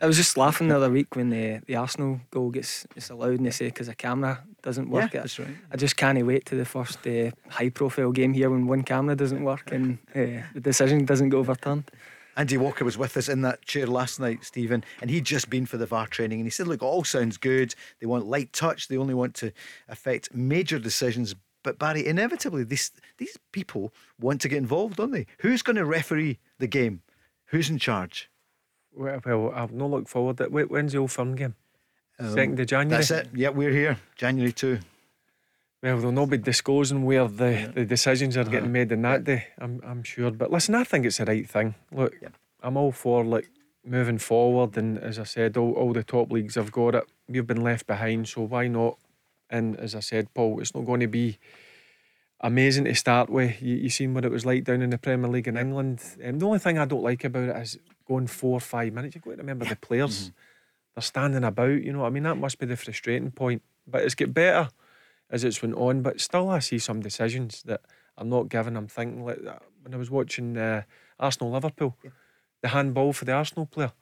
I 0.00 0.06
was 0.06 0.16
just 0.16 0.36
laughing 0.36 0.66
the 0.66 0.76
other 0.76 0.90
week 0.90 1.14
when 1.14 1.30
the, 1.30 1.60
the 1.66 1.76
Arsenal 1.76 2.20
goal 2.32 2.50
gets, 2.50 2.84
gets 2.92 3.10
allowed 3.10 3.34
and 3.34 3.46
they 3.46 3.52
say 3.52 3.66
because 3.66 3.86
the 3.86 3.94
camera 3.94 4.42
doesn't 4.60 4.90
work. 4.90 5.14
Yeah, 5.14 5.20
that's 5.20 5.38
right. 5.38 5.56
I 5.70 5.76
just 5.76 5.96
can't 5.96 6.20
wait 6.26 6.44
to 6.46 6.56
the 6.56 6.64
first 6.64 7.06
uh, 7.06 7.30
high 7.48 7.68
profile 7.68 8.10
game 8.10 8.32
here 8.32 8.50
when 8.50 8.66
one 8.66 8.82
camera 8.82 9.14
doesn't 9.14 9.44
work 9.44 9.70
and 9.70 9.98
uh, 10.14 10.42
the 10.54 10.60
decision 10.60 11.04
doesn't 11.04 11.28
get 11.28 11.36
overturned. 11.36 11.84
Andy 12.36 12.56
Walker 12.56 12.84
was 12.84 12.98
with 12.98 13.16
us 13.16 13.28
in 13.28 13.42
that 13.42 13.62
chair 13.64 13.86
last 13.86 14.18
night, 14.18 14.42
Stephen, 14.42 14.82
and 15.00 15.10
he'd 15.10 15.24
just 15.24 15.50
been 15.50 15.66
for 15.66 15.76
the 15.76 15.86
VAR 15.86 16.06
training. 16.08 16.40
And 16.40 16.46
he 16.46 16.50
said, 16.50 16.66
Look, 16.66 16.82
all 16.82 17.04
sounds 17.04 17.36
good. 17.36 17.74
They 18.00 18.06
want 18.06 18.26
light 18.26 18.52
touch, 18.52 18.88
they 18.88 18.96
only 18.96 19.14
want 19.14 19.34
to 19.34 19.52
affect 19.88 20.34
major 20.34 20.78
decisions. 20.80 21.34
But 21.62 21.78
Barry, 21.78 22.04
inevitably, 22.04 22.64
these, 22.64 22.90
these 23.18 23.38
people 23.52 23.92
want 24.18 24.40
to 24.40 24.48
get 24.48 24.58
involved, 24.58 24.96
don't 24.96 25.12
they? 25.12 25.26
Who's 25.40 25.62
going 25.62 25.76
to 25.76 25.84
referee 25.84 26.40
the 26.58 26.66
game? 26.66 27.02
Who's 27.52 27.68
in 27.68 27.78
charge? 27.78 28.30
Well, 28.94 29.20
well 29.24 29.52
I've 29.54 29.72
not 29.72 29.90
looked 29.90 30.08
forward 30.08 30.38
to 30.38 30.44
it. 30.44 30.70
When's 30.70 30.92
the 30.92 30.98
old 30.98 31.12
firm 31.12 31.36
game? 31.36 31.54
Um, 32.18 32.32
Second 32.32 32.58
of 32.58 32.66
January. 32.66 33.04
That's 33.04 33.10
it. 33.10 33.28
Yeah, 33.34 33.50
we're 33.50 33.70
here. 33.70 33.98
January 34.16 34.52
2. 34.52 34.78
Well, 35.82 35.98
they'll 35.98 36.12
not 36.12 36.30
be 36.30 36.38
disclosing 36.38 37.04
where 37.04 37.28
the, 37.28 37.52
yeah. 37.52 37.66
the 37.66 37.84
decisions 37.84 38.38
are 38.38 38.40
uh-huh. 38.40 38.50
getting 38.50 38.72
made 38.72 38.90
in 38.90 39.02
that 39.02 39.24
day, 39.24 39.48
I'm, 39.58 39.82
I'm 39.84 40.02
sure. 40.02 40.30
But 40.30 40.50
listen, 40.50 40.74
I 40.74 40.84
think 40.84 41.04
it's 41.04 41.18
the 41.18 41.26
right 41.26 41.48
thing. 41.48 41.74
Look, 41.90 42.14
yeah. 42.22 42.28
I'm 42.62 42.76
all 42.78 42.92
for 42.92 43.22
like 43.22 43.50
moving 43.84 44.18
forward. 44.18 44.78
And 44.78 44.98
as 44.98 45.18
I 45.18 45.24
said, 45.24 45.58
all, 45.58 45.72
all 45.72 45.92
the 45.92 46.04
top 46.04 46.32
leagues 46.32 46.54
have 46.54 46.72
got 46.72 46.94
it. 46.94 47.04
We've 47.28 47.46
been 47.46 47.62
left 47.62 47.86
behind, 47.86 48.28
so 48.28 48.42
why 48.42 48.68
not? 48.68 48.96
And 49.50 49.76
as 49.76 49.94
I 49.94 50.00
said, 50.00 50.32
Paul, 50.32 50.60
it's 50.60 50.74
not 50.74 50.86
going 50.86 51.00
to 51.00 51.06
be 51.06 51.38
amazing 52.42 52.84
to 52.84 52.94
start 52.94 53.30
with. 53.30 53.60
You, 53.62 53.76
you 53.76 53.88
seen 53.88 54.14
what 54.14 54.24
it 54.24 54.30
was 54.30 54.44
like 54.44 54.64
down 54.64 54.82
in 54.82 54.90
the 54.90 54.98
Premier 54.98 55.30
League 55.30 55.48
in 55.48 55.56
England. 55.56 56.02
Um, 56.24 56.38
the 56.38 56.46
only 56.46 56.58
thing 56.58 56.78
I 56.78 56.84
don't 56.84 57.02
like 57.02 57.24
about 57.24 57.48
it 57.48 57.56
is 57.56 57.78
going 58.06 58.26
four 58.26 58.56
or 58.56 58.60
five 58.60 58.92
minutes. 58.92 59.14
You've 59.14 59.24
got 59.24 59.32
to 59.32 59.36
remember 59.38 59.64
the 59.64 59.76
players. 59.76 60.24
Mm-hmm. 60.24 60.32
They're 60.94 61.02
standing 61.02 61.44
about, 61.44 61.82
you 61.82 61.92
know 61.92 62.04
I 62.04 62.10
mean? 62.10 62.24
That 62.24 62.36
must 62.36 62.58
be 62.58 62.66
the 62.66 62.76
frustrating 62.76 63.30
point. 63.30 63.62
But 63.86 64.02
it's 64.02 64.14
get 64.14 64.34
better 64.34 64.68
as 65.30 65.44
it's 65.44 65.62
went 65.62 65.74
on. 65.74 66.02
But 66.02 66.20
still, 66.20 66.50
I 66.50 66.58
see 66.58 66.78
some 66.78 67.00
decisions 67.00 67.62
that 67.64 67.80
I'm 68.18 68.28
not 68.28 68.48
giving. 68.48 68.76
I'm 68.76 68.88
thinking, 68.88 69.24
like 69.24 69.42
that. 69.42 69.62
when 69.82 69.94
I 69.94 69.96
was 69.96 70.10
watching 70.10 70.56
uh, 70.56 70.82
Arsenal 71.18 71.52
Liverpool, 71.52 71.96
yeah. 72.04 72.10
the 72.60 72.68
handball 72.68 73.12
for 73.12 73.24
the 73.24 73.32
Arsenal 73.32 73.66
player, 73.66 73.92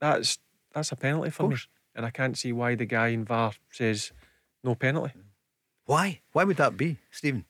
that's 0.00 0.38
that's 0.72 0.90
a 0.90 0.96
penalty 0.96 1.30
for 1.30 1.48
me. 1.48 1.56
And 1.94 2.04
I 2.04 2.10
can't 2.10 2.36
see 2.36 2.52
why 2.52 2.74
the 2.74 2.86
guy 2.86 3.08
in 3.08 3.24
VAR 3.24 3.52
says 3.70 4.12
no 4.64 4.74
penalty. 4.74 5.12
Why? 5.86 6.20
Why 6.32 6.44
would 6.44 6.56
that 6.56 6.76
be, 6.76 6.98
Stephen? 7.10 7.44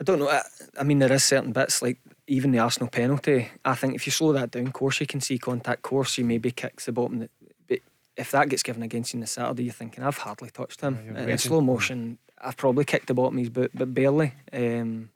I 0.00 0.04
don't 0.04 0.18
know. 0.18 0.28
I, 0.28 0.42
I, 0.78 0.82
mean, 0.82 0.98
there 0.98 1.12
is 1.12 1.24
certain 1.24 1.52
bits 1.52 1.82
like 1.82 1.98
even 2.26 2.52
the 2.52 2.58
Arsenal 2.58 2.88
penalty. 2.88 3.50
I 3.64 3.74
think 3.74 3.94
if 3.94 4.06
you 4.06 4.12
slow 4.12 4.32
that 4.32 4.50
down, 4.50 4.72
course 4.72 5.00
you 5.00 5.06
can 5.06 5.20
see 5.20 5.38
contact. 5.38 5.82
Course 5.82 6.16
you 6.16 6.24
maybe 6.24 6.50
kicks 6.50 6.86
the 6.86 6.92
bottom. 6.92 7.28
But 7.68 7.80
if 8.16 8.30
that 8.30 8.48
gets 8.48 8.62
given 8.62 8.82
against 8.82 9.12
you 9.12 9.18
on 9.18 9.22
the 9.22 9.26
Saturday, 9.26 9.64
you're 9.64 9.72
thinking 9.74 10.02
I've 10.02 10.18
hardly 10.18 10.50
touched 10.50 10.80
him 10.80 10.98
yeah, 11.14 11.26
in 11.26 11.38
slow 11.38 11.60
motion. 11.60 12.18
I've 12.40 12.56
probably 12.56 12.84
kicked 12.86 13.08
the 13.08 13.14
bottom 13.14 13.36
of 13.36 13.40
his 13.40 13.50
boot, 13.50 13.72
but 13.74 13.92
barely. 13.92 14.32
Um, 14.52 15.10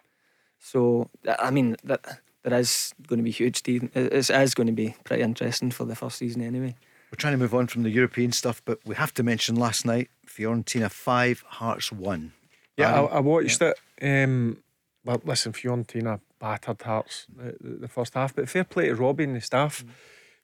so 0.59 1.09
I 1.39 1.51
mean 1.51 1.77
that 1.85 2.21
there 2.43 2.59
is 2.59 2.93
going 3.07 3.19
to 3.19 3.25
be 3.25 3.31
huge. 3.31 3.57
Stephen. 3.57 3.91
It 3.95 4.13
is 4.13 4.55
going 4.55 4.67
to 4.67 4.73
be 4.73 4.95
pretty 5.05 5.23
interesting 5.23 5.71
for 5.71 5.87
the 5.87 5.97
first 5.97 6.19
season 6.19 6.43
anyway. 6.43 6.75
We're 7.11 7.17
trying 7.17 7.35
to 7.35 7.39
move 7.39 7.55
on 7.55 7.69
from 7.69 7.85
the 7.85 7.91
European 7.91 8.33
stuff, 8.33 8.61
but 8.65 8.81
we 8.85 8.97
have 8.97 9.15
to 9.15 9.23
mention 9.23 9.55
last 9.55 9.87
night 9.87 10.11
Fiorentina 10.27 10.91
five, 10.91 11.43
Hearts 11.47 11.91
one. 11.91 12.33
Yeah, 12.77 13.01
I, 13.01 13.05
I, 13.05 13.21
watched 13.21 13.61
yeah. 13.61 13.73
it. 14.01 14.25
Um, 14.25 14.59
well, 15.05 15.21
listen, 15.25 15.53
Fiorentina 15.53 16.21
battered 16.41 16.83
Hearts 16.83 17.27
the, 17.35 17.57
the, 17.61 17.89
first 17.89 18.15
half, 18.15 18.35
but 18.35 18.49
fair 18.49 18.65
play 18.65 18.89
to 18.89 18.95
Robbie 18.95 19.25
and 19.25 19.37
the 19.37 19.41
staff. 19.41 19.85
Mm. 19.85 19.91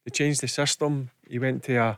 They 0.05 0.11
changed 0.11 0.41
the 0.41 0.49
system. 0.49 1.11
He 1.29 1.39
went 1.39 1.65
to 1.65 1.75
a, 1.77 1.97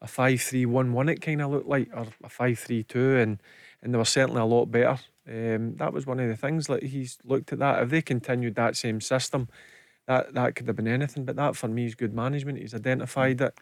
a 0.00 0.06
5 0.06 0.40
3 0.40 0.66
1 0.66 0.92
1, 0.92 1.08
it 1.08 1.20
kind 1.20 1.42
of 1.42 1.50
looked 1.50 1.68
like, 1.68 1.90
or 1.94 2.06
a 2.22 2.28
5 2.28 2.58
3 2.58 2.82
2, 2.82 3.16
and, 3.16 3.42
and 3.82 3.92
they 3.92 3.98
were 3.98 4.04
certainly 4.04 4.40
a 4.40 4.44
lot 4.44 4.66
better. 4.66 4.98
Um, 5.26 5.76
that 5.76 5.92
was 5.92 6.06
one 6.06 6.20
of 6.20 6.28
the 6.28 6.36
things, 6.36 6.68
like 6.68 6.82
he's 6.82 7.18
looked 7.24 7.52
at 7.52 7.58
that. 7.58 7.82
If 7.82 7.90
they 7.90 8.02
continued 8.02 8.54
that 8.56 8.76
same 8.76 9.00
system, 9.00 9.48
that, 10.06 10.34
that 10.34 10.54
could 10.54 10.66
have 10.66 10.76
been 10.76 10.88
anything, 10.88 11.24
but 11.24 11.36
that 11.36 11.56
for 11.56 11.68
me 11.68 11.86
is 11.86 11.94
good 11.94 12.14
management. 12.14 12.58
He's 12.58 12.74
identified 12.74 13.40
it 13.40 13.54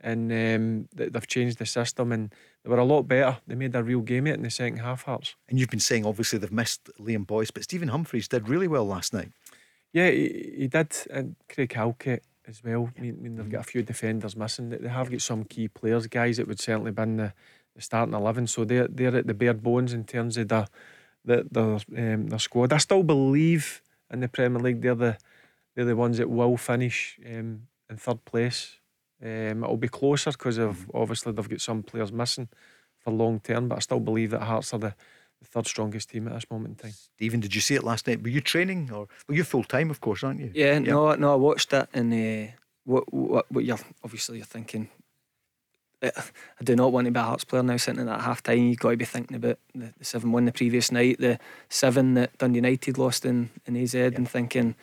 and 0.00 0.32
um, 0.32 0.88
they've 0.94 1.26
changed 1.26 1.58
the 1.58 1.66
system 1.66 2.12
and 2.12 2.34
they 2.62 2.70
were 2.70 2.78
a 2.78 2.84
lot 2.84 3.02
better. 3.02 3.38
They 3.46 3.54
made 3.54 3.74
a 3.74 3.82
real 3.82 4.00
game 4.00 4.26
of 4.26 4.32
it 4.32 4.36
in 4.36 4.42
the 4.42 4.50
second 4.50 4.78
half, 4.78 5.04
Hearts. 5.04 5.34
And 5.48 5.58
you've 5.58 5.70
been 5.70 5.80
saying 5.80 6.06
obviously 6.06 6.38
they've 6.38 6.52
missed 6.52 6.90
Liam 6.98 7.26
Boyce, 7.26 7.50
but 7.50 7.64
Stephen 7.64 7.88
Humphrys 7.88 8.28
did 8.28 8.48
really 8.48 8.68
well 8.68 8.84
last 8.84 9.12
night. 9.12 9.30
Yeah, 9.92 10.10
he, 10.10 10.54
he 10.56 10.68
did, 10.68 10.94
and 11.10 11.36
Craig 11.48 11.72
Halkett 11.72 12.22
as 12.46 12.62
well. 12.62 12.90
I 12.96 13.00
mean, 13.00 13.16
I 13.18 13.22
mean, 13.22 13.36
they've 13.36 13.50
got 13.50 13.62
a 13.62 13.64
few 13.64 13.82
defenders 13.82 14.36
missing. 14.36 14.70
They 14.70 14.88
have 14.88 15.10
got 15.10 15.20
some 15.20 15.44
key 15.44 15.68
players, 15.68 16.06
guys 16.06 16.36
that 16.36 16.46
would 16.46 16.60
certainly 16.60 16.92
been 16.92 17.16
the, 17.16 17.32
the 17.74 17.82
starting 17.82 18.14
eleven. 18.14 18.46
So 18.46 18.64
they're 18.64 18.88
they're 18.88 19.16
at 19.16 19.26
the 19.26 19.34
bare 19.34 19.54
bones 19.54 19.92
in 19.92 20.04
terms 20.04 20.36
of 20.36 20.48
the 20.48 20.68
the 21.24 21.46
their 21.50 22.14
um, 22.14 22.28
their 22.28 22.38
squad. 22.38 22.72
I 22.72 22.78
still 22.78 23.02
believe 23.02 23.82
in 24.12 24.20
the 24.20 24.28
Premier 24.28 24.60
League 24.60 24.80
they're 24.80 24.94
the 24.94 25.18
they're 25.74 25.84
the 25.84 25.96
ones 25.96 26.18
that 26.18 26.30
will 26.30 26.56
finish 26.56 27.18
um, 27.26 27.62
in 27.88 27.96
third 27.96 28.24
place 28.24 28.79
um, 29.22 29.64
it'll 29.64 29.76
be 29.76 29.88
closer 29.88 30.30
because 30.32 30.58
of 30.58 30.76
mm-hmm. 30.76 30.96
obviously 30.96 31.32
they've 31.32 31.48
got 31.48 31.60
some 31.60 31.82
players 31.82 32.12
missing 32.12 32.48
for 32.98 33.12
long 33.12 33.40
term, 33.40 33.68
but 33.68 33.76
I 33.76 33.80
still 33.80 34.00
believe 34.00 34.30
that 34.30 34.42
Hearts 34.42 34.72
are 34.72 34.78
the, 34.78 34.94
the 35.40 35.46
third 35.46 35.66
strongest 35.66 36.10
team 36.10 36.26
at 36.28 36.34
this 36.34 36.50
moment 36.50 36.82
in 36.82 36.90
time. 36.90 36.98
Stephen, 37.16 37.40
did 37.40 37.54
you 37.54 37.60
see 37.60 37.74
it 37.74 37.84
last 37.84 38.06
night? 38.06 38.22
Were 38.22 38.28
you 38.28 38.40
training 38.40 38.90
or 38.90 39.08
well, 39.28 39.36
you're 39.36 39.44
full 39.44 39.64
time, 39.64 39.90
of 39.90 40.00
course, 40.00 40.24
aren't 40.24 40.40
you? 40.40 40.50
Yeah, 40.54 40.72
yeah, 40.72 40.78
no, 40.78 41.14
no, 41.14 41.32
I 41.32 41.36
watched 41.36 41.72
it 41.72 41.88
and 41.92 42.12
uh, 42.12 42.52
what, 42.84 43.12
what, 43.12 43.50
what 43.50 43.64
you're 43.64 43.78
obviously 44.02 44.38
you're 44.38 44.46
thinking. 44.46 44.88
Uh, 46.02 46.10
I 46.58 46.64
do 46.64 46.74
not 46.74 46.92
want 46.92 47.04
to 47.04 47.10
be 47.10 47.20
a 47.20 47.22
Hearts 47.22 47.44
player 47.44 47.62
now 47.62 47.76
sitting 47.76 48.00
at 48.00 48.06
that 48.06 48.22
half 48.22 48.42
time. 48.42 48.58
You've 48.58 48.78
got 48.78 48.92
to 48.92 48.96
be 48.96 49.04
thinking 49.04 49.36
about 49.36 49.58
the, 49.74 49.92
the 49.98 50.04
7 50.04 50.32
1 50.32 50.44
the 50.46 50.52
previous 50.52 50.90
night, 50.90 51.18
the 51.18 51.38
7 51.68 52.14
that 52.14 52.38
Dundee 52.38 52.58
United 52.58 52.96
lost 52.96 53.26
in, 53.26 53.50
in 53.66 53.76
AZ, 53.76 53.92
yeah. 53.92 54.10
and 54.14 54.26
thinking, 54.26 54.76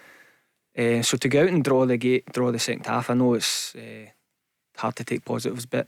uh, 0.78 1.02
so 1.02 1.18
to 1.18 1.28
go 1.28 1.42
out 1.42 1.50
and 1.50 1.64
draw 1.64 1.88
the 1.88 1.98
gate, 1.98 2.32
draw 2.32 2.52
the 2.52 2.60
second 2.60 2.86
half, 2.86 3.10
I 3.10 3.16
know 3.16 3.34
it's 3.34 3.76
uh, 3.76 4.12
hard 4.78 4.96
to 4.98 5.04
take 5.04 5.26
positives, 5.26 5.66
but 5.66 5.88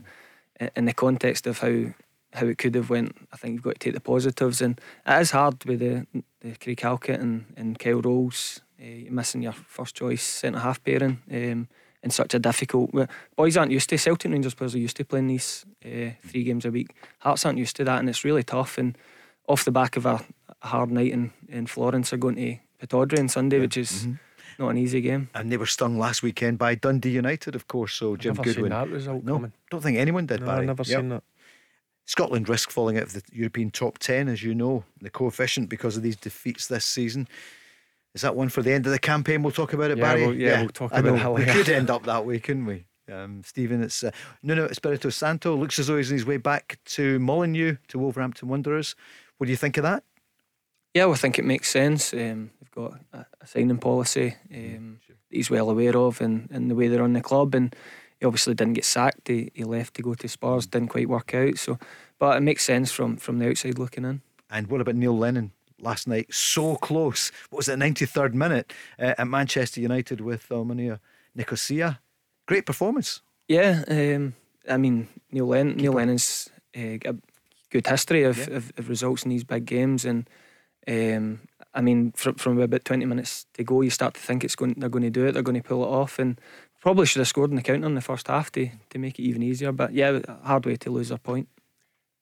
in 0.75 0.85
the 0.85 0.93
context 0.93 1.47
of 1.47 1.59
how 1.59 1.93
how 2.33 2.45
it 2.45 2.59
could 2.59 2.75
have 2.75 2.91
went, 2.91 3.15
I 3.33 3.37
think 3.37 3.53
you've 3.53 3.63
got 3.63 3.73
to 3.73 3.79
take 3.79 3.95
the 3.95 3.99
positives, 3.99 4.61
and 4.61 4.79
it 5.07 5.21
is 5.21 5.31
hard 5.31 5.63
with 5.65 5.79
the 5.79 6.05
the 6.41 6.55
Craig 6.55 6.79
Halkett 6.79 7.19
and, 7.19 7.45
and 7.57 7.79
Kyle 7.79 8.01
Rowles 8.01 8.61
uh, 8.79 9.09
missing 9.09 9.41
your 9.41 9.53
first 9.53 9.95
choice 9.95 10.23
centre 10.23 10.59
half 10.59 10.83
pairing 10.83 11.21
um, 11.31 11.67
in 12.03 12.09
such 12.11 12.33
a 12.33 12.39
difficult. 12.39 12.91
Boys 13.35 13.57
aren't 13.57 13.71
used 13.71 13.89
to 13.89 13.97
Celtic 13.97 14.31
Rangers 14.31 14.53
players 14.53 14.75
are 14.75 14.79
used 14.79 14.97
to 14.97 15.05
playing 15.05 15.27
these 15.27 15.65
uh, 15.83 16.11
three 16.25 16.43
games 16.43 16.65
a 16.65 16.71
week. 16.71 16.95
Hearts 17.19 17.45
aren't 17.45 17.57
used 17.57 17.75
to 17.77 17.83
that, 17.83 17.99
and 17.99 18.09
it's 18.09 18.23
really 18.23 18.43
tough. 18.43 18.77
And 18.77 18.97
off 19.47 19.65
the 19.65 19.71
back 19.71 19.97
of 19.97 20.05
a 20.05 20.23
a 20.61 20.67
hard 20.67 20.91
night 20.91 21.11
in, 21.11 21.31
in 21.47 21.67
Florence 21.67 22.13
are 22.13 22.17
going 22.17 22.35
to 22.35 22.57
Pittodrie 22.79 23.19
on 23.19 23.29
Sunday, 23.29 23.59
which 23.59 23.77
is 23.77 23.91
mm-hmm. 23.91 24.13
Not 24.59 24.69
an 24.69 24.77
easy 24.77 25.01
game. 25.01 25.29
And 25.33 25.51
they 25.51 25.57
were 25.57 25.65
stung 25.65 25.97
last 25.97 26.21
weekend 26.21 26.57
by 26.57 26.75
Dundee 26.75 27.11
United, 27.11 27.55
of 27.55 27.67
course. 27.67 27.93
So 27.93 28.15
Jim 28.15 28.33
never 28.33 28.43
Goodwin. 28.43 28.71
Seen 28.71 28.79
that 28.79 28.89
result 28.89 29.23
no, 29.23 29.33
coming. 29.33 29.53
don't 29.71 29.81
think 29.81 29.97
anyone 29.97 30.25
did. 30.25 30.41
No, 30.41 30.45
Barry. 30.47 30.59
I've 30.59 30.65
never 30.67 30.83
yep. 30.83 30.99
seen 30.99 31.09
that. 31.09 31.23
Scotland 32.05 32.49
risk 32.49 32.71
falling 32.71 32.97
out 32.97 33.03
of 33.03 33.13
the 33.13 33.23
European 33.31 33.69
top 33.69 33.99
10, 33.99 34.27
as 34.27 34.41
you 34.43 34.55
know, 34.55 34.83
the 34.99 35.11
coefficient 35.11 35.69
because 35.69 35.95
of 35.95 36.01
these 36.03 36.15
defeats 36.15 36.67
this 36.67 36.83
season. 36.83 37.27
Is 38.15 38.21
that 38.21 38.35
one 38.35 38.49
for 38.49 38.63
the 38.63 38.73
end 38.73 38.87
of 38.87 38.91
the 38.91 38.99
campaign? 38.99 39.43
We'll 39.43 39.53
talk 39.53 39.73
about 39.73 39.91
it, 39.91 39.99
yeah, 39.99 40.03
Barry. 40.03 40.25
We'll, 40.25 40.35
yeah, 40.35 40.49
yeah, 40.49 40.61
we'll 40.61 40.69
talk 40.69 40.91
I 40.91 40.99
about 40.99 41.21
know. 41.21 41.37
it. 41.37 41.45
We 41.45 41.53
could 41.53 41.69
end 41.69 41.89
up 41.91 42.03
that 42.05 42.25
way, 42.25 42.39
couldn't 42.39 42.65
we? 42.65 42.85
Um, 43.11 43.43
Stephen, 43.43 43.83
it's 43.83 44.03
uh, 44.03 44.11
Nuno 44.41 44.67
Espirito 44.67 45.09
Santo. 45.09 45.55
Looks 45.55 45.77
as 45.77 45.87
though 45.87 45.97
he's 45.97 46.11
on 46.11 46.17
his 46.17 46.25
way 46.25 46.37
back 46.37 46.79
to 46.85 47.19
Molineux, 47.19 47.77
to 47.89 47.99
Wolverhampton 47.99 48.49
Wanderers. 48.49 48.95
What 49.37 49.45
do 49.45 49.51
you 49.51 49.57
think 49.57 49.77
of 49.77 49.83
that? 49.83 50.03
Yeah, 50.95 51.05
well, 51.05 51.13
I 51.13 51.17
think 51.17 51.37
it 51.37 51.45
makes 51.45 51.69
sense. 51.69 52.13
Um, 52.13 52.49
they've 52.58 52.58
got 52.81 52.99
a, 53.13 53.25
a 53.41 53.47
signing 53.47 53.77
policy 53.77 54.35
um, 54.53 54.99
that 55.07 55.17
he's 55.29 55.49
well 55.49 55.69
aware 55.69 55.97
of 55.97 56.21
and, 56.21 56.49
and 56.51 56.69
the 56.69 56.75
way 56.75 56.87
they're 56.87 57.03
on 57.03 57.13
the 57.13 57.21
club. 57.21 57.55
And 57.55 57.75
he 58.19 58.25
obviously 58.25 58.53
didn't 58.53 58.73
get 58.73 58.85
sacked. 58.85 59.27
He, 59.27 59.51
he 59.53 59.63
left 59.63 59.95
to 59.95 60.01
go 60.01 60.13
to 60.13 60.27
Spurs, 60.27 60.67
didn't 60.67 60.89
quite 60.89 61.09
work 61.09 61.33
out. 61.33 61.57
So, 61.57 61.77
But 62.17 62.37
it 62.37 62.41
makes 62.41 62.65
sense 62.65 62.91
from, 62.91 63.17
from 63.17 63.39
the 63.39 63.49
outside 63.49 63.79
looking 63.79 64.05
in. 64.05 64.21
And 64.49 64.67
what 64.67 64.81
about 64.81 64.95
Neil 64.95 65.17
Lennon? 65.17 65.51
last 65.81 66.07
night. 66.07 66.33
So 66.33 66.75
close. 66.75 67.31
What 67.49 67.57
was 67.57 67.69
it, 67.69 67.79
93rd 67.79 68.33
minute 68.33 68.73
uh, 68.99 69.15
at 69.17 69.27
Manchester 69.27 69.81
United 69.81 70.21
with 70.21 70.47
Omonia 70.49 70.99
Nicosia? 71.35 71.99
Great 72.47 72.65
performance. 72.65 73.21
Yeah, 73.47 73.83
um, 73.87 74.33
I 74.69 74.77
mean, 74.77 75.07
Neil, 75.31 75.47
Len- 75.47 75.77
Neil 75.77 75.93
Lennon's 75.93 76.49
uh, 76.75 76.97
a 77.05 77.15
good 77.69 77.87
history 77.87 78.23
of, 78.23 78.37
yeah. 78.37 78.57
of, 78.57 78.73
of, 78.77 78.89
results 78.89 79.23
in 79.23 79.29
these 79.29 79.43
big 79.43 79.65
games. 79.65 80.05
And 80.05 80.29
um, 80.87 81.41
I 81.73 81.81
mean, 81.81 82.11
from, 82.13 82.35
from 82.35 82.59
about 82.59 82.85
20 82.85 83.05
minutes 83.05 83.45
to 83.53 83.63
go, 83.63 83.81
you 83.81 83.89
start 83.89 84.15
to 84.15 84.19
think 84.19 84.43
it's 84.43 84.55
going, 84.55 84.75
they're 84.77 84.89
going 84.89 85.03
to 85.03 85.09
do 85.09 85.25
it, 85.25 85.33
they're 85.33 85.43
going 85.43 85.61
to 85.61 85.67
pull 85.67 85.83
it 85.83 85.87
off. 85.87 86.19
And 86.19 86.39
probably 86.81 87.05
should 87.05 87.19
have 87.19 87.27
scored 87.27 87.49
in 87.49 87.55
the 87.55 87.61
counter 87.61 87.85
in 87.85 87.95
the 87.95 88.01
first 88.01 88.27
half 88.27 88.51
to, 88.53 88.69
to 88.89 88.99
make 88.99 89.19
it 89.19 89.23
even 89.23 89.43
easier. 89.43 89.71
But 89.71 89.93
yeah, 89.93 90.19
hard 90.43 90.65
way 90.65 90.75
to 90.77 90.89
lose 90.89 91.11
a 91.11 91.17
point. 91.17 91.47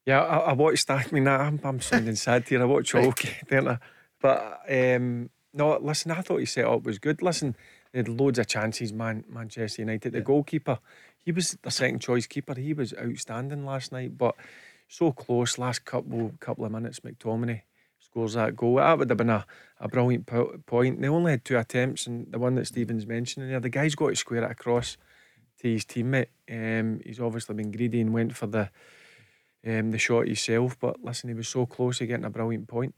Yeah, 0.05 0.21
I, 0.21 0.37
I 0.37 0.53
watched 0.53 0.87
that. 0.87 1.07
I 1.07 1.11
mean, 1.11 1.27
I'm, 1.27 1.59
I'm 1.63 1.81
sounding 1.81 2.15
sad 2.15 2.47
here. 2.47 2.61
I 2.61 2.65
watched 2.65 2.95
all 2.95 3.11
didn't 3.11 3.67
I? 3.67 3.77
But 4.19 4.61
um, 4.69 5.29
no, 5.53 5.77
listen, 5.77 6.11
I 6.11 6.21
thought 6.21 6.37
he 6.37 6.45
set 6.45 6.65
up 6.65 6.83
was 6.83 6.99
good. 6.99 7.21
Listen, 7.21 7.55
they 7.91 7.99
had 7.99 8.09
loads 8.09 8.39
of 8.39 8.47
chances, 8.47 8.91
man. 8.91 9.23
Manchester 9.29 9.81
United, 9.81 10.13
the 10.13 10.19
yeah. 10.19 10.23
goalkeeper, 10.23 10.79
he 11.23 11.31
was 11.31 11.57
the 11.61 11.71
second 11.71 11.99
choice 11.99 12.25
keeper. 12.25 12.53
He 12.55 12.73
was 12.73 12.93
outstanding 12.93 13.65
last 13.65 13.91
night, 13.91 14.17
but 14.17 14.35
so 14.87 15.11
close. 15.11 15.57
Last 15.57 15.85
couple 15.85 16.33
couple 16.39 16.65
of 16.65 16.71
minutes, 16.71 17.01
McTominay 17.01 17.61
scores 18.17 18.33
that 18.33 18.55
goal. 18.55 18.75
That 18.77 18.97
would 18.97 19.09
have 19.09 19.17
been 19.17 19.29
a, 19.29 19.45
a 19.79 19.87
brilliant 19.87 20.25
po- 20.25 20.57
point. 20.65 20.99
They 20.99 21.07
only 21.07 21.31
had 21.31 21.45
two 21.45 21.57
attempts, 21.57 22.07
and 22.07 22.31
the 22.31 22.39
one 22.39 22.55
that 22.55 22.65
Stevens 22.65 23.05
mentioned 23.05 23.51
there, 23.51 23.59
the 23.59 23.69
guy's 23.69 23.93
got 23.93 24.09
to 24.09 24.15
square 24.15 24.43
it 24.43 24.51
across 24.51 24.97
to 25.59 25.71
his 25.71 25.85
teammate. 25.85 26.27
Um, 26.51 26.99
he's 27.05 27.19
obviously 27.19 27.53
been 27.53 27.71
greedy 27.71 28.01
and 28.01 28.13
went 28.13 28.35
for 28.35 28.47
the 28.47 28.71
um, 29.67 29.91
the 29.91 29.99
shot 29.99 30.25
himself. 30.25 30.79
But 30.79 31.03
listen, 31.03 31.29
he 31.29 31.35
was 31.35 31.47
so 31.47 31.67
close 31.67 31.99
to 31.99 32.07
getting 32.07 32.25
a 32.25 32.31
brilliant 32.31 32.67
point. 32.67 32.95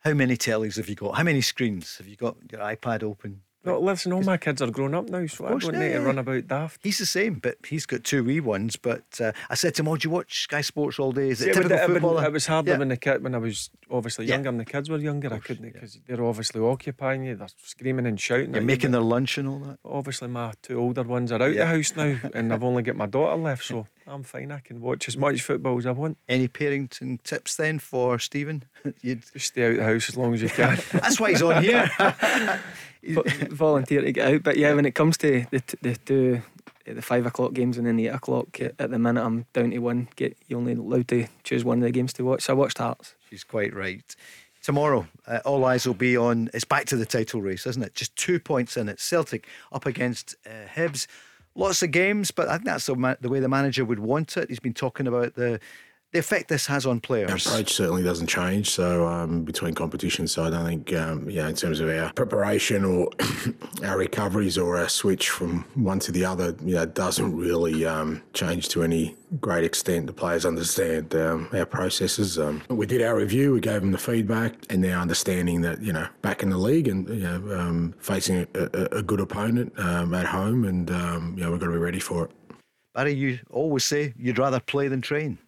How 0.00 0.14
many 0.14 0.36
tellies 0.36 0.76
have 0.76 0.88
you 0.88 0.96
got? 0.96 1.16
How 1.16 1.22
many 1.22 1.42
screens 1.42 1.98
have 1.98 2.08
you 2.08 2.16
got? 2.16 2.36
Your 2.50 2.60
iPad 2.62 3.04
open? 3.04 3.42
No, 3.66 3.80
listen, 3.80 4.12
all 4.12 4.22
my 4.22 4.36
kids 4.36 4.62
are 4.62 4.70
grown 4.70 4.94
up 4.94 5.08
now, 5.08 5.26
so 5.26 5.44
I 5.44 5.58
don't 5.58 5.74
yeah, 5.74 5.80
need 5.80 5.92
to 5.94 6.00
run 6.00 6.18
about 6.18 6.46
daft. 6.46 6.80
He's 6.84 6.98
the 6.98 7.06
same, 7.06 7.34
but 7.34 7.56
he's 7.66 7.84
got 7.84 8.04
two 8.04 8.22
wee 8.22 8.38
ones. 8.38 8.76
But 8.76 9.20
uh, 9.20 9.32
I 9.50 9.56
said 9.56 9.74
to 9.74 9.82
him, 9.82 9.88
"Oh, 9.88 9.96
do 9.96 10.06
you 10.06 10.14
watch 10.14 10.42
Sky 10.44 10.60
Sports 10.60 11.00
all 11.00 11.10
day? 11.10 11.30
Is 11.30 11.42
it 11.42 11.52
typical 11.52 11.72
it, 11.72 11.86
football?" 11.86 12.18
It 12.20 12.30
was 12.30 12.46
harder 12.46 12.70
yeah. 12.70 12.78
when 12.78 12.88
the 12.88 12.96
kid, 12.96 13.24
when 13.24 13.34
I 13.34 13.38
was 13.38 13.70
obviously 13.90 14.26
younger, 14.26 14.50
and 14.50 14.60
the 14.60 14.64
kids 14.64 14.88
were 14.88 14.98
younger. 14.98 15.30
Course, 15.30 15.42
I 15.42 15.46
couldn't 15.46 15.72
because 15.72 15.98
they're 16.06 16.24
obviously 16.24 16.60
occupying 16.60 17.24
you. 17.24 17.34
They're 17.34 17.48
screaming 17.56 18.06
and 18.06 18.20
shouting. 18.20 18.54
You're 18.54 18.62
making 18.62 18.90
you, 18.90 18.92
their 18.92 19.00
lunch 19.00 19.36
and 19.36 19.48
all 19.48 19.58
that. 19.58 19.78
Obviously, 19.84 20.28
my 20.28 20.52
two 20.62 20.78
older 20.78 21.02
ones 21.02 21.32
are 21.32 21.42
out 21.42 21.54
the 21.54 21.66
house 21.66 21.92
now, 21.96 22.16
and 22.34 22.52
I've 22.52 22.62
only 22.62 22.84
got 22.84 22.94
my 22.94 23.06
daughter 23.06 23.36
left, 23.36 23.64
so 23.64 23.88
I'm 24.06 24.22
fine. 24.22 24.52
I 24.52 24.60
can 24.60 24.80
watch 24.80 25.08
as 25.08 25.16
much 25.16 25.42
football 25.42 25.76
as 25.78 25.86
I 25.86 25.90
want. 25.90 26.18
Any 26.28 26.46
parenting 26.46 27.20
tips 27.24 27.56
then 27.56 27.80
for 27.80 28.20
Stephen? 28.20 28.62
You'd 29.02 29.24
just 29.32 29.46
stay 29.46 29.70
out 29.70 29.76
the 29.78 29.84
house 29.84 30.08
as 30.08 30.16
long 30.16 30.34
as 30.34 30.42
you 30.42 30.48
can. 30.48 30.78
That's 30.92 31.18
why 31.18 31.30
he's 31.30 31.42
on 31.42 31.64
here. 31.64 31.90
volunteer 33.50 34.02
to 34.02 34.12
get 34.12 34.34
out. 34.34 34.42
But 34.42 34.56
yeah, 34.56 34.74
when 34.74 34.86
it 34.86 34.94
comes 34.94 35.16
to 35.18 35.46
the 35.50 35.62
the 35.82 35.96
two 35.96 36.42
the 36.86 37.02
five 37.02 37.26
o'clock 37.26 37.52
games 37.52 37.78
and 37.78 37.86
then 37.86 37.96
the 37.96 38.06
eight 38.06 38.14
o'clock 38.14 38.60
at 38.60 38.78
the 38.78 38.98
minute, 38.98 39.24
I'm 39.24 39.46
down 39.52 39.70
to 39.70 39.78
one. 39.78 40.08
Get 40.16 40.36
you 40.48 40.56
only 40.56 40.72
allowed 40.74 41.08
to 41.08 41.26
choose 41.42 41.64
one 41.64 41.78
of 41.78 41.84
the 41.84 41.90
games 41.90 42.12
to 42.14 42.24
watch. 42.24 42.42
So 42.42 42.52
I 42.52 42.56
watched 42.56 42.78
Hearts. 42.78 43.14
She's 43.30 43.44
quite 43.44 43.74
right. 43.74 44.04
Tomorrow, 44.62 45.06
uh, 45.26 45.40
all 45.44 45.64
eyes 45.64 45.86
will 45.86 45.94
be 45.94 46.16
on. 46.16 46.50
It's 46.52 46.64
back 46.64 46.86
to 46.86 46.96
the 46.96 47.06
title 47.06 47.40
race, 47.40 47.66
isn't 47.66 47.82
it? 47.82 47.94
Just 47.94 48.16
two 48.16 48.40
points 48.40 48.76
in 48.76 48.88
it. 48.88 49.00
Celtic 49.00 49.46
up 49.72 49.86
against 49.86 50.34
uh, 50.44 50.66
Hibs. 50.74 51.06
Lots 51.54 51.82
of 51.82 51.90
games, 51.90 52.30
but 52.32 52.48
I 52.48 52.54
think 52.54 52.66
that's 52.66 52.86
the, 52.86 52.96
ma- 52.96 53.14
the 53.20 53.28
way 53.28 53.40
the 53.40 53.48
manager 53.48 53.84
would 53.84 53.98
want 53.98 54.36
it. 54.36 54.48
He's 54.48 54.60
been 54.60 54.74
talking 54.74 55.06
about 55.06 55.34
the 55.34 55.60
the 56.12 56.20
effect 56.20 56.48
this 56.48 56.66
has 56.66 56.86
on 56.86 57.00
players. 57.00 57.30
Our 57.30 57.36
approach 57.36 57.74
certainly 57.74 58.02
doesn't 58.02 58.28
change. 58.28 58.70
So 58.70 59.06
um, 59.06 59.42
between 59.42 59.74
competitions, 59.74 60.32
so 60.32 60.44
I 60.44 60.50
don't 60.50 60.66
think 60.66 60.92
um, 60.94 61.28
yeah, 61.28 61.48
in 61.48 61.54
terms 61.54 61.80
of 61.80 61.88
our 61.88 62.12
preparation 62.12 62.84
or 62.84 63.10
our 63.84 63.98
recoveries 63.98 64.56
or 64.56 64.78
our 64.78 64.88
switch 64.88 65.28
from 65.28 65.64
one 65.74 65.98
to 66.00 66.12
the 66.12 66.24
other, 66.24 66.56
you 66.64 66.74
know, 66.74 66.86
doesn't 66.86 67.36
really 67.36 67.84
um, 67.84 68.22
change 68.32 68.68
to 68.70 68.82
any 68.82 69.16
great 69.40 69.64
extent. 69.64 70.06
The 70.06 70.12
players 70.12 70.46
understand 70.46 71.14
um, 71.14 71.48
our 71.52 71.66
processes. 71.66 72.38
Um, 72.38 72.62
we 72.70 72.86
did 72.86 73.02
our 73.02 73.16
review, 73.16 73.52
we 73.52 73.60
gave 73.60 73.80
them 73.80 73.92
the 73.92 73.98
feedback, 73.98 74.54
and 74.70 74.82
they're 74.82 74.98
understanding 74.98 75.60
that 75.62 75.82
you 75.82 75.92
know 75.92 76.06
back 76.22 76.42
in 76.42 76.50
the 76.50 76.58
league 76.58 76.88
and 76.88 77.08
you 77.08 77.24
know 77.24 77.58
um, 77.58 77.94
facing 77.98 78.46
a, 78.54 78.70
a, 78.72 78.98
a, 78.98 79.02
good 79.02 79.20
opponent 79.20 79.72
at 79.78 80.26
home, 80.26 80.64
and 80.64 80.88
you 81.36 81.44
know 81.44 81.50
we've 81.50 81.60
got 81.60 81.66
to 81.66 81.72
be 81.72 81.78
ready 81.78 82.00
for 82.00 82.26
it. 82.26 82.30
Barry, 82.94 83.12
you 83.12 83.40
always 83.50 83.84
say 83.84 84.14
you'd 84.16 84.38
rather 84.38 84.60
play 84.60 84.88
than 84.88 85.02
train. 85.02 85.38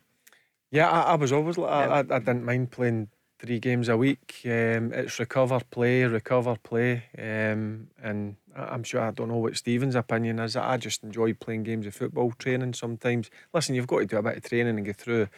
Yeah, 0.70 0.90
I, 0.90 1.12
I 1.12 1.14
was 1.14 1.32
always 1.32 1.58
like 1.58 1.70
yeah. 1.70 1.94
I, 1.94 1.98
I 2.16 2.18
didn't 2.18 2.44
mind 2.44 2.70
playing 2.70 3.08
three 3.38 3.58
games 3.58 3.88
a 3.88 3.96
week. 3.96 4.40
Um, 4.44 4.92
it's 4.92 5.18
recover, 5.18 5.60
play, 5.70 6.04
recover, 6.04 6.56
play. 6.62 7.04
Um, 7.16 7.88
and 8.02 8.36
I'm 8.54 8.82
sure 8.82 9.00
I 9.00 9.10
don't 9.12 9.28
know 9.28 9.36
what 9.36 9.56
Stephen's 9.56 9.94
opinion 9.94 10.38
is. 10.40 10.56
I 10.56 10.76
just 10.76 11.04
enjoy 11.04 11.34
playing 11.34 11.62
games 11.62 11.86
of 11.86 11.94
football, 11.94 12.32
training 12.32 12.74
sometimes. 12.74 13.30
Listen, 13.54 13.74
you've 13.74 13.86
got 13.86 14.00
to 14.00 14.06
do 14.06 14.16
a 14.16 14.22
bit 14.22 14.36
of 14.36 14.42
training 14.42 14.76
and 14.76 14.84
get 14.84 14.96
through 14.96 15.28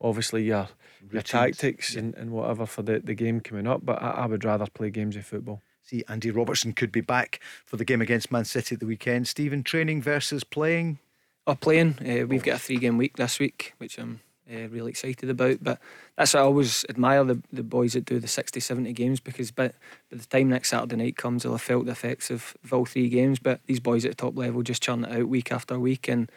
obviously 0.00 0.44
your 0.44 0.68
Routines. 1.00 1.12
your 1.12 1.22
tactics 1.22 1.94
yeah. 1.94 2.00
and, 2.00 2.14
and 2.14 2.30
whatever 2.30 2.66
for 2.66 2.82
the, 2.82 3.00
the 3.00 3.14
game 3.14 3.40
coming 3.40 3.66
up. 3.66 3.84
But 3.84 4.02
I, 4.02 4.10
I 4.10 4.26
would 4.26 4.44
rather 4.44 4.66
play 4.66 4.90
games 4.90 5.16
of 5.16 5.24
football. 5.24 5.62
See, 5.82 6.04
Andy 6.08 6.30
Robertson 6.30 6.74
could 6.74 6.92
be 6.92 7.00
back 7.00 7.40
for 7.64 7.76
the 7.76 7.84
game 7.84 8.00
against 8.00 8.30
Man 8.30 8.44
City 8.44 8.74
at 8.76 8.80
the 8.80 8.86
weekend. 8.86 9.26
Stephen, 9.26 9.64
training 9.64 10.02
versus 10.02 10.44
playing? 10.44 10.98
Oh, 11.46 11.56
playing. 11.56 11.96
Uh, 12.00 12.26
we've 12.26 12.44
got 12.44 12.56
a 12.56 12.58
three 12.58 12.76
game 12.76 12.98
week 12.98 13.16
this 13.16 13.40
week, 13.40 13.74
which 13.78 13.98
I'm 13.98 14.20
uh, 14.50 14.68
really 14.68 14.90
excited 14.90 15.28
about. 15.28 15.58
But 15.62 15.78
that's 16.16 16.34
why 16.34 16.40
I 16.40 16.44
always 16.44 16.84
admire 16.88 17.24
the, 17.24 17.42
the 17.52 17.62
boys 17.62 17.92
that 17.92 18.04
do 18.04 18.18
the 18.18 18.28
60, 18.28 18.60
70 18.60 18.92
games 18.92 19.20
because 19.20 19.50
by, 19.50 19.68
by 19.68 20.16
the 20.16 20.26
time 20.26 20.48
next 20.50 20.70
Saturday 20.70 20.96
night 20.96 21.16
comes, 21.16 21.42
they'll 21.42 21.52
have 21.52 21.62
felt 21.62 21.86
the 21.86 21.92
effects 21.92 22.30
of, 22.30 22.56
of 22.64 22.72
all 22.72 22.84
three 22.84 23.08
games. 23.08 23.38
But 23.38 23.60
these 23.66 23.80
boys 23.80 24.04
at 24.04 24.12
the 24.12 24.16
top 24.16 24.36
level 24.36 24.62
just 24.62 24.82
churn 24.82 25.04
it 25.04 25.12
out 25.12 25.28
week 25.28 25.52
after 25.52 25.78
week. 25.78 26.08
And 26.08 26.30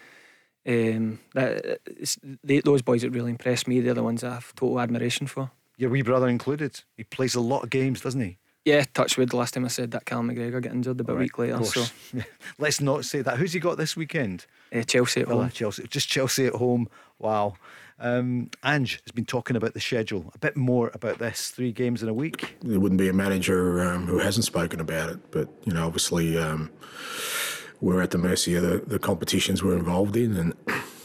um, 0.68 1.20
that, 1.34 1.80
they, 2.44 2.60
those 2.62 2.82
boys 2.82 3.02
that 3.02 3.12
really 3.12 3.32
impress 3.32 3.68
me, 3.68 3.80
they're 3.80 3.94
the 3.94 4.04
ones 4.04 4.24
I 4.24 4.34
have 4.36 4.56
total 4.56 4.80
admiration 4.80 5.28
for. 5.28 5.52
Your 5.78 5.90
wee 5.90 6.02
brother 6.02 6.28
included. 6.28 6.82
He 6.96 7.04
plays 7.04 7.36
a 7.36 7.42
lot 7.42 7.64
of 7.64 7.70
games, 7.70 8.02
doesn't 8.02 8.22
he? 8.22 8.38
Yeah, 8.66 8.84
touchwood. 8.96 9.30
The 9.30 9.38
last 9.38 9.54
time 9.54 9.64
I 9.64 9.68
said 9.68 9.92
that, 9.92 10.06
Cal 10.06 10.24
McGregor 10.24 10.60
got 10.62 10.72
injured 10.72 11.00
about 11.00 11.18
right, 11.18 11.20
a 11.20 11.24
week 11.24 11.38
later. 11.38 11.64
So 11.64 11.86
let's 12.58 12.82
not 12.82 13.06
say 13.06 13.22
that. 13.22 13.38
Who's 13.38 13.54
he 13.54 13.60
got 13.60 13.78
this 13.78 13.96
weekend? 13.96 14.48
Uh, 14.74 14.82
Chelsea 14.82 15.22
at 15.22 15.28
home. 15.28 15.50
Chelsea, 15.52 15.86
just 15.88 16.10
Chelsea 16.10 16.48
at 16.48 16.54
home. 16.54 16.90
Wow. 17.20 17.56
Um, 18.00 18.50
Ange 18.64 19.02
has 19.06 19.12
been 19.14 19.26
talking 19.26 19.56
about 19.56 19.74
the 19.74 19.80
schedule. 19.80 20.32
A 20.36 20.38
bit 20.38 20.58
more 20.58 20.92
about 20.94 21.20
this. 21.20 21.50
Three 21.50 21.72
games 21.72 22.04
in 22.04 22.10
a 22.10 22.14
week. 22.14 22.58
There 22.62 22.80
wouldn't 22.80 23.00
be 23.00 23.10
a 23.10 23.14
manager 23.14 23.82
um, 23.82 24.06
who 24.08 24.20
hasn't 24.20 24.46
spoken 24.46 24.80
about 24.80 25.10
it, 25.10 25.32
but 25.32 25.48
you 25.64 25.74
know, 25.74 25.86
obviously, 25.86 26.38
um, 26.38 26.72
we're 27.82 28.02
at 28.02 28.12
the 28.12 28.18
mercy 28.18 28.56
of 28.56 28.64
the, 28.64 28.78
the, 28.86 29.00
competitions 29.00 29.64
we're 29.64 29.78
involved 29.78 30.18
in, 30.18 30.36
and 30.36 30.54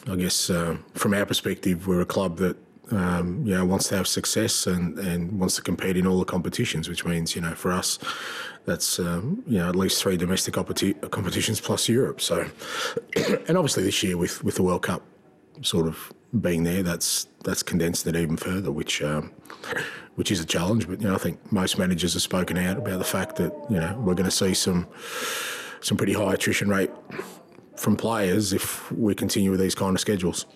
I 0.09 0.17
guess 0.17 0.51
uh, 0.51 0.79
from 0.95 1.15
our 1.15 1.27
perspective, 1.27 1.87
we're 1.87 2.01
a 2.01 2.07
club 2.07 2.39
that. 2.39 2.57
Um, 2.93 3.47
you 3.47 3.55
know, 3.55 3.65
wants 3.65 3.87
to 3.91 3.97
have 3.97 4.09
success 4.09 4.67
and, 4.67 4.99
and 4.99 5.39
wants 5.39 5.55
to 5.55 5.63
compete 5.63 5.97
in 5.97 6.09
all 6.09 6.19
the 6.19 6.25
competitions, 6.25 6.89
which 6.89 7.05
means, 7.05 7.37
you 7.37 7.41
know, 7.41 7.55
for 7.55 7.71
us, 7.71 8.01
that's 8.65 8.99
um, 8.99 9.45
you 9.47 9.59
know 9.59 9.69
at 9.69 9.77
least 9.77 10.03
three 10.03 10.17
domestic 10.17 10.55
competi- 10.55 11.01
competitions 11.13 11.61
plus 11.61 11.89
Europe. 11.89 12.21
So, 12.21 12.51
and 13.47 13.57
obviously 13.57 13.85
this 13.85 14.03
year 14.03 14.17
with 14.17 14.43
with 14.43 14.57
the 14.57 14.65
World 14.65 14.83
Cup 14.83 15.03
sort 15.63 15.87
of 15.87 16.13
being 16.39 16.63
there, 16.65 16.83
that's 16.83 17.27
that's 17.45 17.63
condensed 17.63 18.07
it 18.07 18.17
even 18.17 18.37
further, 18.37 18.71
which 18.71 19.03
um, 19.03 19.33
which 20.15 20.31
is 20.31 20.41
a 20.41 20.45
challenge. 20.47 20.89
But 20.89 21.01
you 21.01 21.09
know, 21.09 21.15
I 21.15 21.19
think 21.19 21.51
most 21.53 21.79
managers 21.79 22.13
have 22.15 22.23
spoken 22.23 22.57
out 22.59 22.77
about 22.79 22.99
the 22.99 23.05
fact 23.05 23.37
that 23.37 23.53
you 23.71 23.79
know 23.81 23.97
we're 23.99 24.15
going 24.15 24.29
to 24.31 24.37
see 24.37 24.55
some 24.55 24.87
some 25.81 25.97
pretty 25.97 26.13
high 26.13 26.35
attrition 26.35 26.69
rate 26.69 26.91
from 27.77 27.97
players 27.97 28.53
if 28.53 28.91
we 28.93 29.15
continue 29.15 29.51
with 29.51 29.61
these 29.61 29.75
kind 29.75 29.97
of 29.97 30.01
schedules. 30.01 30.47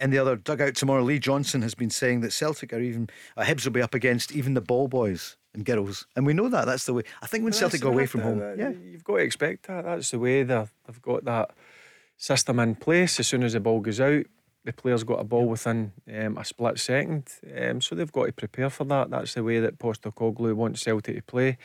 In 0.00 0.10
the 0.10 0.18
other 0.18 0.36
dugout 0.36 0.74
tomorrow, 0.74 1.02
Lee 1.02 1.18
Johnson 1.18 1.62
has 1.62 1.74
been 1.74 1.88
saying 1.88 2.20
that 2.20 2.30
Celtic 2.32 2.72
are 2.74 2.80
even, 2.80 3.08
uh, 3.36 3.44
Hibs 3.44 3.64
will 3.64 3.72
be 3.72 3.80
up 3.80 3.94
against 3.94 4.30
even 4.32 4.52
the 4.52 4.60
ball 4.60 4.88
boys 4.88 5.36
and 5.54 5.64
girls. 5.64 6.06
And 6.16 6.26
we 6.26 6.34
know 6.34 6.48
that. 6.50 6.66
That's 6.66 6.84
the 6.84 6.92
way. 6.92 7.02
I 7.22 7.26
think 7.26 7.44
when 7.44 7.52
Well, 7.52 7.60
Celtic 7.60 7.80
that's- 7.80 7.82
go 7.82 7.94
away 7.94 8.04
from 8.04 8.20
the- 8.20 8.26
home. 8.26 8.38
the- 8.40 8.56
Yeah. 8.58 8.70
You've 8.92 9.04
got 9.04 9.16
to 9.16 9.22
expect 9.22 9.68
that. 9.68 9.84
That's 9.84 10.10
the 10.10 10.18
way 10.18 10.42
they're, 10.42 10.68
they've 10.86 11.00
got 11.00 11.24
that 11.24 11.52
system 12.18 12.58
in 12.58 12.74
place. 12.74 13.18
As 13.20 13.26
soon 13.28 13.42
as 13.42 13.54
the 13.54 13.60
ball 13.60 13.80
goes 13.80 13.98
out, 14.00 14.26
the 14.66 14.72
player's 14.72 15.04
got 15.04 15.20
a 15.20 15.24
ball 15.24 15.46
within 15.46 15.92
um, 16.12 16.36
a 16.36 16.44
split 16.44 16.78
second. 16.78 17.28
Um, 17.56 17.80
so 17.80 17.94
they've 17.94 18.12
got 18.12 18.26
to 18.26 18.32
prepare 18.32 18.68
for 18.68 18.84
that. 18.84 19.10
That's 19.10 19.34
the 19.34 19.44
way 19.44 19.60
that 19.60 19.78
Postecoglou 19.78 20.54
wants 20.54 20.82
Celtic 20.82 21.16
to 21.16 21.22
play. 21.22 21.56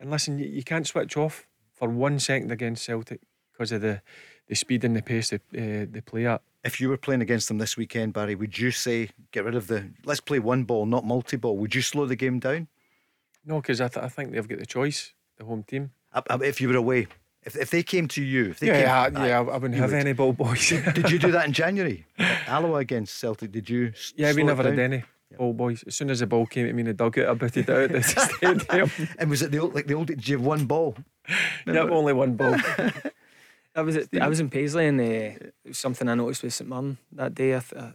And 0.00 0.10
listen, 0.10 0.38
you, 0.38 0.46
you 0.46 0.64
can't 0.64 0.86
switch 0.86 1.16
off 1.16 1.46
for 1.74 1.88
one 1.88 2.18
second 2.18 2.50
against 2.50 2.84
Celtic 2.84 3.20
because 3.52 3.70
of 3.70 3.82
the, 3.82 4.00
the 4.48 4.54
speed 4.54 4.82
and 4.82 4.96
the 4.96 5.02
pace 5.02 5.30
they, 5.30 5.36
uh, 5.36 5.86
they 5.90 6.00
play 6.00 6.26
at. 6.26 6.40
If 6.64 6.80
you 6.80 6.88
were 6.88 6.96
playing 6.96 7.20
against 7.20 7.48
them 7.48 7.58
this 7.58 7.76
weekend, 7.76 8.14
Barry, 8.14 8.34
would 8.34 8.58
you 8.58 8.70
say 8.70 9.10
get 9.30 9.44
rid 9.44 9.54
of 9.54 9.66
the 9.66 9.90
let's 10.04 10.20
play 10.20 10.38
one 10.38 10.64
ball, 10.64 10.86
not 10.86 11.04
multi 11.04 11.36
ball? 11.36 11.56
Would 11.58 11.74
you 11.74 11.82
slow 11.82 12.06
the 12.06 12.16
game 12.16 12.38
down? 12.40 12.68
No, 13.44 13.60
because 13.60 13.80
I, 13.80 13.88
th- 13.88 14.04
I 14.04 14.08
think 14.08 14.32
they've 14.32 14.48
got 14.48 14.58
the 14.58 14.66
choice, 14.66 15.12
the 15.36 15.44
home 15.44 15.62
team. 15.62 15.92
If 16.40 16.60
you 16.60 16.68
were 16.68 16.76
away, 16.76 17.06
if, 17.44 17.56
if 17.56 17.70
they 17.70 17.82
came 17.82 18.08
to 18.08 18.22
you, 18.22 18.50
if 18.50 18.60
they 18.60 18.66
Yeah, 18.68 19.08
came, 19.08 19.16
yeah, 19.16 19.26
yeah, 19.26 19.38
I, 19.40 19.42
I 19.42 19.56
wouldn't 19.58 19.74
have 19.74 19.90
would. 19.90 19.98
any 20.00 20.12
ball 20.12 20.32
boys. 20.32 20.68
Did 20.94 21.10
you 21.10 21.18
do 21.18 21.30
that 21.32 21.46
in 21.46 21.52
January? 21.52 22.04
Alloa 22.46 22.78
against 22.78 23.18
Celtic. 23.18 23.52
Did 23.52 23.68
you? 23.70 23.88
s- 23.94 24.12
Yeah, 24.16 24.28
we 24.28 24.34
slow 24.34 24.42
it 24.42 24.46
never 24.46 24.62
had 24.64 24.76
down? 24.76 24.92
any 24.92 25.04
ball 25.36 25.52
boys. 25.52 25.84
As 25.86 25.94
soon 25.94 26.10
as 26.10 26.20
the 26.20 26.26
ball 26.26 26.46
came 26.46 26.66
at 26.66 26.74
me 26.74 26.80
in 26.80 26.86
the 26.86 26.94
dugout, 26.94 27.28
I 27.28 27.34
booted 27.34 27.70
out 27.70 27.90
the 27.92 28.02
stadium. 28.66 28.90
And 29.18 29.30
was 29.30 29.42
it 29.42 29.50
the 29.52 29.58
old, 29.58 29.74
like 29.74 29.86
the 29.86 29.94
old? 29.94 30.08
Did 30.08 30.26
you 30.28 30.36
have 30.38 30.46
one 30.46 30.66
ball? 30.66 30.96
yeah, 31.66 31.80
only 31.82 32.12
one 32.12 32.34
ball. 32.34 32.56
I 33.74 33.82
was 33.82 33.96
at, 33.96 34.08
I 34.20 34.26
was 34.28 34.40
in 34.40 34.50
Paisley 34.50 34.86
and 34.86 35.00
uh, 35.00 35.04
it 35.04 35.54
was 35.66 35.78
something 35.78 36.08
I 36.08 36.14
noticed 36.14 36.42
with 36.42 36.54
St 36.54 36.68
Mirren 36.68 36.98
that 37.12 37.34
day. 37.34 37.54
I 37.54 37.60
th- 37.60 37.80
uh, 37.80 37.92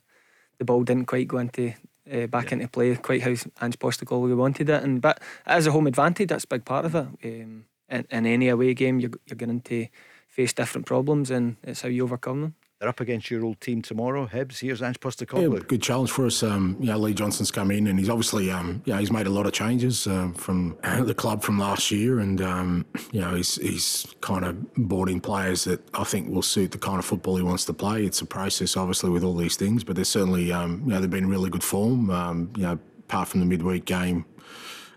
the 0.58 0.66
ball 0.66 0.84
didn't 0.84 1.08
quite 1.08 1.28
go 1.28 1.39
into 1.39 1.74
uh, 2.12 2.28
back 2.28 2.52
into 2.52 2.68
play 2.70 2.96
quite 2.96 3.22
how 3.24 3.32
Ange 3.62 3.80
Postecoglou 3.80 4.36
wanted 4.38 4.70
it, 4.70 4.84
and 4.84 5.02
but 5.02 5.20
as 5.46 5.68
a 5.68 5.72
home 5.72 5.88
advantage, 5.88 6.30
that's 6.30 6.46
a 6.46 6.48
big 6.48 6.64
part 6.64 6.86
of 6.86 6.96
it. 6.96 7.08
Um, 7.26 7.66
in, 7.94 8.08
in 8.10 8.26
any 8.26 8.50
away 8.50 8.74
game, 8.74 9.00
you're, 9.00 9.12
you're 9.28 9.38
going 9.38 9.62
to 9.62 9.88
face 10.28 10.54
different 10.54 10.88
problems, 10.88 11.30
and 11.30 11.58
it's 11.64 11.82
how 11.82 11.89
you 11.89 12.04
overcome 12.04 12.41
them. 12.41 12.56
They're 12.80 12.89
up 12.89 13.00
against 13.00 13.32
your 13.32 13.46
old 13.46 13.62
team 13.62 13.82
tomorrow. 13.82 14.28
Hibs. 14.28 14.60
Here's 14.60 14.82
Ange 14.82 15.00
Postecoglou. 15.00 15.54
Yeah, 15.54 15.60
good 15.66 15.82
challenge 15.82 16.12
for 16.12 16.26
us. 16.26 16.44
Um, 16.44 16.76
you 16.82 16.88
know, 16.88 16.98
Lee 16.98 17.14
Johnson's 17.14 17.50
come 17.50 17.72
in 17.72 17.88
and 17.88 17.98
he's 17.98 18.10
obviously, 18.10 18.52
um, 18.52 18.82
yeah, 18.84 19.00
he's 19.00 19.12
made 19.12 19.26
a 19.26 19.30
lot 19.30 19.46
of 19.46 19.54
changes 19.54 20.06
um, 20.06 20.34
from 20.34 20.78
the 21.06 21.14
club 21.14 21.44
from 21.44 21.58
last 21.58 21.91
year, 21.91 22.20
and 22.20 22.41
um, 22.41 22.86
you 23.14 23.22
know, 23.22 23.36
he's 23.36 23.56
he's 23.56 24.14
kind 24.20 24.44
of 24.44 24.74
brought 24.74 25.08
in 25.08 25.22
players 25.22 25.64
that 25.64 25.80
I 25.94 26.04
think 26.04 26.30
will 26.30 26.41
suit 26.41 26.72
the 26.72 26.78
kind 26.78 27.00
of 27.00 27.06
football 27.06 27.38
he 27.38 27.44
wants 27.44 27.64
to 27.66 27.74
play. 27.74 28.04
It's 28.04 28.20
a 28.20 28.26
process, 28.26 28.76
obviously, 28.76 29.12
with 29.12 29.24
all 29.24 29.38
these 29.38 29.56
things, 29.56 29.86
but 29.86 29.96
they're 29.96 30.04
certainly, 30.04 30.52
um, 30.52 30.82
you 30.84 30.91
know, 30.91 31.00
they've 31.00 31.10
been 31.10 31.24
in 31.24 31.30
really 31.30 31.50
good 31.50 31.64
form. 31.64 32.10
Um, 32.10 32.52
you 32.58 32.64
know, 32.64 32.80
apart 33.08 33.30
from 33.30 33.39
the 33.39 33.46
midweek 33.46 33.86
game. 33.86 34.26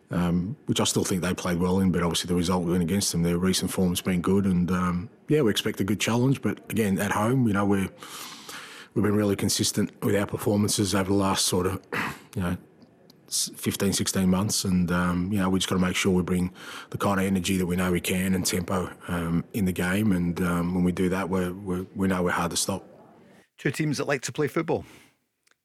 Um, 0.08 0.56
which 0.66 0.80
I 0.80 0.84
still 0.84 1.02
think 1.02 1.22
they 1.22 1.34
played 1.34 1.58
well 1.58 1.80
in, 1.80 1.90
but 1.90 2.04
obviously 2.04 2.28
the 2.28 2.36
result 2.36 2.64
went 2.64 2.80
against 2.80 3.10
them. 3.10 3.24
Their 3.24 3.38
recent 3.38 3.72
form's 3.72 4.00
been 4.00 4.20
good, 4.20 4.44
and 4.46 4.70
um, 4.70 5.10
yeah, 5.28 5.42
we 5.42 5.50
expect 5.50 5.80
a 5.80 5.84
good 5.84 5.98
challenge. 5.98 6.42
But 6.42 6.60
again, 6.70 7.00
at 7.00 7.10
home, 7.10 7.48
you 7.48 7.54
know, 7.54 7.64
we're 7.64 7.88
we've 8.96 9.02
been 9.04 9.14
really 9.14 9.36
consistent 9.36 9.90
with 10.02 10.16
our 10.16 10.26
performances 10.26 10.94
over 10.94 11.10
the 11.10 11.16
last 11.16 11.44
sort 11.46 11.66
of, 11.66 11.80
you 12.34 12.42
know, 12.42 12.56
s- 13.28 13.50
15, 13.54 13.92
16 13.92 14.28
months. 14.28 14.64
And, 14.64 14.90
um, 14.90 15.30
you 15.30 15.38
know, 15.38 15.50
we 15.50 15.58
just 15.58 15.68
got 15.68 15.76
to 15.76 15.82
make 15.82 15.94
sure 15.94 16.12
we 16.12 16.22
bring 16.22 16.50
the 16.90 16.96
kind 16.98 17.20
of 17.20 17.26
energy 17.26 17.58
that 17.58 17.66
we 17.66 17.76
know 17.76 17.92
we 17.92 18.00
can 18.00 18.34
and 18.34 18.44
tempo 18.44 18.90
um, 19.08 19.44
in 19.52 19.66
the 19.66 19.72
game. 19.72 20.12
And 20.12 20.40
um, 20.40 20.74
when 20.74 20.82
we 20.82 20.92
do 20.92 21.10
that, 21.10 21.28
we're, 21.28 21.52
we're, 21.52 21.86
we 21.94 22.08
know 22.08 22.22
we're 22.22 22.30
hard 22.30 22.52
to 22.52 22.56
stop. 22.56 22.88
Two 23.58 23.70
teams 23.70 23.98
that 23.98 24.08
like 24.08 24.22
to 24.22 24.32
play 24.32 24.48
football. 24.48 24.86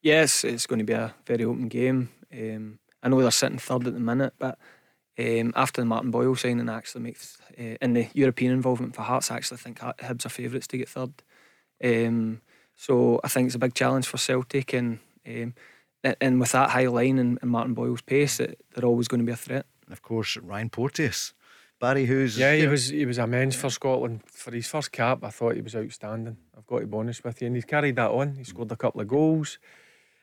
Yes, 0.02 0.44
it's 0.44 0.68
going 0.68 0.80
to 0.80 0.86
be 0.86 0.94
a 0.94 1.16
very 1.26 1.46
open 1.46 1.70
game. 1.70 2.10
Um, 2.34 2.80
I 3.04 3.10
know 3.10 3.22
they're 3.22 3.32
sitting 3.32 3.58
third 3.58 3.88
at 3.88 3.94
the 3.94 4.00
minute, 4.00 4.34
but 4.38 4.58
um, 5.20 5.54
after 5.56 5.82
the 5.82 5.86
Martin 5.86 6.12
Boyle 6.12 6.36
signing, 6.36 6.70
actually 6.70 7.02
makes 7.02 7.38
uh, 7.60 7.76
in 7.82 7.94
the 7.94 8.08
European 8.14 8.54
involvement 8.54 8.96
for 8.96 9.02
Hearts, 9.02 9.32
I 9.32 9.36
actually 9.36 9.58
think 9.58 9.80
Hibs 9.80 10.26
are 10.26 10.30
favourites 10.30 10.68
to 10.68 10.78
get 10.78 10.90
third. 10.90 11.14
Um, 11.84 12.42
so 12.76 13.20
I 13.24 13.28
think 13.28 13.48
it's 13.48 13.56
a 13.56 13.60
big 13.60 13.74
challenge 13.74 14.08
for 14.08 14.18
Celtic, 14.18 14.74
and 14.74 15.00
um, 15.28 15.54
and 16.04 16.40
with 16.40 16.52
that 16.54 16.72
high 16.72 16.88
line 16.88 17.20
and, 17.20 17.38
and 17.42 17.52
Martin 17.52 17.74
Boyle's 17.74 18.02
pace, 18.02 18.40
it, 18.40 18.60
they're 18.74 18.86
always 18.86 19.08
going 19.08 19.20
to 19.20 19.26
be 19.26 19.32
a 19.32 19.36
threat. 19.36 19.66
And 19.86 19.94
of 19.94 20.02
course, 20.02 20.38
Ryan 20.38 20.70
Porteous. 20.70 21.34
Barry, 21.80 22.06
who's 22.06 22.38
Yeah, 22.38 22.56
he 22.56 22.68
was 22.68 22.90
he 22.90 23.06
was 23.06 23.18
immense 23.18 23.56
for 23.56 23.70
Scotland. 23.70 24.22
For 24.28 24.52
his 24.52 24.68
first 24.68 24.92
cap, 24.92 25.24
I 25.24 25.32
thought 25.32 25.56
he 25.56 25.62
was 25.62 25.76
outstanding. 25.76 26.38
I've 26.56 26.68
got 26.68 26.80
to 26.80 26.88
be 26.88 26.98
honest 26.98 27.24
with 27.24 27.42
you. 27.42 27.48
And 27.48 27.56
he's 27.56 27.66
carried 27.66 27.96
that 27.96 28.12
on. 28.12 28.36
He 28.36 28.44
scored 28.44 28.72
a 28.72 28.76
couple 28.76 29.02
of 29.02 29.08
goals. 29.08 29.58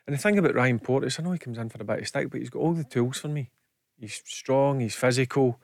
And 0.09 0.17
the 0.17 0.21
thing 0.23 0.39
about 0.39 0.55
Ryan 0.55 0.79
Porteous, 0.79 1.19
I 1.19 1.23
know 1.23 1.33
he 1.33 1.37
comes 1.37 1.59
in 1.59 1.69
for 1.69 1.79
a 1.79 1.85
bit 1.85 1.99
of 1.99 2.07
stick, 2.07 2.31
but 2.31 2.39
he's 2.39 2.49
got 2.49 2.61
all 2.61 2.73
the 2.73 2.83
tools 2.83 3.19
for 3.19 3.27
me. 3.27 3.51
He's 3.99 4.23
strong, 4.25 4.79
he's 4.79 4.95
physical, 4.95 5.59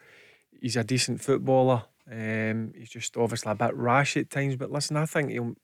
he's 0.62 0.76
a 0.76 0.84
decent 0.84 1.20
footballer. 1.20 1.86
Um, 2.12 2.72
he's 2.78 2.92
just 2.92 3.18
obviously 3.18 3.52
a 3.52 3.56
bit 3.56 3.76
rash 3.76 4.16
at 4.16 4.30
times. 4.30 4.56
But 4.56 4.72
listen, 4.72 4.98
I 4.98 5.08
think 5.08 5.32
he'll 5.32 5.56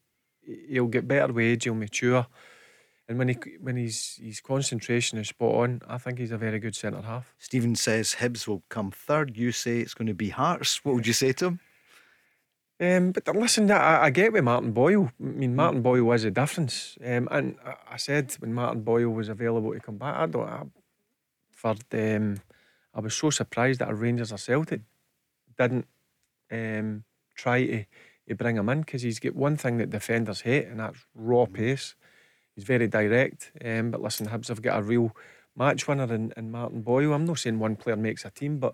he'll 0.68 0.88
get 0.88 1.08
better 1.08 1.32
with 1.32 1.46
age, 1.46 1.66
he'll 1.66 1.76
mature. 1.76 2.26
And 3.08 3.20
when 3.20 3.28
he 3.28 3.38
when 3.60 3.78
his 3.78 4.16
his 4.20 4.42
concentration 4.42 5.20
is 5.20 5.28
spot 5.28 5.54
on, 5.54 5.82
I 5.88 6.00
think 6.00 6.18
he's 6.18 6.32
a 6.32 6.38
very 6.40 6.58
good 6.58 6.76
centre 6.76 7.04
half. 7.04 7.36
Stephen 7.38 7.76
says 7.76 8.16
Hibs 8.16 8.48
will 8.48 8.64
come 8.70 8.90
third. 8.90 9.38
You 9.38 9.52
say 9.52 9.78
it's 9.78 9.94
going 9.94 10.08
to 10.08 10.16
be 10.16 10.30
Hearts. 10.30 10.84
What 10.84 10.96
would 10.96 11.06
you 11.06 11.14
say 11.14 11.34
to 11.34 11.46
him? 11.46 11.60
Um, 12.82 13.12
but 13.12 13.28
listen, 13.36 13.70
I, 13.70 14.06
I 14.06 14.10
get 14.10 14.34
with 14.34 14.44
Martin 14.44 14.72
Boyle. 14.72 15.12
I 15.22 15.24
mean, 15.24 15.56
Martin 15.56 15.84
Boyle 15.84 16.04
was 16.04 16.24
a 16.24 16.32
difference. 16.32 16.98
Um, 17.06 17.28
and 17.30 17.56
I, 17.64 17.76
I 17.92 17.98
said 17.98 18.36
when 18.40 18.56
Martin 18.56 18.82
Boyle 18.82 19.10
was 19.10 19.30
available 19.30 19.72
to 19.72 19.80
come 19.80 19.98
back, 19.98 20.16
I 20.16 20.26
don't. 20.26 20.50
I, 20.50 20.64
for 21.52 21.76
um, 21.94 22.42
I 22.96 23.00
was 23.00 23.14
so 23.14 23.30
surprised 23.30 23.82
that 23.82 23.92
a 23.92 23.94
Rangers 23.94 24.32
or 24.32 24.38
Celtic 24.38 24.82
didn't 25.60 25.86
um, 26.52 27.04
try 27.36 27.66
to, 27.68 27.86
to 28.28 28.36
bring 28.36 28.58
him 28.58 28.68
in 28.70 28.80
because 28.82 29.04
he's 29.04 29.20
got 29.20 29.36
one 29.36 29.58
thing 29.58 29.78
that 29.78 29.92
defenders 29.92 30.42
hate, 30.42 30.66
and 30.66 30.80
that's 30.80 31.06
raw 31.14 31.46
pace. 31.46 31.94
He's 32.56 32.64
very 32.64 32.88
direct. 32.88 33.52
Um, 33.64 33.92
but 33.92 34.02
listen, 34.02 34.28
Hibs 34.28 34.48
have 34.48 34.64
got 34.64 34.80
a 34.80 34.84
real 34.84 35.16
match 35.56 35.88
winner 35.88 36.12
in, 36.12 36.34
in 36.36 36.50
Martin 36.50 36.82
Boyle. 36.82 37.14
I'm 37.14 37.26
not 37.26 37.38
saying 37.38 37.60
one 37.60 37.76
player 37.76 37.96
makes 37.96 38.26
a 38.26 38.32
team, 38.32 38.58
but 38.58 38.74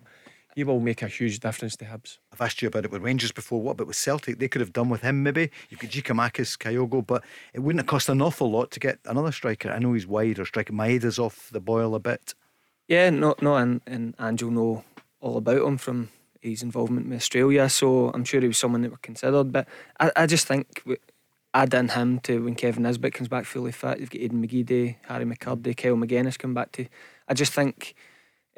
he 0.58 0.64
will 0.64 0.80
make 0.80 1.03
a 1.03 1.08
huge 1.08 1.39
difference 1.39 1.76
to 1.76 1.86
Hibs. 1.86 2.18
I've 2.34 2.41
asked 2.41 2.64
you 2.64 2.68
about 2.68 2.84
it 2.84 2.89
with 2.89 3.03
Rangers 3.03 3.32
before. 3.32 3.62
What 3.62 3.74
about 3.74 3.86
with 3.86 3.95
Celtic? 3.95 4.39
They 4.39 4.47
could 4.47 4.60
have 4.60 4.74
done 4.74 4.89
with 4.89 5.01
him 5.01 5.22
maybe. 5.22 5.51
You've 5.70 5.80
got 5.80 5.91
Giakoumakis, 5.91 6.58
Kyogo, 6.58 7.05
but 7.05 7.24
it 7.53 7.60
wouldn't 7.60 7.82
have 7.82 7.86
cost 7.86 8.10
an 8.10 8.24
awful 8.24 8.49
lot 8.49 8.72
to 8.72 8.80
get 8.80 8.97
another 9.05 9.32
striker. 9.32 9.70
I 9.70 9.78
know 9.78 9.93
he's 9.93 10.08
wide 10.08 10.39
or 10.39 10.45
striking. 10.45 10.76
Maeda's 10.76 11.20
off 11.20 11.51
the 11.51 11.60
boil 11.60 11.93
a 11.93 11.99
bit. 11.99 12.34
Yeah, 12.88 13.12
no, 13.12 13.36
no, 13.39 13.55
and 13.55 13.82
and 13.86 14.16
Angel 14.20 14.49
know 14.49 14.84
all 15.20 15.38
about 15.38 15.62
him 15.62 15.78
from 15.78 16.10
his 16.41 16.64
involvement 16.64 17.08
with 17.08 17.18
Australia, 17.18 17.70
so 17.70 18.10
I'm 18.10 18.26
sure 18.26 18.41
he 18.41 18.47
was 18.47 18.58
someone 18.58 18.82
that 18.82 18.89
were 18.89 18.97
considered. 18.97 19.51
But 19.51 19.68
I, 19.99 20.12
I 20.16 20.26
just 20.26 20.47
think 20.47 20.80
w- 20.86 20.97
add 21.53 21.76
in 21.76 21.89
him 21.89 22.20
to 22.22 22.43
when 22.43 22.55
Kevin 22.55 22.82
Nisbet 22.82 23.14
comes 23.14 23.28
back 23.28 23.45
fully 23.45 23.72
fit. 23.72 23.99
You've 23.99 24.10
got 24.10 24.22
Aidan 24.22 24.43
McGeady, 24.43 24.95
Harry 25.03 25.26
McKirdy, 25.26 25.78
Kyle 25.78 25.97
Magennis 25.97 26.39
come 26.39 26.55
back 26.55 26.72
to. 26.72 26.88
I 27.28 27.36
just 27.36 27.53
think 27.53 27.93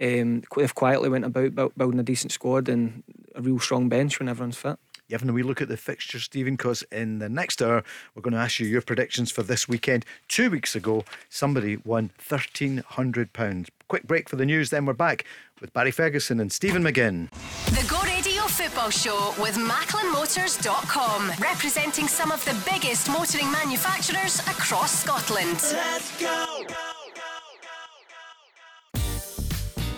um, 0.02 0.44
they've 0.56 0.76
quietly 0.76 1.10
went 1.10 1.26
about 1.26 1.78
building 1.78 2.00
a 2.00 2.04
decent 2.04 2.32
squad 2.32 2.70
and 2.70 3.04
a 3.36 3.42
real 3.42 3.60
strong 3.60 3.90
bench 3.90 4.20
when 4.20 4.30
everyone's 4.30 4.58
fit. 4.58 4.78
You 5.10 5.16
having 5.16 5.30
a 5.30 5.34
wee 5.34 5.42
look 5.42 5.60
at 5.60 5.70
the 5.70 5.78
fixture, 5.78 6.20
Stephen? 6.20 6.56
Because 6.56 6.84
in 6.92 7.18
the 7.18 7.30
next 7.30 7.64
hour, 7.64 7.84
we're 8.14 8.22
going 8.22 8.36
to 8.36 8.40
ask 8.40 8.60
you 8.60 8.68
your 8.68 8.84
predictions 8.84 9.32
for 9.32 9.42
this 9.42 9.68
weekend. 9.68 10.06
Two 10.28 10.52
weeks 10.52 10.76
ago, 10.76 11.04
somebody 11.30 11.78
won 11.78 12.12
£1,300. 12.20 13.70
Quick 13.88 14.04
break 14.04 14.30
for 14.30 14.36
the 14.36 14.46
news, 14.46 14.70
then 14.70 14.86
we're 14.86 14.94
back 14.94 15.26
with 15.62 15.74
Barry 15.74 15.90
Ferguson 15.90 16.40
and 16.40 16.52
Stephen 16.52 16.84
McGinn. 16.84 17.32
The 17.66 17.88
Go 17.90 18.00
Radio 18.04 18.44
Football 18.44 18.92
Show 18.92 19.34
with 19.42 19.56
MacklinMotors.com, 19.56 21.32
representing 21.40 22.08
some 22.08 22.32
of 22.32 22.46
the 22.46 22.56
biggest 22.72 23.10
motoring 23.10 23.52
manufacturers 23.52 24.40
across 24.42 25.04
Scotland. 25.04 25.60
Let's 25.74 26.22
go! 26.22 26.89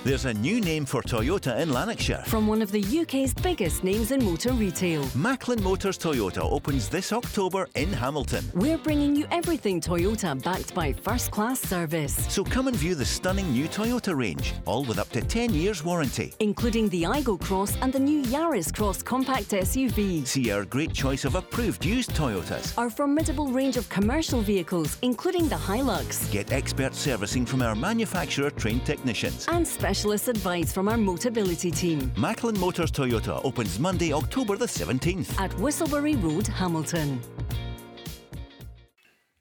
There's 0.03 0.25
a 0.25 0.33
new 0.33 0.59
name 0.61 0.85
for 0.85 1.03
Toyota 1.03 1.59
in 1.59 1.71
Lanarkshire. 1.71 2.23
From 2.25 2.47
one 2.47 2.63
of 2.63 2.71
the 2.71 2.81
UK's 3.01 3.35
biggest 3.35 3.83
names 3.83 4.09
in 4.09 4.25
motor 4.25 4.51
retail. 4.51 5.07
Macklin 5.13 5.61
Motors 5.61 5.95
Toyota 5.95 6.39
opens 6.39 6.89
this 6.89 7.13
October 7.13 7.69
in 7.75 7.93
Hamilton. 7.93 8.43
We're 8.55 8.79
bringing 8.79 9.15
you 9.15 9.27
everything 9.29 9.79
Toyota 9.79 10.41
backed 10.41 10.73
by 10.73 10.91
first 10.93 11.29
class 11.29 11.59
service, 11.59 12.15
So 12.33 12.43
come 12.43 12.67
and 12.67 12.75
view 12.75 12.95
the 12.95 13.05
stunning 13.05 13.51
new 13.51 13.67
Toyota 13.67 14.17
range, 14.17 14.55
all 14.65 14.83
with 14.85 14.97
up 14.97 15.09
to 15.09 15.21
10 15.21 15.53
years 15.53 15.83
warranty. 15.85 16.33
including 16.39 16.89
the 16.89 17.03
Aygo 17.03 17.39
Cross 17.39 17.77
and 17.83 17.93
the 17.93 17.99
new 17.99 18.23
Yaris 18.23 18.73
Cross 18.75 19.03
compact 19.03 19.51
SUV. 19.51 20.25
See 20.25 20.49
our 20.51 20.65
great 20.65 20.93
choice 20.93 21.25
of 21.25 21.35
approved 21.35 21.85
used 21.85 22.09
Toyotas. 22.15 22.75
Our 22.75 22.89
formidable 22.89 23.49
range 23.49 23.77
of 23.77 23.87
commercial 23.89 24.41
vehicles, 24.41 24.97
including 25.03 25.47
the 25.47 25.55
Hilux. 25.57 26.31
Get 26.31 26.51
expert 26.51 26.95
servicing 26.95 27.45
from 27.45 27.61
our 27.61 27.75
manufacturer 27.75 28.49
trained 28.49 28.83
technicians. 28.83 29.45
And 29.47 29.67
specialist 29.91 30.29
advice 30.29 30.71
from 30.71 30.87
our 30.87 30.95
Motability 30.95 31.75
team 31.75 32.13
Macklin 32.15 32.57
Motors 32.57 32.93
Toyota 32.93 33.43
opens 33.43 33.77
Monday, 33.77 34.13
October 34.13 34.55
the 34.55 34.65
17th. 34.65 35.37
at 35.37 35.51
Whistleberry 35.57 36.15
Road, 36.23 36.47
Hamilton. 36.47 37.19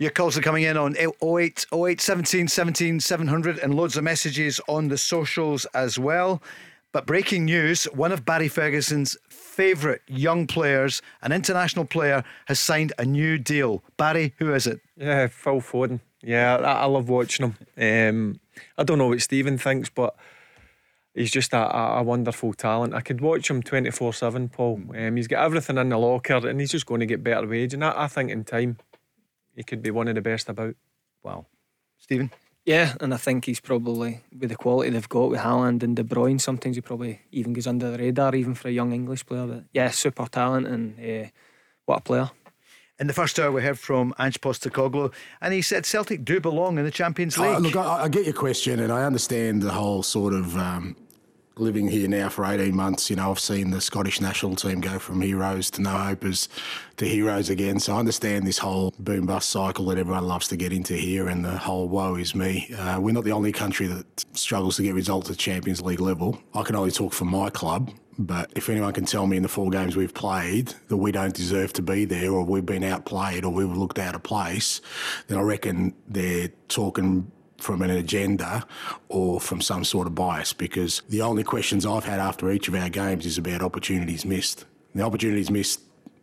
Your 0.01 0.11
calls 0.11 0.37
are 0.37 0.41
coming 0.41 0.65
in 0.65 0.77
on 0.77 0.97
08, 0.97 1.67
08 1.73 2.01
17 2.01 2.49
17 2.49 2.99
700 2.99 3.59
and 3.61 3.77
loads 3.77 3.97
of 3.97 4.03
messages 4.03 4.61
on 4.67 4.89
the 4.89 4.99
socials 4.99 5.67
as 5.67 6.01
well. 6.01 6.43
But 6.91 7.07
breaking 7.07 7.45
news 7.45 7.85
one 7.85 8.11
of 8.11 8.25
Barry 8.25 8.49
Ferguson's 8.49 9.17
favourite 9.29 10.01
young 10.09 10.49
players, 10.49 11.01
an 11.23 11.31
international 11.31 11.85
player, 11.85 12.25
has 12.47 12.59
signed 12.59 12.93
a 12.99 13.05
new 13.05 13.39
deal. 13.39 13.85
Barry, 13.97 14.35
who 14.39 14.53
is 14.53 14.67
it? 14.67 14.81
Yeah, 14.97 15.29
Phil 15.29 15.61
Foden. 15.61 16.01
Yeah, 16.23 16.57
I, 16.57 16.73
I 16.73 16.85
love 16.87 17.09
watching 17.09 17.53
him. 17.53 17.55
Um, 17.79 18.41
I 18.77 18.83
don't 18.83 18.99
know 18.99 19.07
what 19.07 19.23
Stephen 19.23 19.57
thinks, 19.57 19.89
but 19.89 20.17
he's 21.21 21.31
just 21.31 21.53
a, 21.53 21.77
a, 21.77 22.03
wonderful 22.03 22.55
talent. 22.55 22.95
I 22.95 23.01
could 23.01 23.21
watch 23.21 23.51
him 23.51 23.63
24 23.63 24.15
7, 24.15 24.49
Paul. 24.49 24.81
Um, 24.97 25.17
he's 25.17 25.29
got 25.29 25.45
everything 25.45 25.77
in 25.77 25.91
the 25.91 25.99
locker 25.99 26.49
and 26.49 26.59
he's 26.59 26.71
just 26.71 26.87
going 26.87 27.01
to 27.01 27.07
get 27.07 27.23
better 27.23 27.47
wage. 27.47 27.75
And 27.75 27.85
I, 27.85 28.05
I 28.05 28.07
think 28.09 28.31
in 28.31 28.45
time, 28.45 28.79
he 29.55 29.63
could 29.63 29.83
be 29.83 29.91
one 29.91 30.09
of 30.09 30.15
the 30.15 30.23
best 30.23 30.49
about. 30.49 30.75
Wow. 31.23 31.47
Stephen? 31.99 32.31
Yeah, 32.65 32.95
and 33.01 33.13
I 33.13 33.17
think 33.17 33.45
he's 33.45 33.61
probably 33.61 34.23
with 34.39 34.51
the 34.51 34.57
quality 34.57 34.91
they've 34.91 35.09
got 35.09 35.31
with 35.31 35.41
Haaland 35.41 35.83
and 35.83 35.97
De 35.97 36.05
Bruyne. 36.05 36.41
Sometimes 36.41 36.77
he 36.77 36.83
probably 36.83 37.21
even 37.33 37.53
goes 37.53 37.67
under 37.67 37.91
the 37.91 37.99
radar, 37.99 38.35
even 38.35 38.55
for 38.55 38.69
a 38.69 38.73
young 38.73 38.93
English 38.93 39.27
player. 39.27 39.47
But 39.47 39.65
yeah, 39.73 39.91
super 39.91 40.27
talent 40.27 40.67
and 40.67 40.99
uh, 40.99 41.29
what 41.85 41.99
a 41.99 42.03
player. 42.03 42.31
In 42.99 43.07
the 43.07 43.15
first 43.15 43.39
hour, 43.39 43.51
we 43.51 43.63
heard 43.63 43.79
from 43.79 44.15
Ange 44.19 44.41
Postecoglou, 44.43 45.13
and 45.41 45.55
he 45.55 45.63
said 45.63 45.87
Celtic 45.87 46.23
do 46.23 46.39
belong 46.39 46.79
in 46.79 46.85
the 46.85 46.91
Champions 46.91 47.39
League. 47.39 47.59
look, 47.61 47.77
I, 47.77 48.05
I, 48.05 48.09
get 48.09 48.27
your 48.27 48.35
question, 48.35 48.79
and 48.79 48.93
I 48.93 49.05
understand 49.05 49.63
the 49.63 49.73
whole 49.73 50.03
sort 50.03 50.35
of 50.35 50.55
um, 50.59 50.97
living 51.61 51.89
here 51.89 52.09
now 52.09 52.29
for 52.29 52.45
18 52.45 52.75
months, 52.75 53.11
you 53.11 53.17
know, 53.17 53.31
I've 53.31 53.39
seen 53.39 53.71
the 53.71 53.81
Scottish 53.81 54.21
national 54.21 54.57
team 54.57 54.81
go 54.81 54.99
from 54.99 55.21
heroes 55.21 55.71
to 55.73 55.83
no 55.83 55.91
hopers 55.91 56.49
to 56.97 57.07
heroes 57.07 57.51
again. 57.51 57.79
So 57.79 57.95
I 57.95 57.99
understand 57.99 58.47
this 58.47 58.59
whole 58.59 58.95
boom 58.99 59.27
bust 59.27 59.51
cycle 59.51 59.85
that 59.87 59.99
everyone 59.99 60.27
loves 60.27 60.49
to 60.49 60.57
get 60.57 60.73
into 60.73 60.95
here 60.95 61.29
and 61.29 61.45
the 61.45 61.57
whole 61.57 61.89
woe 61.89 62.17
is 62.17 62.35
me. 62.35 62.73
Uh, 62.77 63.01
we're 63.01 63.13
not 63.13 63.25
the 63.25 63.33
only 63.33 63.53
country 63.53 63.87
that 63.87 64.25
struggles 64.33 64.77
to 64.77 64.83
get 64.83 64.95
results 64.95 65.31
at 65.31 65.37
Champions 65.39 65.83
League 65.83 66.01
level. 66.01 66.41
I 66.55 66.63
can 66.63 66.77
only 66.77 66.91
talk 66.91 67.13
for 67.13 67.27
my 67.27 67.51
club. 67.51 67.91
But 68.19 68.53
if 68.55 68.69
anyone 68.69 68.93
can 68.93 69.07
tell 69.07 69.27
me 69.27 69.39
in 69.39 69.43
the 69.43 69.49
four 69.49 69.71
games 69.71 69.97
we've 69.97 70.13
played 70.13 70.75
that 70.89 70.99
we 70.99 71.11
don't 71.11 71.33
deserve 71.33 71.73
to 71.75 71.83
be 71.83 72.05
there, 72.05 72.31
or 72.31 72.45
we've 72.45 72.67
been 72.67 72.85
outplayed, 72.85 73.47
or 73.47 73.51
we've 73.51 73.75
looked 73.75 73.99
out 73.99 74.15
of 74.15 74.23
place, 74.23 74.83
then 75.29 75.39
I 75.39 75.41
reckon 75.41 75.95
they're 76.07 76.49
talking 76.69 77.33
from 77.61 77.83
an 77.83 77.91
agenda 77.91 78.67
or 79.09 79.41
from 79.41 79.61
some 79.61 79.85
sort 79.85 80.07
of 80.07 80.15
bias 80.15 80.53
because 80.53 81.03
the 81.09 81.23
only 81.23 81.45
questions 81.45 81.87
I've 81.87 82.05
had 82.05 82.21
after 82.21 82.51
each 82.51 82.69
of 82.69 82.75
our 82.75 82.89
games 82.89 83.27
is 83.27 83.39
about 83.39 83.63
opportunities 83.63 84.25
missed. 84.25 84.65
The 84.95 85.03
opportunities 85.03 85.51
missed 85.51 85.81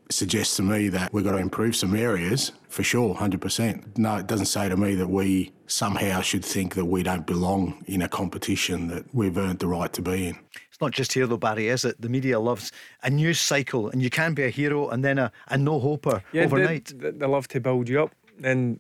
suggests 0.10 0.56
to 0.58 0.64
me 0.64 0.88
that 0.90 1.14
we've 1.14 1.24
got 1.24 1.34
to 1.34 1.38
improve 1.38 1.76
some 1.76 1.96
areas 1.96 2.52
for 2.70 2.84
sure, 2.84 3.16
100%. 3.16 3.98
No, 3.98 4.18
it 4.18 4.28
doesn't 4.28 4.46
say 4.46 4.70
to 4.70 4.78
me 4.78 4.96
that 4.96 5.10
we 5.10 5.52
somehow 5.68 6.22
should 6.22 6.46
think 6.46 6.76
that 6.76 6.86
we 6.86 7.04
don't 7.04 7.26
belong 7.26 7.84
in 7.88 8.02
a 8.02 8.08
competition 8.08 8.88
that 8.88 9.04
we've 9.14 9.38
earned 9.38 9.60
the 9.60 9.68
right 9.68 9.92
to 9.94 10.02
be 10.02 10.28
in. 10.28 10.38
It's 10.70 10.80
not 10.80 10.92
just 10.92 11.14
here 11.14 11.28
though, 11.28 11.38
Barry, 11.38 11.68
is 11.68 11.86
it? 11.86 12.00
The 12.00 12.10
media 12.10 12.40
loves 12.40 12.72
a 13.04 13.10
news 13.10 13.40
cycle 13.40 13.90
and 13.90 14.02
you 14.02 14.10
can 14.10 14.34
be 14.34 14.44
a 14.44 14.50
hero 14.50 14.90
and 14.90 15.04
then 15.04 15.18
a, 15.18 15.32
a 15.48 15.58
no 15.58 15.80
hoper 15.80 16.24
yeah, 16.32 16.44
overnight. 16.44 16.94
They, 16.96 17.12
they 17.12 17.26
love 17.26 17.48
to 17.50 17.60
build 17.60 17.90
you 17.90 18.04
up. 18.04 18.16
And 18.44 18.80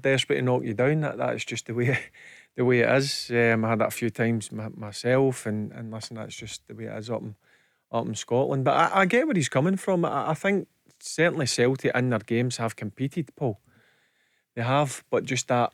they're 0.00 0.12
desperate 0.14 0.36
to 0.36 0.42
knock 0.42 0.64
you 0.64 0.74
down. 0.74 1.00
That 1.00 1.18
that's 1.18 1.44
just 1.44 1.66
the 1.66 1.74
way 1.74 1.98
the 2.56 2.64
way 2.64 2.80
it 2.80 2.88
is. 2.88 3.30
Um, 3.30 3.64
I 3.64 3.70
had 3.70 3.80
that 3.80 3.88
a 3.88 3.90
few 3.90 4.10
times 4.10 4.50
myself, 4.52 5.46
and 5.46 5.72
and 5.72 5.92
listen, 5.92 6.16
that's 6.16 6.36
just 6.36 6.66
the 6.68 6.74
way 6.74 6.84
it 6.84 6.98
is 6.98 7.10
up 7.10 7.22
in 7.22 7.34
up 7.90 8.06
in 8.06 8.14
Scotland. 8.14 8.64
But 8.64 8.76
I, 8.76 9.00
I 9.00 9.06
get 9.06 9.26
where 9.26 9.34
he's 9.34 9.48
coming 9.48 9.76
from. 9.76 10.04
I, 10.04 10.30
I 10.30 10.34
think 10.34 10.68
certainly 11.00 11.46
Celtic 11.46 11.94
in 11.94 12.10
their 12.10 12.18
games 12.20 12.56
have 12.56 12.76
competed, 12.76 13.34
Paul. 13.36 13.60
They 14.54 14.62
have, 14.62 15.04
but 15.10 15.24
just 15.24 15.48
that 15.48 15.72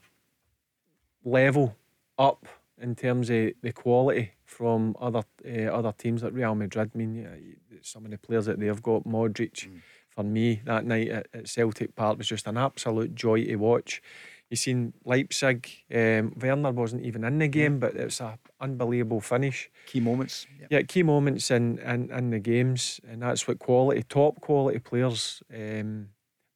level 1.25 1.77
up 2.16 2.47
in 2.81 2.95
terms 2.95 3.29
of 3.29 3.53
the 3.61 3.73
quality 3.73 4.33
from 4.45 4.97
other 5.01 5.23
uh, 5.47 5.73
other 5.73 5.93
teams 5.93 6.23
like 6.23 6.33
Real 6.33 6.55
Madrid. 6.55 6.91
I 6.95 6.99
mean, 6.99 7.57
some 7.83 8.05
of 8.05 8.11
the 8.11 8.19
players 8.19 8.47
that 8.47 8.59
they've 8.59 8.83
got, 8.83 9.05
Modric. 9.05 9.69
Mm 9.69 9.81
for 10.19 10.25
me 10.25 10.61
that 10.64 10.85
night 10.85 11.09
at, 11.11 11.29
at 11.33 11.49
Celtic 11.49 11.95
Park 11.95 12.19
was 12.19 12.27
just 12.27 12.49
an 12.49 12.57
absolute 12.57 13.14
joy 13.14 13.45
to 13.45 13.55
watch. 13.55 14.03
You 14.51 14.57
seen 14.57 14.93
Leipzig, 15.05 15.69
um, 15.95 16.35
Werner 16.41 16.73
wasn't 16.73 17.05
even 17.05 17.23
in 17.23 17.39
the 17.39 17.47
game, 17.47 17.79
but 17.79 17.95
it's 17.95 18.21
a 18.21 18.37
unbelievable 18.61 19.21
finish. 19.21 19.71
Key 19.87 20.01
moments. 20.01 20.49
Yep. 20.61 20.69
Yeah, 20.73 20.83
key 20.83 21.05
moments 21.05 21.53
in, 21.53 21.79
in, 21.79 22.11
in 22.11 22.31
the 22.31 22.41
games, 22.41 23.01
and 23.09 23.23
that's 23.23 23.47
what 23.47 23.61
quality, 23.61 24.03
top 24.03 24.41
quality 24.41 24.81
players 24.81 25.41
um, 25.55 26.09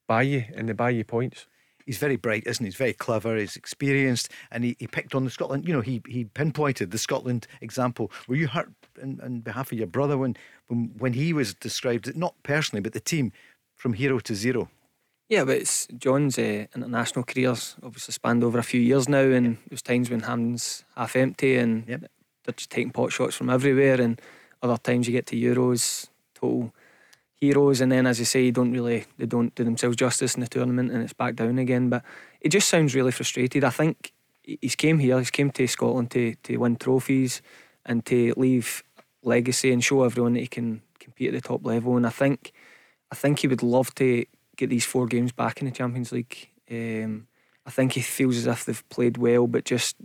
buy 0.08 0.22
you, 0.22 0.44
and 0.56 0.68
they 0.68 0.72
buy 0.72 0.90
you 0.90 1.04
points. 1.04 1.46
He's 1.86 1.98
very 1.98 2.16
bright, 2.16 2.44
isn't 2.46 2.64
he? 2.64 2.68
He's 2.68 2.76
very 2.76 2.92
clever, 2.92 3.36
he's 3.36 3.56
experienced, 3.56 4.30
and 4.50 4.64
he, 4.64 4.76
he 4.78 4.86
picked 4.86 5.14
on 5.14 5.24
the 5.24 5.30
Scotland. 5.30 5.68
You 5.68 5.74
know, 5.74 5.80
he 5.80 6.02
he 6.08 6.24
pinpointed 6.24 6.90
the 6.90 6.98
Scotland 6.98 7.46
example. 7.60 8.10
Were 8.26 8.36
you 8.36 8.48
hurt 8.48 8.70
in, 9.00 9.20
in 9.24 9.40
behalf 9.40 9.72
of 9.72 9.78
your 9.78 9.86
brother 9.86 10.16
when, 10.16 10.36
when 10.68 10.92
when 10.98 11.12
he 11.12 11.32
was 11.32 11.54
described, 11.54 12.14
not 12.16 12.34
personally, 12.42 12.80
but 12.80 12.92
the 12.92 13.00
team 13.00 13.32
from 13.82 13.94
hero 13.94 14.20
to 14.20 14.32
zero. 14.36 14.70
Yeah, 15.28 15.44
but 15.44 15.56
it's 15.56 15.88
John's 15.98 16.38
uh, 16.38 16.66
international 16.76 17.24
career's 17.24 17.74
obviously 17.82 18.12
spanned 18.12 18.44
over 18.44 18.60
a 18.60 18.62
few 18.62 18.80
years 18.80 19.08
now, 19.08 19.24
and 19.24 19.46
yep. 19.46 19.56
there's 19.68 19.82
times 19.82 20.08
when 20.08 20.20
hands 20.20 20.84
half 20.94 21.16
empty 21.16 21.56
and 21.56 21.88
yep. 21.88 22.02
they're 22.44 22.54
just 22.54 22.70
taking 22.70 22.92
pot 22.92 23.10
shots 23.10 23.34
from 23.34 23.50
everywhere, 23.50 24.00
and 24.00 24.22
other 24.62 24.76
times 24.76 25.08
you 25.08 25.12
get 25.12 25.26
to 25.26 25.36
Euros, 25.36 26.08
total 26.32 26.72
heroes, 27.34 27.80
and 27.80 27.90
then 27.90 28.06
as 28.06 28.20
you 28.20 28.24
say, 28.24 28.44
you 28.44 28.52
don't 28.52 28.70
really 28.70 29.04
they 29.18 29.26
don't 29.26 29.52
do 29.56 29.64
themselves 29.64 29.96
justice 29.96 30.36
in 30.36 30.42
the 30.42 30.46
tournament, 30.46 30.92
and 30.92 31.02
it's 31.02 31.12
back 31.12 31.34
down 31.34 31.58
again. 31.58 31.88
But 31.88 32.04
it 32.40 32.50
just 32.50 32.68
sounds 32.68 32.94
really 32.94 33.10
frustrated. 33.10 33.64
I 33.64 33.70
think 33.70 34.12
he's 34.44 34.76
came 34.76 35.00
here, 35.00 35.18
he's 35.18 35.32
came 35.32 35.50
to 35.50 35.66
Scotland 35.66 36.12
to 36.12 36.36
to 36.44 36.56
win 36.58 36.76
trophies 36.76 37.42
and 37.84 38.06
to 38.06 38.32
leave 38.36 38.84
legacy 39.24 39.72
and 39.72 39.82
show 39.82 40.04
everyone 40.04 40.34
that 40.34 40.40
he 40.40 40.46
can 40.46 40.82
compete 41.00 41.34
at 41.34 41.34
the 41.34 41.48
top 41.48 41.66
level, 41.66 41.96
and 41.96 42.06
I 42.06 42.10
think 42.10 42.52
I 43.12 43.14
think 43.14 43.40
he 43.40 43.46
would 43.46 43.62
love 43.62 43.94
to 43.96 44.24
get 44.56 44.70
these 44.70 44.86
four 44.86 45.06
games 45.06 45.32
back 45.32 45.60
in 45.60 45.66
the 45.66 45.70
Champions 45.70 46.12
League. 46.12 46.48
Um, 46.70 47.28
I 47.66 47.70
think 47.70 47.92
he 47.92 48.00
feels 48.00 48.38
as 48.38 48.46
if 48.46 48.64
they've 48.64 48.88
played 48.88 49.18
well, 49.18 49.46
but 49.46 49.66
just 49.66 49.96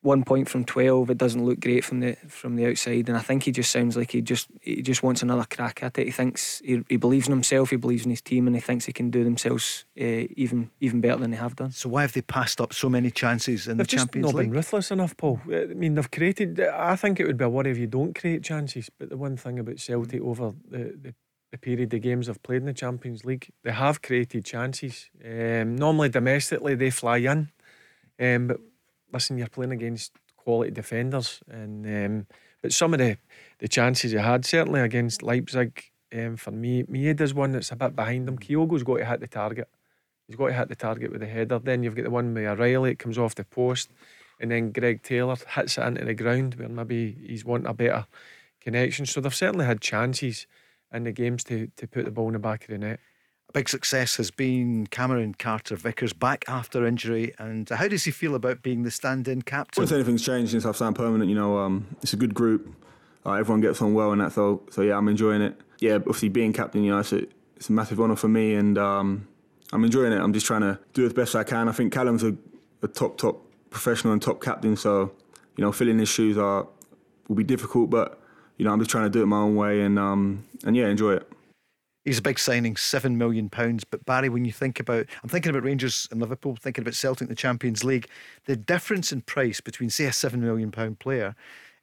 one 0.00 0.24
point 0.24 0.48
from 0.48 0.64
twelve, 0.64 1.10
it 1.10 1.18
doesn't 1.18 1.44
look 1.44 1.60
great 1.60 1.84
from 1.84 2.00
the 2.00 2.16
from 2.28 2.56
the 2.56 2.66
outside. 2.66 3.08
And 3.08 3.18
I 3.18 3.20
think 3.20 3.42
he 3.42 3.52
just 3.52 3.70
sounds 3.70 3.94
like 3.94 4.12
he 4.12 4.22
just 4.22 4.48
he 4.62 4.80
just 4.80 5.02
wants 5.02 5.22
another 5.22 5.44
crack 5.44 5.82
at 5.82 5.98
it. 5.98 6.06
He 6.06 6.10
thinks 6.12 6.62
he, 6.64 6.82
he 6.88 6.96
believes 6.96 7.26
in 7.26 7.32
himself, 7.32 7.70
he 7.70 7.76
believes 7.76 8.04
in 8.04 8.10
his 8.10 8.22
team, 8.22 8.46
and 8.46 8.56
he 8.56 8.62
thinks 8.62 8.86
he 8.86 8.92
can 8.92 9.10
do 9.10 9.22
themselves 9.22 9.84
uh, 10.00 10.24
even 10.34 10.70
even 10.80 11.02
better 11.02 11.18
than 11.18 11.32
they 11.32 11.36
have 11.36 11.56
done. 11.56 11.72
So 11.72 11.90
why 11.90 12.02
have 12.02 12.14
they 12.14 12.22
passed 12.22 12.58
up 12.60 12.72
so 12.72 12.88
many 12.88 13.10
chances 13.10 13.68
in 13.68 13.76
they've 13.76 13.86
the 13.86 13.96
Champions 13.96 14.28
not 14.28 14.34
League? 14.34 14.46
Been 14.46 14.56
ruthless 14.56 14.90
enough, 14.90 15.14
Paul. 15.16 15.40
I 15.52 15.66
mean, 15.74 15.94
they've 15.94 16.10
created. 16.10 16.58
I 16.60 16.96
think 16.96 17.20
it 17.20 17.26
would 17.26 17.36
be 17.36 17.44
a 17.44 17.50
worry 17.50 17.70
if 17.70 17.78
you 17.78 17.86
don't 17.86 18.18
create 18.18 18.42
chances. 18.42 18.88
But 18.96 19.10
the 19.10 19.18
one 19.18 19.36
thing 19.36 19.58
about 19.58 19.78
Celtic 19.78 20.22
over 20.22 20.54
the, 20.70 20.96
the 21.02 21.14
the 21.50 21.58
period 21.58 21.90
the 21.90 21.98
games 21.98 22.26
have 22.26 22.42
played 22.42 22.60
in 22.60 22.66
the 22.66 22.72
Champions 22.74 23.24
League, 23.24 23.50
they 23.62 23.72
have 23.72 24.02
created 24.02 24.44
chances. 24.44 25.10
Um, 25.24 25.76
normally 25.76 26.08
domestically 26.08 26.74
they 26.74 26.90
fly 26.90 27.18
in, 27.18 27.50
um, 28.20 28.46
but 28.48 28.60
listen, 29.12 29.38
you're 29.38 29.48
playing 29.48 29.72
against 29.72 30.12
quality 30.36 30.70
defenders, 30.70 31.40
and 31.50 31.86
um, 31.86 32.26
but 32.62 32.72
some 32.72 32.92
of 32.92 32.98
the 32.98 33.16
the 33.58 33.68
chances 33.68 34.12
you 34.12 34.18
had 34.18 34.44
certainly 34.44 34.80
against 34.80 35.22
Leipzig, 35.22 35.90
um, 36.14 36.36
for 36.36 36.50
me, 36.50 36.84
Maeda's 36.84 37.34
one 37.34 37.52
that's 37.52 37.72
a 37.72 37.76
bit 37.76 37.96
behind 37.96 38.28
him. 38.28 38.38
Kyogo's 38.38 38.82
got 38.82 38.98
to 38.98 39.04
hit 39.04 39.20
the 39.20 39.28
target. 39.28 39.68
He's 40.26 40.36
got 40.36 40.48
to 40.48 40.52
hit 40.52 40.68
the 40.68 40.76
target 40.76 41.10
with 41.10 41.20
the 41.20 41.26
header. 41.26 41.58
Then 41.58 41.82
you've 41.82 41.96
got 41.96 42.04
the 42.04 42.10
one 42.10 42.34
with 42.34 42.44
O'Riley, 42.44 42.92
it 42.92 42.98
comes 42.98 43.16
off 43.16 43.34
the 43.34 43.44
post, 43.44 43.90
and 44.40 44.50
then 44.50 44.72
Greg 44.72 45.02
Taylor 45.02 45.36
hits 45.54 45.78
it 45.78 45.86
into 45.86 46.04
the 46.04 46.14
ground 46.14 46.54
where 46.56 46.68
maybe 46.68 47.16
he's 47.26 47.44
wanting 47.44 47.66
a 47.66 47.74
better 47.74 48.06
connection. 48.60 49.06
So 49.06 49.20
they've 49.20 49.34
certainly 49.34 49.64
had 49.64 49.80
chances 49.80 50.46
in 50.92 51.04
the 51.04 51.12
games 51.12 51.44
to, 51.44 51.68
to 51.76 51.86
put 51.86 52.04
the 52.04 52.10
ball 52.10 52.28
in 52.28 52.32
the 52.32 52.38
back 52.38 52.62
of 52.62 52.68
the 52.68 52.78
net. 52.78 53.00
A 53.48 53.52
big 53.52 53.68
success 53.68 54.16
has 54.16 54.30
been 54.30 54.86
Cameron 54.88 55.34
Carter 55.34 55.76
Vickers 55.76 56.12
back 56.12 56.44
after 56.48 56.86
injury. 56.86 57.32
And 57.38 57.68
how 57.68 57.88
does 57.88 58.04
he 58.04 58.10
feel 58.10 58.34
about 58.34 58.62
being 58.62 58.82
the 58.82 58.90
stand 58.90 59.26
in 59.26 59.42
captain? 59.42 59.80
I 59.80 59.84
wouldn't 59.84 59.96
anything's 59.96 60.24
changed 60.24 60.52
since 60.52 60.66
I've 60.66 60.76
signed 60.76 60.96
permanent. 60.96 61.30
You 61.30 61.36
know, 61.36 61.58
um, 61.58 61.96
it's 62.02 62.12
a 62.12 62.16
good 62.16 62.34
group. 62.34 62.74
Uh, 63.24 63.32
everyone 63.32 63.60
gets 63.60 63.80
on 63.80 63.94
well 63.94 64.12
and 64.12 64.20
that. 64.20 64.32
So, 64.32 64.62
so 64.70 64.82
yeah, 64.82 64.96
I'm 64.96 65.08
enjoying 65.08 65.40
it. 65.40 65.58
Yeah, 65.80 65.94
obviously 65.94 66.28
being 66.28 66.52
captain, 66.52 66.84
you 66.84 66.90
know, 66.90 66.98
it's 66.98 67.12
a, 67.12 67.22
it's 67.56 67.68
a 67.68 67.72
massive 67.72 68.00
honour 68.00 68.16
for 68.16 68.28
me. 68.28 68.54
And 68.54 68.76
um, 68.76 69.28
I'm 69.72 69.84
enjoying 69.84 70.12
it. 70.12 70.20
I'm 70.20 70.32
just 70.32 70.46
trying 70.46 70.62
to 70.62 70.78
do 70.92 71.06
as 71.06 71.12
best 71.12 71.34
I 71.34 71.44
can. 71.44 71.68
I 71.68 71.72
think 71.72 71.92
Callum's 71.92 72.24
a, 72.24 72.36
a 72.82 72.88
top, 72.88 73.16
top 73.16 73.42
professional 73.70 74.12
and 74.12 74.20
top 74.20 74.42
captain. 74.42 74.76
So, 74.76 75.12
you 75.56 75.64
know, 75.64 75.72
filling 75.72 75.98
his 75.98 76.08
shoes 76.08 76.36
are 76.36 76.68
will 77.28 77.36
be 77.36 77.44
difficult, 77.44 77.90
but 77.90 78.20
you 78.58 78.64
know, 78.64 78.72
I'm 78.72 78.80
just 78.80 78.90
trying 78.90 79.04
to 79.04 79.10
do 79.10 79.22
it 79.22 79.26
my 79.26 79.38
own 79.38 79.56
way 79.56 79.80
and 79.80 79.98
um, 79.98 80.44
and 80.64 80.76
yeah, 80.76 80.88
enjoy 80.88 81.14
it. 81.14 81.32
He's 82.04 82.18
a 82.18 82.22
big 82.22 82.38
signing, 82.38 82.76
seven 82.76 83.18
million 83.18 83.48
pounds. 83.48 83.84
But 83.84 84.04
Barry, 84.04 84.28
when 84.28 84.44
you 84.44 84.52
think 84.52 84.80
about, 84.80 85.06
I'm 85.22 85.28
thinking 85.28 85.50
about 85.50 85.64
Rangers 85.64 86.08
and 86.10 86.20
Liverpool, 86.20 86.56
thinking 86.56 86.82
about 86.82 86.94
Celtic 86.94 87.22
in 87.22 87.28
the 87.28 87.34
Champions 87.34 87.84
League. 87.84 88.08
The 88.46 88.56
difference 88.56 89.12
in 89.12 89.20
price 89.20 89.60
between, 89.60 89.90
say, 89.90 90.06
a 90.06 90.12
seven 90.12 90.40
million 90.40 90.70
pound 90.70 91.00
player, 91.00 91.34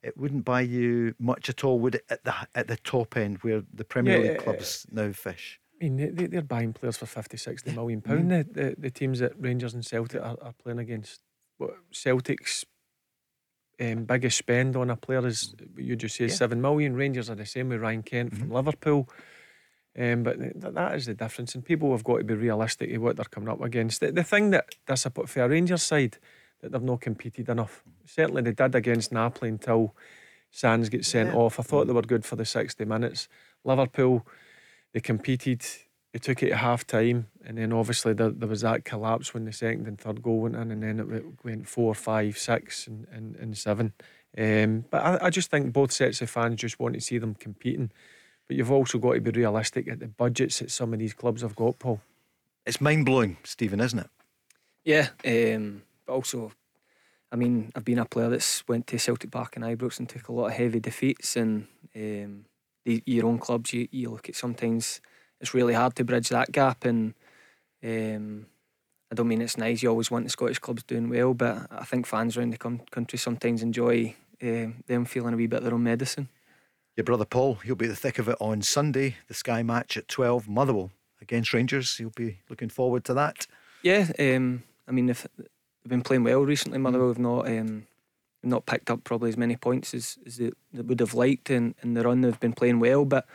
it 0.02 0.16
wouldn't 0.16 0.44
buy 0.44 0.62
you 0.62 1.14
much 1.18 1.48
at 1.48 1.64
all, 1.64 1.78
would 1.78 1.96
it? 1.96 2.04
At 2.10 2.24
the 2.24 2.34
at 2.54 2.66
the 2.68 2.76
top 2.76 3.16
end, 3.16 3.38
where 3.42 3.62
the 3.72 3.84
Premier 3.84 4.22
yeah, 4.22 4.30
League 4.32 4.38
clubs 4.40 4.86
now 4.90 5.12
fish. 5.12 5.60
I 5.80 5.84
mean, 5.84 6.14
they, 6.14 6.26
they're 6.26 6.42
buying 6.42 6.72
players 6.72 6.96
for 6.96 7.06
50, 7.06 7.36
60 7.36 7.72
million 7.72 8.00
pound. 8.00 8.30
Mm. 8.30 8.52
The, 8.52 8.62
the, 8.62 8.76
the 8.78 8.90
teams 8.90 9.18
that 9.18 9.32
Rangers 9.38 9.74
and 9.74 9.84
Celtic 9.84 10.20
are, 10.20 10.36
are 10.40 10.54
playing 10.62 10.78
against. 10.78 11.20
What 11.58 11.76
Celtic's 11.90 12.64
um, 13.80 14.04
biggest 14.04 14.38
spend 14.38 14.76
on 14.76 14.90
a 14.90 14.96
player 14.96 15.26
is 15.26 15.54
you 15.76 15.96
just 15.96 16.16
say 16.16 16.26
yeah. 16.26 16.34
seven 16.34 16.60
million. 16.60 16.94
Rangers 16.94 17.28
are 17.28 17.34
the 17.34 17.46
same 17.46 17.68
with 17.68 17.80
Ryan 17.80 18.02
Kent 18.02 18.30
mm-hmm. 18.30 18.40
from 18.40 18.50
Liverpool. 18.52 19.08
Um, 19.98 20.22
but 20.22 20.38
th- 20.38 20.74
that 20.74 20.94
is 20.94 21.06
the 21.06 21.14
difference, 21.14 21.54
and 21.54 21.64
people 21.64 21.92
have 21.92 22.04
got 22.04 22.18
to 22.18 22.24
be 22.24 22.34
realistic 22.34 22.92
of 22.92 23.02
what 23.02 23.16
they're 23.16 23.24
coming 23.24 23.48
up 23.48 23.62
against. 23.62 24.00
The, 24.00 24.12
the 24.12 24.24
thing 24.24 24.50
that 24.50 24.74
disappointed 24.86 25.30
for 25.30 25.42
a 25.42 25.48
Rangers 25.48 25.82
side 25.82 26.18
that 26.60 26.72
they've 26.72 26.82
not 26.82 27.00
competed 27.00 27.48
enough. 27.48 27.82
Certainly 28.04 28.42
they 28.42 28.52
did 28.52 28.74
against 28.74 29.12
Napoli 29.12 29.50
until 29.50 29.94
Sands 30.50 30.88
gets 30.88 31.08
sent 31.08 31.30
yeah. 31.30 31.36
off. 31.36 31.60
I 31.60 31.62
thought 31.62 31.86
they 31.86 31.92
were 31.92 32.02
good 32.02 32.24
for 32.24 32.36
the 32.36 32.44
60 32.44 32.84
minutes. 32.84 33.28
Liverpool, 33.64 34.26
they 34.92 35.00
competed. 35.00 35.64
They 36.12 36.18
took 36.18 36.42
it 36.42 36.52
at 36.52 36.58
half 36.58 36.86
time, 36.86 37.28
and 37.44 37.58
then 37.58 37.72
obviously 37.72 38.14
there, 38.14 38.30
there 38.30 38.48
was 38.48 38.62
that 38.62 38.84
collapse 38.84 39.34
when 39.34 39.44
the 39.44 39.52
second 39.52 39.86
and 39.86 40.00
third 40.00 40.22
goal 40.22 40.40
went 40.40 40.56
in, 40.56 40.70
and 40.70 40.82
then 40.82 41.00
it 41.00 41.24
went 41.44 41.68
four, 41.68 41.94
five, 41.94 42.38
six, 42.38 42.86
and, 42.86 43.06
and, 43.10 43.36
and 43.36 43.58
seven. 43.58 43.92
Um, 44.38 44.84
but 44.90 45.02
I, 45.02 45.26
I 45.26 45.30
just 45.30 45.50
think 45.50 45.72
both 45.72 45.92
sets 45.92 46.22
of 46.22 46.30
fans 46.30 46.60
just 46.60 46.78
want 46.78 46.94
to 46.94 47.00
see 47.00 47.18
them 47.18 47.34
competing. 47.34 47.90
But 48.46 48.56
you've 48.56 48.70
also 48.70 48.98
got 48.98 49.14
to 49.14 49.20
be 49.20 49.30
realistic 49.30 49.88
at 49.88 49.98
the 49.98 50.08
budgets 50.08 50.60
that 50.60 50.70
some 50.70 50.92
of 50.92 50.98
these 50.98 51.14
clubs 51.14 51.42
have 51.42 51.56
got, 51.56 51.78
Paul. 51.78 52.00
It's 52.64 52.80
mind 52.80 53.04
blowing, 53.04 53.38
Stephen, 53.44 53.80
isn't 53.80 53.98
it? 53.98 54.10
Yeah, 54.84 55.08
um, 55.24 55.82
but 56.06 56.12
also, 56.12 56.52
I 57.32 57.36
mean, 57.36 57.72
I've 57.74 57.84
been 57.84 57.98
a 57.98 58.04
player 58.04 58.28
that's 58.28 58.66
went 58.68 58.86
to 58.88 58.98
Celtic 58.98 59.32
Park 59.32 59.56
and 59.56 59.64
Ibrox 59.64 59.98
and 59.98 60.08
took 60.08 60.28
a 60.28 60.32
lot 60.32 60.46
of 60.46 60.52
heavy 60.52 60.80
defeats, 60.80 61.36
and 61.36 61.66
um, 61.94 62.44
the, 62.84 63.02
your 63.04 63.26
own 63.26 63.38
clubs, 63.38 63.72
you, 63.72 63.88
you 63.90 64.10
look 64.10 64.28
at 64.28 64.36
sometimes 64.36 65.00
it's 65.40 65.54
really 65.54 65.74
hard 65.74 65.96
to 65.96 66.04
bridge 66.04 66.28
that 66.30 66.52
gap, 66.52 66.84
and 66.84 67.14
um, 67.84 68.46
I 69.10 69.14
don't 69.14 69.28
mean 69.28 69.42
it's 69.42 69.58
nice. 69.58 69.82
You 69.82 69.90
always 69.90 70.10
want 70.10 70.24
the 70.24 70.30
Scottish 70.30 70.58
clubs 70.58 70.82
doing 70.82 71.08
well, 71.08 71.34
but 71.34 71.66
I 71.70 71.84
think 71.84 72.06
fans 72.06 72.36
around 72.36 72.50
the 72.50 72.78
country 72.90 73.18
sometimes 73.18 73.62
enjoy 73.62 74.14
um, 74.42 74.82
them 74.86 75.04
feeling 75.04 75.34
a 75.34 75.36
wee 75.36 75.46
bit 75.46 75.62
their 75.62 75.74
own 75.74 75.82
medicine. 75.82 76.28
Your 76.96 77.04
brother 77.04 77.26
Paul, 77.26 77.56
he'll 77.56 77.74
be 77.74 77.86
at 77.86 77.90
the 77.90 77.96
thick 77.96 78.18
of 78.18 78.28
it 78.28 78.38
on 78.40 78.62
Sunday. 78.62 79.16
The 79.28 79.34
Sky 79.34 79.62
match 79.62 79.96
at 79.96 80.08
12, 80.08 80.48
Motherwell 80.48 80.90
against 81.20 81.52
Rangers. 81.52 81.96
He'll 81.96 82.10
be 82.10 82.38
looking 82.48 82.70
forward 82.70 83.04
to 83.04 83.14
that. 83.14 83.46
Yeah, 83.82 84.10
um, 84.18 84.62
I 84.88 84.92
mean, 84.92 85.10
if 85.10 85.26
they've 85.36 85.46
been 85.86 86.02
playing 86.02 86.24
well 86.24 86.40
recently, 86.40 86.78
Motherwell 86.78 87.08
have 87.08 87.18
not 87.18 87.48
um, 87.48 87.86
not 88.42 88.66
picked 88.66 88.90
up 88.90 89.04
probably 89.04 89.28
as 89.28 89.36
many 89.36 89.56
points 89.56 89.92
as, 89.92 90.18
as 90.26 90.38
they, 90.38 90.52
they 90.72 90.82
would 90.82 91.00
have 91.00 91.14
liked 91.14 91.50
in, 91.50 91.74
in 91.82 91.94
the 91.94 92.02
run. 92.02 92.22
They've 92.22 92.40
been 92.40 92.52
playing 92.52 92.80
well, 92.80 93.04
but 93.04 93.26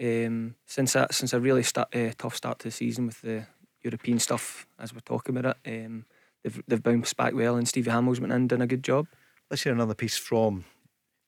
um, 0.00 0.54
since 0.66 0.92
that 0.92 1.14
since 1.14 1.32
a 1.32 1.40
really 1.40 1.62
start, 1.62 1.94
uh, 1.94 2.10
tough 2.16 2.36
start 2.36 2.58
to 2.60 2.68
the 2.68 2.72
season 2.72 3.06
with 3.06 3.20
the 3.22 3.46
European 3.82 4.18
stuff, 4.18 4.66
as 4.78 4.92
we're 4.92 5.00
talking 5.00 5.36
about 5.36 5.56
it, 5.64 5.84
um, 5.84 6.04
they've 6.42 6.62
they've 6.66 6.82
bounced 6.82 7.16
back 7.16 7.34
well, 7.34 7.56
and 7.56 7.68
Stevie 7.68 7.90
Hammell's 7.90 8.20
went 8.20 8.32
in 8.32 8.40
and 8.40 8.48
done 8.48 8.62
a 8.62 8.66
good 8.66 8.84
job. 8.84 9.06
Let's 9.50 9.62
hear 9.62 9.72
another 9.72 9.94
piece 9.94 10.18
from 10.18 10.64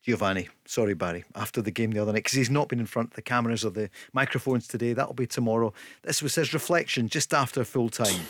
Giovanni, 0.02 0.48
sorry 0.64 0.94
Barry, 0.94 1.24
after 1.34 1.60
the 1.60 1.70
game 1.70 1.90
the 1.90 2.00
other 2.00 2.12
night, 2.12 2.24
because 2.24 2.32
he's 2.32 2.48
not 2.48 2.68
been 2.68 2.80
in 2.80 2.86
front 2.86 3.10
of 3.10 3.16
the 3.16 3.22
cameras 3.22 3.66
or 3.66 3.70
the 3.70 3.90
microphones 4.14 4.66
today. 4.66 4.94
That'll 4.94 5.12
be 5.12 5.26
tomorrow. 5.26 5.74
This 6.02 6.22
was 6.22 6.34
his 6.36 6.54
reflection 6.54 7.08
just 7.08 7.34
after 7.34 7.64
full 7.64 7.90
time. 7.90 8.20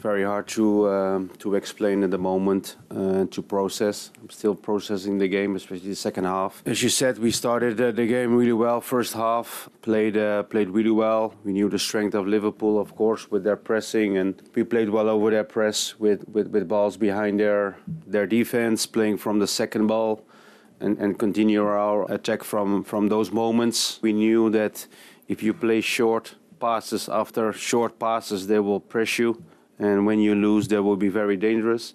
Very 0.00 0.24
hard 0.24 0.48
to 0.48 0.90
um, 0.90 1.30
to 1.38 1.54
explain 1.54 2.02
at 2.02 2.10
the 2.10 2.18
moment, 2.18 2.76
uh, 2.90 3.26
to 3.26 3.42
process. 3.42 4.10
I'm 4.20 4.30
still 4.30 4.56
processing 4.56 5.18
the 5.18 5.28
game, 5.28 5.54
especially 5.54 5.90
the 5.90 5.94
second 5.94 6.24
half. 6.24 6.62
As 6.66 6.82
you 6.82 6.88
said, 6.88 7.18
we 7.18 7.30
started 7.30 7.80
uh, 7.80 7.92
the 7.92 8.06
game 8.06 8.34
really 8.34 8.52
well. 8.52 8.80
First 8.80 9.14
half 9.14 9.68
played 9.82 10.16
uh, 10.16 10.42
played 10.42 10.70
really 10.70 10.90
well. 10.90 11.34
We 11.44 11.52
knew 11.52 11.68
the 11.68 11.78
strength 11.78 12.14
of 12.16 12.26
Liverpool, 12.26 12.80
of 12.80 12.96
course, 12.96 13.30
with 13.30 13.44
their 13.44 13.56
pressing, 13.56 14.16
and 14.16 14.42
we 14.56 14.64
played 14.64 14.90
well 14.90 15.08
over 15.08 15.30
their 15.30 15.44
press 15.44 15.94
with, 16.00 16.28
with, 16.28 16.48
with 16.48 16.66
balls 16.66 16.96
behind 16.96 17.38
their 17.38 17.76
their 18.04 18.26
defense, 18.26 18.84
playing 18.84 19.18
from 19.18 19.38
the 19.38 19.46
second 19.46 19.86
ball 19.86 20.24
and, 20.80 20.98
and 20.98 21.18
continue 21.18 21.64
our 21.64 22.10
attack 22.10 22.42
from, 22.42 22.82
from 22.84 23.08
those 23.08 23.30
moments. 23.30 24.00
We 24.02 24.12
knew 24.12 24.50
that 24.50 24.86
if 25.28 25.42
you 25.42 25.54
play 25.54 25.80
short 25.80 26.34
passes 26.58 27.08
after 27.08 27.52
short 27.52 27.98
passes, 27.98 28.46
they 28.46 28.58
will 28.58 28.80
press 28.80 29.18
you. 29.18 29.42
And 29.78 30.06
when 30.06 30.18
you 30.18 30.34
lose, 30.34 30.68
they 30.68 30.78
will 30.78 30.96
be 30.96 31.08
very 31.08 31.36
dangerous. 31.36 31.94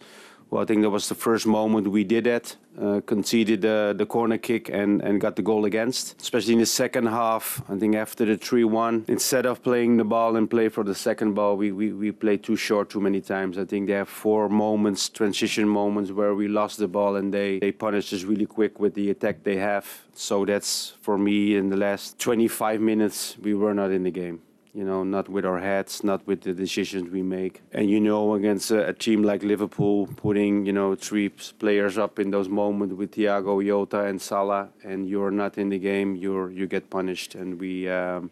Well, 0.49 0.61
I 0.61 0.65
think 0.65 0.81
that 0.81 0.89
was 0.89 1.09
the 1.09 1.15
first 1.15 1.45
moment 1.45 1.87
we 1.87 2.03
did 2.03 2.23
that, 2.25 2.55
uh, 2.81 3.01
conceded 3.05 3.61
the, 3.61 3.93
the 3.97 4.05
corner 4.05 4.37
kick 4.37 4.69
and, 4.69 5.01
and 5.01 5.21
got 5.21 5.35
the 5.35 5.41
goal 5.41 5.65
against. 5.65 6.21
Especially 6.21 6.53
in 6.53 6.59
the 6.59 6.65
second 6.65 7.07
half, 7.07 7.61
I 7.69 7.77
think 7.77 7.95
after 7.95 8.25
the 8.25 8.37
3 8.37 8.63
1, 8.63 9.05
instead 9.07 9.45
of 9.45 9.63
playing 9.63 9.97
the 9.97 10.03
ball 10.03 10.35
and 10.35 10.49
play 10.49 10.69
for 10.69 10.83
the 10.83 10.95
second 10.95 11.33
ball, 11.33 11.57
we, 11.57 11.71
we, 11.71 11.93
we 11.93 12.11
played 12.11 12.43
too 12.43 12.55
short 12.55 12.89
too 12.89 13.01
many 13.01 13.21
times. 13.21 13.57
I 13.57 13.65
think 13.65 13.87
they 13.87 13.93
have 13.93 14.09
four 14.09 14.49
moments, 14.49 15.09
transition 15.09 15.67
moments, 15.67 16.11
where 16.11 16.35
we 16.35 16.47
lost 16.47 16.79
the 16.79 16.87
ball 16.87 17.15
and 17.15 17.33
they, 17.33 17.59
they 17.59 17.71
punished 17.71 18.13
us 18.13 18.23
really 18.23 18.45
quick 18.45 18.79
with 18.79 18.93
the 18.93 19.09
attack 19.09 19.43
they 19.43 19.57
have. 19.57 19.85
So 20.13 20.45
that's 20.45 20.93
for 21.01 21.17
me 21.17 21.55
in 21.55 21.69
the 21.69 21.77
last 21.77 22.19
25 22.19 22.81
minutes, 22.81 23.37
we 23.41 23.53
were 23.53 23.73
not 23.73 23.91
in 23.91 24.03
the 24.03 24.11
game 24.11 24.41
you 24.75 24.83
know, 24.83 25.03
not 25.03 25.29
with 25.29 25.45
our 25.45 25.59
heads, 25.59 26.03
not 26.03 26.27
with 26.27 26.41
the 26.41 26.53
decisions 26.53 27.09
we 27.09 27.23
make. 27.23 27.61
And 27.71 27.89
you 27.89 28.01
know, 28.01 28.35
against 28.35 28.71
a, 28.71 28.89
a, 28.89 28.93
team 28.93 29.23
like 29.23 29.41
Liverpool, 29.41 30.07
putting, 30.17 30.65
you 30.65 30.73
know, 30.73 30.95
three 30.95 31.29
players 31.29 31.97
up 31.97 32.19
in 32.19 32.29
those 32.31 32.49
moments 32.49 32.93
with 32.93 33.11
Thiago, 33.11 33.65
Jota, 33.65 34.01
and 34.03 34.21
Salah, 34.21 34.69
and 34.83 35.07
you're 35.07 35.31
not 35.31 35.57
in 35.57 35.69
the 35.69 35.79
game, 35.79 36.17
you're 36.17 36.51
you 36.51 36.67
get 36.67 36.89
punished. 36.89 37.35
And 37.35 37.57
we 37.57 37.87
um, 37.89 38.31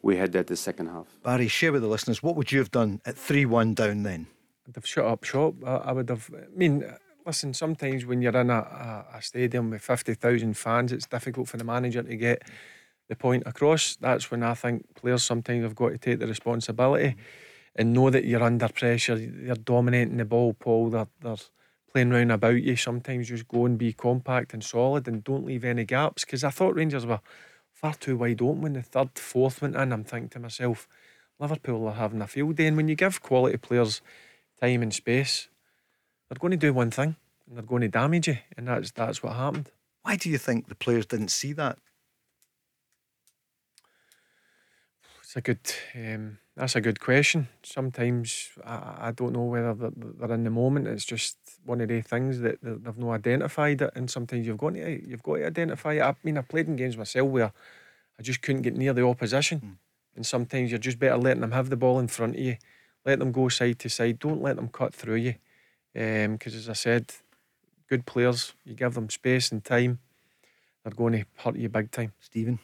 we 0.00 0.16
had 0.16 0.32
that 0.32 0.46
the 0.46 0.56
second 0.56 0.86
half. 0.86 1.06
Barry, 1.22 1.48
share 1.48 1.72
with 1.72 1.82
the 1.82 1.88
listeners, 1.88 2.22
what 2.22 2.36
would 2.36 2.50
you 2.50 2.58
have 2.60 2.70
done 2.70 3.02
at 3.04 3.18
3 3.18 3.44
1 3.44 3.74
down 3.74 4.02
then? 4.02 4.28
I'd 4.66 4.76
have 4.76 4.86
shut 4.86 5.04
up 5.04 5.24
shop. 5.24 5.54
I, 5.64 5.76
I 5.76 5.92
would 5.92 6.08
have, 6.08 6.30
I 6.34 6.56
mean, 6.56 6.84
listen, 7.26 7.52
sometimes 7.52 8.06
when 8.06 8.22
you're 8.22 8.36
in 8.36 8.50
a, 8.50 8.54
a, 8.54 9.06
a 9.16 9.22
stadium 9.22 9.70
with 9.70 9.82
50,000 9.82 10.56
fans, 10.56 10.92
it's 10.92 11.06
difficult 11.06 11.48
for 11.48 11.56
the 11.58 11.64
manager 11.64 12.02
to 12.02 12.16
get 12.16 12.42
the 13.08 13.16
point 13.16 13.44
across. 13.46 13.96
That's 13.96 14.30
when 14.30 14.42
I 14.42 14.54
think 14.54 14.94
players 14.94 15.22
sometimes 15.22 15.62
have 15.62 15.74
got 15.74 15.90
to 15.90 15.98
take 15.98 16.18
the 16.18 16.26
responsibility 16.26 17.16
and 17.74 17.92
know 17.92 18.10
that 18.10 18.24
you're 18.24 18.42
under 18.42 18.68
pressure. 18.68 19.16
You're 19.16 19.54
dominating 19.56 20.16
the 20.16 20.24
ball, 20.24 20.54
Paul. 20.54 20.90
They're, 20.90 21.08
they're 21.20 21.36
playing 21.92 22.10
round 22.10 22.32
about 22.32 22.62
you. 22.62 22.76
Sometimes 22.76 23.28
just 23.28 23.48
go 23.48 23.66
and 23.66 23.78
be 23.78 23.92
compact 23.92 24.54
and 24.54 24.64
solid 24.64 25.06
and 25.06 25.22
don't 25.22 25.46
leave 25.46 25.64
any 25.64 25.84
gaps. 25.84 26.24
Because 26.24 26.42
I 26.42 26.50
thought 26.50 26.74
Rangers 26.74 27.06
were 27.06 27.20
far 27.72 27.94
too 27.94 28.16
wide 28.16 28.42
open 28.42 28.62
when 28.62 28.72
the 28.72 28.82
third, 28.82 29.18
fourth 29.18 29.62
went 29.62 29.76
in. 29.76 29.92
I'm 29.92 30.04
thinking 30.04 30.30
to 30.30 30.40
myself, 30.40 30.88
Liverpool 31.38 31.86
are 31.86 31.94
having 31.94 32.22
a 32.22 32.26
field 32.26 32.56
day. 32.56 32.66
And 32.66 32.76
when 32.76 32.88
you 32.88 32.94
give 32.94 33.22
quality 33.22 33.58
players 33.58 34.00
time 34.60 34.82
and 34.82 34.92
space, 34.92 35.48
they're 36.28 36.38
going 36.38 36.52
to 36.52 36.56
do 36.56 36.72
one 36.72 36.90
thing 36.90 37.16
and 37.46 37.56
they're 37.56 37.62
going 37.62 37.82
to 37.82 37.88
damage 37.88 38.28
you. 38.28 38.38
And 38.56 38.68
that's 38.68 38.90
that's 38.90 39.22
what 39.22 39.34
happened. 39.34 39.70
Why 40.02 40.16
do 40.16 40.30
you 40.30 40.38
think 40.38 40.68
the 40.68 40.74
players 40.74 41.06
didn't 41.06 41.28
see 41.28 41.52
that? 41.54 41.78
A 45.36 45.40
good. 45.40 45.60
Um, 45.94 46.38
that's 46.56 46.74
a 46.74 46.80
good 46.80 47.00
question. 47.00 47.48
Sometimes 47.62 48.48
I, 48.64 49.08
I 49.08 49.12
don't 49.12 49.34
know 49.34 49.44
whether 49.44 49.74
they're, 49.74 49.90
they're, 49.94 50.34
in 50.34 50.44
the 50.44 50.50
moment. 50.50 50.88
It's 50.88 51.04
just 51.04 51.36
one 51.64 51.82
of 51.82 51.88
the 51.88 52.00
things 52.00 52.40
that 52.40 52.58
they've 52.62 52.98
not 52.98 53.10
identified 53.10 53.82
it, 53.82 53.90
and 53.94 54.10
sometimes 54.10 54.46
you've 54.46 54.58
got 54.58 54.74
to 54.74 55.06
you've 55.06 55.22
got 55.22 55.36
to 55.36 55.46
identify 55.46 55.94
it. 55.94 56.02
I 56.02 56.14
mean, 56.24 56.38
I 56.38 56.42
played 56.42 56.68
in 56.68 56.76
games 56.76 56.96
myself 56.96 57.28
where 57.28 57.52
I 58.18 58.22
just 58.22 58.40
couldn't 58.40 58.62
get 58.62 58.76
near 58.76 58.94
the 58.94 59.06
opposition, 59.06 59.60
mm. 59.60 59.76
and 60.16 60.24
sometimes 60.24 60.70
you're 60.70 60.78
just 60.78 60.98
better 60.98 61.18
letting 61.18 61.42
them 61.42 61.52
have 61.52 61.68
the 61.68 61.76
ball 61.76 61.98
in 61.98 62.08
front 62.08 62.36
of 62.36 62.40
you, 62.40 62.56
let 63.04 63.18
them 63.18 63.32
go 63.32 63.48
side 63.48 63.78
to 63.80 63.90
side. 63.90 64.18
Don't 64.18 64.42
let 64.42 64.56
them 64.56 64.68
cut 64.68 64.94
through 64.94 65.16
you, 65.16 65.34
because 65.92 66.54
um, 66.54 66.58
as 66.58 66.68
I 66.70 66.74
said, 66.74 67.12
good 67.88 68.06
players, 68.06 68.54
you 68.64 68.74
give 68.74 68.94
them 68.94 69.10
space 69.10 69.52
and 69.52 69.62
time, 69.62 69.98
they're 70.82 70.92
going 70.92 71.12
to 71.12 71.24
hurt 71.36 71.56
you 71.56 71.68
big 71.68 71.90
time. 71.90 72.12
Stephen. 72.20 72.58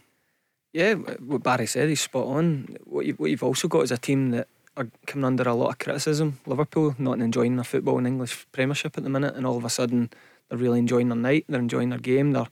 Yeah, 0.72 0.94
what 0.94 1.42
Barry 1.42 1.66
said, 1.66 1.88
he's 1.88 2.00
spot 2.00 2.26
on. 2.26 2.76
What, 2.84 3.04
you, 3.04 3.12
what 3.14 3.30
you've 3.30 3.42
also 3.42 3.68
got 3.68 3.80
is 3.82 3.92
a 3.92 3.98
team 3.98 4.30
that 4.30 4.48
are 4.76 4.88
coming 5.06 5.26
under 5.26 5.46
a 5.46 5.54
lot 5.54 5.68
of 5.68 5.78
criticism. 5.78 6.40
Liverpool 6.46 6.94
not 6.98 7.20
enjoying 7.20 7.56
their 7.56 7.64
football 7.64 7.98
in 7.98 8.06
English 8.06 8.46
Premiership 8.52 8.96
at 8.96 9.04
the 9.04 9.10
minute, 9.10 9.34
and 9.36 9.46
all 9.46 9.58
of 9.58 9.64
a 9.64 9.70
sudden 9.70 10.10
they're 10.48 10.58
really 10.58 10.78
enjoying 10.78 11.08
their 11.08 11.18
night. 11.18 11.44
They're 11.48 11.60
enjoying 11.60 11.90
their 11.90 11.98
game. 11.98 12.32
They're 12.32 12.48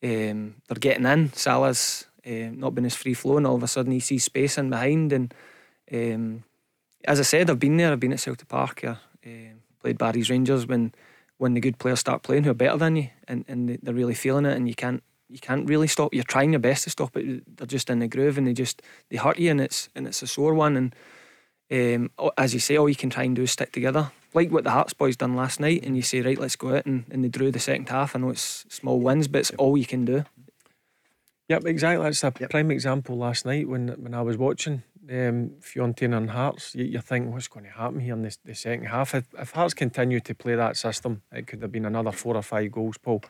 um, 0.00 0.54
they're 0.68 0.78
getting 0.78 1.06
in. 1.06 1.32
Salah's 1.32 2.06
uh, 2.24 2.50
not 2.52 2.76
been 2.76 2.84
as 2.84 2.94
free 2.94 3.14
flowing. 3.14 3.44
All 3.44 3.56
of 3.56 3.64
a 3.64 3.68
sudden 3.68 3.90
he 3.90 3.98
sees 3.98 4.22
space 4.22 4.56
in 4.56 4.70
behind, 4.70 5.12
and 5.12 5.34
um, 5.92 6.44
as 7.04 7.18
I 7.18 7.24
said, 7.24 7.50
I've 7.50 7.58
been 7.58 7.76
there. 7.76 7.90
I've 7.90 7.98
been 7.98 8.12
at 8.12 8.20
Celtic 8.20 8.46
Park. 8.46 8.84
I 8.84 8.90
uh, 9.26 9.54
played 9.80 9.98
Barry's 9.98 10.30
Rangers 10.30 10.66
when 10.66 10.92
when 11.38 11.54
the 11.54 11.60
good 11.60 11.78
players 11.78 11.98
start 11.98 12.22
playing 12.22 12.44
who 12.44 12.50
are 12.50 12.54
better 12.54 12.76
than 12.76 12.94
you, 12.94 13.08
and, 13.26 13.44
and 13.48 13.78
they're 13.82 13.94
really 13.94 14.14
feeling 14.14 14.46
it, 14.46 14.56
and 14.56 14.68
you 14.68 14.74
can't 14.76 15.02
you 15.28 15.38
can't 15.38 15.68
really 15.68 15.88
stop. 15.88 16.14
You're 16.14 16.24
trying 16.24 16.52
your 16.52 16.60
best 16.60 16.84
to 16.84 16.90
stop 16.90 17.16
it. 17.16 17.56
They're 17.56 17.66
just 17.66 17.90
in 17.90 17.98
the 17.98 18.08
groove 18.08 18.38
and 18.38 18.46
they 18.46 18.52
just 18.52 18.82
they 19.10 19.16
hurt 19.16 19.38
you 19.38 19.50
and 19.50 19.60
it's 19.60 19.88
and 19.94 20.06
it's 20.06 20.22
a 20.22 20.26
sore 20.26 20.54
one. 20.54 20.76
And 20.76 20.94
um, 21.70 22.10
as 22.36 22.54
you 22.54 22.60
say, 22.60 22.76
all 22.76 22.88
you 22.88 22.96
can 22.96 23.10
try 23.10 23.24
and 23.24 23.36
do 23.36 23.42
is 23.42 23.52
stick 23.52 23.72
together, 23.72 24.10
like 24.34 24.50
what 24.50 24.64
the 24.64 24.70
Hearts 24.70 24.94
boys 24.94 25.16
done 25.16 25.36
last 25.36 25.60
night. 25.60 25.84
And 25.84 25.96
you 25.96 26.02
say, 26.02 26.20
right, 26.22 26.38
let's 26.38 26.56
go 26.56 26.76
out 26.76 26.86
and, 26.86 27.04
and 27.10 27.22
they 27.24 27.28
drew 27.28 27.50
the 27.50 27.58
second 27.58 27.88
half. 27.88 28.16
I 28.16 28.20
know 28.20 28.30
it's 28.30 28.64
small 28.68 29.00
wins, 29.00 29.28
but 29.28 29.40
it's 29.40 29.50
all 29.52 29.76
you 29.76 29.86
can 29.86 30.04
do. 30.04 30.24
Yep, 31.48 31.64
exactly. 31.64 32.04
That's 32.04 32.24
a 32.24 32.32
yep. 32.40 32.50
prime 32.50 32.70
example 32.70 33.16
last 33.16 33.46
night 33.46 33.68
when 33.68 33.88
when 33.88 34.14
I 34.14 34.22
was 34.22 34.36
watching 34.36 34.82
um, 35.10 35.52
Fiorentina 35.60 36.16
and 36.16 36.30
Hearts, 36.30 36.74
you, 36.74 36.84
you're 36.84 37.02
thinking 37.02 37.32
what's 37.32 37.48
going 37.48 37.64
to 37.64 37.72
happen 37.72 38.00
here 38.00 38.14
in 38.14 38.22
the, 38.22 38.36
the 38.44 38.54
second 38.54 38.86
half. 38.86 39.14
If, 39.14 39.24
if 39.38 39.50
Hearts 39.52 39.74
continue 39.74 40.20
to 40.20 40.34
play 40.34 40.54
that 40.54 40.76
system, 40.76 41.22
it 41.32 41.46
could 41.46 41.62
have 41.62 41.72
been 41.72 41.86
another 41.86 42.12
four 42.12 42.36
or 42.36 42.42
five 42.42 42.72
goals, 42.72 42.98
Paul. 42.98 43.22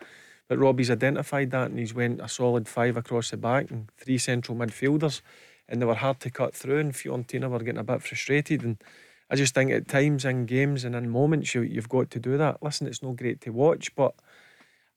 But 0.48 0.58
Robbie's 0.58 0.90
identified 0.90 1.50
that 1.50 1.70
and 1.70 1.78
he's 1.78 1.94
went 1.94 2.20
a 2.20 2.28
solid 2.28 2.66
five 2.68 2.96
across 2.96 3.30
the 3.30 3.36
back 3.36 3.70
and 3.70 3.90
three 3.96 4.18
central 4.18 4.56
midfielders. 4.56 5.20
And 5.68 5.82
they 5.82 5.86
were 5.86 5.94
hard 5.94 6.20
to 6.20 6.30
cut 6.30 6.54
through, 6.54 6.78
and 6.78 6.94
Fiorentina 6.94 7.50
were 7.50 7.58
getting 7.58 7.78
a 7.78 7.84
bit 7.84 8.02
frustrated. 8.02 8.62
And 8.62 8.82
I 9.30 9.36
just 9.36 9.54
think 9.54 9.70
at 9.70 9.86
times 9.86 10.24
in 10.24 10.46
games 10.46 10.82
and 10.82 10.94
in 10.94 11.10
moments, 11.10 11.54
you, 11.54 11.60
you've 11.60 11.90
got 11.90 12.10
to 12.12 12.18
do 12.18 12.38
that. 12.38 12.62
Listen, 12.62 12.86
it's 12.86 13.02
no 13.02 13.12
great 13.12 13.42
to 13.42 13.50
watch, 13.50 13.94
but 13.94 14.14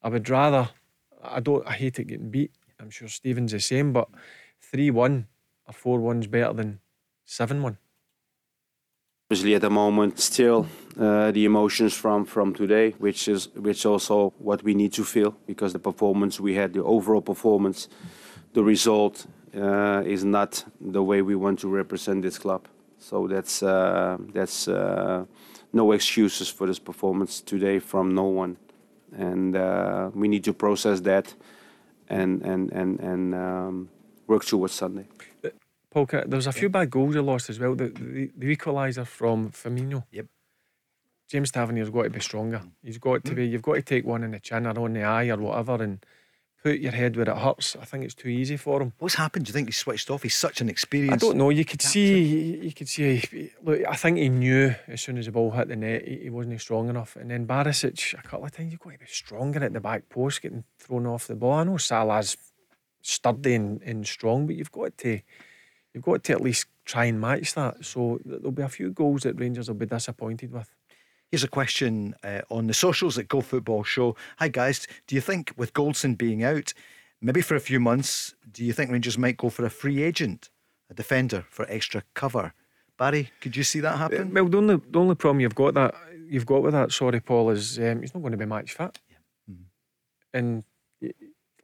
I 0.01 0.07
would 0.07 0.29
rather, 0.29 0.69
I 1.21 1.41
don't, 1.41 1.67
I 1.67 1.73
hate 1.73 1.99
it 1.99 2.05
getting 2.05 2.29
beat. 2.29 2.51
I'm 2.79 2.89
sure 2.89 3.09
Stephen's 3.09 3.51
the 3.51 3.59
same, 3.59 3.91
but 3.91 4.07
3 4.61 4.91
1 4.91 5.27
or 5.67 5.73
4 5.73 5.99
1's 5.99 6.27
better 6.27 6.53
than 6.53 6.79
7 7.25 7.61
1 7.61 7.77
especially 9.31 9.55
at 9.55 9.61
the 9.61 9.69
moment, 9.69 10.19
still 10.19 10.67
uh, 10.99 11.31
the 11.31 11.45
emotions 11.45 11.93
from 11.93 12.25
from 12.25 12.53
today, 12.53 12.91
which 12.99 13.29
is 13.29 13.47
which 13.55 13.85
also 13.85 14.33
what 14.39 14.61
we 14.61 14.73
need 14.73 14.91
to 14.91 15.05
feel 15.05 15.33
because 15.47 15.71
the 15.71 15.79
performance 15.79 16.37
we 16.41 16.53
had, 16.55 16.73
the 16.73 16.83
overall 16.83 17.21
performance, 17.21 17.87
the 18.53 18.61
result 18.61 19.25
uh, 19.55 20.03
is 20.05 20.25
not 20.25 20.65
the 20.81 21.01
way 21.01 21.21
we 21.21 21.35
want 21.35 21.59
to 21.59 21.69
represent 21.69 22.21
this 22.21 22.37
club. 22.37 22.67
So 22.99 23.27
that's 23.27 23.63
uh, 23.63 24.17
that's 24.33 24.67
uh, 24.67 25.23
no 25.71 25.93
excuses 25.93 26.49
for 26.49 26.67
this 26.67 26.79
performance 26.79 27.39
today 27.39 27.79
from 27.79 28.13
no 28.13 28.25
one, 28.25 28.57
and 29.17 29.55
uh, 29.55 30.09
we 30.13 30.27
need 30.27 30.43
to 30.43 30.53
process 30.53 30.99
that, 31.01 31.33
and 32.09 32.41
and 32.41 32.69
and 32.73 32.99
and 32.99 33.33
um, 33.33 33.89
work 34.27 34.43
towards 34.43 34.73
Sunday. 34.73 35.05
Paul, 35.91 36.05
there 36.05 36.25
was 36.27 36.47
a 36.47 36.53
few 36.53 36.69
bad 36.69 36.89
goals 36.89 37.15
you 37.15 37.21
lost 37.21 37.49
as 37.49 37.59
well. 37.59 37.75
The, 37.75 37.89
the, 37.89 38.31
the 38.35 38.55
equaliser 38.55 39.05
from 39.05 39.51
Firmino. 39.51 40.05
Yep. 40.11 40.25
James 41.29 41.51
Tavernier's 41.51 41.89
got 41.89 42.03
to 42.03 42.09
be 42.09 42.21
stronger. 42.21 42.59
Mm. 42.59 42.71
He's 42.83 42.97
got 42.97 43.25
to 43.25 43.35
be. 43.35 43.47
Mm. 43.47 43.51
You've 43.51 43.61
got 43.61 43.75
to 43.75 43.81
take 43.81 44.05
one 44.05 44.23
in 44.23 44.31
the 44.31 44.39
chin 44.39 44.65
or 44.65 44.79
on 44.79 44.93
the 44.93 45.03
eye 45.03 45.29
or 45.29 45.37
whatever, 45.37 45.83
and 45.83 46.05
put 46.63 46.79
your 46.79 46.93
head 46.93 47.17
where 47.17 47.27
it 47.27 47.37
hurts. 47.37 47.75
I 47.81 47.85
think 47.85 48.05
it's 48.05 48.13
too 48.13 48.29
easy 48.29 48.55
for 48.55 48.81
him. 48.81 48.93
What's 48.99 49.15
happened? 49.15 49.45
Do 49.45 49.49
you 49.49 49.53
think 49.53 49.67
he's 49.67 49.77
switched 49.77 50.09
off? 50.09 50.23
He's 50.23 50.35
such 50.35 50.61
an 50.61 50.69
experienced. 50.69 51.23
I 51.23 51.27
don't 51.27 51.37
know. 51.37 51.49
You 51.49 51.65
could 51.65 51.81
see. 51.81 52.57
You 52.61 52.73
could 52.73 52.87
see. 52.87 53.51
Look, 53.61 53.81
I 53.87 53.95
think 53.95 54.17
he 54.17 54.29
knew 54.29 54.73
as 54.87 55.01
soon 55.01 55.17
as 55.17 55.25
the 55.25 55.33
ball 55.33 55.51
hit 55.51 55.67
the 55.67 55.75
net, 55.75 56.07
he, 56.07 56.19
he 56.23 56.29
wasn't 56.29 56.61
strong 56.61 56.87
enough. 56.87 57.17
And 57.17 57.31
then 57.31 57.45
Barisic, 57.45 58.13
a 58.17 58.21
couple 58.21 58.45
of 58.45 58.51
times, 58.51 58.71
you've 58.71 58.79
got 58.79 58.93
to 58.93 58.99
be 58.99 59.05
stronger 59.07 59.63
at 59.63 59.73
the 59.73 59.81
back 59.81 60.07
post, 60.07 60.41
getting 60.41 60.63
thrown 60.79 61.05
off 61.05 61.27
the 61.27 61.35
ball. 61.35 61.53
I 61.53 61.63
know 61.63 61.77
Salah's 61.77 62.37
sturdy 63.01 63.55
and, 63.55 63.81
and 63.81 64.05
strong, 64.07 64.47
but 64.47 64.55
you've 64.55 64.71
got 64.71 64.97
to 64.99 65.19
you've 65.93 66.03
got 66.03 66.23
to 66.23 66.33
at 66.33 66.41
least 66.41 66.65
try 66.85 67.05
and 67.05 67.19
match 67.19 67.53
that. 67.53 67.85
So 67.85 68.19
there'll 68.25 68.51
be 68.51 68.63
a 68.63 68.69
few 68.69 68.91
goals 68.91 69.23
that 69.23 69.39
Rangers 69.39 69.67
will 69.67 69.75
be 69.75 69.85
disappointed 69.85 70.51
with. 70.51 70.69
Here's 71.29 71.43
a 71.43 71.47
question 71.47 72.13
uh, 72.23 72.41
on 72.49 72.67
the 72.67 72.73
socials 72.73 73.17
at 73.17 73.27
Go 73.27 73.41
Football 73.41 73.83
Show. 73.83 74.15
Hi 74.39 74.49
guys, 74.49 74.87
do 75.07 75.15
you 75.15 75.21
think 75.21 75.53
with 75.55 75.73
Goldson 75.73 76.17
being 76.17 76.43
out, 76.43 76.73
maybe 77.21 77.41
for 77.41 77.55
a 77.55 77.61
few 77.61 77.79
months, 77.79 78.35
do 78.51 78.65
you 78.65 78.73
think 78.73 78.91
Rangers 78.91 79.17
might 79.17 79.37
go 79.37 79.49
for 79.49 79.65
a 79.65 79.69
free 79.69 80.03
agent, 80.03 80.49
a 80.89 80.93
defender 80.93 81.45
for 81.49 81.65
extra 81.69 82.03
cover? 82.13 82.53
Barry, 82.97 83.31
could 83.39 83.55
you 83.55 83.63
see 83.63 83.79
that 83.79 83.97
happen? 83.97 84.37
Uh, 84.37 84.43
well, 84.43 84.49
the 84.49 84.57
only 84.57 84.81
the 84.91 84.99
only 84.99 85.15
problem 85.15 85.39
you've 85.39 85.55
got 85.55 85.73
that 85.75 85.95
you've 86.31 86.45
got 86.45 86.63
with 86.63 86.73
that, 86.73 86.91
sorry, 86.91 87.19
Paul, 87.19 87.49
is 87.49 87.77
um, 87.79 88.01
he's 88.01 88.13
not 88.13 88.21
going 88.21 88.31
to 88.31 88.37
be 88.37 88.45
match 88.45 88.73
fit. 88.73 88.99
Yeah. 89.09 89.17
Mm-hmm. 89.49 90.37
And 90.37 90.63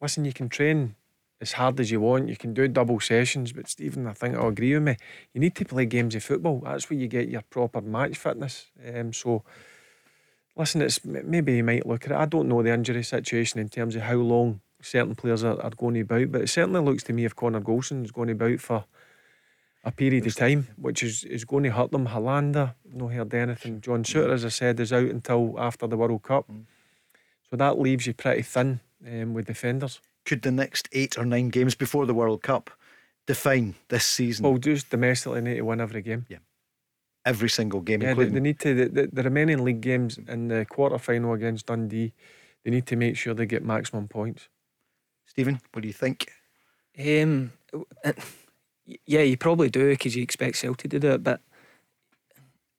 listen, 0.02 0.26
you 0.26 0.34
can 0.34 0.50
train 0.50 0.96
as 1.40 1.54
hard 1.54 1.80
as 1.80 1.92
you 1.92 2.02
want. 2.02 2.30
You 2.30 2.36
can 2.36 2.54
do 2.54 2.68
double 2.68 3.00
sessions, 3.00 3.52
but 3.52 3.68
Stephen, 3.68 4.08
I 4.08 4.14
think 4.14 4.36
I'll 4.36 4.48
agree 4.48 4.74
with 4.74 4.84
me. 4.84 4.98
You 5.34 5.42
need 5.42 5.56
to 5.56 5.66
play 5.66 5.86
games 5.86 6.16
of 6.16 6.24
football. 6.24 6.62
That's 6.64 6.90
where 6.90 7.00
you 7.00 7.08
get 7.08 7.30
your 7.30 7.44
proper 7.44 7.82
match 7.82 8.18
fitness. 8.18 8.68
Um, 8.94 9.14
so, 9.14 9.44
listen, 10.56 10.82
it's 10.82 11.04
maybe 11.06 11.56
you 11.56 11.64
might 11.64 11.86
look 11.86 12.06
at 12.06 12.12
it. 12.12 12.18
I 12.18 12.26
don't 12.26 12.48
know 12.48 12.64
the 12.64 12.74
injury 12.74 13.04
situation 13.04 13.60
in 13.60 13.70
terms 13.70 13.96
of 13.96 14.04
how 14.04 14.16
long 14.16 14.62
certain 14.82 15.16
players 15.16 15.44
are, 15.44 15.62
are 15.62 15.72
going 15.72 16.00
about, 16.00 16.32
but 16.32 16.42
it 16.42 16.50
certainly 16.50 16.82
looks 16.82 17.04
to 17.04 17.14
me 17.14 17.26
if 17.26 17.36
Connor 17.36 17.62
Goldson 17.62 18.04
is 18.04 18.12
going 18.12 18.30
about 18.30 18.60
for 18.60 18.86
a 19.84 19.92
period 19.92 20.26
of 20.28 20.36
time, 20.36 20.68
which 20.76 21.04
is, 21.04 21.24
is 21.24 21.46
going 21.46 21.64
to 21.64 21.72
hurt 21.72 21.92
them. 21.92 22.08
Helander, 22.08 22.74
no 22.92 23.08
heard 23.08 23.34
anything. 23.34 23.80
John 23.80 24.04
Souttar, 24.04 24.34
as 24.34 24.44
I 24.44 24.50
said, 24.50 24.80
is 24.80 24.92
out 24.92 25.04
until 25.04 25.56
after 25.58 25.88
the 25.88 25.96
World 25.96 26.24
Cup. 26.24 26.52
Mm. 26.52 26.64
So 27.50 27.56
that 27.56 27.80
leaves 27.80 28.06
you 28.06 28.14
pretty 28.14 28.42
thin 28.42 28.82
um, 29.08 29.34
with 29.34 29.46
defenders 29.46 30.02
could 30.28 30.44
the 30.44 30.52
next 30.52 30.90
eight 30.92 31.18
or 31.18 31.26
nine 31.26 31.50
games 31.50 31.74
before 31.74 32.06
the 32.06 32.14
World 32.14 32.44
Cup 32.44 32.70
define 33.26 33.76
this 33.88 34.06
season? 34.06 34.44
Well, 34.44 34.58
just 34.58 34.90
domestically 34.90 35.42
need 35.42 35.56
to 35.56 35.62
win 35.62 35.82
every 35.82 36.02
game. 36.02 36.26
Yeah. 36.30 36.40
Every 37.26 37.50
single 37.50 37.82
game, 37.82 38.02
yeah, 38.02 38.10
including... 38.10 38.34
they, 38.36 38.40
need 38.40 38.60
to. 38.60 38.76
The, 38.76 38.90
the, 38.90 39.10
the 39.12 39.24
remaining 39.24 39.64
league 39.64 39.82
games 39.82 40.20
in 40.28 40.50
the 40.50 40.66
quarter 40.66 40.98
final 40.98 41.34
against 41.34 41.66
Dundee, 41.66 42.14
they 42.64 42.72
need 42.72 42.86
to 42.88 42.96
make 42.96 43.18
sure 43.18 43.34
they 43.34 43.46
get 43.46 43.64
maximum 43.64 44.08
points. 44.08 44.50
Stephen, 45.26 45.60
what 45.72 45.82
do 45.82 45.88
you 45.88 45.94
think? 45.94 46.30
Um, 47.00 47.52
yeah, 49.06 49.22
you 49.22 49.38
probably 49.38 49.70
do 49.70 49.90
because 49.90 50.16
you 50.16 50.24
expect 50.24 50.58
Celtic 50.58 50.92
to 50.92 51.00
do 51.00 51.12
it, 51.12 51.24
but 51.24 51.42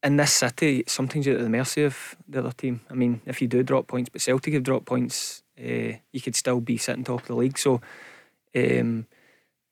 in 0.03 0.17
this 0.17 0.33
city, 0.33 0.85
sometimes 0.87 1.27
you're 1.27 1.37
at 1.37 1.43
the 1.43 1.51
mercy 1.51 1.85
of 1.85 2.17
the 2.27 2.39
other 2.39 2.53
team. 2.53 2.81
I 2.91 2.95
mean, 2.95 3.21
if 3.27 3.43
you 3.43 3.49
do 3.49 3.63
drop 3.63 3.87
points, 3.87 4.09
but 4.09 4.23
Celtic 4.23 4.55
have 4.55 4.63
dropped 4.63 4.87
points 4.87 5.43
uh, 5.59 5.97
you 6.13 6.21
could 6.21 6.37
still 6.37 6.61
be 6.61 6.77
sitting 6.77 7.05
top 7.05 7.23
of 7.23 7.27
the 7.27 7.35
league. 7.35 7.59
So, 7.59 7.81
um, 8.57 9.07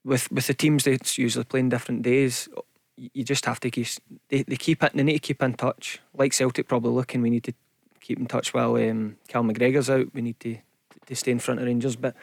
with 0.05 0.31
with 0.31 0.47
the 0.47 0.55
teams 0.55 0.85
that's 0.85 1.19
usually 1.19 1.45
playing 1.45 1.69
different 1.69 2.03
days, 2.03 2.49
you 2.97 3.25
just 3.25 3.47
have 3.47 3.61
to 3.61 3.71
keep 3.71 3.87
they, 4.29 4.43
they 4.43 4.57
keep 4.57 4.83
it. 4.83 4.93
They 4.95 5.03
need 5.03 5.15
to 5.15 5.19
keep 5.19 5.43
in 5.43 5.55
touch. 5.55 6.01
Like 6.15 6.33
Celtic 6.33 6.69
probably 6.69 6.93
looking, 6.93 7.23
we 7.23 7.31
need 7.31 7.45
to 7.45 7.53
keep 8.01 8.19
in 8.19 8.27
touch 8.27 8.55
while 8.55 8.77
um, 8.77 9.17
Cal 9.29 9.43
McGregor's 9.43 9.91
out. 9.91 10.15
We 10.15 10.23
need 10.23 10.41
to 10.41 10.59
to 11.07 11.15
stay 11.15 11.33
in 11.33 11.39
front 11.39 11.61
of 11.61 11.67
Rangers. 11.67 11.97
But 11.97 12.15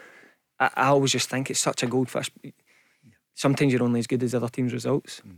I, 0.59 0.70
I 0.76 0.86
always 0.88 1.11
just 1.11 1.30
think 1.30 1.49
it's 1.49 1.59
such 1.59 1.84
a 1.84 1.88
goldfish. 1.88 2.32
Sometimes 3.36 3.74
you're 3.74 3.84
only 3.84 3.99
as 3.99 4.07
good 4.07 4.24
as 4.24 4.36
other 4.36 4.49
teams' 4.49 4.74
results. 4.74 5.22
Mm. 5.28 5.38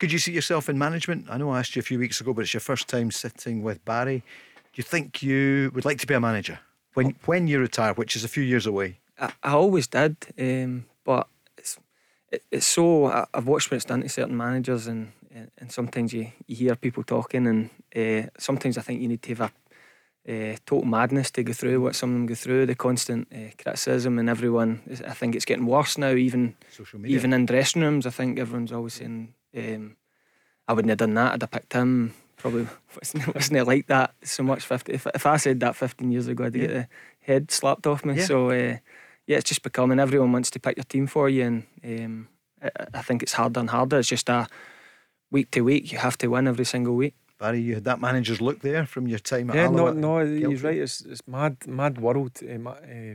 Could 0.00 0.10
you 0.10 0.18
see 0.18 0.32
yourself 0.32 0.68
in 0.68 0.76
management? 0.76 1.26
I 1.30 1.38
know 1.38 1.50
I 1.50 1.60
asked 1.60 1.76
you 1.76 1.80
a 1.80 1.84
few 1.84 1.98
weeks 1.98 2.20
ago, 2.20 2.32
but 2.32 2.42
it's 2.42 2.52
your 2.52 2.60
first 2.60 2.88
time 2.88 3.10
sitting 3.10 3.62
with 3.62 3.84
Barry. 3.84 4.18
Do 4.18 4.80
you 4.80 4.82
think 4.82 5.22
you 5.22 5.70
would 5.74 5.84
like 5.84 5.98
to 6.00 6.06
be 6.06 6.14
a 6.14 6.20
manager? 6.20 6.58
When 6.94 7.14
when 7.26 7.46
you 7.46 7.60
retire, 7.60 7.92
which 7.94 8.16
is 8.16 8.24
a 8.24 8.28
few 8.28 8.42
years 8.42 8.66
away? 8.66 8.98
I, 9.18 9.32
I 9.42 9.52
always 9.52 9.86
did, 9.86 10.16
um, 10.38 10.86
but 11.04 11.28
it's 11.58 11.78
it, 12.32 12.42
it's 12.50 12.66
so 12.66 13.06
I, 13.06 13.26
have 13.34 13.46
watched 13.46 13.70
what 13.70 13.76
it's 13.76 13.84
done 13.84 14.02
to 14.02 14.08
certain 14.08 14.36
managers, 14.36 14.86
and 14.86 15.12
and 15.58 15.70
sometimes 15.70 16.12
you, 16.12 16.32
you 16.46 16.56
hear 16.56 16.76
people 16.76 17.02
talking, 17.02 17.46
and 17.46 17.70
uh, 17.94 18.28
sometimes 18.38 18.78
I 18.78 18.82
think 18.82 19.00
you 19.00 19.08
need 19.08 19.22
to 19.22 19.34
have 19.34 19.52
a 20.26 20.54
uh, 20.54 20.56
total 20.64 20.86
madness 20.86 21.30
to 21.32 21.42
go 21.42 21.52
through 21.52 21.82
what 21.82 21.94
some 21.94 22.10
of 22.10 22.14
them 22.14 22.26
go 22.26 22.34
through, 22.34 22.66
the 22.66 22.74
constant 22.74 23.28
uh, 23.32 23.50
criticism, 23.62 24.18
and 24.18 24.30
everyone. 24.30 24.80
I 25.06 25.12
think 25.12 25.34
it's 25.34 25.44
getting 25.44 25.66
worse 25.66 25.98
now, 25.98 26.14
even 26.14 26.56
even 27.04 27.32
in 27.32 27.46
dressing 27.46 27.82
rooms. 27.82 28.06
I 28.06 28.10
think 28.10 28.38
everyone's 28.38 28.72
always 28.72 28.94
saying, 28.94 29.34
um, 29.56 29.96
"I 30.68 30.72
wouldn't 30.72 30.90
have 30.90 30.98
done 30.98 31.14
that. 31.14 31.34
I'd 31.34 31.42
have 31.42 31.50
picked 31.50 31.72
him." 31.72 32.14
Probably 32.44 32.66
wasn't, 32.94 33.34
wasn't 33.34 33.66
like 33.66 33.86
that 33.86 34.14
so 34.22 34.42
much. 34.42 34.66
50, 34.66 34.92
if, 34.92 35.06
if 35.14 35.24
I 35.24 35.38
said 35.38 35.60
that 35.60 35.76
15 35.76 36.12
years 36.12 36.28
ago, 36.28 36.44
I'd 36.44 36.54
yeah. 36.54 36.60
get 36.60 36.74
the 36.74 36.88
head 37.20 37.50
slapped 37.50 37.86
off 37.86 38.04
me. 38.04 38.16
Yeah. 38.16 38.26
So, 38.26 38.50
uh, 38.50 38.76
yeah, 39.26 39.38
it's 39.38 39.48
just 39.48 39.62
becoming 39.62 39.98
everyone 39.98 40.30
wants 40.30 40.50
to 40.50 40.60
pick 40.60 40.76
your 40.76 40.84
team 40.84 41.06
for 41.06 41.30
you. 41.30 41.42
And 41.42 41.66
um, 41.82 42.28
I, 42.62 42.70
I, 42.92 43.00
think 43.00 43.22
it's 43.22 43.32
harder 43.32 43.60
and 43.60 43.70
harder. 43.70 43.98
It's 43.98 44.08
just 44.08 44.28
a 44.28 44.46
week 45.30 45.52
to 45.52 45.62
week, 45.62 45.90
you 45.90 45.96
have 45.98 46.18
to 46.18 46.26
win 46.28 46.46
every 46.46 46.66
single 46.66 46.94
week. 46.94 47.14
Barry, 47.38 47.60
you 47.60 47.74
had 47.76 47.84
that 47.84 47.98
manager's 47.98 48.42
look 48.42 48.60
there 48.60 48.84
from 48.84 49.08
your 49.08 49.20
time 49.20 49.48
at 49.48 49.56
Yeah, 49.56 49.68
no, 49.68 49.92
no, 49.92 50.26
he's 50.26 50.62
right. 50.62 50.76
It's, 50.76 51.00
it's 51.00 51.26
mad, 51.26 51.66
mad 51.66 51.98
world. 51.98 52.40
Uh, 52.42 52.68
uh, 52.68 53.14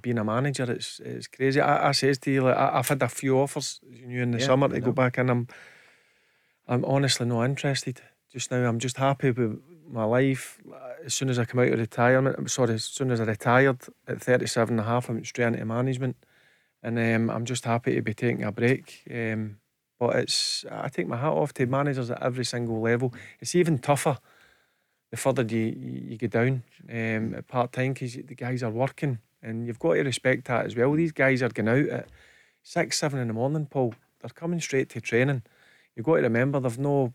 being 0.00 0.18
a 0.18 0.24
manager, 0.24 0.70
it's 0.70 1.00
it's 1.00 1.26
crazy. 1.26 1.60
I, 1.60 1.88
I 1.88 1.92
says 1.92 2.18
to 2.18 2.30
you, 2.30 2.42
like, 2.42 2.56
I, 2.56 2.76
have 2.76 2.88
had 2.88 3.02
a 3.02 3.08
few 3.08 3.36
offers, 3.36 3.80
you 3.90 4.06
knew, 4.06 4.22
in 4.22 4.30
the 4.30 4.38
yeah, 4.38 4.46
summer 4.46 4.68
to 4.68 4.80
go 4.80 4.92
back, 4.92 5.18
and 5.18 5.28
I'm, 5.28 5.48
I'm 6.68 6.84
honestly 6.84 7.26
not 7.26 7.42
interested 7.44 8.00
just 8.30 8.50
now. 8.50 8.68
I'm 8.68 8.78
just 8.78 8.96
happy 8.96 9.30
with 9.30 9.60
my 9.88 10.04
life. 10.04 10.60
As 11.04 11.14
soon 11.14 11.30
as 11.30 11.38
I 11.38 11.44
come 11.44 11.60
out 11.60 11.72
of 11.72 11.78
retirement, 11.78 12.36
I'm 12.38 12.48
sorry, 12.48 12.74
as 12.74 12.84
soon 12.84 13.10
as 13.10 13.20
I 13.20 13.24
retired 13.24 13.80
at 14.06 14.20
37 14.20 14.74
and 14.74 14.80
a 14.80 14.88
half, 14.88 15.08
I 15.08 15.14
went 15.14 15.26
straight 15.26 15.46
into 15.46 15.64
management. 15.64 16.16
And 16.82 16.98
um, 16.98 17.34
I'm 17.34 17.44
just 17.44 17.64
happy 17.64 17.94
to 17.94 18.02
be 18.02 18.14
taking 18.14 18.44
a 18.44 18.52
break. 18.52 19.02
Um, 19.10 19.58
but 19.98 20.14
it's 20.16 20.64
I 20.70 20.88
take 20.88 21.08
my 21.08 21.16
hat 21.16 21.32
off 21.32 21.52
to 21.54 21.66
managers 21.66 22.10
at 22.10 22.22
every 22.22 22.44
single 22.44 22.80
level. 22.80 23.12
It's 23.40 23.54
even 23.54 23.78
tougher 23.78 24.18
the 25.10 25.16
further 25.16 25.42
you, 25.42 25.74
you 26.10 26.18
go 26.18 26.26
down 26.26 26.62
um, 26.88 27.34
at 27.34 27.48
part 27.48 27.72
time 27.72 27.94
because 27.94 28.14
the 28.14 28.34
guys 28.34 28.62
are 28.62 28.70
working 28.70 29.18
and 29.42 29.66
you've 29.66 29.78
got 29.78 29.94
to 29.94 30.02
respect 30.02 30.46
that 30.46 30.66
as 30.66 30.76
well. 30.76 30.92
These 30.92 31.12
guys 31.12 31.42
are 31.42 31.48
going 31.48 31.68
out 31.68 31.88
at 31.88 32.08
six, 32.62 32.98
seven 32.98 33.18
in 33.18 33.28
the 33.28 33.34
morning, 33.34 33.66
Paul. 33.66 33.94
They're 34.20 34.30
coming 34.30 34.60
straight 34.60 34.90
to 34.90 35.00
training. 35.00 35.42
You've 35.94 36.06
got 36.06 36.16
to 36.16 36.22
remember 36.22 36.60
they've 36.60 36.78
no 36.78 37.12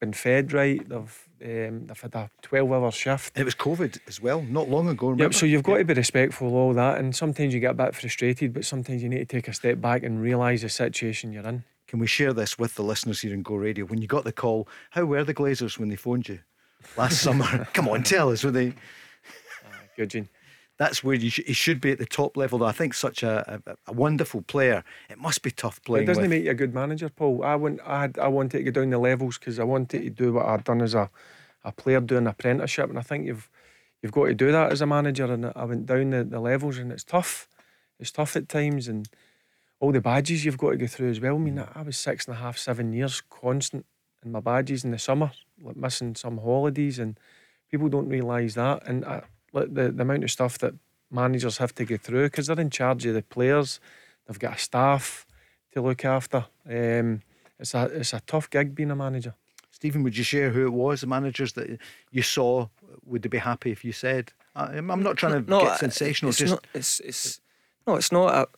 been 0.00 0.12
fed 0.12 0.52
right. 0.52 0.86
They've 0.88 1.28
um, 1.44 1.86
they've 1.86 2.00
had 2.00 2.14
a 2.14 2.30
twelve 2.42 2.72
hour 2.72 2.90
shift. 2.90 3.38
It 3.38 3.44
was 3.44 3.54
COVID 3.54 3.98
as 4.06 4.20
well, 4.20 4.42
not 4.42 4.68
long 4.68 4.88
ago. 4.88 5.08
Remember? 5.08 5.24
Yep. 5.24 5.34
So 5.34 5.46
you've 5.46 5.62
got 5.62 5.72
yep. 5.72 5.80
to 5.80 5.94
be 5.94 5.94
respectful 5.94 6.48
of 6.48 6.54
all 6.54 6.74
that, 6.74 6.98
and 6.98 7.14
sometimes 7.14 7.54
you 7.54 7.60
get 7.60 7.72
a 7.72 7.74
bit 7.74 7.94
frustrated, 7.94 8.52
but 8.52 8.64
sometimes 8.64 9.02
you 9.02 9.08
need 9.08 9.18
to 9.18 9.24
take 9.26 9.48
a 9.48 9.52
step 9.52 9.80
back 9.80 10.02
and 10.02 10.20
realise 10.20 10.62
the 10.62 10.68
situation 10.68 11.32
you're 11.32 11.46
in. 11.46 11.64
can 11.86 11.98
we 11.98 12.06
share 12.06 12.32
this 12.32 12.58
with 12.58 12.74
the 12.74 12.82
listeners 12.82 13.20
here 13.20 13.34
in 13.34 13.42
Go 13.42 13.54
Radio? 13.54 13.84
When 13.84 14.00
you 14.00 14.08
got 14.08 14.24
the 14.24 14.32
call, 14.32 14.68
how 14.90 15.04
were 15.04 15.24
the 15.24 15.34
Glazers 15.34 15.78
when 15.78 15.88
they 15.88 15.96
phoned 15.96 16.28
you 16.28 16.40
last 16.96 17.20
summer? 17.22 17.66
Come 17.72 17.88
on, 17.88 18.02
tell 18.02 18.30
us. 18.30 18.44
Were 18.44 18.50
they? 18.50 18.74
Good, 19.96 20.10
Gene. 20.10 20.28
That's 20.78 21.02
where 21.02 21.14
you 21.14 21.30
sh- 21.30 21.46
he 21.46 21.52
should 21.52 21.80
be 21.80 21.90
at 21.92 21.98
the 21.98 22.06
top 22.06 22.36
level. 22.36 22.58
Though 22.58 22.66
I 22.66 22.72
think 22.72 22.94
such 22.94 23.22
a, 23.22 23.60
a, 23.66 23.76
a 23.86 23.92
wonderful 23.92 24.42
player. 24.42 24.84
It 25.08 25.18
must 25.18 25.42
be 25.42 25.50
tough 25.50 25.82
playing. 25.82 26.04
It 26.04 26.06
doesn't 26.06 26.22
with. 26.22 26.30
make 26.30 26.44
you 26.44 26.50
a 26.50 26.54
good 26.54 26.74
manager, 26.74 27.08
Paul. 27.08 27.42
I 27.44 27.54
want, 27.56 27.80
I, 27.86 28.02
had, 28.02 28.18
I 28.18 28.28
wanted 28.28 28.58
to 28.58 28.70
go 28.70 28.80
down 28.82 28.90
the 28.90 28.98
levels 28.98 29.38
because 29.38 29.58
I 29.58 29.64
wanted 29.64 30.02
to 30.02 30.10
do 30.10 30.34
what 30.34 30.46
I'd 30.46 30.64
done 30.64 30.82
as 30.82 30.94
a, 30.94 31.10
a 31.64 31.72
player 31.72 32.00
doing 32.00 32.26
apprenticeship, 32.26 32.90
and 32.90 32.98
I 32.98 33.02
think 33.02 33.26
you've 33.26 33.48
you've 34.02 34.12
got 34.12 34.26
to 34.26 34.34
do 34.34 34.52
that 34.52 34.70
as 34.70 34.80
a 34.82 34.86
manager. 34.86 35.24
And 35.32 35.52
I 35.56 35.64
went 35.64 35.86
down 35.86 36.10
the, 36.10 36.24
the 36.24 36.40
levels, 36.40 36.78
and 36.78 36.92
it's 36.92 37.04
tough. 37.04 37.48
It's 37.98 38.10
tough 38.10 38.36
at 38.36 38.48
times, 38.48 38.88
and 38.88 39.08
all 39.80 39.92
the 39.92 40.00
badges 40.00 40.44
you've 40.44 40.58
got 40.58 40.70
to 40.70 40.76
go 40.76 40.86
through 40.86 41.10
as 41.10 41.20
well. 41.20 41.36
I 41.36 41.38
mean, 41.38 41.64
I 41.74 41.82
was 41.82 41.96
six 41.96 42.26
and 42.26 42.36
a 42.36 42.40
half, 42.40 42.58
seven 42.58 42.92
years 42.92 43.22
constant 43.30 43.86
in 44.24 44.32
my 44.32 44.40
badges 44.40 44.84
in 44.84 44.90
the 44.90 44.98
summer, 44.98 45.32
like 45.62 45.76
missing 45.76 46.14
some 46.14 46.38
holidays, 46.38 46.98
and 46.98 47.18
people 47.70 47.88
don't 47.88 48.08
realise 48.08 48.54
that. 48.54 48.86
And 48.86 49.04
I, 49.04 49.22
the 49.64 49.90
the 49.90 50.02
amount 50.02 50.24
of 50.24 50.30
stuff 50.30 50.58
that 50.58 50.74
managers 51.10 51.58
have 51.58 51.74
to 51.76 51.84
go 51.84 51.96
through 51.96 52.26
because 52.26 52.46
they're 52.46 52.60
in 52.60 52.70
charge 52.70 53.06
of 53.06 53.14
the 53.14 53.22
players. 53.22 53.80
They've 54.26 54.38
got 54.38 54.56
a 54.56 54.58
staff 54.58 55.26
to 55.72 55.80
look 55.82 56.04
after. 56.04 56.46
Um, 56.68 57.22
it's 57.58 57.74
a 57.74 57.84
it's 57.84 58.12
a 58.12 58.20
tough 58.26 58.50
gig 58.50 58.74
being 58.74 58.90
a 58.90 58.96
manager. 58.96 59.34
Stephen, 59.70 60.02
would 60.02 60.16
you 60.16 60.24
share 60.24 60.50
who 60.50 60.66
it 60.66 60.72
was, 60.72 61.02
the 61.02 61.06
managers 61.06 61.52
that 61.52 61.78
you 62.10 62.22
saw? 62.22 62.68
Would 63.04 63.22
they 63.22 63.28
be 63.28 63.38
happy 63.38 63.70
if 63.70 63.84
you 63.84 63.92
said? 63.92 64.32
I- 64.54 64.76
I'm 64.76 65.02
not 65.02 65.16
trying 65.16 65.44
to 65.44 65.50
No, 65.50 65.60
get 65.62 65.78
sensational. 65.78 66.30
It's 66.30 66.38
just 66.38 66.52
not, 66.54 66.66
it's 66.74 67.00
it's 67.00 67.40
no, 67.86 67.96
it's 67.96 68.10
not. 68.10 68.34
A, 68.34 68.48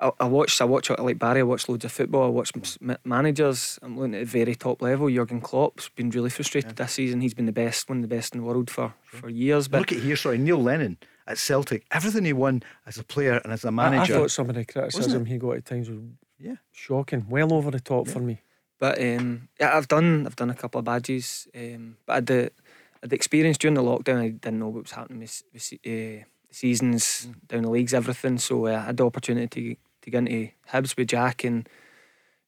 I, 0.00 0.10
I 0.20 0.24
watch 0.24 0.60
I 0.60 0.64
watch 0.64 0.90
like 0.90 1.18
Barry. 1.18 1.40
I 1.40 1.42
watch 1.44 1.68
loads 1.68 1.84
of 1.84 1.92
football. 1.92 2.24
I 2.24 2.28
watch 2.28 2.52
m- 2.82 2.96
managers. 3.04 3.78
I'm 3.82 3.98
looking 3.98 4.14
at 4.14 4.20
the 4.20 4.24
very 4.26 4.54
top 4.54 4.80
level. 4.82 5.08
Jurgen 5.10 5.40
Klopp's 5.40 5.88
been 5.90 6.10
really 6.10 6.30
frustrated 6.30 6.76
this 6.76 6.92
season. 6.92 7.20
He's 7.20 7.34
been 7.34 7.46
the 7.46 7.52
best, 7.52 7.88
one 7.88 7.98
of 7.98 8.02
the 8.02 8.14
best 8.16 8.34
in 8.34 8.40
the 8.40 8.46
world 8.46 8.70
for 8.70 8.94
for 9.04 9.28
years. 9.28 9.68
But 9.68 9.80
look 9.80 9.92
at 9.92 9.98
here. 9.98 10.16
Sorry, 10.16 10.38
Neil 10.38 10.62
Lennon 10.62 10.96
at 11.26 11.38
Celtic. 11.38 11.84
Everything 11.90 12.24
he 12.24 12.32
won 12.32 12.62
as 12.86 12.98
a 12.98 13.04
player 13.04 13.40
and 13.44 13.52
as 13.52 13.64
a 13.64 13.70
manager. 13.70 14.14
I, 14.14 14.18
thought 14.18 14.30
some 14.30 14.48
of 14.48 14.54
the 14.54 14.64
criticism 14.64 15.26
he 15.26 15.38
got 15.38 15.56
at 15.56 15.66
times 15.66 15.90
was 15.90 15.98
Yeah. 16.38 16.56
shocking, 16.72 17.26
well 17.28 17.52
over 17.52 17.70
the 17.70 17.80
top 17.80 18.08
for 18.08 18.20
me. 18.20 18.40
But 18.78 18.98
um, 18.98 19.48
yeah, 19.60 19.76
I've 19.76 19.88
done 19.88 20.26
I've 20.26 20.36
done 20.36 20.50
a 20.50 20.54
couple 20.54 20.78
of 20.78 20.86
badges. 20.86 21.46
Um, 21.54 21.98
but 22.06 22.12
I 22.12 22.16
had 22.16 22.26
the, 22.26 22.40
I 22.44 22.98
had 23.02 23.10
the 23.10 23.16
experience 23.16 23.58
during 23.58 23.74
the 23.74 23.82
lockdown. 23.82 24.20
I 24.20 24.28
didn't 24.30 24.58
know 24.58 24.68
what 24.68 24.84
was 24.84 24.92
happening 24.92 25.20
with, 25.20 25.42
with 25.52 25.74
uh, 25.86 26.24
seasons 26.50 27.28
down 27.46 27.62
the 27.62 27.70
leagues, 27.70 27.92
everything. 27.92 28.38
So 28.38 28.66
uh, 28.66 28.70
I 28.70 28.80
had 28.86 28.96
the 28.96 29.04
opportunity 29.04 29.78
to, 30.10 30.22
to 30.22 30.26
get 30.26 30.34
into 30.34 30.52
Hibs 30.70 30.96
with 30.96 31.08
Jack 31.08 31.44
and 31.44 31.68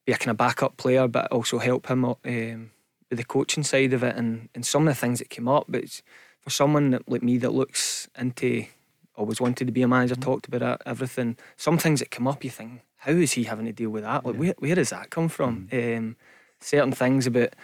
be 0.06 0.12
a 0.12 0.18
kind 0.18 0.30
of 0.30 0.36
backup 0.36 0.76
player, 0.76 1.08
but 1.08 1.32
also 1.32 1.58
help 1.58 1.88
him 1.88 2.04
um, 2.04 2.70
with 3.10 3.18
the 3.18 3.24
coaching 3.24 3.62
side 3.62 3.92
of 3.92 4.02
it 4.02 4.16
and, 4.16 4.48
and 4.54 4.66
some 4.66 4.88
of 4.88 4.94
the 4.94 5.00
things 5.00 5.18
that 5.18 5.30
came 5.30 5.48
up. 5.48 5.66
But 5.68 6.02
for 6.40 6.50
someone 6.50 6.90
that, 6.90 7.08
like 7.08 7.22
me 7.22 7.38
that 7.38 7.52
looks 7.52 8.08
into 8.18 8.66
always 9.14 9.40
wanted 9.40 9.66
to 9.66 9.72
be 9.72 9.82
a 9.82 9.88
manager, 9.88 10.14
talked 10.14 10.48
about 10.48 10.82
everything. 10.86 11.36
Some 11.56 11.78
things 11.78 12.00
that 12.00 12.10
come 12.10 12.26
up, 12.26 12.44
you 12.44 12.50
think, 12.50 12.80
how 12.96 13.12
is 13.12 13.32
he 13.32 13.44
having 13.44 13.66
to 13.66 13.72
deal 13.72 13.90
with 13.90 14.04
that? 14.04 14.24
Like, 14.24 14.36
where, 14.36 14.54
where 14.58 14.74
does 14.74 14.90
that 14.90 15.10
come 15.10 15.28
from? 15.28 15.68
Um, 15.72 16.16
certain 16.60 16.92
things 16.92 17.26
about 17.26 17.54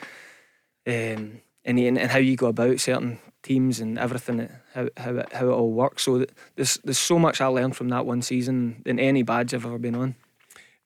um, 0.87 1.41
and, 1.65 1.79
and 1.79 1.99
and 1.99 2.11
how 2.11 2.19
you 2.19 2.37
go 2.37 2.47
about 2.47 2.81
certain 2.81 3.19
teams 3.43 3.81
and 3.81 3.99
everything, 3.99 4.49
how 4.75 4.89
how 4.97 5.17
it, 5.17 5.33
how 5.33 5.47
it 5.49 5.53
all 5.53 5.71
works. 5.73 6.03
So 6.05 6.25
there's 6.57 6.79
there's 6.85 6.99
so 6.99 7.19
much 7.19 7.41
I 7.41 7.47
learned 7.47 7.77
from 7.77 7.89
that 7.89 8.07
one 8.07 8.23
season 8.23 8.83
than 8.85 8.99
any 8.99 9.23
badge 9.23 9.55
I've 9.55 9.67
ever 9.67 9.79
been 9.79 9.95
on. 9.95 10.15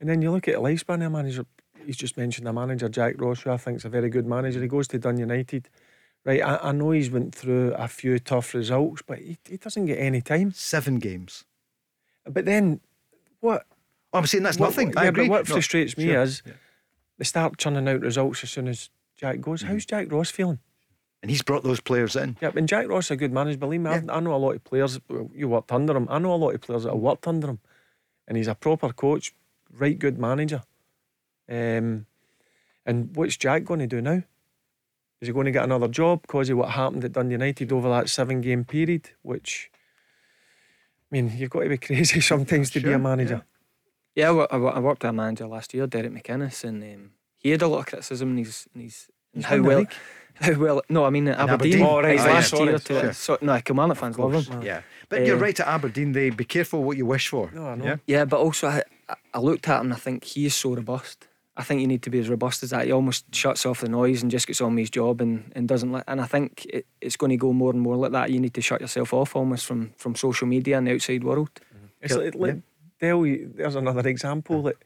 And 0.00 0.08
then 0.08 0.20
you 0.22 0.30
look 0.32 0.48
at 0.48 0.54
the 0.54 0.60
lifespan 0.60 0.96
of 0.96 1.02
a 1.02 1.10
manager. 1.10 1.44
He's 1.86 1.96
just 1.96 2.16
mentioned 2.16 2.46
a 2.46 2.52
manager, 2.52 2.88
Jack 2.88 3.20
Ross, 3.20 3.42
who 3.42 3.50
I 3.50 3.56
think 3.56 3.76
is 3.78 3.84
a 3.84 3.88
very 3.88 4.08
good 4.08 4.26
manager. 4.26 4.60
He 4.60 4.68
goes 4.68 4.88
to 4.88 4.98
Dun 4.98 5.18
United. 5.18 5.68
Right, 6.24 6.40
I, 6.40 6.68
I 6.68 6.72
know 6.72 6.92
he's 6.92 7.10
went 7.10 7.34
through 7.34 7.72
a 7.74 7.88
few 7.88 8.16
tough 8.20 8.54
results, 8.54 9.02
but 9.04 9.18
he, 9.18 9.38
he 9.48 9.56
doesn't 9.56 9.86
get 9.86 9.98
any 9.98 10.20
time. 10.20 10.52
Seven 10.52 11.00
games. 11.00 11.44
But 12.24 12.44
then, 12.44 12.80
what? 13.40 13.66
Oh, 14.12 14.18
I'm 14.18 14.26
saying 14.26 14.44
that's 14.44 14.56
what- 14.58 14.68
nothing. 14.68 14.88
what- 14.90 14.98
I 14.98 15.02
yeah, 15.04 15.08
agree. 15.08 15.24
But 15.26 15.30
what 15.30 15.48
No, 15.48 15.54
frustrates 15.54 15.96
me 15.96 16.04
sure. 16.04 16.22
is 16.22 16.42
they 17.18 17.24
start 17.24 17.58
churning 17.58 17.88
out 17.88 18.00
results 18.02 18.44
as 18.44 18.50
soon 18.52 18.68
as 18.68 18.88
Jack 19.22 19.40
goes. 19.40 19.62
Mm-hmm. 19.62 19.72
How's 19.72 19.86
Jack 19.86 20.10
Ross 20.12 20.30
feeling? 20.30 20.58
and 21.22 21.30
he's 21.30 21.42
brought 21.42 21.62
those 21.62 21.78
players 21.80 22.16
in. 22.16 22.36
Yeah, 22.42 22.50
and 22.56 22.68
Jack 22.68 22.88
Ross 22.88 23.04
is 23.04 23.10
a 23.12 23.16
good 23.16 23.32
manager. 23.32 23.56
Believe 23.56 23.80
me, 23.80 23.90
I've- 23.90 24.08
I 24.10 24.18
know 24.18 24.34
a 24.34 24.42
lot 24.44 24.56
of 24.56 24.64
players. 24.64 24.98
well, 25.08 25.30
You 25.32 25.46
worked 25.48 25.70
under 25.70 25.96
him. 25.96 26.08
I 26.10 26.18
know 26.18 26.34
a 26.34 26.40
lot 26.44 26.52
of 26.56 26.60
players 26.60 26.82
that 26.82 26.90
have 26.90 26.98
worked 26.98 27.28
under 27.28 27.46
him, 27.50 27.60
and 28.26 28.36
he's 28.36 28.48
a 28.48 28.56
proper 28.56 28.92
coach, 28.92 29.32
right 29.70 29.96
good 29.96 30.18
manager. 30.18 30.62
Um, 31.48 32.06
and 32.84 33.14
what's 33.14 33.36
Jack 33.36 33.62
going 33.62 33.78
to 33.78 33.86
do 33.86 34.00
now? 34.02 34.24
Is 35.20 35.28
he 35.28 35.32
going 35.32 35.44
to 35.46 35.52
get 35.52 35.62
another 35.62 35.86
job 35.86 36.22
because 36.22 36.50
of 36.50 36.58
what 36.58 36.70
happened 36.70 37.04
at 37.04 37.12
Dundee 37.12 37.34
United 37.34 37.70
over 37.70 37.88
that 37.90 38.08
seven 38.08 38.40
game 38.40 38.64
period? 38.64 39.10
Which, 39.22 39.70
I 39.72 41.08
mean, 41.14 41.32
you've 41.36 41.50
got 41.50 41.60
to 41.62 41.68
be 41.68 41.78
crazy 41.86 42.20
sometimes 42.20 42.70
to 42.72 42.80
be 42.80 42.90
a 42.92 42.98
manager. 42.98 43.44
Yeah, 44.16 44.32
I, 44.32 44.56
I 44.56 44.58
I 44.58 44.78
worked 44.80 45.04
with 45.04 45.10
a 45.10 45.12
manager 45.12 45.46
last 45.46 45.72
year, 45.72 45.86
Derek 45.86 46.10
McInnes, 46.12 46.64
and 46.64 46.82
um, 46.82 47.10
he 47.42 47.50
had 47.50 47.62
a 47.62 47.68
lot 47.68 47.80
of 47.80 47.86
criticism 47.86 48.30
in 48.30 48.38
his, 48.44 48.66
in 48.74 48.80
his 48.82 49.08
in 49.34 49.40
He's 49.40 49.46
how 49.46 49.56
won 49.56 49.64
well, 49.66 49.86
how 50.34 50.54
well. 50.58 50.82
No, 50.88 51.04
I 51.04 51.10
mean 51.10 51.28
Aberdeen. 51.28 51.50
Aberdeen. 51.50 51.82
Oh, 51.86 52.00
right, 52.02 52.18
his 52.18 52.26
last 52.26 52.52
year. 52.52 52.78
To, 52.78 53.00
sure. 53.00 53.12
so, 53.12 53.38
no, 53.40 53.60
Kilmarnock 53.60 53.96
fans 53.98 54.18
love 54.18 54.46
him. 54.46 54.62
Yeah, 54.62 54.82
but 55.08 55.24
you're 55.26 55.36
Uh, 55.36 55.40
right 55.40 55.58
at 55.60 55.66
Aberdeen. 55.66 56.12
They 56.12 56.30
be 56.30 56.44
careful 56.44 56.82
what 56.84 56.96
you 56.96 57.06
wish 57.06 57.28
for. 57.28 57.50
No, 57.52 57.66
I 57.68 57.74
know. 57.76 57.84
Yeah? 57.84 57.96
Yeah, 58.06 58.24
but 58.24 58.38
also 58.40 58.68
I, 58.68 58.82
I- 59.08 59.16
I 59.34 59.38
looked 59.40 59.68
at 59.68 59.80
him 59.80 59.86
and 59.86 59.92
I 59.94 59.96
think 59.96 60.24
he 60.24 60.46
is 60.46 60.54
so 60.54 60.74
robust. 60.74 61.26
I 61.54 61.62
think 61.64 61.80
you 61.82 61.86
need 61.86 62.02
to 62.04 62.10
be 62.10 62.18
as 62.18 62.28
robust 62.30 62.62
as 62.62 62.70
that. 62.70 62.86
He 62.86 62.92
almost 62.92 63.34
shuts 63.34 63.66
off 63.66 63.80
the 63.80 63.88
noise 63.88 64.22
and 64.22 64.30
just 64.30 64.46
gets 64.46 64.60
on 64.62 64.74
with 64.74 64.82
his 64.82 64.90
job 64.90 65.20
and, 65.20 65.52
and 65.54 65.68
doesn't 65.68 65.92
let. 65.92 66.04
And 66.08 66.18
I 66.20 66.24
think 66.26 66.64
it, 66.66 66.86
it's 67.02 67.16
going 67.16 67.28
to 67.30 67.36
go 67.36 67.52
more 67.52 67.72
and 67.72 67.80
more 67.80 67.96
like 67.96 68.12
that. 68.12 68.30
You 68.30 68.40
need 68.40 68.54
to 68.54 68.62
shut 68.62 68.80
yourself 68.80 69.12
off 69.12 69.36
almost 69.36 69.66
from 69.66 69.92
from 69.98 70.14
social 70.14 70.46
media 70.48 70.78
and 70.78 70.86
the 70.86 70.92
outside 70.94 71.24
world. 71.24 71.50
It's 72.00 72.14
like, 72.16 72.34
like 72.34 72.56
Dale, 73.00 73.26
you- 73.26 73.52
there's 73.54 73.74
another 73.76 74.08
example 74.08 74.62
that 74.62 74.76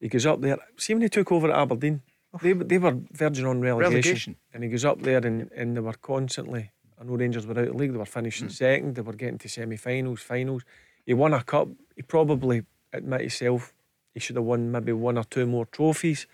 he 0.00 0.08
goes 0.08 0.26
up 0.26 0.40
there. 0.40 0.58
See 0.76 0.94
when 0.94 1.02
he 1.02 1.08
took 1.08 1.32
over 1.32 1.50
at 1.50 1.58
Aberdeen, 1.58 2.02
oh. 2.34 2.38
they, 2.42 2.52
they 2.52 2.78
were 2.78 2.96
verging 3.12 3.46
on 3.46 3.60
relegation, 3.60 3.92
Relegation. 3.92 4.36
and 4.52 4.64
he 4.64 4.70
goes 4.70 4.84
up 4.84 5.02
there 5.02 5.24
and, 5.26 5.50
and 5.52 5.76
they 5.76 5.80
were 5.80 5.94
constantly. 5.94 6.70
I 7.00 7.04
know 7.04 7.16
Rangers 7.16 7.46
were 7.46 7.52
out 7.52 7.68
of 7.68 7.72
the 7.72 7.74
league. 7.74 7.92
They 7.92 7.98
were 7.98 8.04
finishing 8.06 8.48
hmm. 8.48 8.52
second. 8.52 8.94
They 8.94 9.02
were 9.02 9.12
getting 9.12 9.38
to 9.38 9.48
semi-finals, 9.48 10.20
finals. 10.20 10.62
He 11.04 11.14
won 11.14 11.34
a 11.34 11.42
cup. 11.42 11.68
He 11.94 12.02
probably 12.02 12.64
admit 12.92 13.20
himself 13.20 13.74
he 14.16 14.20
should 14.20 14.36
have 14.36 14.46
won 14.46 14.72
maybe 14.72 14.94
one 14.94 15.18
or 15.18 15.24
two 15.24 15.44
more 15.44 15.66
trophies. 15.66 16.26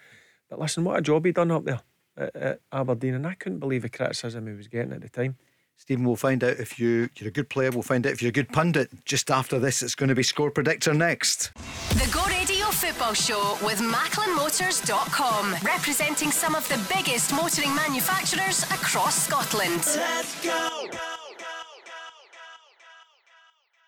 But 0.49 0.61
listen, 0.61 0.85
what 0.85 1.01
a 1.01 1.03
job 1.03 1.27
he 1.27 1.33
done 1.33 1.51
up 1.51 1.65
there 1.65 1.81
at, 2.17 2.37
at 2.37 2.61
Aberdeen, 2.71 3.15
and 3.15 3.27
I 3.27 3.35
couldn't 3.35 3.59
believe 3.59 3.83
the 3.83 3.89
criticism 3.89 4.47
he 4.47 4.53
was 4.53 4.69
getting 4.69 4.93
at 4.93 5.01
the 5.01 5.09
time. 5.09 5.37
Stephen, 5.77 6.05
we'll 6.05 6.15
find 6.15 6.45
out 6.45 6.61
if 6.61 6.79
you, 6.79 7.09
you're 7.17 7.31
a 7.31 7.33
good 7.33 7.49
player. 7.49 7.73
We'll 7.73 7.83
find 7.83 8.07
out 8.07 8.13
if 8.13 8.23
you're 8.23 8.29
a 8.29 8.33
good 8.33 8.51
pundit. 8.51 9.05
Just 9.05 9.33
after 9.33 9.59
this, 9.59 9.83
it's 9.83 9.97
going 9.97 10.11
to 10.11 10.15
be 10.15 10.23
Score 10.23 10.53
Predictor 10.53 10.95
next. 10.95 11.53
The 11.55 12.09
Go 12.13 12.25
Radio 12.27 12.52
Football 12.73 13.15
Show 13.15 13.59
with 13.65 13.79
MacklinMotors.com, 13.79 15.57
representing 15.63 16.31
some 16.31 16.55
of 16.55 16.67
the 16.69 16.81
biggest 16.95 17.33
motoring 17.33 17.75
manufacturers 17.75 18.63
across 18.65 19.27
Scotland. 19.27 19.83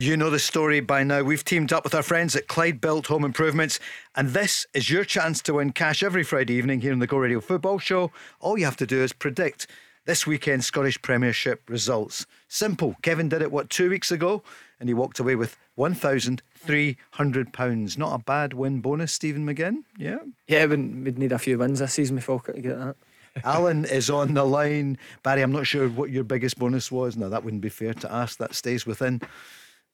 You 0.01 0.17
know 0.17 0.29
the 0.29 0.39
story 0.39 0.81
by 0.81 1.03
now. 1.03 1.23
We've 1.23 1.45
teamed 1.45 1.73
up 1.73 1.85
with 1.85 1.95
our 1.95 2.03
friends 2.03 2.37
at 2.37 2.47
Clyde 2.47 2.81
Built 2.81 3.07
Home 3.07 3.25
Improvements, 3.25 3.81
and 4.15 4.31
this 4.31 4.67
is 4.75 4.91
your 4.91 5.05
chance 5.05 5.41
to 5.43 5.55
win 5.55 5.73
cash 5.73 6.03
every 6.03 6.23
Friday 6.23 6.55
evening 6.55 6.81
here 6.81 6.93
on 6.93 6.99
the 6.99 7.07
Go 7.07 7.17
Radio 7.17 7.41
Football 7.41 7.79
Show. 7.79 8.11
All 8.41 8.59
you 8.59 8.65
have 8.65 8.77
to 8.79 8.87
do 8.87 9.03
is 9.03 9.13
predict 9.13 9.67
this 10.05 10.27
weekend's 10.27 10.67
Scottish 10.67 11.01
Premiership 11.01 11.69
results. 11.71 12.27
Simple. 12.49 12.97
Kevin 13.03 13.29
did 13.29 13.41
it, 13.41 13.51
what, 13.51 13.71
two 13.71 13.89
weeks 13.89 14.11
ago? 14.11 14.43
And 14.85 14.89
he 14.91 14.93
walked 14.93 15.19
away 15.19 15.35
with 15.35 15.57
£1,300. 15.79 17.97
Not 17.97 18.15
a 18.15 18.23
bad 18.23 18.53
win 18.53 18.83
bonus, 18.83 19.15
Stephen 19.15 19.47
McGinn. 19.47 19.85
Yeah. 19.97 20.19
Yeah, 20.47 20.67
we'd, 20.67 21.03
we'd 21.03 21.19
need 21.19 21.33
a 21.33 21.39
few 21.39 21.57
wins 21.57 21.79
this 21.79 21.95
season 21.95 22.17
before 22.17 22.41
to 22.41 22.61
get 22.61 22.79
that. 22.79 22.97
Alan 23.45 23.87
is 23.87 24.11
on 24.11 24.35
the 24.35 24.45
line. 24.45 24.99
Barry, 25.23 25.41
I'm 25.41 25.53
not 25.53 25.67
sure 25.67 25.89
what 25.89 26.11
your 26.11 26.23
biggest 26.23 26.59
bonus 26.59 26.93
was. 26.93 27.17
No, 27.17 27.31
that 27.31 27.43
wouldn't 27.43 27.63
be 27.63 27.71
fair 27.71 27.95
to 27.95 28.13
ask. 28.13 28.37
That 28.37 28.55
stays 28.55 28.85
within 28.85 29.23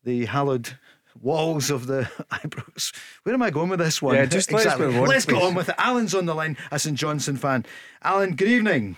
the 0.02 0.24
hallowed 0.24 0.76
walls 1.22 1.70
of 1.70 1.86
the 1.86 2.10
eyebrows. 2.32 2.92
Where 3.22 3.36
am 3.36 3.42
I 3.42 3.50
going 3.50 3.68
with 3.68 3.78
this 3.78 4.02
one? 4.02 4.16
Yeah, 4.16 4.26
just 4.26 4.50
let's 4.50 4.76
move 4.76 4.96
on, 4.96 5.06
Let's 5.06 5.24
go 5.24 5.46
on 5.46 5.54
with 5.54 5.68
it. 5.68 5.76
Alan's 5.78 6.16
on 6.16 6.26
the 6.26 6.34
line, 6.34 6.56
a 6.72 6.80
St 6.80 6.98
Johnstone 6.98 7.36
fan. 7.36 7.64
Alan, 8.02 8.34
good 8.34 8.48
evening. 8.48 8.96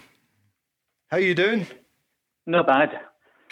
How 1.11 1.19
are 1.19 1.21
you 1.21 1.35
doing? 1.35 1.67
Not 2.47 2.67
bad. 2.67 2.99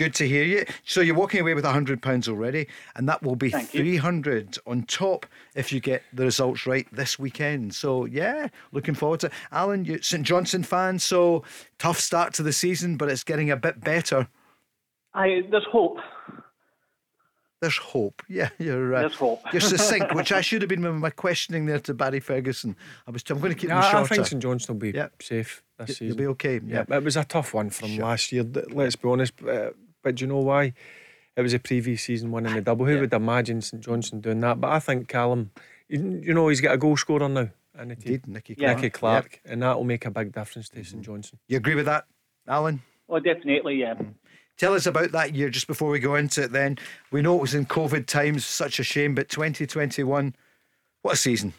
Good 0.01 0.15
to 0.15 0.27
hear 0.27 0.45
you. 0.45 0.65
So 0.85 1.03
you're 1.03 1.15
walking 1.15 1.43
away 1.43 1.53
with 1.53 1.67
hundred 1.67 2.01
pounds 2.01 2.27
already, 2.27 2.69
and 2.97 3.07
that 3.07 3.23
will 3.23 3.37
be 3.37 3.51
Thank 3.51 3.75
you. 3.75 3.81
three 3.83 3.97
hundred 3.99 4.57
on 4.67 4.85
top 4.85 5.27
if 5.55 5.75
you 5.75 5.79
get 5.81 6.03
the 6.15 6.25
results 6.25 6.67
right 6.67 6.87
this 6.91 7.19
weekend. 7.19 7.75
So 7.75 8.07
yeah, 8.07 8.49
looking 8.73 8.95
forward 8.95 9.21
to 9.21 9.27
it. 9.27 9.33
Alan. 9.53 9.85
You 9.85 10.01
St 10.01 10.23
Johnstone 10.27 10.63
fan, 10.63 10.99
so 11.01 11.45
tough 11.79 12.01
start 12.01 12.33
to 12.35 12.43
the 12.43 12.53
season, 12.55 12.97
but 12.97 13.11
it's 13.11 13.23
getting 13.25 13.51
a 13.51 13.59
bit 13.59 13.81
better. 13.85 14.27
I 15.13 15.43
there's 15.51 15.67
hope. 15.71 15.99
There's 17.61 17.77
hope. 17.77 18.23
Yeah, 18.31 18.49
you're. 18.59 18.95
Uh, 18.95 19.01
There's 19.01 19.17
hope. 19.17 19.43
you're 19.53 19.61
succinct, 19.61 20.15
which 20.15 20.33
I 20.33 20.41
should 20.41 20.63
have 20.63 20.71
been 20.71 20.81
with 20.81 20.95
my 20.95 21.11
questioning 21.11 21.67
there 21.67 21.79
to 21.81 21.93
Barry 21.93 22.21
Ferguson. 22.21 22.75
I 23.07 23.11
was. 23.11 23.23
I'm 23.29 23.39
going 23.39 23.53
to 23.53 23.59
keep 23.59 23.69
Yeah, 23.69 23.83
them 23.93 24.03
I 24.03 24.07
think 24.07 24.27
St 24.27 24.43
Johnstone 24.43 24.77
will 24.77 24.81
be 24.81 24.93
Yep. 24.97 25.23
safe 25.23 25.63
this 25.79 25.89
Y- 25.89 25.93
season. 25.93 26.07
You'll 26.07 26.17
be 26.17 26.27
okay. 26.29 26.59
Yeah, 26.65 26.85
Yeah. 26.89 26.97
it 26.97 27.05
was 27.05 27.19
a 27.19 27.25
tough 27.25 27.53
one 27.53 27.69
from 27.69 27.89
Sure. 27.91 28.05
last 28.07 28.33
year. 28.33 28.45
Let's 28.45 28.97
be 28.97 29.09
honest. 29.11 29.35
Uh, 29.43 29.73
but 30.03 30.17
do 30.17 30.25
you 30.25 30.29
know 30.29 30.39
why? 30.39 30.73
It 31.37 31.43
was 31.43 31.55
a 31.55 31.59
previous 31.59 32.03
season 32.03 32.33
winning 32.33 32.55
the 32.55 32.61
double. 32.61 32.87
Who 32.87 33.01
would 33.01 33.13
imagine 33.13 33.63
St 33.63 33.83
Johnstone 33.83 34.21
doing 34.21 34.41
that? 34.41 34.61
But 34.61 34.73
I 34.73 34.79
think 34.81 35.09
Callum, 35.09 35.51
you, 35.89 36.21
you 36.23 36.35
know, 36.35 36.49
he's 36.49 36.61
got 36.61 36.75
a 36.75 36.79
goal 36.79 36.97
scorer 36.97 37.29
now. 37.29 37.49
And 37.75 37.93
it 37.93 37.99
Indeed, 38.05 38.27
Nicky 38.27 38.57
Yeah. 38.59 38.69
Clark. 38.69 38.77
Nicky 38.77 38.91
Clark, 38.91 39.41
and 39.45 39.63
that 39.63 39.77
will 39.77 39.85
make 39.85 40.05
a 40.05 40.11
big 40.11 40.33
difference 40.33 40.69
to 40.71 40.85
St 40.85 41.03
mm-hmm. 41.03 41.13
Johnstone. 41.13 41.41
You 41.49 41.57
agree 41.57 41.77
with 41.77 41.87
that, 41.87 42.05
Alan? 42.47 42.83
Oh, 43.09 43.21
definitely, 43.21 43.77
yeah. 43.77 43.95
Mm. 43.95 44.15
Tell 44.59 44.75
us 44.75 44.87
about 44.87 45.13
that 45.13 45.35
year 45.35 45.49
just 45.49 45.67
before 45.67 45.91
we 45.91 45.99
go 46.01 46.17
into 46.17 46.43
it. 46.43 46.53
Then 46.53 46.77
we 47.11 47.23
know 47.23 47.37
it 47.37 47.41
was 47.41 47.55
in 47.55 47.65
COVID 47.65 48.07
times, 48.07 48.45
such 48.45 48.79
a 48.79 48.83
shame. 48.83 49.15
But 49.15 49.31
2021, 49.31 50.35
what 51.03 51.15
a 51.15 51.17
season! 51.17 51.55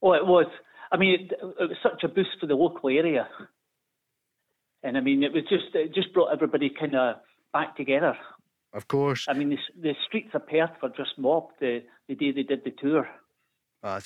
Oh, 0.00 0.14
it 0.14 0.26
was. 0.26 0.46
I 0.90 0.96
mean, 0.96 1.20
it, 1.20 1.32
it 1.32 1.68
was 1.68 1.76
such 1.82 2.02
a 2.02 2.08
boost 2.08 2.30
for 2.40 2.46
the 2.46 2.54
local 2.54 2.88
area, 2.88 3.28
and 4.82 4.96
I 4.96 5.00
mean, 5.00 5.22
it 5.22 5.32
was 5.32 5.44
just 5.48 5.74
it 5.74 5.94
just 5.94 6.12
brought 6.12 6.32
everybody 6.32 6.70
kind 6.70 6.94
of 6.94 7.16
back 7.52 7.76
together. 7.76 8.16
Of 8.72 8.88
course, 8.88 9.26
I 9.28 9.34
mean, 9.34 9.50
the, 9.50 9.58
the 9.80 9.94
streets 10.06 10.30
of 10.34 10.46
Perth 10.46 10.70
were 10.82 10.88
just 10.90 11.18
mobbed 11.18 11.52
the, 11.60 11.82
the 12.08 12.14
day 12.14 12.32
they 12.32 12.42
did 12.42 12.64
the 12.64 12.70
tour. 12.70 13.08
Uh, 13.82 14.00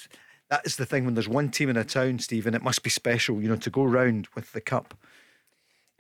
that 0.51 0.67
is 0.67 0.77
the 0.77 0.87
thing 0.87 1.05
when 1.05 1.15
there's 1.15 1.29
one 1.29 1.51
team 1.51 1.69
in 1.69 1.77
a 1.77 1.85
town, 1.85 2.19
Stephen. 2.19 2.55
It 2.55 2.63
must 2.63 2.83
be 2.83 2.91
special, 2.91 3.41
you 3.41 3.49
know, 3.49 3.57
to 3.57 3.71
go 3.71 3.85
round 3.85 4.29
with 4.35 4.53
the 4.53 4.61
cup. 4.61 4.95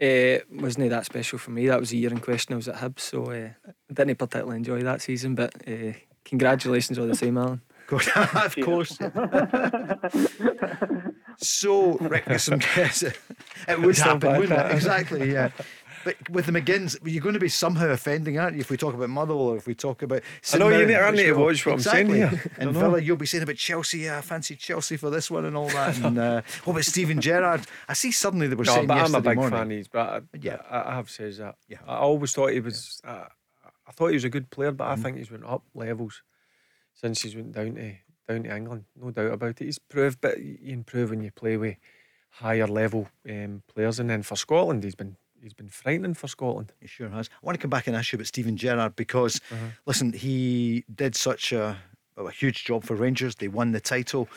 Uh, 0.01 0.39
wasn't 0.51 0.91
that 0.91 1.07
special 1.07 1.39
for 1.39 1.51
me? 1.51 1.67
That 1.67 1.81
was 1.81 1.93
a 1.93 1.97
year 1.97 2.11
in 2.11 2.21
question. 2.21 2.53
I 2.53 2.57
was 2.57 2.69
at 2.69 2.77
Hibs, 2.77 3.01
so 3.01 3.25
uh, 3.25 3.51
I 3.69 3.93
didn't 3.93 4.17
particularly 4.17 4.59
enjoy 4.59 4.83
that 4.83 5.01
season. 5.01 5.35
But 5.35 5.55
uh, 5.67 5.93
congratulations 6.25 6.99
all 6.99 7.07
the 7.07 7.15
same, 7.15 7.39
Alan. 7.39 7.63
of 8.17 8.57
course. 8.63 8.99
so, 11.39 11.95
guess 11.97 12.49
it 13.03 13.81
would 13.81 13.97
happen, 13.99 14.39
wouldn't 14.39 14.59
it? 14.59 14.71
Exactly, 14.73 15.33
yeah. 15.33 15.51
But 16.05 16.31
with 16.31 16.47
the 16.47 16.53
McGinns, 16.53 16.97
you're 17.05 17.21
going 17.21 17.33
to 17.35 17.41
be 17.41 17.49
somehow 17.49 17.89
offending, 17.89 18.39
aren't 18.39 18.55
you? 18.55 18.61
If 18.61 18.71
we 18.71 18.77
talk 18.77 18.95
about 18.95 19.11
Motherwell 19.11 19.49
or 19.49 19.57
if 19.57 19.67
we 19.67 19.75
talk 19.75 20.03
about. 20.03 20.23
I 20.55 20.59
know, 20.59 20.69
you 20.69 20.75
St 20.77 20.89
need- 20.89 20.95
I 20.95 21.11
to 21.11 21.33
watch 21.33 21.67
what 21.67 21.73
I'm 21.73 21.81
saying 21.81 22.11
Exactly. 22.15 22.39
here. 22.39 22.53
And. 22.59 22.73
Villa, 22.73 23.01
you'll 23.03 23.17
be 23.17 23.27
saying 23.27 23.43
about 23.43 23.57
Chelsea. 23.57 23.99
Yeah, 23.99 24.19
I 24.19 24.21
fancy 24.21 24.55
Chelsea 24.55 24.97
for 24.97 25.11
this 25.11 25.33
one 25.33 25.47
and 25.47 25.57
all 25.57 25.67
that. 25.71 25.99
And 25.99 26.17
uh, 26.17 26.43
what 26.63 26.75
about 26.75 26.85
Steven 26.85 27.21
Gerrard? 27.21 27.63
I 27.89 27.95
see 27.95 28.13
suddenly 28.13 28.47
they 28.47 28.55
were 28.55 28.63
No, 28.63 28.73
saying 28.75 28.87
but 28.87 28.99
I'm 28.99 29.17
a 29.17 29.21
big 29.21 29.35
morning. 29.37 29.59
fan 29.59 29.69
of 29.73 29.77
his. 29.77 29.89
But 29.89 30.09
I, 30.09 30.21
Yeah. 30.41 30.59
I, 30.71 30.93
I 30.93 30.95
have 30.95 31.11
says 31.11 31.39
that. 31.39 31.57
Yeah. 31.69 31.79
I 31.89 31.97
always 31.97 32.33
thought 32.33 32.53
he 32.53 32.61
was. 32.61 33.01
Uh, 33.05 33.25
I 33.89 33.91
thought 33.91 34.07
he 34.09 34.15
was 34.15 34.23
a 34.23 34.31
good 34.31 34.49
player, 34.51 34.71
but 34.71 34.85
Mm-hmm. 34.85 35.01
I 35.01 35.03
think 35.03 35.17
he's 35.17 35.33
went 35.33 35.45
up 35.45 35.65
levels 35.75 36.23
since 36.97 37.23
he's 37.23 37.37
went 37.37 37.53
down 37.53 37.75
to 37.77 37.93
down 38.29 38.43
to 38.43 38.57
England. 38.57 38.85
No 39.01 39.11
doubt 39.13 39.33
about 39.33 39.61
it. 39.61 39.65
He's 39.67 39.79
proved, 39.79 40.21
but 40.21 40.41
you 40.43 40.59
improve 40.65 41.11
when 41.11 41.23
you 41.23 41.31
play 41.31 41.57
with 41.57 41.77
higher 42.31 42.67
level 42.67 43.09
um, 43.31 43.63
players. 43.73 44.01
And 44.01 44.11
then 44.11 44.23
for 44.25 44.35
Scotland, 44.37 44.83
he's 44.83 44.97
been 44.97 45.17
he's 45.41 45.55
been 45.55 45.69
frightening 45.69 46.15
for 46.15 46.27
Scotland. 46.27 46.73
He 46.81 46.89
sure 46.89 47.09
has. 47.11 47.29
I 47.33 47.47
want 47.47 47.55
to 47.57 47.63
come 47.63 47.71
back 47.71 47.87
and 47.87 47.95
ask 47.95 48.13
you 48.13 48.17
about 48.17 48.27
Steven 48.27 48.57
Gerrard 48.57 48.97
because, 48.97 49.41
Uh-huh. 49.53 49.67
listen, 49.87 50.13
he 50.13 50.85
did 50.93 51.15
such 51.15 51.53
a, 51.53 51.77
a 52.17 52.31
huge 52.31 52.65
job 52.65 52.83
for 52.85 52.97
Rangers. 52.97 53.37
They 53.37 53.49
won 53.49 53.71
the 53.73 53.81
title 53.81 54.29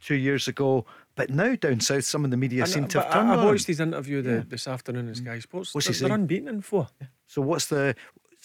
two 0.00 0.16
years 0.16 0.48
ago. 0.48 0.84
But 1.14 1.30
now 1.30 1.54
down 1.54 1.80
south, 1.80 2.04
some 2.04 2.24
of 2.26 2.30
the 2.30 2.36
media 2.36 2.64
And, 2.64 2.70
seem 2.70 2.88
to 2.88 3.00
have 3.00 3.12
turned 3.12 3.30
I, 3.30 3.36
I 3.36 3.44
watched 3.44 3.66
his 3.68 3.80
interview 3.80 4.20
the, 4.20 4.44
this 4.46 4.68
afternoon 4.68 5.08
in 5.08 5.14
Sky 5.14 5.38
Sports. 5.38 5.74
What's 5.74 5.86
he 5.86 5.94
they're, 5.94 6.08
they're 6.08 6.14
unbeaten 6.18 6.48
in 6.48 6.60
four. 6.60 6.88
So 7.26 7.40
what's 7.42 7.66
the? 7.66 7.94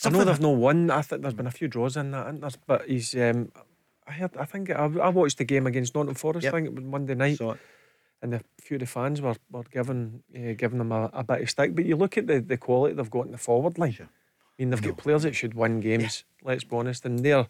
I 0.05 0.09
know 0.09 0.19
something- 0.19 0.33
they've 0.33 0.41
no 0.41 0.49
won. 0.49 0.89
I 0.89 1.01
think 1.01 1.21
there's 1.21 1.33
been 1.33 1.47
a 1.47 1.51
few 1.51 1.67
draws 1.67 1.97
in 1.97 2.11
that, 2.11 2.57
but 2.67 2.87
he's. 2.87 3.15
Um, 3.15 3.51
I 4.07 4.13
heard. 4.13 4.35
I 4.37 4.45
think 4.45 4.69
I, 4.69 4.85
I 4.85 5.09
watched 5.09 5.37
the 5.37 5.43
game 5.45 5.67
against 5.67 5.93
Nottingham 5.95 6.15
Forest. 6.15 6.43
Yep. 6.45 6.53
I 6.53 6.57
think 6.57 6.67
it 6.67 6.75
was 6.75 6.83
Monday 6.83 7.15
night, 7.15 7.39
and 8.21 8.33
a 8.33 8.41
few 8.59 8.75
of 8.75 8.81
the 8.81 8.85
fans 8.87 9.21
were 9.21 9.35
were 9.51 9.63
giving 9.71 10.23
uh, 10.35 10.53
giving 10.57 10.79
them 10.79 10.91
a, 10.91 11.09
a 11.13 11.23
bit 11.23 11.41
of 11.41 11.49
stick. 11.49 11.75
But 11.75 11.85
you 11.85 11.95
look 11.95 12.17
at 12.17 12.27
the, 12.27 12.39
the 12.39 12.57
quality 12.57 12.95
they've 12.95 13.09
got 13.09 13.25
in 13.27 13.31
the 13.31 13.37
forward 13.37 13.77
line. 13.77 13.93
Sure. 13.93 14.07
I 14.07 14.63
mean, 14.63 14.69
they've 14.71 14.81
got 14.81 14.97
players 14.97 15.23
that 15.23 15.35
should 15.35 15.53
win 15.55 15.79
games. 15.79 16.23
Let's 16.43 16.63
be 16.63 16.75
honest, 16.75 17.05
and 17.05 17.19
they're 17.19 17.47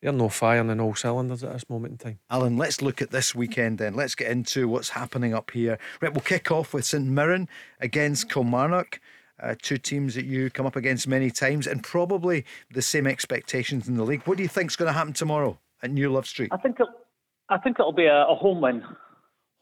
they're 0.00 0.12
no 0.12 0.28
firing 0.30 0.70
in 0.70 0.80
all 0.80 0.94
cylinders 0.94 1.44
at 1.44 1.52
this 1.52 1.68
moment 1.68 1.92
in 1.92 1.98
time. 1.98 2.18
Alan, 2.30 2.56
let's 2.56 2.80
look 2.80 3.02
at 3.02 3.10
this 3.10 3.34
weekend 3.34 3.78
then. 3.78 3.94
Let's 3.94 4.14
get 4.14 4.30
into 4.30 4.66
what's 4.66 4.88
happening 4.90 5.34
up 5.34 5.50
here. 5.50 5.78
Right, 6.00 6.12
we'll 6.12 6.22
kick 6.22 6.50
off 6.50 6.72
with 6.72 6.86
St 6.86 7.04
Mirren 7.06 7.48
against 7.80 8.30
Kilmarnock. 8.30 9.00
Uh, 9.42 9.54
two 9.60 9.78
teams 9.78 10.14
that 10.14 10.24
you 10.26 10.50
come 10.50 10.66
up 10.66 10.76
against 10.76 11.08
many 11.08 11.30
times 11.30 11.66
and 11.66 11.82
probably 11.82 12.44
the 12.70 12.82
same 12.82 13.06
expectations 13.06 13.88
in 13.88 13.96
the 13.96 14.04
league. 14.04 14.22
What 14.24 14.36
do 14.36 14.42
you 14.42 14.48
think 14.48 14.70
is 14.70 14.76
going 14.76 14.88
to 14.88 14.92
happen 14.92 15.12
tomorrow 15.12 15.58
at 15.82 15.90
New 15.90 16.10
Love 16.10 16.26
Street? 16.26 16.50
I 16.52 16.56
think 16.58 16.78
it, 16.80 16.86
I 17.48 17.56
think 17.58 17.78
it'll 17.80 17.92
be 17.92 18.04
a, 18.06 18.26
a 18.26 18.34
home 18.34 18.60
win. 18.60 18.84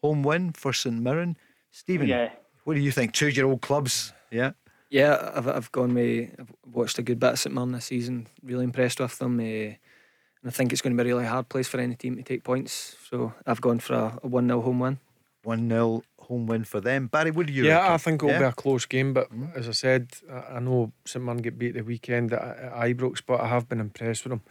Home 0.03 0.23
win 0.23 0.51
for 0.51 0.73
St 0.73 0.95
Mirren. 1.01 1.37
Stephen, 1.71 2.07
Yeah. 2.07 2.29
what 2.65 2.73
do 2.73 2.79
you 2.81 2.91
think? 2.91 3.13
Two 3.13 3.29
year 3.29 3.45
old 3.45 3.61
clubs? 3.61 4.11
Yeah. 4.31 4.51
Yeah, 4.89 5.31
I've, 5.35 5.47
I've 5.47 5.71
gone 5.71 5.93
with, 5.93 6.29
I've 6.39 6.51
watched 6.73 6.97
a 6.97 7.03
good 7.03 7.19
bit 7.19 7.33
of 7.33 7.39
St 7.39 7.53
Mirren 7.53 7.71
this 7.71 7.85
season. 7.85 8.27
Really 8.43 8.63
impressed 8.63 8.99
with 8.99 9.17
them. 9.19 9.39
Uh, 9.39 9.43
and 9.43 10.47
I 10.47 10.49
think 10.51 10.71
it's 10.71 10.81
going 10.81 10.95
to 10.97 11.03
be 11.03 11.09
a 11.09 11.13
really 11.13 11.27
hard 11.27 11.47
place 11.49 11.67
for 11.67 11.79
any 11.79 11.95
team 11.95 12.15
to 12.15 12.23
take 12.23 12.43
points. 12.43 12.95
So 13.09 13.33
I've 13.45 13.61
gone 13.61 13.79
for 13.79 13.93
a, 13.93 14.19
a 14.23 14.27
1 14.27 14.47
0 14.47 14.61
home 14.61 14.79
win. 14.79 14.99
1 15.43 15.69
0 15.69 16.03
home 16.29 16.45
win 16.45 16.63
for 16.63 16.79
them. 16.79 17.07
Barry, 17.07 17.31
what 17.31 17.47
do 17.47 17.53
you 17.53 17.65
yeah, 17.65 17.79
reckon? 17.79 17.91
I 17.93 17.97
think 17.97 18.23
it'll 18.23 18.29
Yeah? 18.29 18.39
be 18.39 18.45
a 18.45 18.51
close 18.53 18.85
game. 18.85 19.13
But 19.13 19.27
as 19.55 19.67
I 19.67 19.71
said, 19.73 20.13
I, 20.31 20.55
I 20.55 20.59
know 20.59 20.93
St 21.05 21.23
Man 21.25 21.37
get 21.37 21.57
beat 21.59 21.73
the 21.73 21.81
weekend 21.81 22.31
at, 22.31 22.41
at 22.41 22.73
Ibrox, 22.73 23.21
but 23.25 23.41
I 23.41 23.47
have 23.47 23.67
been 23.67 23.79
impressed 23.81 24.23
with 24.23 24.31
them. 24.31 24.41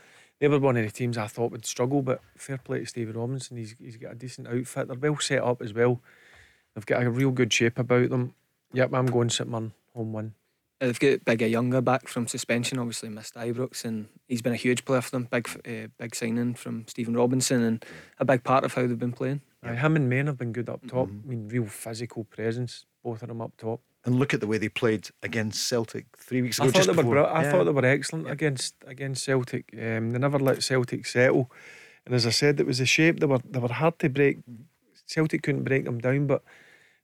They 0.41 0.49
were 0.49 0.59
one 0.59 0.77
of 0.77 0.85
the 0.85 0.91
teams 0.91 1.17
I 1.17 1.27
thought 1.29 1.51
would 1.53 1.65
struggle, 1.65 2.03
but 2.03 2.21
fair 2.37 2.59
play 2.59 2.81
to 2.81 2.87
Stevie 2.87 3.13
Robinson. 3.13 3.57
He's 3.57 3.75
he's 3.81 3.97
got 3.97 4.13
a 4.13 4.17
decent 4.17 4.49
outfit. 4.49 4.89
They're 4.89 4.97
well 5.11 5.19
set 5.21 5.43
up 5.43 5.63
as 5.63 5.73
well. 5.73 6.01
They've 6.75 6.87
got 6.87 7.03
a 7.03 7.11
real 7.11 7.31
good 7.31 7.53
shape 7.53 7.79
about 7.79 8.11
them. 8.11 8.35
Yep, 8.73 8.93
I'm 8.93 9.07
going 9.07 9.31
St 9.31 9.49
Man 9.49 9.73
home 9.95 10.13
win. 10.13 10.35
They've 10.81 10.99
got 11.01 11.25
Big 11.25 11.41
Ayunga 11.41 11.83
back 11.83 12.07
from 12.07 12.29
suspension, 12.29 12.79
obviously 12.79 13.09
missed 13.09 13.35
Ibrox, 13.35 13.85
and 13.85 14.07
he's 14.29 14.43
been 14.43 14.53
a 14.53 14.57
huge 14.57 14.85
player 14.85 15.01
for 15.01 15.11
them. 15.11 15.27
Big, 15.29 15.49
uh, 15.67 15.89
big 15.99 16.15
signing 16.15 16.55
from 16.55 16.87
Stephen 16.87 17.17
Robinson, 17.17 17.63
and 17.63 17.85
a 18.21 18.25
big 18.25 18.45
part 18.45 18.65
of 18.65 18.75
how 18.75 18.87
they've 18.87 18.97
been 18.97 19.11
playing. 19.13 19.41
Aye, 19.63 19.75
him 19.75 19.97
and 19.97 20.09
Main 20.09 20.27
have 20.27 20.39
been 20.39 20.53
good 20.53 20.69
up 20.69 20.87
top. 20.87 21.09
I 21.09 21.29
mean, 21.29 21.49
real 21.49 21.67
physical 21.67 22.25
presence, 22.25 22.87
both 23.03 23.23
of 23.23 23.29
them 23.29 23.41
up 23.41 23.53
top. 23.57 23.81
And 24.05 24.17
look 24.19 24.33
at 24.33 24.41
the 24.41 24.47
way 24.47 24.59
they 24.59 24.69
played 24.69 25.09
against 25.23 25.67
Celtic 25.67 26.07
three 26.17 26.41
weeks 26.43 26.59
ago. 26.59 26.69
I 26.69 26.71
thought 26.71 26.87
they 26.87 26.93
were. 26.93 27.03
before. 27.03 27.27
I 27.27 27.43
Yeah. 27.43 27.51
thought 27.51 27.65
they 27.65 27.73
were 27.73 27.85
excellent 27.85 28.31
against 28.31 28.75
against 28.87 29.25
Celtic. 29.25 29.65
Um, 29.75 30.13
they 30.13 30.19
never 30.19 30.39
let 30.39 30.63
Celtic 30.63 31.05
settle, 31.07 31.51
and 32.07 32.15
as 32.15 32.25
I 32.27 32.31
said, 32.31 32.61
it 32.61 32.67
was 32.67 32.79
the 32.79 32.87
shape. 32.87 33.19
They 33.21 33.27
were 33.27 33.41
they 33.45 33.59
were 33.59 33.73
hard 33.73 33.99
to 33.99 34.09
break. 34.09 34.39
Celtic 35.07 35.43
couldn't 35.43 35.65
break 35.65 35.85
them 35.85 35.99
down, 35.99 36.27
but 36.27 36.43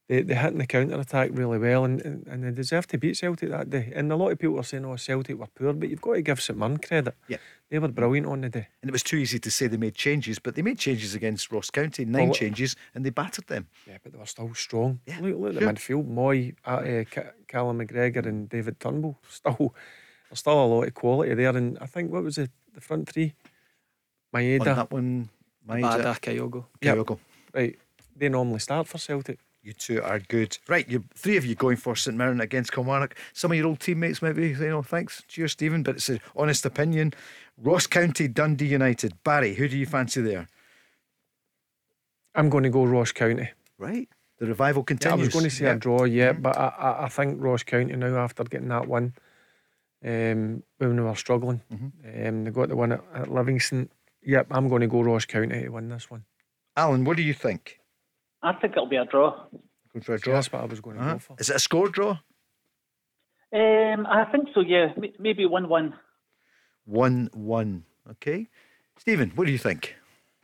they 0.09 0.23
they 0.23 0.35
hit 0.35 0.53
in 0.53 0.59
the 0.59 0.67
counter 0.67 0.99
attack 1.01 1.31
really 1.33 1.59
well, 1.59 1.85
and, 1.85 2.01
and 2.03 2.27
and 2.29 2.45
they 2.45 2.53
deserved 2.53 2.89
to 2.91 2.99
beat 2.99 3.17
Celtic 3.17 3.51
that 3.51 3.69
day. 3.71 3.93
And 3.95 4.11
a 4.13 4.17
lot 4.17 4.31
of 4.31 4.39
people 4.39 4.55
were 4.55 4.63
saying, 4.63 4.85
"Oh, 4.85 4.97
Celtic 4.97 5.37
were 5.37 5.49
poor," 5.49 5.73
but 5.73 5.89
you've 5.91 6.01
got 6.01 6.15
to 6.15 6.23
give 6.23 6.41
St 6.41 6.59
Mirren 6.59 6.79
credit. 6.79 7.15
Yeah. 7.29 7.39
They 7.75 7.81
were 7.81 7.89
brilliant 7.89 8.29
on 8.29 8.41
the 8.43 8.49
day. 8.49 8.69
And 8.83 8.89
it 8.89 8.93
was 8.93 9.03
too 9.03 9.17
easy 9.17 9.41
to 9.41 9.51
say 9.51 9.67
they 9.67 9.77
made 9.77 9.97
changes, 9.97 10.39
but 10.39 10.55
they 10.55 10.63
made 10.63 10.79
changes 10.79 11.17
against 11.17 11.51
Ross 11.51 11.71
County, 11.71 12.05
nine 12.05 12.29
Well, 12.29 12.35
changes, 12.35 12.77
and 12.95 13.05
they 13.05 13.11
battered 13.11 13.49
them. 13.49 13.67
Yeah, 13.85 13.97
but 14.01 14.13
they 14.13 14.19
were 14.19 14.27
still 14.27 14.55
strong. 14.55 15.01
Yeah, 15.07 15.19
look, 15.21 15.37
look 15.37 15.57
at 15.57 15.81
sure. 15.81 15.97
the 15.97 16.05
midfield. 16.05 16.07
Moy, 16.07 16.53
uh, 16.65 16.71
uh, 16.71 17.05
Callum 17.49 17.81
McGregor, 17.81 18.27
and 18.27 18.49
David 18.49 18.79
Turnbull. 18.79 19.19
Still, 19.29 19.75
there's 20.31 20.39
still 20.39 20.65
a 20.65 20.67
lot 20.67 20.85
of 20.85 20.95
quality 20.95 21.35
there. 21.35 21.57
And 21.57 21.77
I 21.81 21.87
think 21.87 22.13
what 22.13 22.23
was 22.23 22.39
it? 22.39 22.53
The 22.75 22.81
front 22.81 23.09
three, 23.09 23.35
On 24.33 24.41
Maeda, 24.41 24.77
that 24.77 24.93
one, 24.93 25.31
Maeda, 25.69 25.83
Bada 25.83 26.21
Kyogo. 26.21 26.67
Yep. 26.81 27.19
Right? 27.53 27.77
They 28.15 28.29
normally 28.29 28.61
start 28.61 28.87
for 28.87 28.99
Celtic. 28.99 29.41
You 29.65 29.73
two 29.73 30.03
are 30.03 30.19
good. 30.19 30.59
Right, 30.69 30.87
you 30.89 31.05
three 31.15 31.39
of 31.39 31.47
you 31.47 31.55
going 31.55 31.79
for 31.79 31.97
St 31.97 32.15
Mirren 32.15 32.41
against 32.43 32.71
Kilmarnock. 32.73 33.15
Some 33.33 33.51
of 33.51 33.57
your 33.57 33.67
old 33.67 33.81
teammates 33.81 34.21
might 34.21 34.35
be 34.37 34.55
saying, 34.55 34.73
oh, 34.73 34.83
thanks, 34.83 35.23
cheers, 35.27 35.53
Stephen, 35.53 35.83
but 35.83 35.97
it's 35.97 36.11
an 36.11 36.21
honest 36.37 36.67
opinion. 36.67 37.15
Ross 37.57 37.87
County, 37.87 38.29
Dundee 38.29 38.67
United. 38.67 39.15
Barry, 39.25 39.55
who 39.55 39.67
do 39.67 39.79
you 39.79 39.87
fancy 39.87 40.21
there? 40.21 40.49
I'm 42.35 42.51
going 42.51 42.65
to 42.65 42.71
go 42.71 42.85
Ross 42.85 43.11
County. 43.13 43.49
Right, 43.79 44.09
the 44.39 44.47
revival 44.47 44.83
Yeah, 44.83 44.87
continues. 44.87 45.19
I 45.19 45.25
was 45.25 45.29
going 45.33 45.45
to 45.45 45.51
say 45.51 45.65
Yeah. 45.65 45.73
a 45.73 45.77
draw, 45.79 46.05
yeah, 46.05 46.33
but 46.33 46.57
I, 46.59 46.69
I, 46.79 47.05
I 47.05 47.09
think 47.09 47.43
Ross 47.43 47.63
County 47.63 47.97
now 47.97 48.17
after 48.19 48.45
getting 48.45 48.69
that 48.69 48.87
one, 48.87 49.15
um, 50.05 50.63
when 50.77 50.97
they 50.97 51.03
were 51.03 51.15
struggling, 51.17 51.63
Mm-hmm. 51.73 52.27
um, 52.29 52.45
they 52.45 52.51
got 52.51 52.69
the 52.69 52.77
one 52.77 52.93
at, 52.93 53.03
at 53.15 53.33
Livingston. 53.33 53.89
Yep, 54.23 54.49
I'm 54.51 54.69
going 54.69 54.83
to 54.83 54.87
go 54.89 55.01
Ross 55.01 55.25
County 55.25 55.63
to 55.63 55.69
win 55.71 55.89
this 55.89 56.11
one. 56.11 56.25
Alan, 56.77 57.05
what 57.05 57.17
do 57.17 57.23
you 57.23 57.33
think? 57.35 57.79
I 58.45 58.53
think 58.53 58.73
it'll 58.73 58.87
be 58.87 58.97
a 58.97 59.05
draw. 59.07 59.31
Going 59.93 60.03
for 60.03 60.15
a 60.15 60.19
draw? 60.19 60.35
that's 60.35 60.53
what 60.53 60.63
I 60.63 60.67
was 60.67 60.81
going 60.81 60.97
to 60.97 61.03
Uh-huh. 61.03 61.13
go 61.15 61.19
for. 61.19 61.37
Is 61.39 61.51
it 61.51 61.57
a 61.57 61.59
score 61.59 61.89
draw? 61.89 62.19
Um, 63.53 64.07
I 64.07 64.25
think 64.33 64.49
so. 64.55 64.61
Yeah, 64.61 64.93
M- 64.97 65.13
maybe 65.19 65.47
one-one. 65.47 65.95
1 66.87 67.31
1. 67.33 67.85
Okay. 68.11 68.49
Stephen, 68.99 69.31
what 69.35 69.47
do 69.47 69.53
you 69.53 69.59
think? 69.59 69.95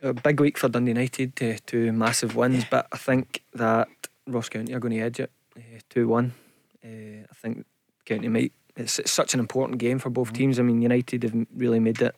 A 0.01 0.13
big 0.13 0.39
week 0.39 0.57
for 0.57 0.69
Dundee 0.69 0.91
United, 0.91 1.41
uh, 1.43 1.57
two 1.65 1.91
massive 1.91 2.35
wins, 2.35 2.65
but 2.69 2.87
I 2.91 2.97
think 2.97 3.43
that 3.53 3.87
Ross 4.27 4.49
County 4.49 4.73
are 4.73 4.79
going 4.79 4.93
to 4.95 4.99
edge 5.01 5.19
it 5.19 5.31
uh, 5.57 5.79
2 5.89 6.07
1. 6.07 6.33
Uh, 6.83 6.87
I 6.87 7.33
think 7.35 7.65
County 8.05 8.27
might 8.29 8.53
it's, 8.77 8.97
it's 8.99 9.11
such 9.11 9.33
an 9.33 9.39
important 9.39 9.77
game 9.79 9.99
for 9.99 10.09
both 10.09 10.31
teams. 10.33 10.57
I 10.59 10.63
mean, 10.63 10.81
United 10.81 11.23
have 11.23 11.35
really 11.55 11.79
made 11.79 12.01
it 12.01 12.15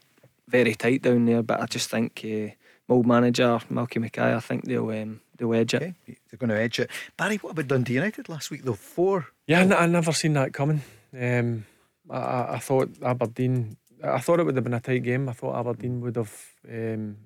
very 0.48 0.76
tight 0.76 1.02
down 1.02 1.26
there, 1.26 1.42
but 1.44 1.60
I 1.60 1.66
just 1.66 1.90
think 1.90 2.22
uh, 2.24 2.54
my 2.88 2.96
old 2.96 3.08
manager 3.08 3.60
Malky 3.72 4.00
Mackay, 4.00 4.36
I 4.36 4.40
think 4.40 4.64
they'll 4.66 4.90
um, 4.92 5.20
they'll 5.38 5.54
edge 5.54 5.74
it. 5.74 5.94
They're 6.08 6.38
going 6.38 6.50
to 6.50 6.60
edge 6.60 6.80
it. 6.80 6.90
Barry, 7.18 7.38
what 7.38 7.52
about 7.52 7.68
Dundee 7.68 7.94
United 7.96 8.30
last 8.30 8.52
week 8.52 8.64
though? 8.64 8.74
Four. 8.74 9.28
Yeah, 9.48 9.60
I, 9.60 9.62
n- 9.64 9.74
I 9.74 9.86
never 9.86 10.12
seen 10.12 10.34
that 10.34 10.54
coming. 10.54 10.82
Um, 11.20 11.66
I, 12.10 12.18
I, 12.18 12.54
I 12.56 12.60
thought 12.60 12.90
Aberdeen. 13.02 13.78
I 14.04 14.20
thought 14.20 14.40
it 14.40 14.46
would 14.46 14.56
have 14.56 14.64
been 14.64 14.74
a 14.74 14.80
tight 14.80 15.04
game. 15.04 15.30
I 15.30 15.34
thought 15.34 15.58
Aberdeen 15.58 16.02
would 16.02 16.16
have 16.18 16.34
um, 16.70 17.18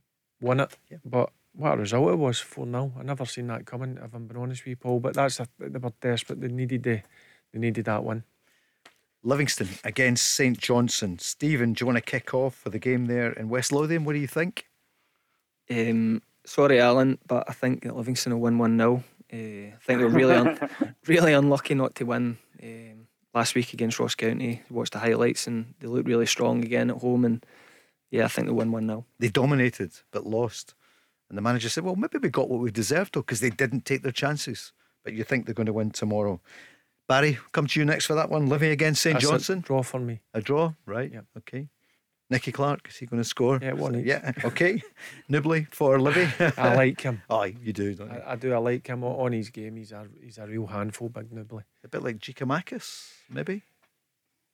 won 0.42 0.60
it, 0.60 0.78
Yeah. 0.92 0.98
but 1.04 1.32
what 1.54 1.74
a 1.74 1.78
result 1.78 2.12
it 2.12 2.18
was 2.18 2.40
four 2.40 2.66
0 2.68 2.94
I 3.00 3.04
never 3.04 3.26
seen 3.26 3.48
that 3.48 3.66
coming. 3.66 3.98
If 4.04 4.14
I'm 4.14 4.28
being 4.28 4.40
honest 4.40 4.62
with 4.62 4.68
you, 4.68 4.76
Paul, 4.76 5.00
but 5.00 5.16
that's 5.16 5.40
a, 5.40 5.48
they 5.60 5.80
were 5.80 5.92
desperate. 6.02 6.40
They 6.40 6.50
needed 6.50 6.84
the, 6.84 7.02
they 7.52 7.60
needed 7.60 7.86
that 7.86 8.04
one. 8.04 8.24
Livingston 9.24 9.68
against 9.84 10.28
St 10.28 10.58
Johnstone. 10.58 11.18
Stephen, 11.20 11.74
do 11.74 11.82
you 11.82 11.88
want 11.88 11.98
to 11.98 12.02
kick 12.04 12.34
off 12.36 12.54
for 12.56 12.70
the 12.70 12.78
game 12.80 13.08
there 13.08 13.32
in 13.34 13.50
West 13.50 13.72
Lothian? 13.72 14.06
What 14.06 14.14
do 14.14 14.20
you 14.20 14.28
think? 14.28 14.68
Um, 15.70 16.22
sorry, 16.48 16.80
Alan, 16.80 17.20
but 17.28 17.44
I 17.48 17.54
think 17.54 17.84
that 17.84 17.96
Livingston 17.96 18.34
will 18.34 18.42
win 18.42 18.58
one 18.58 18.78
0 18.78 19.04
uh, 19.32 19.36
I 19.36 19.78
think 19.82 20.00
they're 20.00 20.08
really 20.08 20.36
un- 20.36 20.58
really 21.08 21.34
unlucky 21.34 21.76
not 21.76 21.96
to 21.96 22.06
win 22.06 22.38
um, 22.64 23.08
last 23.34 23.56
week 23.56 23.74
against 23.74 24.00
Ross 24.00 24.16
County. 24.16 24.62
Watched 24.70 24.94
the 24.94 25.00
highlights 25.00 25.48
and 25.48 25.74
they 25.80 25.88
looked 25.88 26.08
really 26.08 26.26
strong 26.26 26.64
again 26.64 26.90
at 26.90 26.98
home. 26.98 27.26
And 27.26 27.46
yeah, 28.10 28.26
I 28.26 28.30
think 28.30 28.48
they'll 28.48 28.56
win 28.56 28.72
one 28.72 28.88
0 28.88 29.06
They 29.20 29.28
dominated 29.30 29.92
but 30.12 30.26
lost. 30.26 30.76
And 31.30 31.38
the 31.38 31.42
manager 31.42 31.68
said, 31.68 31.84
well, 31.84 31.98
maybe 31.98 32.20
we 32.20 32.30
got 32.30 32.50
what 32.50 32.62
we 32.62 32.72
deserved 32.72 33.14
though, 33.14 33.22
because 33.22 33.42
they 33.42 33.50
didn't 33.50 33.84
take 33.84 34.02
their 34.02 34.14
chances. 34.14 34.72
But 35.04 35.14
you 35.14 35.26
think 35.26 35.46
they're 35.46 35.54
going 35.54 35.68
to 35.68 35.74
win 35.74 35.92
tomorrow. 35.92 36.40
Barry, 37.08 37.38
come 37.52 37.68
to 37.68 37.80
you 37.80 37.86
next 37.86 38.06
for 38.06 38.16
that 38.16 38.30
one. 38.30 38.48
Livy 38.48 38.72
against 38.72 39.02
St 39.02 39.16
That's 39.16 39.26
a 39.26 39.30
Johnson. 39.30 39.60
draw 39.62 39.82
for 39.84 40.00
me. 40.00 40.22
A 40.34 40.42
draw, 40.42 40.74
right? 40.86 41.12
Yep. 41.12 41.26
Okay. 41.40 41.68
Nicky 42.30 42.52
Clark, 42.52 42.90
is 42.90 42.98
he 42.98 43.06
going 43.06 43.22
to 43.24 43.28
score? 43.28 43.58
Yeah, 43.62 43.74
one 43.74 43.96
each. 43.96 44.06
Yeah, 44.06 44.32
okay. 44.44 44.82
Nouble 45.30 45.66
for 45.72 46.00
Livy. 46.00 46.28
I 46.58 46.76
like 46.76 47.00
him. 47.02 47.22
Oh, 47.30 47.44
you 47.44 47.72
do, 47.72 47.94
don't 47.96 48.12
you? 48.12 48.20
I, 48.20 48.34
I 48.34 48.36
do. 48.36 48.54
I 48.54 48.58
like 48.58 48.86
him 48.88 49.04
on 49.04 49.32
his 49.32 49.50
game. 49.50 49.78
He's 49.78 49.92
a 49.94 50.06
he's 50.22 50.38
a 50.38 50.46
real 50.46 50.68
handful, 50.68 51.08
Big 51.10 51.32
Nouble. 51.32 51.62
A 51.84 51.88
bit 51.88 52.04
like 52.04 52.20
Giakoumakis, 52.20 53.12
maybe? 53.30 53.64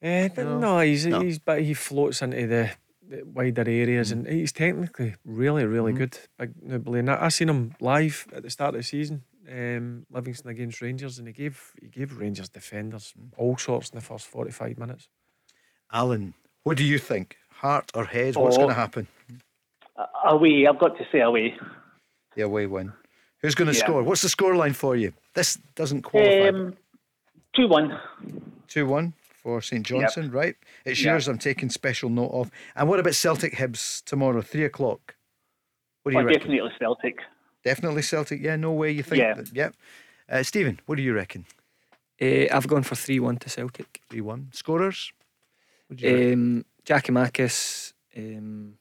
Eh, 0.02 0.28
No. 0.36 0.58
no, 0.58 0.80
he's 0.80 1.06
No. 1.06 1.20
he's 1.20 1.38
but 1.38 1.62
he 1.62 1.74
floats 1.74 2.22
into 2.22 2.46
the, 2.46 2.70
the 3.08 3.22
wider 3.24 3.62
areas 3.68 4.12
and 4.12 4.26
he's 4.28 4.52
technically 4.52 5.16
really 5.24 5.64
really 5.64 5.92
Mhm. 5.92 5.96
good. 5.98 6.18
Big 6.38 6.52
Nouble, 6.62 6.94
and 6.96 7.10
I, 7.10 7.24
I 7.24 7.28
seen 7.28 7.48
him 7.48 7.74
live 7.80 8.26
at 8.32 8.42
the 8.44 8.50
start 8.50 8.74
of 8.74 8.80
the 8.80 8.84
season, 8.84 9.24
um, 9.50 10.06
Livingston 10.10 10.50
against 10.50 10.80
Rangers, 10.80 11.18
and 11.18 11.26
he 11.26 11.32
gave 11.32 11.72
he 11.80 11.88
gave 11.88 12.16
Rangers 12.18 12.48
defenders 12.50 13.14
all 13.36 13.56
sorts 13.56 13.90
in 13.90 13.96
the 13.98 14.04
first 14.04 14.26
forty 14.28 14.52
five 14.52 14.78
minutes. 14.78 15.08
Alan, 15.92 16.34
what 16.64 16.76
do 16.76 16.84
you 16.84 16.98
think? 16.98 17.36
Heart 17.64 17.92
or 17.94 18.04
head? 18.04 18.36
What's 18.36 18.56
Oh. 18.56 18.60
going 18.60 18.68
to 18.68 18.74
happen? 18.74 19.08
Uh, 19.96 20.04
away, 20.26 20.66
I've 20.66 20.78
got 20.78 20.98
to 20.98 21.04
say 21.10 21.20
away. 21.20 21.56
The 22.36 22.42
away 22.42 22.66
win. 22.66 22.92
Who's 23.40 23.54
going 23.54 23.68
to 23.72 23.74
Yeah. 23.78 23.84
score? 23.84 24.02
What's 24.02 24.20
the 24.20 24.28
scoreline 24.28 24.74
for 24.76 24.94
you? 24.96 25.14
This 25.32 25.56
doesn't 25.74 26.02
qualify. 26.02 26.48
Um, 26.48 26.76
2 27.56 27.66
1. 27.66 27.98
2 28.68 28.86
1 28.86 29.14
for 29.42 29.62
St 29.62 29.86
Johnstone, 29.86 30.30
right? 30.30 30.56
It's 30.84 31.00
Yeah. 31.02 31.12
yours 31.12 31.26
I'm 31.26 31.38
taking 31.38 31.70
special 31.70 32.10
note 32.10 32.32
of. 32.32 32.50
And 32.76 32.86
what 32.86 33.00
about 33.00 33.14
Celtic 33.14 33.54
Hibs 33.54 34.04
tomorrow, 34.04 34.42
3 34.42 34.64
o'clock? 34.64 35.14
What 36.02 36.10
do 36.12 36.18
you 36.18 36.22
Oh, 36.22 36.26
reckon? 36.26 36.40
definitely 36.50 36.70
Celtic. 36.78 37.16
Definitely 37.64 38.02
Celtic. 38.02 38.42
Yeah, 38.42 38.56
no 38.56 38.72
way 38.72 38.90
you 38.90 39.02
think. 39.02 39.20
Yeah. 39.20 39.32
That, 39.34 39.50
yep. 39.54 39.74
Uh, 40.28 40.42
Stephen, 40.42 40.80
what 40.84 40.96
do 40.96 41.02
you 41.02 41.14
reckon? 41.14 41.46
Uh, 42.20 42.44
I've 42.54 42.68
gone 42.68 42.82
for 42.82 42.94
3 42.94 43.18
1 43.20 43.38
to 43.38 43.48
Celtic. 43.48 44.02
3 44.10 44.20
1. 44.20 44.50
Scorers? 44.52 45.12
What 45.88 45.96
do 45.98 46.06
you 46.06 46.14
reckon? 46.14 46.32
Um, 46.58 46.64
Giakoumakis. 46.86 47.92
Um, 48.16 48.74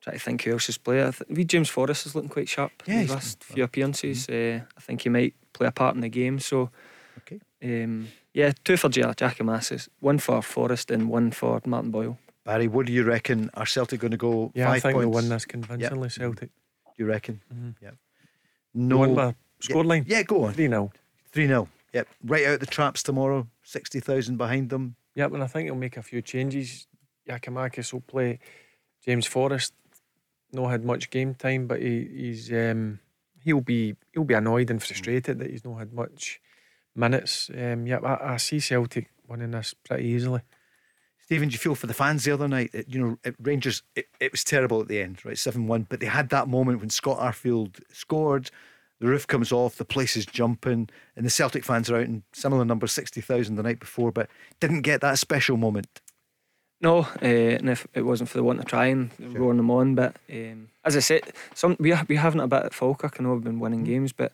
try 0.00 0.14
to 0.14 0.18
think 0.18 0.42
who 0.42 0.52
else 0.52 0.68
is 0.68 0.78
playing. 0.78 1.06
I 1.08 1.10
th- 1.10 1.28
read 1.30 1.48
James 1.48 1.68
Forrest 1.68 2.06
is 2.06 2.14
looking 2.14 2.30
quite 2.30 2.48
sharp. 2.48 2.72
Yeah, 2.86 2.94
in 2.94 3.00
he's 3.00 3.08
the 3.08 3.14
done 3.14 3.16
last 3.16 3.44
few 3.44 3.64
appearances. 3.64 4.28
Uh, 4.28 4.60
I 4.76 4.80
think 4.80 5.02
he 5.02 5.08
might 5.08 5.34
play 5.52 5.66
a 5.66 5.72
part 5.72 5.94
in 5.94 6.00
the 6.00 6.08
game. 6.08 6.38
So, 6.38 6.70
Okay. 7.18 7.40
um, 7.62 8.08
yeah, 8.32 8.52
two 8.64 8.76
for 8.76 8.88
Ja- 8.90 9.12
Giakoumakis, 9.14 9.88
one 10.00 10.18
for 10.18 10.42
Forrest, 10.42 10.90
and 10.90 11.08
one 11.08 11.30
for 11.32 11.60
Martin 11.66 11.90
Boyle. 11.90 12.18
Barry, 12.44 12.68
what 12.68 12.86
do 12.86 12.92
you 12.92 13.02
reckon? 13.02 13.50
Are 13.54 13.66
Celtic 13.66 14.00
going 14.00 14.12
to 14.12 14.16
go 14.16 14.52
Yeah, 14.54 14.66
five 14.66 14.76
I 14.76 14.80
think 14.80 14.94
points? 14.94 15.04
they'll 15.04 15.10
win 15.22 15.28
this 15.28 15.44
convincingly. 15.44 16.08
Celtic. 16.10 16.50
Do 16.96 17.02
you 17.02 17.06
reckon? 17.06 17.40
Mhm. 17.52 17.74
Yeah. 17.82 17.90
No. 18.72 18.96
No. 18.96 18.98
One 18.98 19.14
by 19.14 19.34
scoreline. 19.60 20.04
Yeah, 20.06 20.22
go 20.22 20.44
on. 20.44 20.54
Three 20.54 20.68
0 20.68 20.92
3 21.32 21.46
0. 21.48 21.68
Yep. 21.92 22.08
Right 22.24 22.46
out 22.46 22.60
the 22.60 22.66
traps 22.66 23.02
tomorrow. 23.02 23.48
60,000 23.64 24.36
behind 24.36 24.70
them. 24.70 24.94
Yep, 25.16 25.32
and 25.32 25.42
I 25.42 25.46
think 25.46 25.64
he'll 25.66 25.74
make 25.74 25.96
a 25.96 26.02
few 26.02 26.22
changes. 26.22 26.86
Giakoumakis 27.28 27.92
will 27.92 28.02
play 28.02 28.38
James 29.04 29.26
Forrest. 29.26 29.72
No 30.52 30.68
had 30.68 30.84
much 30.84 31.10
game 31.10 31.34
time, 31.34 31.66
but 31.66 31.82
he, 31.82 32.08
he's 32.14 32.52
um, 32.52 33.00
he'll 33.42 33.60
be 33.60 33.96
he'll 34.12 34.24
be 34.24 34.34
annoyed 34.34 34.70
and 34.70 34.82
frustrated 34.82 35.38
that 35.38 35.50
he's 35.50 35.64
not 35.64 35.78
had 35.78 35.92
much 35.92 36.40
minutes. 36.94 37.50
Um, 37.50 37.86
yep, 37.86 38.04
I, 38.04 38.18
I 38.22 38.36
see 38.36 38.60
Celtic 38.60 39.10
winning 39.28 39.50
this 39.50 39.74
pretty 39.74 40.04
easily. 40.04 40.40
Stephen, 41.26 41.48
do 41.48 41.54
you 41.54 41.58
feel 41.58 41.74
for 41.74 41.88
the 41.88 41.94
fans 41.94 42.24
the 42.24 42.30
other 42.30 42.46
night? 42.46 42.70
That, 42.70 42.88
you 42.88 43.00
know, 43.00 43.18
Rangers, 43.42 43.82
it, 43.96 44.06
it 44.20 44.30
was 44.30 44.44
terrible 44.44 44.80
at 44.80 44.86
the 44.86 45.00
end, 45.00 45.24
right? 45.24 45.36
7 45.36 45.66
1. 45.66 45.86
But 45.88 45.98
they 45.98 46.06
had 46.06 46.28
that 46.28 46.46
moment 46.46 46.78
when 46.78 46.90
Scott 46.90 47.18
Arfield 47.18 47.80
scored, 47.92 48.50
the 49.00 49.08
roof 49.08 49.26
comes 49.26 49.50
off, 49.50 49.76
the 49.76 49.84
place 49.84 50.16
is 50.16 50.24
jumping, 50.24 50.88
and 51.16 51.26
the 51.26 51.30
Celtic 51.30 51.64
fans 51.64 51.90
are 51.90 51.96
out 51.96 52.04
in 52.04 52.22
similar 52.32 52.64
numbers, 52.64 52.92
60,000 52.92 53.56
the 53.56 53.62
night 53.64 53.80
before, 53.80 54.12
but 54.12 54.30
didn't 54.60 54.82
get 54.82 55.00
that 55.00 55.18
special 55.18 55.56
moment. 55.56 56.00
No, 56.80 57.00
uh, 57.22 57.56
and 57.58 57.70
if 57.70 57.86
it 57.94 58.02
wasn't 58.02 58.28
for 58.28 58.36
the 58.36 58.44
want 58.44 58.58
of 58.58 58.66
trying, 58.66 59.10
roaring 59.18 59.56
them 59.56 59.70
on. 59.70 59.94
But 59.94 60.16
um, 60.30 60.68
as 60.84 60.96
I 60.96 61.00
said, 61.00 61.22
some 61.54 61.76
we 61.80 61.94
we 62.08 62.16
having 62.16 62.40
a 62.40 62.46
bit 62.46 62.64
at 62.64 62.74
Falkirk. 62.74 63.16
I 63.18 63.22
know 63.22 63.32
we've 63.32 63.44
been 63.44 63.60
winning 63.60 63.84
games, 63.84 64.12
but 64.12 64.32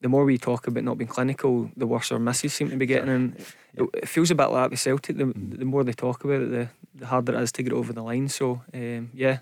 the 0.00 0.08
more 0.08 0.24
we 0.24 0.38
talk 0.38 0.66
about 0.66 0.84
not 0.84 0.98
being 0.98 1.08
clinical, 1.08 1.70
the 1.76 1.86
worse 1.86 2.10
our 2.10 2.18
misses 2.18 2.52
seem 2.52 2.70
to 2.70 2.76
be 2.76 2.86
getting. 2.86 3.08
And 3.08 3.36
it, 3.74 3.88
it 3.94 4.08
feels 4.08 4.30
a 4.30 4.34
bit 4.34 4.46
like 4.46 4.70
with 4.70 4.80
Celtic. 4.80 5.16
The, 5.16 5.32
the 5.36 5.64
more 5.64 5.84
they 5.84 5.92
talk 5.92 6.24
about 6.24 6.42
it, 6.42 6.50
the, 6.50 6.68
the 6.94 7.06
harder 7.06 7.34
it 7.34 7.42
is 7.42 7.52
to 7.52 7.62
get 7.62 7.72
over 7.72 7.92
the 7.92 8.02
line. 8.02 8.28
So 8.28 8.62
um, 8.74 9.10
yeah, 9.14 9.38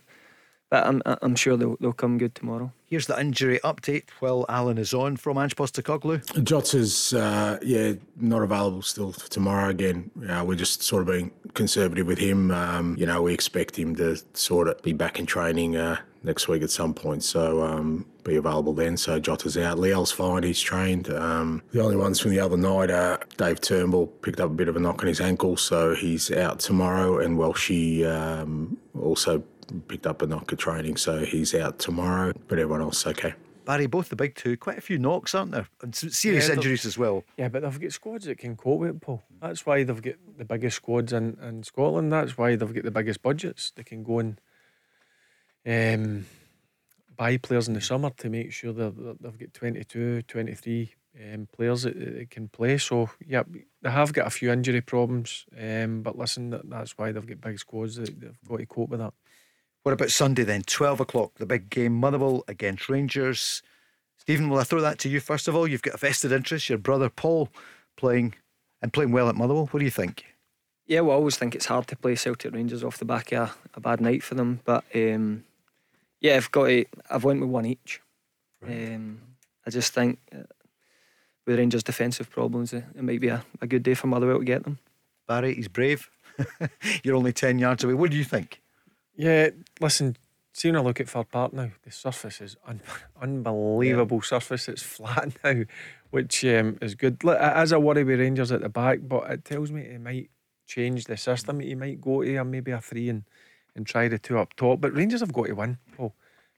but 0.71 0.87
I'm 0.87 1.03
I'm 1.05 1.35
sure 1.35 1.57
they'll 1.57 1.77
they'll 1.81 1.93
come 1.93 2.17
good 2.17 2.35
tomorrow. 2.35 2.73
Here's 2.87 3.07
the 3.07 3.21
injury 3.21 3.61
update 3.63 4.05
while 4.19 4.45
Alan 4.49 4.79
is 4.79 4.93
on 4.95 5.17
from 5.17 5.39
Ange 5.39 5.55
Postecoglou. 5.55 6.43
Jots 6.43 6.75
is, 6.75 7.15
uh, 7.15 7.57
yeah, 7.63 7.93
not 8.17 8.43
available 8.43 8.83
still 8.83 9.13
for 9.13 9.31
tomorrow 9.31 9.69
again. 9.69 10.11
Uh, 10.29 10.45
we're 10.45 10.57
just 10.57 10.83
sort 10.83 11.03
of 11.03 11.09
being 11.09 11.31
conservative 11.55 12.09
with 12.09 12.19
him. 12.19 12.51
Um, 12.51 12.97
you 12.99 13.07
know, 13.07 13.23
we 13.23 13.33
expect 13.33 13.79
him 13.79 13.95
to 13.97 14.21
sort 14.35 14.67
of 14.67 14.83
be 14.83 14.93
back 14.93 15.21
in 15.21 15.27
training 15.27 15.77
uh, 15.77 15.99
next 16.25 16.49
week 16.49 16.63
at 16.63 16.71
some 16.71 16.93
point, 16.93 17.23
so 17.23 17.63
um, 17.63 18.07
be 18.25 18.35
available 18.35 18.73
then. 18.73 18.97
So 18.97 19.21
Jota's 19.21 19.57
out. 19.57 19.79
Liel's 19.79 20.11
fine, 20.11 20.43
he's 20.43 20.61
trained. 20.61 21.11
Um, 21.11 21.63
the 21.71 21.83
only 21.83 21.97
ones 21.97 22.19
from 22.19 22.33
the 22.33 22.41
other 22.41 22.57
night, 22.57 22.91
are 22.91 23.21
Dave 23.37 23.61
Turnbull 23.61 24.09
picked 24.09 24.41
up 24.41 24.51
a 24.51 24.55
bit 24.55 24.67
of 24.67 24.77
a 24.77 24.81
knock 24.81 25.01
on 25.01 25.07
his 25.07 25.21
ankle, 25.21 25.57
so 25.57 25.95
he's 25.95 26.33
out 26.33 26.59
tomorrow, 26.59 27.19
and 27.19 27.39
Welshie 27.39 28.05
um, 28.05 28.77
also 29.01 29.45
picked 29.89 30.07
up 30.07 30.23
a 30.23 30.27
knock 30.27 30.53
at 30.53 30.59
training, 30.59 30.97
so 30.97 31.25
he's 31.25 31.55
out 31.55 31.79
tomorrow, 31.79 32.33
but 32.49 32.59
everyone 32.59 32.83
else 32.83 33.07
okay. 33.07 33.35
Barry, 33.65 33.87
both 33.87 34.09
the 34.09 34.17
big 34.17 34.35
two, 34.35 34.57
quite 34.57 34.79
a 34.79 34.81
few 34.81 34.99
knocks, 34.99 35.35
aren't 35.35 35.53
there? 35.53 35.69
And 35.83 35.95
s- 35.95 36.17
serious 36.17 36.49
Yeah, 36.49 36.55
injuries 36.55 36.85
as 36.85 36.99
well. 36.99 37.25
Yeah, 37.37 37.49
but 37.49 37.63
they've 37.63 37.81
got 37.81 37.93
squads 37.93 38.25
that 38.25 38.39
can 38.39 38.57
cope 38.57 38.81
with 38.81 38.91
it, 38.91 39.01
Paul. 39.01 39.23
That's 39.41 39.65
why 39.65 39.85
they've 39.85 40.03
got 40.03 40.15
the 40.37 40.45
biggest 40.45 40.77
squads 40.77 41.13
in, 41.13 41.39
in 41.43 41.63
Scotland. 41.63 42.13
That's 42.13 42.37
why 42.37 42.57
they've 42.57 42.75
got 42.75 42.85
the 42.85 42.91
biggest 42.91 43.23
budgets. 43.23 43.71
They 43.77 43.85
can 43.85 44.03
go 44.03 44.19
and 44.19 44.41
um, 45.67 46.27
buy 47.17 47.37
players 47.37 47.69
in 47.69 47.75
the 47.75 47.81
summer 47.81 48.11
to 48.11 48.29
make 48.29 48.53
sure 48.53 48.73
that 48.73 48.97
that 48.97 49.23
they've 49.23 49.39
got 49.39 49.55
22, 49.55 50.23
23 50.23 50.95
um, 51.35 51.49
players 51.53 51.83
that, 51.83 51.99
that 51.99 52.31
can 52.31 52.49
play. 52.49 52.79
So, 52.79 53.11
yeah, 53.25 53.43
they 53.83 53.91
have 53.91 54.13
got 54.13 54.27
a 54.27 54.31
few 54.31 54.51
injury 54.51 54.81
problems. 54.81 55.45
Um, 55.61 56.03
but 56.03 56.17
listen, 56.17 56.59
that's 56.65 56.97
why 56.97 57.13
they've 57.13 57.27
got 57.27 57.41
big 57.41 57.59
squads 57.59 57.97
that 57.97 58.21
they've 58.21 58.39
got 58.49 58.59
to 58.59 58.67
cope 58.67 58.91
with 58.91 59.01
that. 59.01 59.15
What 59.83 59.93
about 59.93 60.11
Sunday 60.11 60.45
then? 60.45 60.63
12 60.63 61.01
o'clock, 61.01 61.33
the 61.37 61.47
big 61.47 61.71
game, 61.71 61.95
Motherwell 61.95 62.45
against 62.49 62.89
Rangers. 62.89 63.63
Stephen, 64.19 64.51
will 64.51 64.59
I 64.59 64.65
throw 64.65 64.83
that 64.83 64.99
to 65.01 65.09
you 65.09 65.21
first 65.21 65.49
of 65.49 65.57
all? 65.57 65.67
You've 65.67 65.83
got 65.83 65.95
a 65.95 65.99
vested 65.99 66.33
interest, 66.33 66.69
your 66.69 66.79
brother 66.79 67.09
Paul 67.09 67.49
playing 67.97 68.35
and 68.83 68.93
playing 68.93 69.13
well 69.13 69.29
at 69.29 69.37
Motherwell. 69.37 69.67
What 69.71 69.79
do 69.79 69.85
you 69.85 69.91
think? 69.91 70.25
Yeah, 70.87 71.01
well, 71.01 71.13
I 71.13 71.19
always 71.19 71.37
think 71.37 71.55
it's 71.55 71.67
hard 71.67 71.87
to 71.89 71.97
play 71.97 72.15
Celtic 72.17 72.53
Rangers 72.53 72.85
off 72.85 72.99
the 72.99 73.05
back 73.05 73.33
of 73.33 73.49
a, 73.49 73.55
a 73.75 73.81
bad 73.81 74.01
night 74.01 74.23
for 74.23 74.35
them. 74.35 74.61
But 74.65 74.85
um, 74.95 75.45
yeah, 76.21 76.37
I've 76.37 76.51
got 76.51 76.67
to, 76.67 76.85
I've 77.09 77.25
went 77.25 77.41
with 77.41 77.49
one 77.49 77.65
each. 77.65 78.01
Um, 78.67 79.21
I 79.67 79.71
just 79.71 79.95
think 79.95 80.19
uh, 80.35 80.43
with 81.47 81.59
Rangers' 81.59 81.83
defensive 81.83 82.29
problems, 82.29 82.73
it, 82.73 82.85
it 82.95 83.03
might 83.03 83.21
be 83.21 83.29
a, 83.29 83.45
a 83.63 83.67
good 83.67 83.83
day 83.83 83.95
for 83.95 84.09
Motherwell 84.09 84.41
to 84.41 84.45
get 84.45 84.65
them. 84.65 84.79
Barry, 85.27 85.55
he's 85.55 85.69
brave. 85.69 86.11
You're 87.03 87.17
only 87.17 87.33
10 87.33 87.59
yards 87.59 87.85
away. 87.85 87.95
What 87.95 88.11
do 88.11 88.17
you 88.17 88.25
think? 88.25 88.60
Yeah, 89.21 89.51
listen, 89.81 90.17
seeing 90.55 90.77
a 90.77 90.83
look 90.83 90.99
at 90.99 91.11
Fir 91.11 91.25
Park 91.25 91.53
now, 91.53 91.69
the 91.85 91.91
surface 91.91 92.41
is 92.41 92.57
un- 92.67 92.81
unbelievable 93.21 94.23
surface. 94.23 94.67
It's 94.67 94.83
flat 94.83 95.33
now, 95.45 95.65
which 96.09 96.43
um, 96.47 96.79
is 96.81 96.95
good. 96.95 97.23
Look, 97.23 97.39
It 97.39 97.63
is 97.63 97.73
a 97.73 97.79
worry 97.79 98.03
with 98.03 98.19
Rangers 98.19 98.51
at 98.51 98.63
the 98.63 98.71
back, 98.71 99.01
but 99.03 99.31
it 99.31 99.45
tells 99.45 99.71
me 99.71 99.83
they 99.83 99.99
might 99.99 100.31
change 100.67 101.05
the 101.05 101.19
system, 101.19 101.61
he 101.61 101.75
might 101.75 102.01
go 102.01 102.23
to 102.23 102.35
a, 102.37 102.45
maybe 102.47 102.71
a 102.71 102.81
three 102.81 103.11
and, 103.11 103.25
and 103.77 103.87
try 103.87 104.09
the 104.09 104.19
two 104.19 104.39
up 104.39 104.57
top. 104.57 104.81
But 104.81 104.95
Rangers 104.95 105.21
have 105.21 105.35
got 105.35 105.49
to 105.49 105.53
win, 105.53 105.77
Paul. 105.99 106.15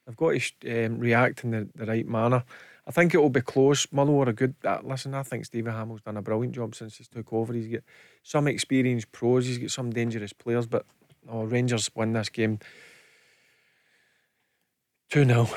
They've 0.06 0.16
got 0.16 0.34
to 0.38 0.86
um, 0.86 1.00
react 1.00 1.42
in 1.42 1.50
the, 1.50 1.68
the 1.74 1.86
right 1.86 2.06
manner. 2.06 2.44
I 2.86 2.92
think 2.92 3.12
it 3.12 3.18
will 3.18 3.28
be 3.28 3.40
close. 3.40 3.88
Motherwell 3.90 4.28
are 4.28 4.30
a 4.30 4.32
good. 4.32 4.54
Uh, 4.64 4.78
listen, 4.84 5.14
I 5.14 5.24
think 5.24 5.46
Stevie 5.46 5.70
Hammell's 5.72 6.02
done 6.02 6.16
a 6.16 6.22
brilliant 6.22 6.54
job 6.54 6.76
since 6.76 6.96
he's 6.96 7.08
took 7.08 7.32
over. 7.32 7.52
He's 7.52 7.66
got 7.66 7.82
some 8.22 8.46
experienced 8.46 9.10
pros. 9.10 9.46
He's 9.46 9.58
got 9.58 9.72
some 9.72 9.90
dangerous 9.90 10.32
players. 10.32 10.66
But 10.68 10.86
oh, 11.28 11.44
Rangers 11.44 11.90
win 11.94 12.12
this 12.12 12.28
game 12.28 12.58
2 15.10 15.24
0. 15.24 15.48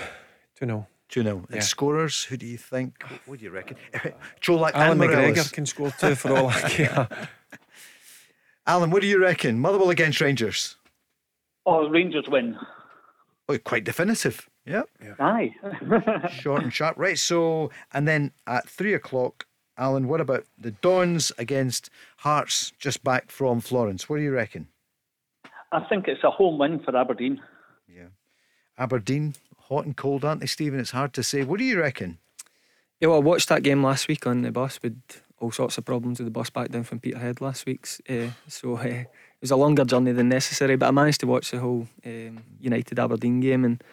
2 0.59 0.65
0. 0.65 0.87
2 1.09 1.23
0. 1.23 1.45
And 1.49 1.63
scorers, 1.63 2.23
who 2.25 2.37
do 2.37 2.45
you 2.45 2.57
think? 2.57 3.03
What, 3.25 3.39
do 3.39 3.45
you 3.45 3.51
reckon? 3.51 3.77
Joe 4.41 4.65
Alan 4.65 5.01
and 5.01 5.01
McGregor 5.01 5.51
can 5.51 5.65
score 5.65 5.91
two 5.91 6.15
for 6.15 6.35
all 6.35 6.49
I 6.49 6.61
care. 6.69 7.07
Alan, 8.67 8.89
what 8.89 9.01
do 9.01 9.07
you 9.07 9.21
reckon? 9.21 9.59
Motherwell 9.59 9.91
against 9.91 10.19
Rangers. 10.19 10.75
Oh, 11.65 11.87
Rangers 11.87 12.25
win. 12.27 12.57
Oh, 13.47 13.57
quite 13.59 13.83
definitive. 13.83 14.49
Yep. 14.65 14.89
Aye. 15.19 15.53
Short 16.31 16.63
and 16.63 16.73
sharp. 16.73 16.97
Right. 16.97 17.17
So, 17.17 17.69
and 17.93 18.07
then 18.07 18.31
at 18.47 18.67
three 18.67 18.93
o'clock, 18.93 19.45
Alan, 19.77 20.07
what 20.07 20.21
about 20.21 20.45
the 20.57 20.71
Dons 20.71 21.31
against 21.37 21.89
Hearts 22.17 22.71
just 22.79 23.03
back 23.03 23.29
from 23.29 23.59
Florence? 23.59 24.09
What 24.09 24.17
do 24.17 24.23
you 24.23 24.31
reckon? 24.31 24.67
I 25.71 25.81
think 25.81 26.07
it's 26.07 26.23
a 26.23 26.31
home 26.31 26.57
win 26.57 26.79
for 26.79 26.95
Aberdeen. 26.95 27.41
Yeah. 27.87 28.07
Aberdeen, 28.77 29.35
hot 29.69 29.85
and 29.85 29.95
cold, 29.95 30.23
aren't 30.23 30.41
they, 30.41 30.47
Stephen? 30.47 30.79
It's 30.79 30.91
hard 30.91 31.13
to 31.13 31.23
say. 31.23 31.43
What 31.43 31.59
do 31.59 31.65
you 31.65 31.79
reckon? 31.79 32.19
Yeah, 32.99 33.09
well, 33.09 33.17
I 33.17 33.21
watched 33.21 33.49
that 33.49 33.63
game 33.63 33.83
last 33.83 34.07
week 34.07 34.25
on 34.25 34.41
the 34.41 34.51
bus 34.51 34.79
with 34.81 34.99
all 35.39 35.51
sorts 35.51 35.77
of 35.77 35.85
problems 35.85 36.19
with 36.19 36.27
the 36.27 36.31
bus 36.31 36.49
back 36.49 36.69
down 36.69 36.83
from 36.83 36.99
Peterhead 36.99 37.41
last 37.41 37.65
week's. 37.65 38.01
Uh, 38.09 38.29
so 38.47 38.77
uh, 38.77 38.81
it 38.83 39.07
was 39.41 39.51
a 39.51 39.55
longer 39.55 39.85
journey 39.85 40.11
than 40.11 40.29
necessary, 40.29 40.75
but 40.75 40.87
I 40.87 40.91
managed 40.91 41.19
to 41.21 41.27
watch 41.27 41.51
the 41.51 41.59
whole 41.59 41.87
um, 42.05 42.43
United 42.59 42.99
Aberdeen 42.99 43.41
game, 43.41 43.65
and 43.65 43.83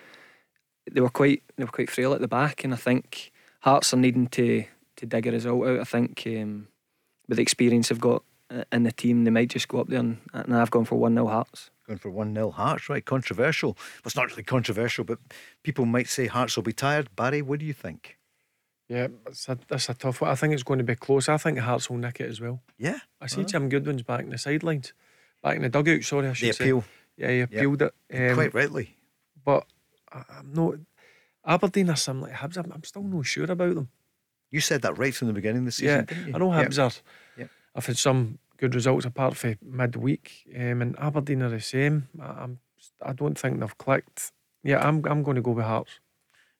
they 0.91 1.01
were 1.01 1.11
quite 1.11 1.43
they 1.57 1.65
were 1.65 1.71
quite 1.71 1.91
frail 1.91 2.13
at 2.13 2.21
the 2.21 2.29
back, 2.29 2.65
and 2.65 2.73
I 2.73 2.77
think 2.77 3.33
Hearts 3.63 3.95
are 3.95 3.97
needing 3.97 4.27
to 4.29 4.65
to 4.97 5.07
dig 5.07 5.27
a 5.27 5.31
result 5.31 5.67
out. 5.67 5.81
I 5.81 5.85
think 5.85 6.25
um, 6.27 6.67
with 7.29 7.37
the 7.37 7.43
experience 7.43 7.89
they've 7.89 8.01
got 8.01 8.25
in 8.73 8.83
the 8.83 8.93
team, 8.93 9.25
they 9.25 9.31
might 9.31 9.49
just 9.49 9.69
go 9.69 9.81
up 9.81 9.89
there, 9.89 10.01
and, 10.01 10.19
and 10.33 10.55
I've 10.57 10.71
gone 10.71 10.85
for 10.85 10.97
one 10.97 11.15
0 11.15 11.27
Hearts. 11.27 11.71
Going 11.87 11.99
for 11.99 12.11
1 12.11 12.35
0 12.35 12.51
Hearts, 12.51 12.89
right? 12.89 13.05
Controversial. 13.05 13.71
Well, 13.73 14.03
it's 14.07 14.17
not 14.17 14.31
really 14.31 14.43
controversial, 14.43 15.05
but 15.05 15.19
people 15.63 15.85
might 15.87 16.09
say 16.09 16.27
Hearts 16.27 16.57
will 16.57 16.63
be 16.63 16.73
tired. 16.73 17.15
Barry, 17.17 17.43
what 17.43 17.59
do 17.61 17.67
you 17.67 17.73
think? 17.73 18.19
Yeah, 18.89 19.09
it's 19.27 19.49
a, 19.49 19.59
that's 19.69 19.89
a 19.89 19.95
tough 19.95 20.21
one. 20.21 20.31
I 20.31 20.35
think 20.35 20.53
it's 20.53 20.63
going 20.63 20.79
to 20.79 20.85
be 20.85 20.95
close. 20.97 21.29
I 21.29 21.37
think 21.39 21.59
Hearts 21.59 21.89
will 21.89 21.97
nick 21.99 22.21
it 22.21 22.29
as 22.29 22.41
well. 22.41 22.63
Yeah. 22.79 22.99
I 23.21 23.27
see 23.27 23.45
Jim 23.45 23.69
Goodwin's 23.69 24.03
back 24.03 24.21
in 24.21 24.31
the 24.31 24.39
sidelines, 24.39 24.93
back 25.43 25.57
in 25.57 25.63
the 25.63 25.69
dugout. 25.71 26.03
Sorry, 26.05 26.29
I 26.29 26.33
should 26.35 26.49
The 26.49 26.53
say. 26.53 26.65
appeal. 26.65 26.85
Yeah, 27.17 27.31
he 27.31 27.41
appealed 27.41 27.83
it. 27.83 27.95
Um, 28.13 28.35
Quite 28.35 28.55
rightly. 28.55 28.97
But 29.45 29.67
I, 30.13 30.25
I'm 30.39 30.53
not. 30.53 30.75
Aberdeen 31.45 31.91
are 31.91 31.97
some 31.97 32.21
like 32.21 32.33
Hibs. 32.35 32.57
I'm, 32.59 32.71
I'm 32.73 32.85
still 32.85 33.03
not 33.03 33.27
sure 33.27 33.51
about 33.51 33.75
them. 33.75 33.89
You 34.51 34.61
said 34.61 34.83
that 34.83 34.99
right 34.99 35.15
from 35.15 35.29
the 35.29 35.35
beginning 35.35 35.67
of 35.67 35.75
the 35.77 35.85
Yeah, 35.85 36.03
season, 36.03 36.05
didn't 36.07 36.27
you? 36.29 36.35
I 36.35 36.39
know 36.39 36.53
Yeah. 36.53 36.65
Hibs 36.67 36.79
are. 36.79 36.93
Yeah. 37.39 37.47
I've 37.75 37.87
had 37.87 37.97
some 37.97 38.39
good 38.59 38.75
results 38.75 39.05
apart 39.05 39.37
from 39.37 39.57
midweek, 39.63 40.45
um, 40.57 40.83
and 40.83 40.99
Aberdeen 40.99 41.43
are 41.43 41.51
the 41.51 41.61
same. 41.61 42.09
I, 42.21 42.27
I'm. 42.27 42.59
I 43.01 43.13
don't 43.13 43.39
think 43.39 43.61
they've 43.61 43.79
clicked. 43.79 44.33
Yeah, 44.63 44.87
I'm. 44.87 45.05
I'm 45.07 45.23
going 45.23 45.37
to 45.37 45.43
go 45.43 45.53
with 45.53 45.65
Hearts. 45.65 46.01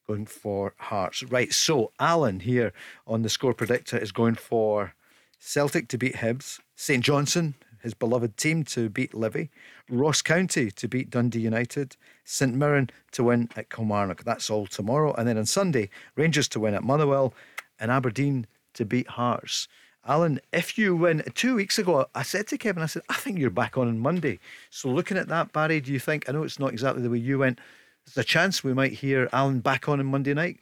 Going 0.07 0.27
for 0.27 0.75
Hearts. 0.79 1.23
Right. 1.23 1.53
So, 1.53 1.93
Alan 2.01 2.41
here 2.41 2.73
on 3.07 3.23
the 3.23 3.29
score 3.29 3.55
predictor 3.55 3.97
is 3.97 4.13
going 4.13 4.35
for 4.35 4.95
Celtic 5.39 5.89
to 5.89 5.99
beat 5.99 6.17
Hibs, 6.17 6.61
St 6.77 7.05
Johnstone, 7.05 7.55
his 7.83 7.95
beloved 7.95 8.37
team, 8.37 8.65
to 8.65 8.89
beat 8.89 9.13
Livy, 9.13 9.51
Ross 9.89 10.23
County 10.23 10.71
to 10.71 10.89
beat 10.89 11.11
Dundee 11.11 11.41
United, 11.41 11.97
St 12.25 12.55
Mirren 12.55 12.91
to 13.13 13.25
win 13.25 13.49
at 13.57 13.69
Kilmarnock. 13.69 14.25
That's 14.25 14.51
all 14.51 14.67
tomorrow. 14.67 15.13
And 15.15 15.27
then 15.27 15.37
on 15.37 15.47
Sunday, 15.47 15.91
Rangers 16.17 16.49
to 16.49 16.61
win 16.61 16.75
at 16.75 16.85
Motherwell 16.85 17.35
and 17.81 17.91
Aberdeen 17.91 18.47
to 18.75 18.85
beat 18.85 19.09
Hearts. 19.09 19.69
Alan, 20.07 20.41
if 20.53 20.77
you 20.77 20.97
win, 20.97 21.23
two 21.35 21.55
weeks 21.55 21.79
ago, 21.79 22.07
I 22.15 22.23
said 22.23 22.49
to 22.49 22.59
Kevin, 22.59 22.83
I 22.83 22.87
said, 22.87 23.03
I 23.09 23.15
think 23.15 23.39
you're 23.39 23.51
back 23.51 23.79
on 23.79 23.87
on 23.87 24.01
Monday. 24.01 24.41
So, 24.69 24.89
looking 24.89 25.17
at 25.17 25.29
that, 25.29 25.53
Barry, 25.53 25.81
do 25.81 25.93
you 25.93 26.01
think, 26.01 26.29
I 26.29 26.33
know 26.33 26.43
it's 26.43 26.59
not 26.59 26.73
exactly 26.73 27.03
the 27.03 27.11
way 27.11 27.19
you 27.19 27.39
went, 27.39 27.61
there's 28.05 28.19
a 28.25 28.29
chance 28.29 28.65
we 28.65 28.75
might 28.75 28.93
hear 28.93 29.29
Alan 29.33 29.61
back 29.61 29.89
on 29.89 30.01
on 30.01 30.07
Monday 30.07 30.35
night? 30.35 30.59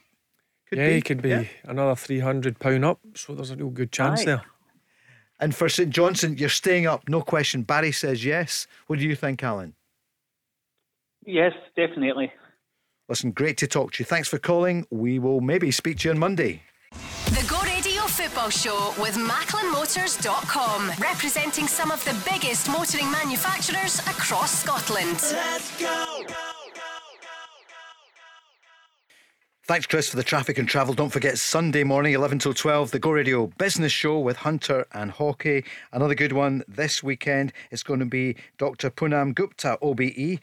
Could 0.69 0.79
yeah, 0.79 0.89
be. 0.89 0.95
he 0.95 1.01
could 1.03 1.23
be 1.23 1.31
Yeah. 1.31 1.45
another 1.65 1.97
three 1.97 2.21
hundred 2.21 2.59
pound 2.59 2.85
up. 2.85 3.01
So 3.15 3.35
there's 3.35 3.51
a 3.51 3.57
real 3.57 3.71
good 3.71 3.91
chance 3.93 4.21
Aye. 4.21 4.25
there. 4.27 4.43
And 5.41 5.55
for 5.55 5.71
St 5.71 5.89
Johnstone, 5.91 6.37
you're 6.37 6.51
staying 6.51 6.87
up, 6.87 7.09
no 7.09 7.23
question. 7.23 7.63
Barry 7.63 7.93
says 7.93 8.25
yes. 8.25 8.67
What 8.89 8.99
do 8.99 9.07
you 9.07 9.17
think, 9.17 9.43
Alan? 9.43 9.75
Yes, 11.25 11.55
definitely. 11.77 12.31
Listen, 13.09 13.31
great 13.33 13.57
to 13.57 13.67
talk 13.67 13.93
to 13.93 14.03
you. 14.03 14.05
Thanks 14.05 14.29
for 14.29 14.39
calling. 14.39 14.87
We 14.91 15.19
will 15.19 15.41
maybe 15.41 15.71
speak 15.71 15.99
to 16.01 16.09
you 16.09 16.13
on 16.13 16.19
Monday. 16.19 16.63
The 18.41 18.47
Go 18.47 18.49
Radio 18.49 18.51
Football 18.51 18.95
Show 18.97 19.03
with 19.03 19.17
MacklinMotors.com, 19.17 20.93
representing 20.99 21.67
some 21.67 21.91
of 21.91 22.03
the 22.05 22.17
biggest 22.31 22.71
motoring 22.71 23.11
manufacturers 23.11 23.99
across 24.01 24.63
Scotland. 24.63 25.21
Let's 25.33 25.79
go! 25.79 26.25
Thanks, 29.65 29.87
Chris, 29.87 30.09
for 30.09 30.17
the 30.17 30.23
traffic 30.23 30.59
and 30.59 30.67
travel. 30.67 30.95
Don't 30.95 31.11
forget, 31.11 31.39
Sunday 31.39 31.85
morning, 31.85 32.15
11 32.15 32.39
till 32.39 32.55
12, 32.55 32.91
the 32.93 32.99
Go 32.99 33.11
Radio 33.11 33.47
Business 33.59 33.93
Show 33.93 34.19
with 34.19 34.39
Hunter 34.39 34.87
and 34.93 35.11
Hockey. 35.11 35.65
Another 35.93 36.15
good 36.15 36.33
one 36.33 36.65
this 36.67 37.03
weekend. 37.03 37.53
It's 37.71 37.83
going 37.83 38.01
to 38.01 38.07
be 38.07 38.37
Dr. 38.59 38.91
Poonam 38.91 39.35
Gupta, 39.35 39.79
OBE, 39.83 40.41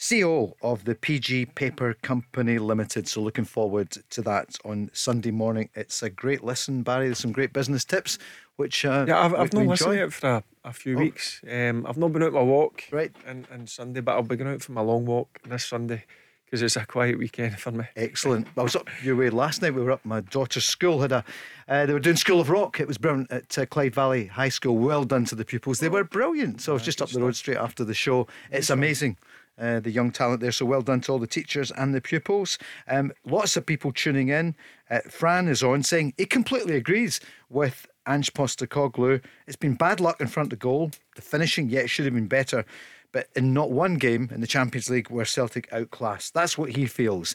CEO 0.00 0.54
of 0.62 0.86
the 0.86 0.94
PG 0.94 1.44
Paper 1.54 1.92
Company 2.00 2.58
Limited. 2.58 3.06
So, 3.06 3.20
looking 3.20 3.44
forward 3.44 3.90
to 4.08 4.22
that 4.22 4.56
on 4.64 4.90
Sunday 4.94 5.30
morning. 5.30 5.68
It's 5.74 6.02
a 6.02 6.08
great 6.08 6.42
listen, 6.42 6.82
Barry. 6.82 7.04
There's 7.06 7.18
some 7.18 7.32
great 7.32 7.52
business 7.52 7.84
tips, 7.84 8.16
which 8.56 8.86
uh, 8.86 9.04
Yeah, 9.06 9.22
I've, 9.22 9.34
I've 9.34 9.52
not 9.52 9.66
listened 9.66 9.92
to 9.92 10.04
it 10.04 10.12
for 10.14 10.30
a, 10.36 10.44
a 10.64 10.72
few 10.72 10.96
Oh. 10.96 11.00
weeks. 11.00 11.42
Um, 11.46 11.84
I've 11.86 11.98
not 11.98 12.14
been 12.14 12.22
out 12.22 12.32
my 12.32 12.40
walk 12.42 12.84
Right. 12.90 13.12
and, 13.26 13.46
and 13.50 13.68
Sunday, 13.68 14.00
but 14.00 14.12
I'll 14.12 14.22
be 14.22 14.36
going 14.36 14.50
out 14.50 14.62
for 14.62 14.72
my 14.72 14.80
long 14.80 15.04
walk 15.04 15.38
this 15.46 15.66
Sunday 15.66 16.04
because 16.46 16.62
it's 16.62 16.76
a 16.76 16.86
quiet 16.86 17.18
weekend 17.18 17.58
for 17.60 17.70
me. 17.70 17.84
Excellent. 17.94 18.48
I 18.56 18.62
was 18.62 18.74
up 18.74 18.88
your 19.04 19.16
way 19.16 19.28
last 19.28 19.60
night. 19.60 19.74
We 19.74 19.82
were 19.82 19.92
up. 19.92 20.04
My 20.06 20.20
daughter's 20.22 20.64
school 20.64 21.02
had 21.02 21.12
a. 21.12 21.24
Uh, 21.68 21.84
they 21.84 21.92
were 21.92 22.00
doing 22.00 22.16
School 22.16 22.40
of 22.40 22.48
Rock. 22.48 22.80
It 22.80 22.88
was 22.88 22.96
brilliant 22.96 23.30
at 23.30 23.56
uh, 23.58 23.66
Clyde 23.66 23.94
Valley 23.94 24.26
High 24.28 24.48
School. 24.48 24.78
Well 24.78 25.04
done 25.04 25.26
to 25.26 25.34
the 25.34 25.44
pupils. 25.44 25.78
They 25.78 25.90
were 25.90 26.04
brilliant. 26.04 26.62
So 26.62 26.72
I 26.72 26.74
was 26.74 26.82
just 26.82 27.02
up 27.02 27.10
the 27.10 27.20
road 27.20 27.36
straight 27.36 27.58
after 27.58 27.84
the 27.84 27.94
show. 27.94 28.26
It's 28.50 28.70
amazing. 28.70 29.18
Uh, 29.60 29.78
the 29.78 29.90
young 29.90 30.10
talent 30.10 30.40
there. 30.40 30.52
So 30.52 30.64
well 30.64 30.80
done 30.80 31.02
to 31.02 31.12
all 31.12 31.18
the 31.18 31.26
teachers 31.26 31.70
and 31.70 31.94
the 31.94 32.00
pupils. 32.00 32.58
Um, 32.88 33.12
lots 33.26 33.58
of 33.58 33.66
people 33.66 33.92
tuning 33.92 34.28
in. 34.28 34.54
Uh, 34.88 35.00
Fran 35.00 35.48
is 35.48 35.62
on 35.62 35.82
saying 35.82 36.14
he 36.16 36.24
completely 36.24 36.76
agrees 36.76 37.20
with 37.50 37.86
Ange 38.08 38.32
Postecoglou. 38.32 39.22
It's 39.46 39.56
been 39.56 39.74
bad 39.74 40.00
luck 40.00 40.20
in 40.20 40.28
front 40.28 40.52
of 40.52 40.58
goal. 40.58 40.92
The 41.14 41.22
finishing, 41.22 41.68
yeah, 41.68 41.80
it 41.80 41.90
should 41.90 42.06
have 42.06 42.14
been 42.14 42.26
better. 42.26 42.64
But 43.12 43.28
in 43.36 43.52
not 43.52 43.70
one 43.70 43.96
game 43.96 44.30
in 44.32 44.40
the 44.40 44.46
Champions 44.46 44.88
League 44.88 45.10
were 45.10 45.24
Celtic 45.24 45.68
outclassed. 45.72 46.32
That's 46.32 46.56
what 46.56 46.70
he 46.70 46.86
feels. 46.86 47.34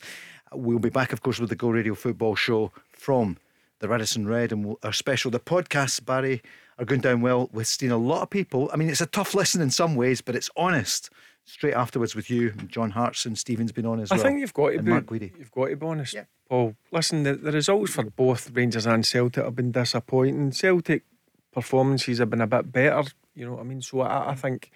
We'll 0.52 0.80
be 0.80 0.90
back, 0.90 1.14
of 1.14 1.22
course, 1.22 1.40
with 1.40 1.50
the 1.50 1.56
Go 1.56 1.70
Radio 1.70 1.96
Football 1.96 2.36
Show 2.36 2.72
from 2.92 3.38
the 3.80 3.90
Radisson 3.90 4.28
Red 4.28 4.52
and 4.52 4.66
we'll, 4.66 4.80
our 4.84 4.94
special. 4.94 5.32
The 5.32 5.40
podcasts, 5.40 6.04
Barry, 6.04 6.42
are 6.80 6.86
going 6.86 7.02
down 7.02 7.22
well. 7.22 7.50
We've 7.52 7.68
seen 7.68 7.92
a 7.92 7.98
lot 7.98 8.22
of 8.22 8.30
people. 8.30 8.70
I 8.74 8.78
mean, 8.78 8.90
it's 8.90 9.02
a 9.02 9.06
tough 9.06 9.36
listen 9.36 9.62
in 9.62 9.70
some 9.70 9.96
ways, 9.96 10.22
but 10.22 10.36
it's 10.36 10.50
honest. 10.56 11.10
Straight 11.46 11.76
afterwards 11.76 12.16
with 12.16 12.30
you, 12.30 12.52
John 12.68 12.90
Hartson, 12.92 13.36
Stephen's 13.36 13.72
been 13.72 13.86
on 13.86 14.00
as 14.00 14.12
I 14.12 14.16
well. 14.16 14.26
I 14.26 14.28
think 14.28 14.40
you've 14.40 14.54
got 14.54 14.72
to 14.72 14.82
be, 14.82 14.90
Mark 14.90 15.06
Guidi. 15.06 15.32
you've 15.38 15.52
got 15.52 15.68
to 15.68 15.76
be 15.76 15.86
honest, 15.86 16.14
Yeah. 16.16 16.24
Paul. 16.50 16.76
Listen, 16.92 17.24
the, 17.24 17.36
the 17.36 17.52
results 17.52 17.94
for 17.94 18.04
both 18.04 18.50
Rangers 18.52 18.88
and 18.88 19.06
Celtic 19.06 19.44
have 19.44 19.56
been 19.56 19.72
disappointing. 19.72 20.52
Celtic 20.52 21.04
performances 21.52 22.18
have 22.18 22.32
been 22.32 22.42
a 22.42 22.48
bit 22.48 22.72
better, 22.72 23.04
you 23.36 23.46
know 23.46 23.54
what 23.54 23.62
I 23.62 23.64
mean. 23.64 23.82
So 23.82 24.02
I, 24.02 24.32
I 24.32 24.36
think 24.36 24.72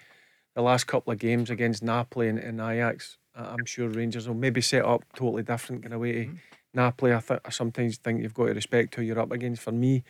the 0.55 0.61
last 0.61 0.85
couple 0.85 1.11
of 1.11 1.19
games 1.19 1.49
against 1.49 1.81
Napoli 1.81 2.29
and, 2.29 2.37
and 2.37 2.61
Ajax, 2.61 3.17
I'm 3.35 3.65
sure 3.65 3.87
Rangers 3.87 4.27
will 4.27 4.35
maybe 4.35 4.61
set 4.61 4.85
up 4.85 5.03
totally 5.15 5.43
different 5.43 5.81
kind 5.81 5.93
of 5.93 6.01
way 6.01 6.11
to 6.11 6.25
mm-hmm. 6.25 6.35
Napoli. 6.73 7.13
I, 7.13 7.19
th- 7.19 7.41
I 7.45 7.49
sometimes 7.49 7.97
think 7.97 8.21
you've 8.21 8.33
got 8.33 8.45
to 8.45 8.53
respect 8.53 8.93
who 8.95 9.01
you're 9.01 9.19
up 9.19 9.31
against. 9.31 9.61
For 9.61 9.71
me, 9.71 10.03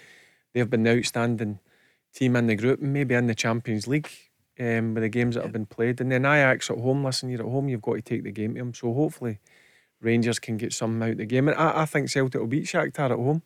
they've 0.53 0.69
been 0.69 0.83
the 0.83 0.97
outstanding 0.97 1.59
team 2.13 2.35
in 2.35 2.47
the 2.47 2.55
group, 2.55 2.81
maybe 2.81 3.15
in 3.15 3.27
the 3.27 3.35
Champions 3.35 3.87
League. 3.87 4.09
Um, 4.59 4.93
with 4.93 5.03
the 5.03 5.09
games 5.09 5.35
that 5.35 5.43
have 5.43 5.53
been 5.53 5.65
played, 5.65 6.01
and 6.01 6.11
then 6.11 6.25
Ajax 6.25 6.69
at 6.69 6.77
home. 6.77 7.05
Listen, 7.05 7.29
you're 7.29 7.39
at 7.39 7.45
home, 7.45 7.69
you've 7.69 7.81
got 7.81 7.93
to 7.93 8.01
take 8.01 8.23
the 8.23 8.31
game 8.31 8.55
to 8.55 8.59
them. 8.59 8.73
So 8.73 8.93
hopefully, 8.93 9.39
Rangers 10.01 10.37
can 10.37 10.57
get 10.57 10.73
something 10.73 11.01
out 11.01 11.11
of 11.11 11.17
the 11.17 11.25
game. 11.25 11.47
And 11.47 11.57
I, 11.57 11.83
I 11.83 11.85
think 11.85 12.09
Celtic 12.09 12.41
will 12.41 12.47
beat 12.47 12.65
Shakhtar 12.65 13.11
at 13.11 13.17
home. 13.17 13.41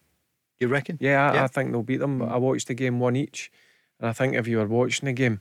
You 0.60 0.69
reckon? 0.69 0.98
Yeah, 0.99 1.30
I, 1.30 1.34
Yeah. 1.35 1.44
I 1.44 1.48
think 1.48 1.72
they'll 1.72 1.84
beat 1.84 1.99
them. 1.99 2.22
I 2.22 2.38
watched 2.38 2.68
the 2.68 2.73
game 2.73 2.99
one 2.99 3.15
each, 3.15 3.52
and 3.99 4.10
I 4.10 4.14
think 4.14 4.34
if 4.34 4.48
you 4.48 4.57
were 4.57 4.65
watching 4.65 5.06
the 5.06 5.14
game, 5.14 5.40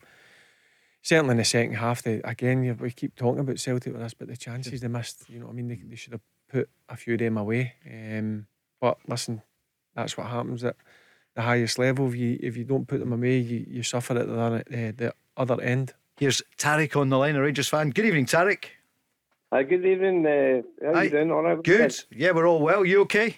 certainly 1.01 1.33
in 1.33 1.37
the 1.39 1.45
second 1.45 1.75
half, 1.75 2.03
they, 2.03 2.21
again, 2.23 2.63
you, 2.65 2.75
we 2.75 2.91
keep 2.91 3.15
talking 3.15 3.41
about 3.41 3.59
Celtic 3.59 3.95
with 3.95 4.03
us, 4.03 4.13
but 4.15 4.29
the 4.29 4.37
chances 4.37 4.81
they 4.83 4.89
missed, 4.89 5.29
you 5.31 5.39
know 5.39 5.47
what 5.47 5.53
I 5.53 5.57
mean? 5.57 5.69
They, 5.69 5.81
they 5.87 5.97
should 5.97 6.13
have 6.13 6.23
put 6.51 6.69
a 6.89 6.97
few 6.97 7.15
of 7.15 7.21
them 7.21 7.39
away. 7.39 7.75
Um, 7.91 8.47
but 8.79 8.99
listen, 9.09 9.41
that's 9.95 10.19
what 10.19 10.27
happens 10.27 10.65
at, 10.65 10.77
the 11.35 11.43
highest 11.43 11.79
level. 11.79 12.09
If 12.09 12.17
you 12.17 12.39
if 12.43 12.57
you 12.57 12.65
don't 12.65 12.87
put 12.87 13.01
them 13.01 13.13
away, 13.13 13.39
you, 13.39 13.65
you 13.69 13.83
suffer 13.83 14.19
at 14.19 14.27
the, 14.27 14.41
uh, 14.41 14.93
the 14.97 15.15
other 15.37 15.61
end. 15.61 15.95
Here's 16.19 16.43
Tarek 16.59 16.97
on 16.97 17.09
the 17.09 17.19
line, 17.19 17.37
a 17.37 17.43
Rangers 17.43 17.69
fan. 17.69 17.91
Good 17.91 18.05
evening, 18.05 18.27
Tarek. 18.27 18.65
Hi, 19.53 19.63
good 19.65 19.85
evening. 19.85 20.27
Uh, 20.27 20.63
how 20.87 20.95
Hi. 20.95 21.03
you 21.05 21.11
doing? 21.11 21.31
All 21.31 21.43
right? 21.43 21.63
Good. 21.63 21.95
Yeah, 22.11 22.33
we're 22.33 22.47
all 22.47 22.61
well. 22.61 22.85
You 22.85 23.03
okay? 23.03 23.37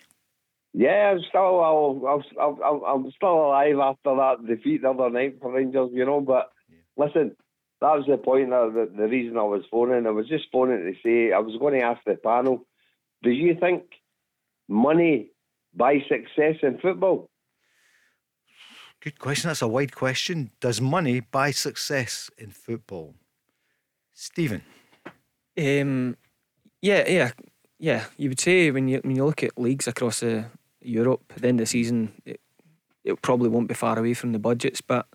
Yeah, 0.73 1.13
I'm 1.13 1.21
still, 1.29 1.61
I'll, 1.61 2.03
I'll, 2.07 2.23
I'll, 2.41 2.59
I'll, 2.65 2.85
I'm 2.87 3.13
still 3.13 3.47
alive 3.47 3.79
after 3.79 4.17
that 4.17 4.47
defeat 4.47 4.83
the 4.83 4.91
other 4.91 5.09
night 5.09 5.39
for 5.41 5.53
Rangers, 5.53 5.91
you 5.93 6.05
know. 6.05 6.21
But 6.21 6.51
listen, 6.97 7.37
that 7.81 7.97
was 7.97 8.05
the 8.09 8.17
point. 8.17 8.53
Of 8.53 8.75
the, 8.75 8.93
the 8.97 9.09
reason 9.09 9.39
I 9.39 9.43
was 9.43 9.63
phoning. 9.71 10.07
I 10.07 10.11
was 10.11 10.29
just 10.29 10.47
phoning 10.53 10.79
to 10.85 10.95
say 11.05 11.33
I 11.33 11.39
was 11.39 11.57
going 11.59 11.75
to 11.75 11.87
ask 11.87 12.01
the 12.05 12.15
panel: 12.15 12.67
Do 13.23 13.31
you 13.31 13.57
think 13.59 13.85
money 14.69 15.31
buys 15.75 16.03
success 16.09 16.57
in 16.63 16.79
football? 16.79 17.29
Good 19.05 19.19
question. 19.19 19.49
That's 19.49 19.61
a 19.61 19.69
wide 19.69 19.95
question. 19.95 20.51
Does 20.61 20.81
money 20.81 21.21
buy 21.21 21.51
success 21.51 22.31
in 22.39 22.53
football? 22.53 23.15
Stephen. 24.15 24.63
Um, 25.59 26.17
yeah, 26.81 27.07
yeah, 27.07 27.33
yeah. 27.79 28.05
You 28.17 28.31
would 28.31 28.41
say 28.41 28.71
when 28.71 28.89
you 28.89 29.01
when 29.05 29.15
you 29.15 29.27
look 29.27 29.43
at 29.43 29.59
leagues 29.59 29.87
across 29.87 30.23
uh, 30.23 30.45
Europe 30.81 31.35
at 31.37 31.43
the 31.43 31.49
end 31.49 31.61
of 31.61 31.65
the 31.65 31.71
season, 31.71 32.15
it, 32.25 32.41
it 33.05 33.21
probably 33.21 33.51
won't 33.51 33.69
be 33.69 33.75
far 33.75 33.99
away 33.99 34.15
from 34.15 34.33
the 34.33 34.39
budgets, 34.39 34.81
but 34.81 35.07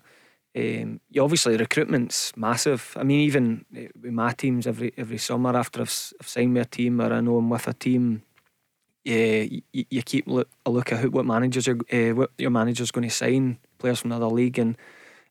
um, 0.56 1.00
you 1.10 1.20
obviously 1.24 1.56
recruitment's 1.56 2.36
massive. 2.36 2.96
I 2.96 3.02
mean, 3.02 3.22
even 3.22 3.64
uh, 3.76 3.88
with 4.00 4.12
my 4.12 4.32
teams 4.34 4.68
every 4.68 4.92
every 4.96 5.18
summer 5.18 5.56
after 5.56 5.80
I've, 5.80 6.12
I've 6.20 6.28
signed 6.28 6.54
with 6.54 6.68
a 6.68 6.70
team 6.70 7.00
or 7.00 7.12
I 7.12 7.20
know 7.20 7.38
I'm 7.38 7.50
with 7.50 7.66
a 7.66 7.72
team, 7.74 8.22
yeah, 9.04 9.42
you, 9.42 9.62
you 9.72 10.02
keep 10.02 10.26
look, 10.26 10.48
a 10.66 10.70
look 10.70 10.92
at 10.92 10.98
who, 11.00 11.10
what 11.10 11.26
managers 11.26 11.66
are 11.68 11.78
uh, 11.92 12.14
what 12.14 12.30
your 12.38 12.50
manager's 12.50 12.90
going 12.90 13.08
to 13.08 13.14
sign 13.14 13.58
players 13.78 14.00
from 14.00 14.12
another 14.12 14.26
league 14.26 14.58
and 14.58 14.76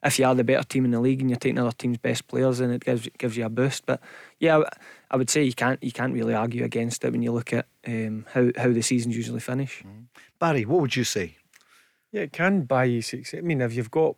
if 0.03 0.17
you 0.17 0.25
are 0.25 0.35
the 0.35 0.43
better 0.43 0.63
team 0.63 0.85
in 0.85 0.91
the 0.91 0.99
league 0.99 1.21
and 1.21 1.29
you're 1.29 1.37
taking 1.37 1.59
other 1.59 1.71
team's 1.71 1.97
best 1.97 2.27
players, 2.27 2.59
then 2.59 2.71
it 2.71 2.83
gives 2.83 3.07
gives 3.17 3.35
you 3.35 3.45
a 3.45 3.49
boost. 3.49 3.85
But 3.85 4.01
yeah, 4.39 4.61
I 5.11 5.17
would 5.17 5.29
say 5.29 5.43
you 5.43 5.53
can't 5.53 5.81
you 5.83 5.91
can't 5.91 6.13
really 6.13 6.33
argue 6.33 6.63
against 6.63 7.03
it 7.03 7.11
when 7.11 7.21
you 7.21 7.31
look 7.31 7.53
at 7.53 7.67
um, 7.85 8.25
how 8.33 8.49
how 8.55 8.71
the 8.71 8.81
seasons 8.81 9.15
usually 9.15 9.41
finish. 9.41 9.83
Barry, 10.39 10.65
what 10.65 10.81
would 10.81 10.95
you 10.95 11.03
say? 11.03 11.35
Yeah, 12.11 12.21
it 12.21 12.33
can 12.33 12.63
buy 12.63 12.85
you 12.85 13.01
success. 13.01 13.39
I 13.39 13.41
mean, 13.41 13.61
if 13.61 13.75
you've 13.75 13.91
got 13.91 14.15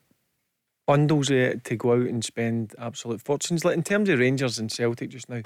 bundles 0.88 1.30
of 1.30 1.38
it 1.38 1.64
to 1.66 1.76
go 1.76 1.94
out 1.94 2.08
and 2.08 2.24
spend 2.24 2.74
absolute 2.78 3.22
fortunes, 3.22 3.66
like 3.66 3.76
in 3.76 3.84
terms 3.84 4.08
of 4.10 4.20
Rangers 4.20 4.60
and 4.60 4.72
Celtic 4.72 5.10
just 5.10 5.30
now, 5.30 5.42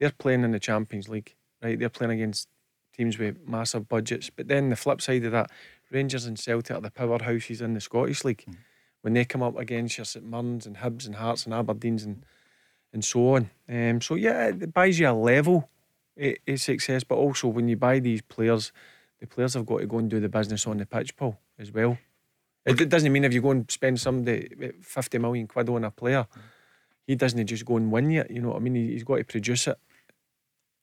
they're 0.00 0.10
playing 0.10 0.42
in 0.42 0.50
the 0.50 0.60
Champions 0.60 1.08
League, 1.08 1.34
right? 1.62 1.78
They're 1.78 1.88
playing 1.88 2.12
against 2.12 2.48
teams 2.96 3.18
with 3.18 3.46
massive 3.46 3.88
budgets. 3.88 4.30
But 4.30 4.48
then 4.48 4.68
the 4.68 4.76
flip 4.76 5.00
side 5.00 5.24
of 5.24 5.32
that, 5.32 5.50
Rangers 5.90 6.26
and 6.26 6.38
Celtic 6.38 6.76
are 6.76 6.80
the 6.80 6.90
powerhouses 6.90 7.60
in 7.60 7.74
the 7.74 7.80
Scottish 7.80 8.24
League. 8.24 8.44
When 9.02 9.14
they 9.14 9.24
come 9.24 9.42
up 9.42 9.56
against 9.56 9.98
your 9.98 10.04
St 10.04 10.24
Mirrens 10.24 10.66
and 10.66 10.78
Hibs 10.78 11.06
and 11.06 11.16
Hearts 11.16 11.46
and 11.46 11.54
Aberdeens 11.54 12.04
and 12.04 12.24
and 12.92 13.04
so 13.04 13.34
on. 13.34 13.50
Um, 13.68 14.00
so 14.00 14.14
yeah, 14.14 14.46
it 14.48 14.72
buys 14.72 14.98
you 14.98 15.08
a 15.08 15.12
level 15.12 15.68
of, 16.16 16.34
of 16.48 16.60
success, 16.60 17.04
but 17.04 17.16
also 17.16 17.48
when 17.48 17.68
you 17.68 17.76
buy 17.76 17.98
these 17.98 18.22
players, 18.22 18.72
the 19.20 19.26
players 19.26 19.54
have 19.54 19.66
got 19.66 19.80
to 19.80 19.86
go 19.86 19.98
and 19.98 20.10
do 20.10 20.18
the 20.18 20.28
business 20.28 20.66
on 20.66 20.78
the 20.78 20.86
pitch, 20.86 21.14
Paul, 21.14 21.38
as 21.58 21.70
well. 21.70 21.98
It, 22.64 22.80
it 22.80 22.88
doesn't 22.88 23.12
mean 23.12 23.24
if 23.24 23.34
you 23.34 23.42
go 23.42 23.50
and 23.50 23.70
spend 23.70 24.00
somebody 24.00 24.48
eh, 24.60 24.70
50 24.80 25.18
million 25.18 25.46
quid 25.46 25.68
on 25.68 25.84
a 25.84 25.90
player, 25.90 26.26
he 27.06 27.14
doesn't 27.14 27.46
just 27.46 27.64
go 27.66 27.76
and 27.76 27.92
win 27.92 28.10
you. 28.10 28.24
You 28.30 28.40
know 28.40 28.48
what 28.48 28.56
I 28.56 28.60
mean? 28.60 28.74
He, 28.74 28.92
he's 28.92 29.04
got 29.04 29.16
to 29.16 29.24
produce 29.24 29.68
it. 29.68 29.78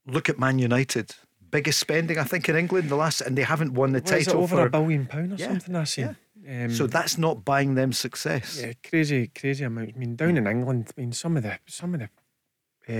Look 0.05 0.29
at 0.29 0.39
Man 0.39 0.59
United. 0.59 1.15
Biggest 1.53 1.79
spending, 1.79 2.17
I 2.17 2.23
think, 2.23 2.49
in 2.49 2.55
England 2.55 2.89
the 2.89 2.95
last, 2.95 3.21
and 3.21 3.37
they 3.37 3.43
haven't 3.43 3.73
won 3.73 3.91
the 3.93 3.99
What 3.99 4.11
is 4.13 4.27
it, 4.27 4.31
title 4.31 4.41
over 4.43 4.55
for 4.57 4.65
a 4.65 4.69
billion 4.69 5.05
pound 5.05 5.31
or 5.33 5.35
Yeah, 5.35 5.49
something. 5.49 5.75
I 5.75 5.83
seen. 5.85 6.15
Um, 6.49 6.69
So 6.71 6.87
that's 6.87 7.17
not 7.17 7.45
buying 7.45 7.75
them 7.75 7.93
success. 7.93 8.59
Yeah, 8.59 8.73
crazy, 8.89 9.27
crazy 9.27 9.63
amount. 9.63 9.91
I 9.95 9.99
mean, 9.99 10.15
down 10.15 10.35
in 10.35 10.47
England, 10.47 10.91
I 10.97 11.01
mean, 11.01 11.11
some 11.13 11.37
of 11.37 11.43
the 11.43 11.59
some 11.67 11.93
of 11.93 12.01
the 12.01 12.09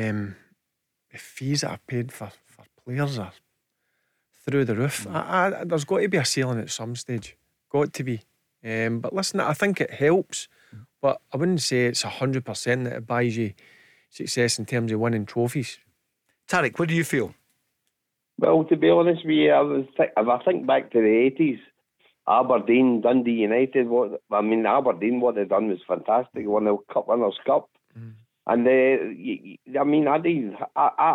um, 0.10 0.36
the 1.12 1.18
fees 1.18 1.62
that 1.62 1.72
are 1.72 1.80
paid 1.88 2.12
for, 2.12 2.30
for 2.46 2.64
players 2.86 3.18
are 3.18 3.34
through 4.46 4.66
the 4.66 4.76
roof. 4.76 5.08
I, 5.10 5.48
I, 5.60 5.64
there's 5.66 5.84
got 5.86 6.00
to 6.00 6.08
be 6.08 6.18
a 6.18 6.26
ceiling 6.26 6.60
at 6.60 6.70
some 6.70 6.96
stage. 6.96 7.36
Got 7.70 7.92
to 7.94 8.04
be. 8.04 8.22
Um, 8.64 9.00
but 9.00 9.14
listen, 9.14 9.40
I 9.40 9.54
think 9.54 9.82
it 9.82 9.92
helps, 9.92 10.48
but 11.02 11.20
I 11.34 11.38
wouldn't 11.38 11.62
say 11.62 11.88
it's 11.88 12.04
hundred 12.04 12.46
percent 12.46 12.86
that 12.86 12.94
it 12.94 13.08
buys 13.08 13.36
you 13.36 13.54
success 14.10 14.60
in 14.60 14.66
terms 14.66 14.92
of 14.92 15.00
winning 15.00 15.26
trophies. 15.26 15.80
Tarek, 16.48 16.78
what 16.80 16.88
do 16.88 16.94
you 16.96 17.04
feel? 17.04 17.34
Well, 18.44 18.64
to 18.66 18.76
be 18.76 18.90
honest 18.90 19.24
with 19.26 19.36
you, 19.36 19.52
I 19.52 19.62
was 19.62 19.86
th- 19.98 20.10
if 20.18 20.28
I 20.28 20.44
think 20.44 20.68
back 20.68 20.92
to 20.92 21.00
the 21.02 21.08
eighties, 21.26 21.60
Aberdeen, 22.28 23.02
Dundee 23.02 23.32
United. 23.32 23.88
What 23.88 24.22
I 24.32 24.42
mean, 24.42 24.66
Aberdeen, 24.66 25.20
what 25.22 25.36
they 25.36 25.46
done 25.46 25.70
was 25.70 25.80
fantastic. 25.88 26.46
Won 26.48 26.66
the 26.66 26.78
Cup 26.92 27.08
Winners' 27.08 27.40
Cup, 27.46 27.70
mm. 27.98 28.14
and 28.48 28.68
they, 28.68 28.98
y- 29.02 29.58
y- 29.68 29.80
I 29.80 29.84
mean, 29.84 30.08
I 30.08 30.18
didn't, 30.20 30.56
I, 30.76 30.90
I, 30.98 31.10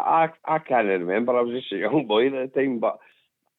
I, 0.49 0.55
I 0.55 0.59
can't 0.59 0.89
remember. 0.89 1.37
I 1.37 1.43
was 1.43 1.55
just 1.61 1.73
a 1.73 1.77
young 1.77 2.07
boy 2.07 2.27
at 2.29 2.53
the 2.55 2.61
time, 2.61 2.79
but 2.79 2.99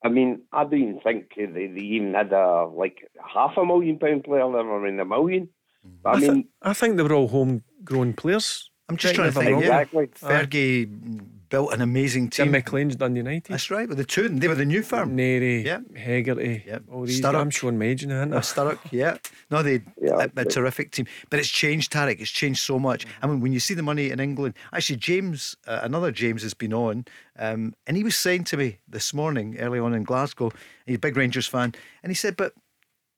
I 0.03 0.09
mean, 0.09 0.41
I 0.51 0.63
don't 0.63 0.73
even 0.81 0.99
think 1.01 1.25
they, 1.37 1.45
they 1.67 1.81
even 1.81 2.13
had 2.13 2.31
a 2.33 2.65
like 2.65 2.97
half 3.33 3.57
a 3.57 3.65
million 3.65 3.99
pound 3.99 4.23
player. 4.23 4.45
They 4.47 4.63
were 4.63 4.87
in 4.87 4.99
a 4.99 5.05
million. 5.05 5.49
Mm-hmm. 5.85 5.95
But, 6.03 6.15
I 6.15 6.19
thi- 6.19 6.29
mean, 6.31 6.47
I 6.61 6.73
think 6.73 6.97
they 6.97 7.03
were 7.03 7.13
all 7.13 7.27
homegrown 7.27 8.13
players. 8.13 8.71
I'm 8.89 8.97
just 8.97 9.13
trying 9.15 9.31
to 9.31 9.39
me 9.39 9.45
if 9.45 9.53
I'm 9.53 9.61
think. 9.61 9.71
wrong. 9.93 10.07
Yeah. 10.23 10.29
Fergie 10.29 11.29
built 11.49 11.73
an 11.73 11.81
amazing 11.81 12.29
team. 12.29 12.45
Jim 12.45 12.51
McLean's 12.53 12.95
Dundee 12.95 13.19
United. 13.19 13.45
That's 13.51 13.69
right, 13.71 13.87
with 13.89 13.97
the 13.97 14.03
two. 14.05 14.29
They 14.29 14.47
were 14.47 14.55
the 14.55 14.65
new 14.65 14.81
firm. 14.83 15.17
Narey, 15.17 15.63
Yeah. 15.65 15.79
Hegarty, 15.95 16.63
Yep. 16.65 16.83
all 16.91 17.05
these. 17.05 17.21
Sturrock. 17.21 17.35
I'm 17.41 17.49
showing 17.49 17.77
Mage 17.77 18.05
now, 18.05 18.17
isn't 18.21 18.33
Uh, 18.33 18.37
I? 18.37 18.39
Sturrock, 18.41 18.79
yeah. 18.91 19.17
No, 19.51 19.61
they 19.63 19.81
Yeah, 20.01 20.27
a, 20.35 20.41
a 20.41 20.45
terrific 20.45 20.91
team. 20.91 21.05
But 21.29 21.39
it's 21.39 21.49
changed, 21.49 21.91
Tarek. 21.91 22.19
It's 22.19 22.31
changed 22.31 22.61
so 22.63 22.79
much. 22.79 23.05
I 23.21 23.27
mean, 23.27 23.39
when 23.41 23.51
you 23.53 23.59
see 23.59 23.73
the 23.73 23.83
money 23.83 24.09
in 24.11 24.19
England, 24.19 24.53
actually, 24.73 24.97
James, 24.97 25.55
uh, 25.67 25.79
another 25.83 26.11
James 26.11 26.41
has 26.43 26.53
been 26.53 26.73
on, 26.73 27.05
um, 27.37 27.73
and 27.87 27.97
he 27.97 28.03
was 28.03 28.15
saying 28.15 28.45
to 28.45 28.57
me 28.57 28.79
this 28.87 29.13
morning, 29.13 29.57
early 29.59 29.79
on 29.79 29.93
in 29.93 30.03
Glasgow, 30.03 30.51
he's 30.85 30.95
a 30.97 30.99
big 30.99 31.17
Rangers 31.17 31.47
fan, 31.47 31.73
and 32.03 32.11
he 32.11 32.15
said, 32.15 32.37
but 32.37 32.53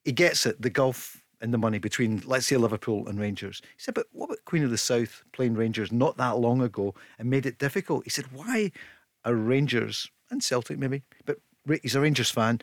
he 0.03 0.11
gets 0.11 0.45
it, 0.45 0.61
the 0.61 0.69
gulf 0.69 1.20
and 1.41 1.53
the 1.53 1.57
money 1.57 1.79
between, 1.79 2.21
let's 2.25 2.47
say, 2.47 2.57
Liverpool 2.57 3.07
and 3.07 3.19
Rangers. 3.19 3.61
He 3.63 3.81
said, 3.81 3.93
but 3.95 4.07
what 4.11 4.25
about 4.25 4.45
Queen 4.45 4.63
of 4.63 4.69
the 4.69 4.77
South 4.77 5.23
playing 5.33 5.55
Rangers 5.55 5.91
not 5.91 6.17
that 6.17 6.37
long 6.37 6.61
ago 6.61 6.93
and 7.17 7.29
made 7.29 7.45
it 7.45 7.57
difficult? 7.57 8.03
He 8.03 8.09
said, 8.09 8.31
why 8.31 8.71
are 9.25 9.35
Rangers 9.35 10.09
and 10.29 10.43
Celtic 10.43 10.79
maybe, 10.79 11.03
but 11.25 11.37
he's 11.81 11.95
a 11.95 12.01
Rangers 12.01 12.31
fan. 12.31 12.61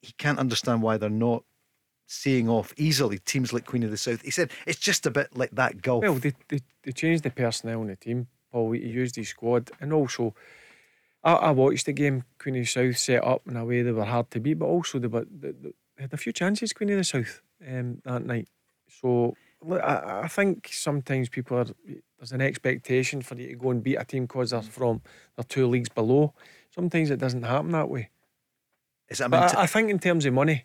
He 0.00 0.12
can't 0.18 0.38
understand 0.38 0.82
why 0.82 0.96
they're 0.96 1.08
not 1.08 1.44
seeing 2.06 2.48
off 2.48 2.74
easily 2.76 3.18
teams 3.18 3.52
like 3.52 3.64
Queen 3.64 3.84
of 3.84 3.90
the 3.90 3.96
South. 3.96 4.20
He 4.22 4.30
said 4.30 4.50
it's 4.66 4.78
just 4.78 5.06
a 5.06 5.10
bit 5.10 5.36
like 5.36 5.52
that 5.52 5.80
gulf. 5.80 6.02
Well, 6.02 6.14
they, 6.14 6.32
they, 6.48 6.60
they 6.82 6.92
changed 6.92 7.22
the 7.22 7.30
personnel 7.30 7.82
in 7.82 7.88
the 7.88 7.96
team. 7.96 8.26
Paul, 8.50 8.72
he 8.72 8.80
used 8.80 9.16
his 9.16 9.30
squad, 9.30 9.70
and 9.80 9.92
also 9.92 10.34
I, 11.24 11.32
I 11.32 11.50
watched 11.52 11.86
the 11.86 11.92
game. 11.92 12.24
Queen 12.38 12.56
of 12.56 12.62
the 12.62 12.66
South 12.66 12.98
set 12.98 13.24
up 13.24 13.42
in 13.48 13.56
a 13.56 13.64
way 13.64 13.82
they 13.82 13.92
were 13.92 14.04
hard 14.04 14.30
to 14.32 14.40
beat, 14.40 14.58
but 14.58 14.66
also 14.66 14.98
they, 14.98 15.08
they, 15.08 15.52
they 15.52 15.72
had 15.98 16.12
a 16.12 16.18
few 16.18 16.32
chances. 16.32 16.72
Queen 16.72 16.90
of 16.90 16.98
the 16.98 17.04
South 17.04 17.40
um, 17.68 18.00
that 18.04 18.24
night. 18.24 18.48
So 18.88 19.34
look, 19.62 19.82
I, 19.82 20.22
I 20.24 20.28
think 20.28 20.68
sometimes 20.72 21.28
people 21.28 21.58
are 21.58 21.66
there's 22.18 22.32
an 22.32 22.40
expectation 22.40 23.22
for 23.22 23.34
you 23.34 23.48
to 23.48 23.54
go 23.56 23.70
and 23.70 23.82
beat 23.82 23.96
a 23.96 24.04
team 24.04 24.24
because 24.24 24.50
they're 24.50 24.62
from 24.62 25.02
they're 25.36 25.44
two 25.44 25.66
leagues 25.66 25.88
below. 25.88 26.34
Sometimes 26.70 27.10
it 27.10 27.18
doesn't 27.18 27.42
happen 27.42 27.72
that 27.72 27.88
way. 27.88 28.10
Is 29.08 29.18
that 29.18 29.30
But 29.30 29.56
I, 29.56 29.62
I 29.62 29.66
think 29.66 29.90
in 29.90 29.98
terms 29.98 30.24
of 30.24 30.32
money, 30.32 30.64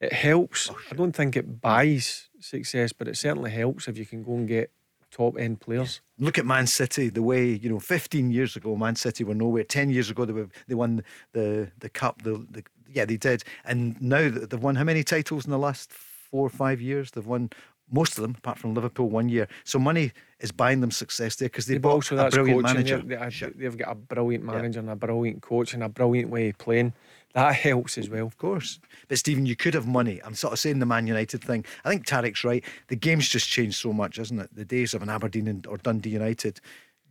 it 0.00 0.12
helps. 0.12 0.70
I 0.90 0.94
don't 0.94 1.14
think 1.14 1.36
it 1.36 1.60
buys 1.60 2.28
success, 2.40 2.92
but 2.92 3.08
it 3.08 3.16
certainly 3.16 3.50
helps 3.50 3.88
if 3.88 3.96
you 3.96 4.04
can 4.04 4.22
go 4.22 4.34
and 4.34 4.48
get 4.48 4.70
top 5.10 5.38
end 5.38 5.60
players. 5.60 6.00
Look 6.18 6.38
at 6.38 6.44
Man 6.44 6.66
City. 6.66 7.08
The 7.08 7.22
way 7.22 7.46
you 7.46 7.70
know, 7.70 7.78
15 7.78 8.30
years 8.30 8.56
ago, 8.56 8.76
Man 8.76 8.96
City 8.96 9.24
were 9.24 9.34
nowhere. 9.34 9.64
10 9.64 9.90
years 9.90 10.10
ago, 10.10 10.24
they 10.24 10.32
were 10.32 10.48
they 10.66 10.74
won 10.74 11.02
the 11.32 11.70
the 11.78 11.88
cup. 11.88 12.22
The, 12.22 12.44
the 12.50 12.64
yeah, 12.94 13.04
they 13.04 13.16
did. 13.16 13.44
And 13.64 14.00
now 14.00 14.20
th- 14.30 14.48
they've 14.48 14.62
won 14.62 14.76
how 14.76 14.84
many 14.84 15.04
titles 15.04 15.44
in 15.44 15.50
the 15.50 15.58
last 15.58 15.92
four 15.92 16.46
or 16.46 16.50
five 16.50 16.80
years? 16.80 17.10
They've 17.10 17.26
won 17.26 17.50
most 17.90 18.16
of 18.16 18.22
them, 18.22 18.34
apart 18.38 18.58
from 18.58 18.72
Liverpool 18.74 19.10
one 19.10 19.28
year. 19.28 19.46
So 19.64 19.78
money 19.78 20.12
is 20.40 20.50
buying 20.52 20.80
them 20.80 20.90
success 20.90 21.36
there 21.36 21.48
because 21.48 21.66
they 21.66 21.74
Yeah, 21.74 21.80
bought 21.80 21.92
also 21.94 22.16
a 22.16 22.30
brilliant 22.30 22.62
manager. 22.62 22.98
They- 23.06 23.50
They've 23.56 23.76
got 23.76 23.92
a 23.92 23.94
brilliant 23.94 24.44
manager 24.44 24.80
and 24.80 24.88
a 24.90 24.96
brilliant 24.96 25.42
coach 25.42 25.74
and 25.74 25.82
a 25.82 25.88
brilliant 25.88 26.30
way 26.30 26.48
of 26.48 26.58
playing. 26.58 26.94
That 27.34 27.54
helps 27.56 27.98
as 27.98 28.08
well. 28.08 28.26
Of 28.26 28.38
course. 28.38 28.78
But 29.08 29.18
Stephen, 29.18 29.44
you 29.44 29.56
could 29.56 29.74
have 29.74 29.86
money. 29.88 30.20
I'm 30.24 30.34
sort 30.36 30.52
of 30.52 30.60
saying 30.60 30.78
the 30.78 30.86
Man 30.86 31.06
United 31.08 31.42
thing. 31.42 31.64
I 31.84 31.90
think 31.90 32.06
Tarek's 32.06 32.44
right. 32.44 32.64
The 32.88 32.96
game's 32.96 33.28
just 33.28 33.48
changed 33.48 33.76
so 33.76 33.92
much, 33.92 34.18
isn't 34.20 34.38
it? 34.38 34.54
The 34.54 34.64
days 34.64 34.94
of 34.94 35.02
an 35.02 35.08
Aberdeen 35.08 35.48
and, 35.48 35.66
or 35.66 35.76
Dundee 35.76 36.10
United. 36.10 36.60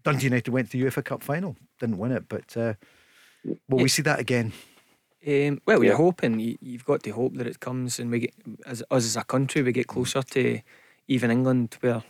Dundee 0.03 0.23
United 0.25 0.49
went 0.51 0.71
to 0.71 0.77
the 0.77 0.85
UEFA 0.85 1.03
Cup 1.03 1.21
final, 1.23 1.55
didn't 1.79 1.97
win 1.97 2.11
it, 2.13 2.27
but 2.29 2.55
uh, 2.57 2.73
will 3.69 3.79
we 3.79 3.89
see 3.89 4.01
that 4.03 4.19
again? 4.19 4.53
Um, 5.25 5.61
well, 5.65 5.83
Yeah. 5.83 5.89
you're 5.89 5.97
hoping. 5.97 6.39
You, 6.39 6.57
you've 6.61 6.85
got 6.85 7.03
to 7.03 7.11
hope 7.11 7.35
that 7.35 7.47
it 7.47 7.59
comes, 7.59 7.99
and 7.99 8.11
we 8.11 8.19
get 8.19 8.33
as 8.65 8.81
us 8.91 9.05
as 9.05 9.15
a 9.17 9.23
country, 9.23 9.61
we 9.61 9.71
get 9.71 9.87
closer 9.87 10.21
to 10.21 10.59
even 11.07 11.31
England, 11.31 11.77
where 11.81 12.03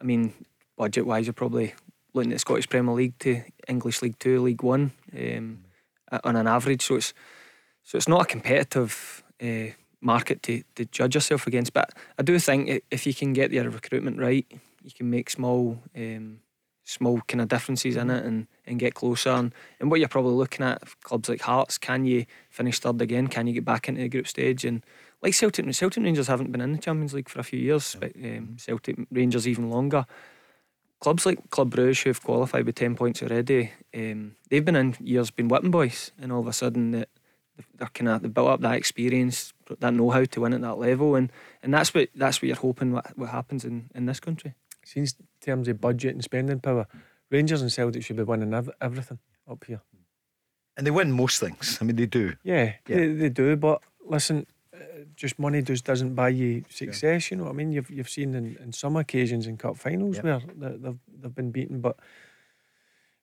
I 0.00 0.04
mean, 0.04 0.32
budget 0.76 1.06
wise, 1.06 1.26
you're 1.26 1.32
probably 1.32 1.74
looking 2.14 2.32
at 2.32 2.40
Scottish 2.40 2.68
Premier 2.68 2.94
League 2.94 3.18
to 3.20 3.42
English 3.68 4.02
League 4.02 4.18
Two, 4.18 4.42
League 4.42 4.62
One, 4.62 4.92
um, 5.16 5.64
on 6.24 6.36
an 6.36 6.46
average. 6.46 6.82
So 6.82 6.96
it's 6.96 7.14
so 7.82 7.96
it's 7.96 8.08
not 8.08 8.22
a 8.22 8.24
competitive 8.26 9.22
uh, 9.42 9.72
market 10.00 10.42
to, 10.42 10.62
to 10.74 10.84
judge 10.86 11.14
yourself 11.14 11.46
against. 11.46 11.72
But 11.72 11.90
I 12.18 12.22
do 12.22 12.38
think 12.38 12.82
if 12.90 13.06
you 13.06 13.14
can 13.14 13.32
get 13.32 13.52
your 13.52 13.70
recruitment 13.70 14.18
right, 14.18 14.46
you 14.82 14.90
can 14.90 15.08
make 15.08 15.30
small 15.30 15.78
um, 15.96 16.40
small 16.86 17.20
kind 17.22 17.40
of 17.40 17.48
differences 17.48 17.96
in 17.96 18.10
it 18.10 18.24
and, 18.24 18.46
and 18.64 18.78
get 18.78 18.94
closer. 18.94 19.30
And, 19.30 19.52
and 19.80 19.90
what 19.90 20.00
you're 20.00 20.08
probably 20.08 20.34
looking 20.34 20.64
at, 20.64 20.82
clubs 21.02 21.28
like 21.28 21.42
Hearts, 21.42 21.78
can 21.78 22.06
you 22.06 22.24
finish 22.48 22.78
third 22.78 23.02
again? 23.02 23.26
Can 23.26 23.46
you 23.46 23.52
get 23.52 23.64
back 23.64 23.88
into 23.88 24.00
the 24.00 24.08
group 24.08 24.28
stage? 24.28 24.64
And 24.64 24.84
like 25.20 25.34
Celtic, 25.34 25.72
Celtic 25.74 26.02
Rangers 26.02 26.28
haven't 26.28 26.52
been 26.52 26.60
in 26.60 26.72
the 26.72 26.78
Champions 26.78 27.12
League 27.12 27.28
for 27.28 27.40
a 27.40 27.44
few 27.44 27.58
years, 27.58 27.96
but 27.98 28.12
um, 28.16 28.56
Celtic 28.58 28.96
Rangers 29.10 29.48
even 29.48 29.68
longer. 29.68 30.06
Clubs 31.00 31.26
like 31.26 31.50
Club 31.50 31.70
Bruges, 31.70 32.02
who've 32.02 32.22
qualified 32.22 32.64
with 32.64 32.76
10 32.76 32.94
points 32.94 33.22
already, 33.22 33.72
um, 33.94 34.36
they've 34.48 34.64
been 34.64 34.76
in 34.76 34.96
years, 35.00 35.30
been 35.30 35.48
whipping 35.48 35.70
boys, 35.72 36.12
and 36.20 36.32
all 36.32 36.40
of 36.40 36.46
a 36.46 36.52
sudden 36.52 36.92
that 36.92 37.08
they're 37.74 37.88
kind 37.88 38.08
of 38.08 38.22
they 38.22 38.28
built 38.28 38.48
up 38.48 38.60
that 38.60 38.76
experience, 38.76 39.52
that 39.80 39.92
know 39.92 40.10
how 40.10 40.24
to 40.24 40.40
win 40.40 40.54
at 40.54 40.60
that 40.62 40.78
level, 40.78 41.16
and, 41.16 41.32
and 41.62 41.74
that's 41.74 41.92
what 41.92 42.08
that's 42.14 42.40
what 42.40 42.46
you're 42.46 42.56
hoping 42.56 42.92
what, 42.92 43.18
what 43.18 43.30
happens 43.30 43.64
in, 43.64 43.90
in 43.94 44.06
this 44.06 44.20
country. 44.20 44.54
Since 44.84 45.16
terms 45.46 45.68
of 45.68 45.80
budget 45.80 46.14
and 46.14 46.22
spending 46.22 46.60
power, 46.60 46.86
Rangers 47.30 47.62
and 47.62 47.72
Celtic 47.72 48.04
should 48.04 48.16
be 48.16 48.22
winning 48.22 48.52
ev- 48.54 48.70
everything 48.80 49.18
up 49.48 49.64
here. 49.64 49.80
And 50.76 50.86
they 50.86 50.90
win 50.90 51.10
most 51.12 51.40
things. 51.40 51.78
I 51.80 51.84
mean, 51.84 51.96
they 51.96 52.06
do. 52.06 52.34
Yeah, 52.42 52.74
yeah. 52.86 52.96
They, 52.96 53.12
they 53.12 53.28
do. 53.30 53.56
But 53.56 53.82
listen, 54.04 54.46
uh, 54.74 54.78
just 55.14 55.38
money 55.38 55.62
just 55.62 55.84
doesn't 55.84 56.14
buy 56.14 56.28
you 56.28 56.64
success. 56.68 57.30
Yeah. 57.30 57.34
You 57.34 57.38
know 57.38 57.44
what 57.44 57.54
I 57.54 57.54
mean? 57.54 57.72
You've 57.72 57.90
you've 57.90 58.10
seen 58.10 58.34
in, 58.34 58.56
in 58.62 58.72
some 58.72 58.96
occasions 58.96 59.46
in 59.46 59.56
cup 59.56 59.76
finals 59.78 60.22
where 60.22 60.42
they've 60.54 60.98
they've 61.20 61.34
been 61.34 61.50
beaten, 61.50 61.80
but 61.80 61.98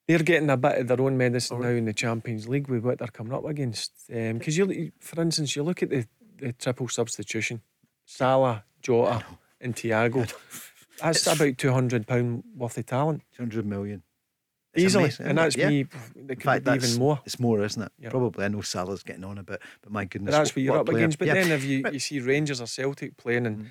they're 0.08 0.20
getting 0.20 0.50
a 0.50 0.58
bit 0.58 0.80
of 0.80 0.88
their 0.88 1.02
own 1.02 1.16
medicine 1.18 1.62
now 1.62 1.70
in 1.70 1.86
the 1.86 1.94
Champions 1.94 2.48
League 2.48 2.68
with 2.68 2.84
what 2.84 2.98
they're 2.98 3.08
coming 3.08 3.34
up 3.34 3.46
against. 3.46 3.92
Because 4.08 4.60
um, 4.60 4.72
you, 4.72 4.92
for 5.00 5.22
instance, 5.22 5.56
you 5.56 5.64
look 5.64 5.84
at 5.84 5.90
the, 5.90 6.06
the 6.40 6.54
triple 6.54 6.88
substitution: 6.88 7.62
Salah, 8.06 8.64
Jota, 8.82 9.24
and 9.62 9.76
Thiago. 9.76 10.28
That's 11.00 11.26
it's 11.26 11.40
about 11.40 11.58
two 11.58 11.72
hundred 11.72 12.08
pound 12.08 12.44
worth 12.56 12.78
of 12.78 12.86
talent. 12.86 13.24
Two 13.36 13.44
hundred 13.44 13.66
million. 13.66 14.04
It's 14.74 14.86
Easily, 14.86 15.04
amazing, 15.04 15.26
and 15.28 15.38
that's 15.38 15.56
yeah. 15.56 15.70
me. 15.70 15.86
It 16.28 16.40
could 16.40 16.64
be 16.64 16.72
even 16.72 16.98
more. 16.98 17.20
It's 17.26 17.40
more, 17.40 17.64
isn't 17.64 17.82
it? 17.82 17.92
Yeah. 18.00 18.10
Probably. 18.10 18.44
I 18.44 18.48
know 18.48 18.62
Salah's 18.62 19.04
getting 19.04 19.24
on 19.24 19.38
a 19.38 19.44
bit, 19.44 19.62
but 19.84 19.92
my 19.92 20.06
goodness, 20.06 20.32
but 20.32 20.38
that's 20.40 20.50
what, 20.50 20.56
what 20.56 20.64
you're 20.64 20.78
up 20.80 20.86
player. 20.88 20.98
against. 20.98 21.20
But 21.20 21.28
yeah. 21.28 21.34
then 21.36 21.52
if 21.52 21.64
you, 21.64 21.84
you 21.92 22.00
see 22.00 22.20
Rangers 22.20 22.60
or 22.60 22.66
Celtic 22.66 23.16
playing 23.16 23.46
and 23.46 23.58
mm. 23.60 23.66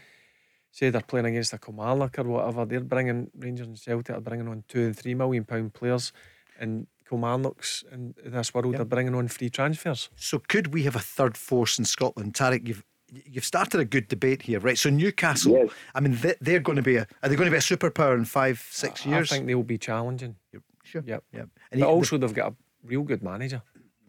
say 0.70 0.90
they're 0.90 1.00
playing 1.00 1.26
against 1.26 1.52
a 1.52 1.58
Kilmarnock 1.58 2.20
or 2.20 2.24
whatever, 2.24 2.64
they're 2.64 2.80
bringing 2.80 3.32
Rangers 3.36 3.66
and 3.66 3.78
Celtic 3.78 4.16
are 4.16 4.20
bringing 4.20 4.46
on 4.46 4.62
two 4.68 4.86
and 4.86 4.96
three 4.96 5.14
million 5.14 5.44
pound 5.44 5.74
players, 5.74 6.12
and 6.60 6.86
Kilmarnock's 7.08 7.82
in 7.90 8.14
this 8.24 8.54
world 8.54 8.76
are 8.76 8.84
bringing 8.84 9.16
on 9.16 9.26
free 9.26 9.50
transfers. 9.50 10.08
So 10.14 10.38
could 10.38 10.72
we 10.72 10.84
have 10.84 10.94
a 10.94 11.00
third 11.00 11.36
force 11.36 11.80
in 11.80 11.84
Scotland, 11.84 12.34
Tariq? 12.34 12.68
You've 12.68 12.84
you've 13.12 13.44
started 13.44 13.80
a 13.80 13.84
good 13.84 14.08
debate 14.08 14.42
here, 14.42 14.60
right? 14.60 14.78
So 14.78 14.90
Newcastle, 14.90 15.52
yes. 15.52 15.70
I 15.94 16.00
mean, 16.00 16.18
they, 16.40 16.54
are 16.54 16.60
going 16.60 16.76
to 16.76 16.82
be 16.82 16.96
a 16.96 17.06
are 17.22 17.28
they 17.28 17.36
going 17.36 17.46
to 17.46 17.50
be 17.50 17.56
a 17.56 17.60
superpower 17.60 18.14
in 18.14 18.24
five, 18.24 18.66
six 18.70 19.04
years? 19.04 19.30
I 19.30 19.36
think 19.36 19.46
they'll 19.46 19.62
be 19.62 19.78
challenging. 19.78 20.36
You're 20.52 20.62
sure. 20.82 21.02
Yep. 21.04 21.24
Yep. 21.32 21.48
And 21.70 21.80
but 21.80 21.86
he, 21.86 21.92
also 21.92 22.16
the, 22.16 22.26
they've 22.26 22.36
got 22.36 22.52
a 22.52 22.54
real 22.84 23.02
good 23.02 23.22
manager. 23.22 23.62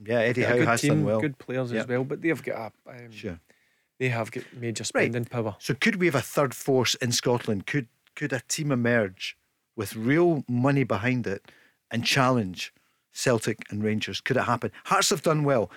Yeah, 0.05 0.19
Eddie 0.19 0.43
Howe 0.43 0.65
has 0.65 0.81
team, 0.81 0.89
done 0.89 1.05
well. 1.05 1.21
Good 1.21 1.37
players 1.37 1.71
yep. 1.71 1.83
as 1.83 1.87
well, 1.87 2.03
but 2.03 2.21
they've 2.21 2.43
got 2.43 2.73
a 2.85 2.91
um, 2.91 3.11
sure. 3.11 3.39
They 3.99 4.09
have 4.09 4.31
got 4.31 4.43
major 4.53 4.83
spending 4.83 5.23
right. 5.23 5.29
power. 5.29 5.55
So 5.59 5.73
could 5.73 5.97
we 5.97 6.07
have 6.07 6.15
a 6.15 6.21
third 6.21 6.53
force 6.53 6.95
in 6.95 7.11
Scotland? 7.11 7.67
Could 7.67 7.87
could 8.15 8.33
a 8.33 8.41
team 8.47 8.71
emerge 8.71 9.37
with 9.75 9.95
real 9.95 10.43
money 10.47 10.83
behind 10.83 11.25
it 11.27 11.51
and 11.89 12.05
challenge 12.05 12.73
Celtic 13.11 13.65
and 13.69 13.83
Rangers? 13.83 14.19
Could 14.21 14.37
it 14.37 14.43
happen? 14.43 14.71
Hearts 14.85 15.09
have 15.11 15.21
done 15.21 15.43
well. 15.43 15.71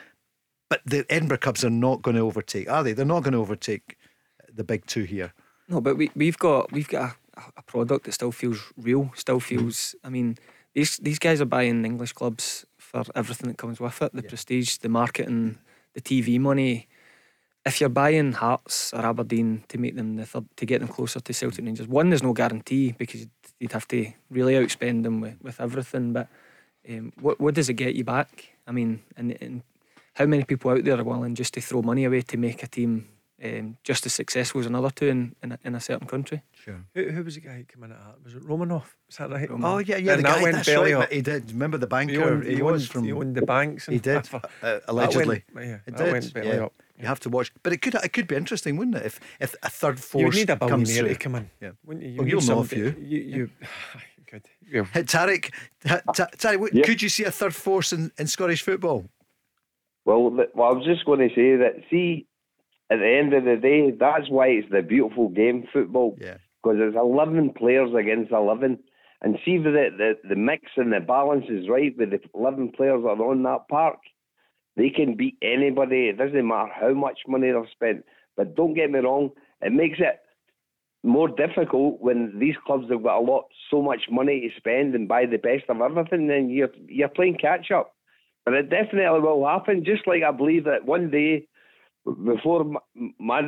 But 0.68 0.82
the 0.84 1.06
Edinburgh 1.08 1.38
Cubs 1.38 1.64
are 1.64 1.70
not 1.70 2.02
going 2.02 2.16
to 2.16 2.22
overtake, 2.22 2.68
are 2.68 2.82
they? 2.82 2.92
They're 2.92 3.04
not 3.04 3.22
going 3.22 3.32
to 3.32 3.38
overtake 3.38 3.96
the 4.52 4.64
big 4.64 4.86
two 4.86 5.04
here. 5.04 5.32
No, 5.68 5.80
but 5.80 5.96
we 5.96 6.10
we've 6.14 6.38
got 6.38 6.72
we've 6.72 6.88
got 6.88 7.16
a, 7.36 7.40
a 7.58 7.62
product 7.62 8.04
that 8.04 8.12
still 8.12 8.32
feels 8.32 8.60
real, 8.76 9.10
still 9.14 9.40
mm. 9.40 9.42
feels. 9.42 9.94
I 10.04 10.08
mean, 10.08 10.38
these 10.74 10.96
these 10.98 11.18
guys 11.18 11.40
are 11.40 11.46
buying 11.46 11.84
English 11.84 12.12
clubs 12.12 12.66
for 12.78 13.04
everything 13.14 13.48
that 13.48 13.58
comes 13.58 13.80
with 13.80 14.02
it: 14.02 14.12
the 14.12 14.22
yeah. 14.22 14.28
prestige, 14.28 14.78
the 14.78 14.88
marketing, 14.88 15.56
mm. 15.56 15.58
the 15.94 16.00
TV 16.00 16.40
money. 16.40 16.88
If 17.64 17.80
you're 17.80 17.88
buying 17.90 18.32
Hearts 18.32 18.92
or 18.94 19.04
Aberdeen 19.04 19.64
to 19.68 19.78
make 19.78 19.96
them 19.96 20.14
the 20.14 20.24
third, 20.24 20.44
to 20.56 20.66
get 20.66 20.78
them 20.78 20.88
closer 20.88 21.18
to 21.18 21.32
Celtic 21.32 21.64
mm. 21.64 21.66
Rangers, 21.66 21.88
one 21.88 22.10
there's 22.10 22.22
no 22.22 22.32
guarantee 22.32 22.92
because 22.92 23.26
you'd 23.58 23.72
have 23.72 23.88
to 23.88 24.12
really 24.30 24.54
outspend 24.54 25.02
them 25.02 25.20
with, 25.20 25.36
with 25.42 25.60
everything. 25.60 26.12
But 26.12 26.28
um, 26.88 27.12
what 27.20 27.40
what 27.40 27.54
does 27.54 27.68
it 27.68 27.74
get 27.74 27.96
you 27.96 28.04
back? 28.04 28.50
I 28.68 28.72
mean, 28.72 29.02
and, 29.16 29.36
and 29.40 29.62
how 30.16 30.24
many 30.24 30.44
people 30.44 30.70
out 30.70 30.82
there 30.82 30.98
are 30.98 31.04
willing 31.04 31.34
just 31.34 31.54
to 31.54 31.60
throw 31.60 31.82
money 31.82 32.04
away 32.04 32.22
to 32.22 32.36
make 32.38 32.62
a 32.62 32.66
team 32.66 33.06
um, 33.44 33.76
just 33.84 34.06
as 34.06 34.14
successful 34.14 34.60
as 34.62 34.66
another 34.66 34.88
two 34.88 35.08
in, 35.08 35.36
in, 35.42 35.52
a, 35.52 35.58
in 35.62 35.74
a 35.74 35.80
certain 35.80 36.06
country? 36.06 36.42
Sure. 36.52 36.86
Who, 36.94 37.10
who 37.10 37.22
was 37.22 37.34
the 37.34 37.42
guy 37.42 37.56
who 37.58 37.64
came 37.64 37.84
in 37.84 37.92
at 37.92 37.98
that? 37.98 38.24
Was 38.24 38.34
it 38.34 38.42
Romanov? 38.42 38.84
Is 39.10 39.16
that 39.18 39.30
right? 39.30 39.48
Oh, 39.50 39.78
yeah, 39.78 39.98
yeah. 39.98 40.14
And 40.14 40.20
the 40.20 40.28
guy, 40.28 40.42
went 40.42 40.56
that's 40.56 40.66
belly 40.66 40.94
right, 40.94 41.04
up. 41.04 41.12
He 41.12 41.20
did. 41.20 41.52
Remember 41.52 41.76
the 41.76 41.86
banker? 41.86 42.12
He, 42.12 42.18
owned, 42.18 42.44
he, 42.44 42.56
he 42.56 42.62
was 42.62 42.88
from. 42.88 43.04
He 43.04 43.12
owned 43.12 43.34
the 43.34 43.42
banks. 43.42 43.88
And 43.88 43.92
he 43.92 44.00
did, 44.00 44.26
uh, 44.62 44.80
allegedly. 44.88 45.44
Went, 45.52 45.66
yeah, 45.66 45.78
it 45.86 45.96
did. 45.96 46.12
Went 46.12 46.32
belly 46.32 46.48
yeah. 46.48 46.64
up. 46.64 46.72
You 46.98 47.06
have 47.06 47.20
to 47.20 47.28
watch, 47.28 47.52
but 47.62 47.74
it 47.74 47.82
could 47.82 47.94
it 47.94 48.08
could 48.14 48.26
be 48.26 48.36
interesting, 48.36 48.78
wouldn't 48.78 48.96
it? 48.96 49.04
If 49.04 49.20
if 49.38 49.54
a 49.62 49.68
third 49.68 50.00
force 50.00 50.34
you 50.34 50.40
need 50.40 50.48
a 50.48 50.56
comes 50.56 50.96
through. 50.96 51.08
to 51.08 51.14
come 51.14 51.34
in, 51.34 51.50
yeah. 51.60 51.72
Wouldn't 51.84 52.06
you? 52.06 52.12
you 52.12 52.18
well, 52.20 52.28
you'll 52.28 52.42
know 52.42 52.60
a 52.60 52.64
few. 52.64 52.96
You, 52.98 53.18
you 53.20 53.50
good. 54.30 54.48
Yeah. 54.68 54.82
Tariq, 54.82 55.52
Tariq, 55.84 56.68
yeah. 56.72 56.84
could 56.84 57.02
you 57.02 57.08
see 57.08 57.24
a 57.24 57.30
third 57.30 57.54
force 57.54 57.92
in, 57.92 58.10
in 58.18 58.26
Scottish 58.26 58.62
football? 58.62 59.04
Well, 60.06 60.30
well, 60.30 60.68
I 60.68 60.72
was 60.72 60.86
just 60.86 61.04
going 61.04 61.28
to 61.28 61.34
say 61.34 61.56
that. 61.56 61.82
See, 61.90 62.26
at 62.90 63.00
the 63.00 63.08
end 63.08 63.34
of 63.34 63.44
the 63.44 63.56
day, 63.56 63.90
that's 63.90 64.30
why 64.30 64.46
it's 64.46 64.70
the 64.70 64.80
beautiful 64.80 65.28
game, 65.28 65.64
football. 65.72 66.16
Yeah. 66.20 66.36
Because 66.62 66.78
it's 66.80 66.96
eleven 66.96 67.52
players 67.52 67.90
against 67.94 68.32
eleven, 68.32 68.78
and 69.20 69.36
see 69.44 69.58
the, 69.58 69.70
the 69.70 70.14
the 70.28 70.36
mix 70.36 70.70
and 70.76 70.92
the 70.92 71.00
balance 71.00 71.46
is 71.48 71.68
right 71.68 71.94
with 71.98 72.10
the 72.10 72.20
eleven 72.34 72.70
players 72.70 73.02
that 73.02 73.20
are 73.20 73.30
on 73.30 73.42
that 73.42 73.68
park. 73.68 73.98
They 74.76 74.90
can 74.90 75.16
beat 75.16 75.36
anybody. 75.42 76.08
It 76.08 76.18
doesn't 76.18 76.46
matter 76.46 76.70
how 76.72 76.94
much 76.94 77.20
money 77.26 77.50
they've 77.50 77.70
spent. 77.72 78.04
But 78.36 78.54
don't 78.54 78.74
get 78.74 78.90
me 78.90 79.00
wrong, 79.00 79.30
it 79.62 79.72
makes 79.72 79.98
it 79.98 80.20
more 81.02 81.28
difficult 81.28 82.00
when 82.00 82.38
these 82.38 82.56
clubs 82.66 82.90
have 82.90 83.02
got 83.02 83.18
a 83.18 83.20
lot, 83.20 83.46
so 83.70 83.80
much 83.80 84.02
money 84.10 84.40
to 84.40 84.56
spend 84.56 84.94
and 84.94 85.08
buy 85.08 85.24
the 85.24 85.38
best 85.38 85.64
of 85.68 85.80
everything. 85.80 86.28
Then 86.28 86.50
you're 86.50 86.70
you're 86.86 87.08
playing 87.08 87.38
catch 87.40 87.70
up. 87.70 87.95
But 88.46 88.54
it 88.54 88.70
definitely 88.70 89.20
will 89.20 89.44
happen. 89.44 89.84
Just 89.84 90.06
like 90.06 90.22
I 90.22 90.30
believe 90.30 90.64
that 90.64 90.86
one 90.86 91.10
day, 91.10 91.48
before 92.04 92.64
my 92.64 92.80
my 93.18 93.42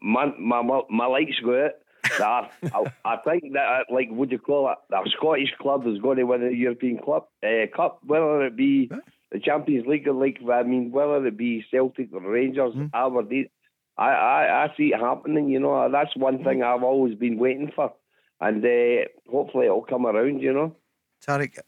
my 0.00 0.32
my, 0.38 0.80
my 0.88 1.06
lights 1.06 1.40
go 1.44 1.66
out, 1.66 1.72
that 2.18 2.50
I, 2.72 2.92
I, 3.04 3.16
think 3.16 3.52
that 3.54 3.66
uh, 3.66 3.92
like 3.92 4.06
would 4.12 4.30
you 4.30 4.38
call 4.38 4.70
it 4.70 4.78
a 4.94 5.10
Scottish 5.18 5.52
club 5.60 5.84
is 5.88 5.98
going 5.98 6.18
to 6.18 6.24
win 6.24 6.46
a 6.46 6.50
European 6.50 6.98
club 6.98 7.26
uh, 7.44 7.66
cup, 7.74 7.98
whether 8.06 8.46
it 8.46 8.56
be 8.56 8.88
the 9.32 9.40
Champions 9.40 9.86
League 9.88 10.06
or 10.06 10.14
like 10.14 10.38
I 10.48 10.62
mean 10.62 10.92
whether 10.92 11.26
it 11.26 11.36
be 11.36 11.64
Celtic 11.68 12.12
or 12.12 12.20
Rangers, 12.20 12.74
mm. 12.74 12.88
Aberdeen. 12.94 13.48
I, 13.98 14.10
I, 14.10 14.64
I 14.64 14.74
see 14.76 14.92
it 14.94 15.00
happening. 15.00 15.48
You 15.48 15.58
know 15.58 15.90
that's 15.90 16.16
one 16.16 16.44
thing 16.44 16.62
I've 16.62 16.84
always 16.84 17.16
been 17.16 17.36
waiting 17.36 17.72
for, 17.74 17.92
and 18.40 18.64
uh, 18.64 19.08
hopefully 19.28 19.66
it'll 19.66 19.82
come 19.82 20.06
around. 20.06 20.40
You 20.40 20.52
know. 20.52 20.76
Tariq, 21.26 21.58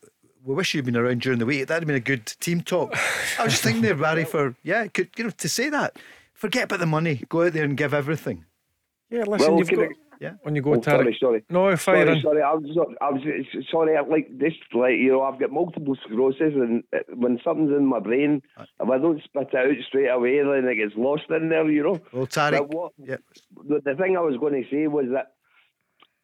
we 0.44 0.54
wish 0.54 0.74
you'd 0.74 0.84
been 0.84 0.96
around 0.96 1.22
during 1.22 1.38
the 1.38 1.46
week. 1.46 1.66
That'd 1.66 1.82
have 1.82 1.86
been 1.86 1.96
a 1.96 2.00
good 2.00 2.26
team 2.40 2.62
talk. 2.62 2.94
I 3.38 3.44
was 3.44 3.52
just 3.52 3.62
thinking 3.62 3.82
there, 3.82 3.94
Barry, 3.94 4.24
for 4.24 4.54
yeah, 4.62 4.86
could 4.86 5.10
you 5.16 5.24
know 5.24 5.30
to 5.30 5.48
say 5.48 5.68
that. 5.70 5.98
Forget 6.34 6.64
about 6.64 6.80
the 6.80 6.86
money. 6.86 7.22
Go 7.28 7.46
out 7.46 7.52
there 7.52 7.64
and 7.64 7.76
give 7.76 7.94
everything. 7.94 8.44
Yeah, 9.10 9.24
listen, 9.24 9.54
well, 9.54 9.58
you've 9.58 9.70
got. 9.70 9.88
Yeah. 10.20 10.34
When 10.42 10.54
you 10.54 10.62
go, 10.62 10.76
oh, 10.76 10.80
sorry, 10.80 11.16
sorry. 11.18 11.42
No, 11.50 11.76
fire 11.76 12.06
sorry, 12.06 12.22
sorry. 12.22 12.42
I 12.42 12.52
was, 12.52 12.70
sorry. 12.74 12.96
I 13.00 13.10
was 13.10 13.66
sorry. 13.72 13.96
Like 14.08 14.38
this, 14.38 14.52
like 14.72 14.94
you 14.94 15.10
know, 15.10 15.22
I've 15.22 15.40
got 15.40 15.50
multiple 15.50 15.96
sclerosis, 16.04 16.54
and 16.54 16.84
uh, 16.92 16.98
when 17.14 17.40
something's 17.42 17.72
in 17.72 17.86
my 17.86 17.98
brain, 17.98 18.40
if 18.56 18.88
I 18.88 18.98
don't 18.98 19.20
spit 19.24 19.48
it 19.52 19.56
out 19.56 19.84
straight 19.88 20.06
away, 20.06 20.38
then 20.38 20.68
it 20.70 20.76
gets 20.76 20.96
lost 20.96 21.24
in 21.30 21.48
there. 21.48 21.68
You 21.68 21.82
know. 21.82 22.00
Well, 22.12 22.28
Tariq. 22.28 22.68
What, 22.72 22.92
yeah. 22.98 23.16
the, 23.68 23.80
the 23.84 23.96
thing 23.96 24.16
I 24.16 24.20
was 24.20 24.36
going 24.38 24.62
to 24.62 24.70
say 24.70 24.86
was 24.86 25.06
that 25.12 25.34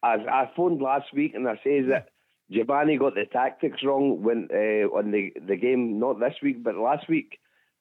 I, 0.01 0.13
I 0.13 0.51
phoned 0.55 0.81
last 0.81 1.13
week 1.13 1.33
and 1.35 1.47
I 1.47 1.55
says 1.55 1.85
that 1.89 2.09
Giovanni 2.51 2.97
got 2.97 3.15
the 3.15 3.25
tactics 3.31 3.83
wrong 3.83 4.23
when 4.23 4.47
uh, 4.51 4.87
on 4.95 5.11
the 5.11 5.31
the 5.47 5.55
game, 5.55 5.99
not 5.99 6.19
this 6.19 6.35
week 6.41 6.63
but 6.63 6.75
last 6.75 7.07
week. 7.07 7.39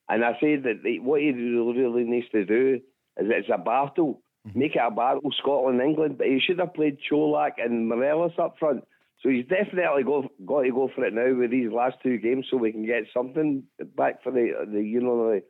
And 0.08 0.24
I 0.24 0.32
said 0.40 0.62
that 0.64 0.80
they, 0.82 0.98
what 0.98 1.20
he 1.20 1.32
really, 1.32 1.78
really 1.78 2.04
needs 2.04 2.28
to 2.32 2.44
do 2.44 2.80
is 3.18 3.26
it's 3.28 3.48
a 3.52 3.58
battle, 3.58 4.22
mm-hmm. 4.46 4.58
make 4.58 4.74
it 4.74 4.82
a 4.82 4.90
battle, 4.90 5.30
Scotland 5.38 5.80
England. 5.80 6.18
But 6.18 6.28
he 6.28 6.40
should 6.40 6.58
have 6.58 6.74
played 6.74 6.98
Colak 7.10 7.52
and 7.58 7.88
Morelos 7.88 8.32
up 8.38 8.56
front. 8.58 8.84
So 9.22 9.30
he's 9.30 9.46
definitely 9.46 10.04
go, 10.04 10.28
got 10.46 10.62
to 10.62 10.70
go 10.70 10.90
for 10.94 11.04
it 11.04 11.12
now 11.12 11.34
with 11.34 11.50
these 11.50 11.72
last 11.72 11.96
two 12.02 12.18
games, 12.18 12.46
so 12.50 12.56
we 12.56 12.72
can 12.72 12.86
get 12.86 13.04
something 13.12 13.64
back 13.96 14.22
for 14.22 14.30
the 14.30 14.52
the 14.70 14.80
you 14.80 15.00
know 15.00 15.30
the 15.30 15.42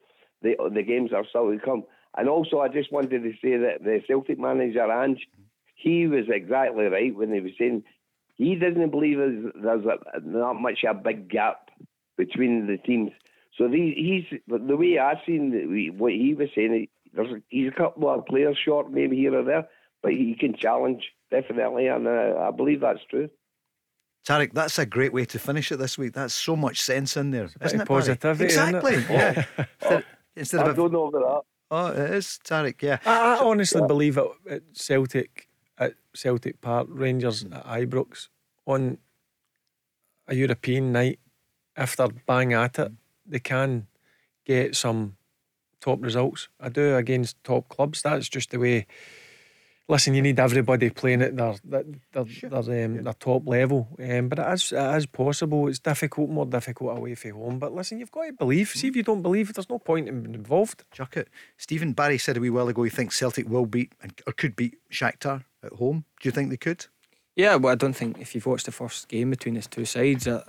the, 0.43 0.71
the 0.75 0.83
games 0.83 1.11
that 1.11 1.17
are 1.17 1.27
still 1.29 1.51
to 1.51 1.59
come. 1.59 1.85
And 2.17 2.29
also, 2.29 2.61
I 2.61 2.69
just 2.69 2.93
wanted 2.93 3.23
to 3.23 3.33
say 3.43 3.57
that 3.59 3.85
the 3.85 4.01
Celtic 4.07 4.39
manager 4.39 4.91
Ange, 4.91 5.27
he 5.75 6.07
was 6.07 6.25
exactly 6.29 6.85
right 6.85 7.15
when 7.15 7.33
he 7.33 7.41
was 7.41 7.53
saying 7.59 7.85
he 8.39 8.55
doesn't 8.55 8.91
believe 8.91 9.19
there's 9.19 9.85
a, 9.85 10.21
not 10.25 10.55
much 10.61 10.85
a 10.89 10.95
big 10.95 11.29
gap 11.29 11.69
between 12.17 12.67
the 12.67 12.79
teams. 12.79 13.11
So 13.57 13.69
the, 13.69 13.93
he's 13.97 14.41
the 14.47 14.77
way 14.77 14.99
I've 14.99 15.19
seen 15.27 15.95
what 15.99 16.13
he 16.13 16.35
was 16.35 16.49
saying. 16.55 16.87
there's 17.13 17.43
he's 17.49 17.69
a 17.69 17.77
couple 17.77 18.09
of 18.09 18.25
players 18.27 18.57
short, 18.65 18.91
maybe 18.93 19.17
here 19.17 19.39
or 19.39 19.43
there, 19.45 19.69
but 20.03 20.13
he 20.13 20.37
can 20.39 20.55
challenge 20.57 21.03
definitely, 21.31 21.89
and 21.89 22.07
uh, 22.07 22.39
I 22.39 22.51
believe 22.53 22.81
that's 22.81 23.01
true. 23.11 23.29
Tarek, 24.27 24.53
that's 24.53 24.79
a 24.79 24.87
great 24.87 25.13
way 25.13 25.25
to 25.25 25.39
finish 25.39 25.73
it 25.73 25.79
this 25.79 25.97
week. 25.99 26.13
That's 26.13 26.35
so 26.35 26.55
much 26.55 26.81
sense 26.83 27.17
in 27.17 27.31
there, 27.31 27.49
isn't 27.63 27.81
it? 27.81 27.89
Positivity, 27.89 28.45
exactly. 28.45 28.95
Isn't 28.95 29.11
it? 29.11 29.47
Yeah. 29.59 29.65
instead, 29.81 30.05
instead 30.37 30.61
I 30.61 30.71
of 30.71 30.77
don't 30.77 30.93
know 30.93 31.07
about 31.07 31.23
that. 31.23 31.43
oh, 31.71 31.87
it 32.05 32.11
is 32.15 32.39
Tarek. 32.45 32.83
Yeah. 32.83 32.99
I, 33.07 33.37
I 33.37 33.39
honestly 33.41 33.81
believe 33.87 34.19
at, 34.19 34.27
at 34.51 34.63
Celtic, 34.75 35.48
at 35.48 35.48
Celtic 36.19 36.61
Park, 36.61 36.89
Rangers 36.91 37.45
at 37.45 37.65
Ibrox, 37.65 38.29
on 38.67 38.99
a 40.27 40.35
European 40.35 40.91
night, 40.91 41.21
if 41.77 41.95
they're 41.95 42.09
bang 42.27 42.53
at 42.53 42.79
it, 42.81 42.93
they 43.25 43.39
can 43.39 43.87
get 44.45 44.75
some 44.75 45.17
top 45.81 46.03
results. 46.03 46.49
I 46.61 46.71
do 46.71 46.97
against 46.97 47.43
top 47.45 47.69
clubs. 47.69 48.03
That's 48.03 48.29
just 48.29 48.51
the 48.51 48.59
way. 48.59 48.87
Listen, 49.91 50.13
you 50.13 50.21
need 50.21 50.41
everybody 50.41 50.91
playing 50.91 51.23
at 51.23 51.37
their 51.37 51.55
their, 51.65 51.85
their, 52.13 52.25
their, 52.43 52.85
um, 52.85 53.05
their 53.05 53.13
top 53.15 53.47
level. 53.47 53.89
Um, 53.99 54.29
but 54.29 54.41
it 54.41 54.53
is, 54.53 54.73
it 54.73 54.97
is 54.97 55.07
possible. 55.07 55.69
It's 55.69 55.79
difficult, 55.79 56.29
more 56.31 56.45
difficult 56.47 56.99
away 56.99 57.15
from 57.15 57.31
home. 57.31 57.59
But 57.61 57.75
listen, 57.75 58.01
you've 58.01 58.11
got 58.11 58.25
to 58.25 58.33
believe. 58.33 58.71
See 58.71 58.89
if 58.89 58.97
you 58.97 59.05
don't 59.05 59.23
believe, 59.23 59.55
there's 59.55 59.71
no 59.71 59.79
point 59.79 60.09
in 60.09 60.23
being 60.23 60.35
involved. 60.35 60.85
Chuck 60.93 61.17
it. 61.17 61.29
Stephen 61.57 61.93
Barry 61.93 62.19
said 62.19 62.37
a 62.37 62.41
wee 62.41 62.51
while 62.51 62.69
ago 62.69 62.83
he 62.83 62.91
thinks 62.91 63.17
Celtic 63.17 63.49
will 63.49 63.67
beat 63.67 63.93
and, 64.03 64.13
or 64.27 64.33
could 64.33 64.57
beat 64.57 64.77
Shakhtar 64.91 65.45
at 65.63 65.73
home. 65.73 66.05
Do 66.21 66.29
you 66.29 66.33
think 66.33 66.51
they 66.51 66.57
could? 66.57 66.87
Yeah, 67.37 67.55
well, 67.57 67.73
I 67.73 67.77
don't 67.77 67.95
think 67.95 68.19
if 68.19 68.35
you've 68.35 68.47
watched 68.47 68.67
the 68.67 68.73
first 68.73 69.09
game 69.09 69.31
between 69.31 69.55
these 69.55 69.69
two 69.69 69.85
sides, 69.85 70.27
I, 70.27 70.43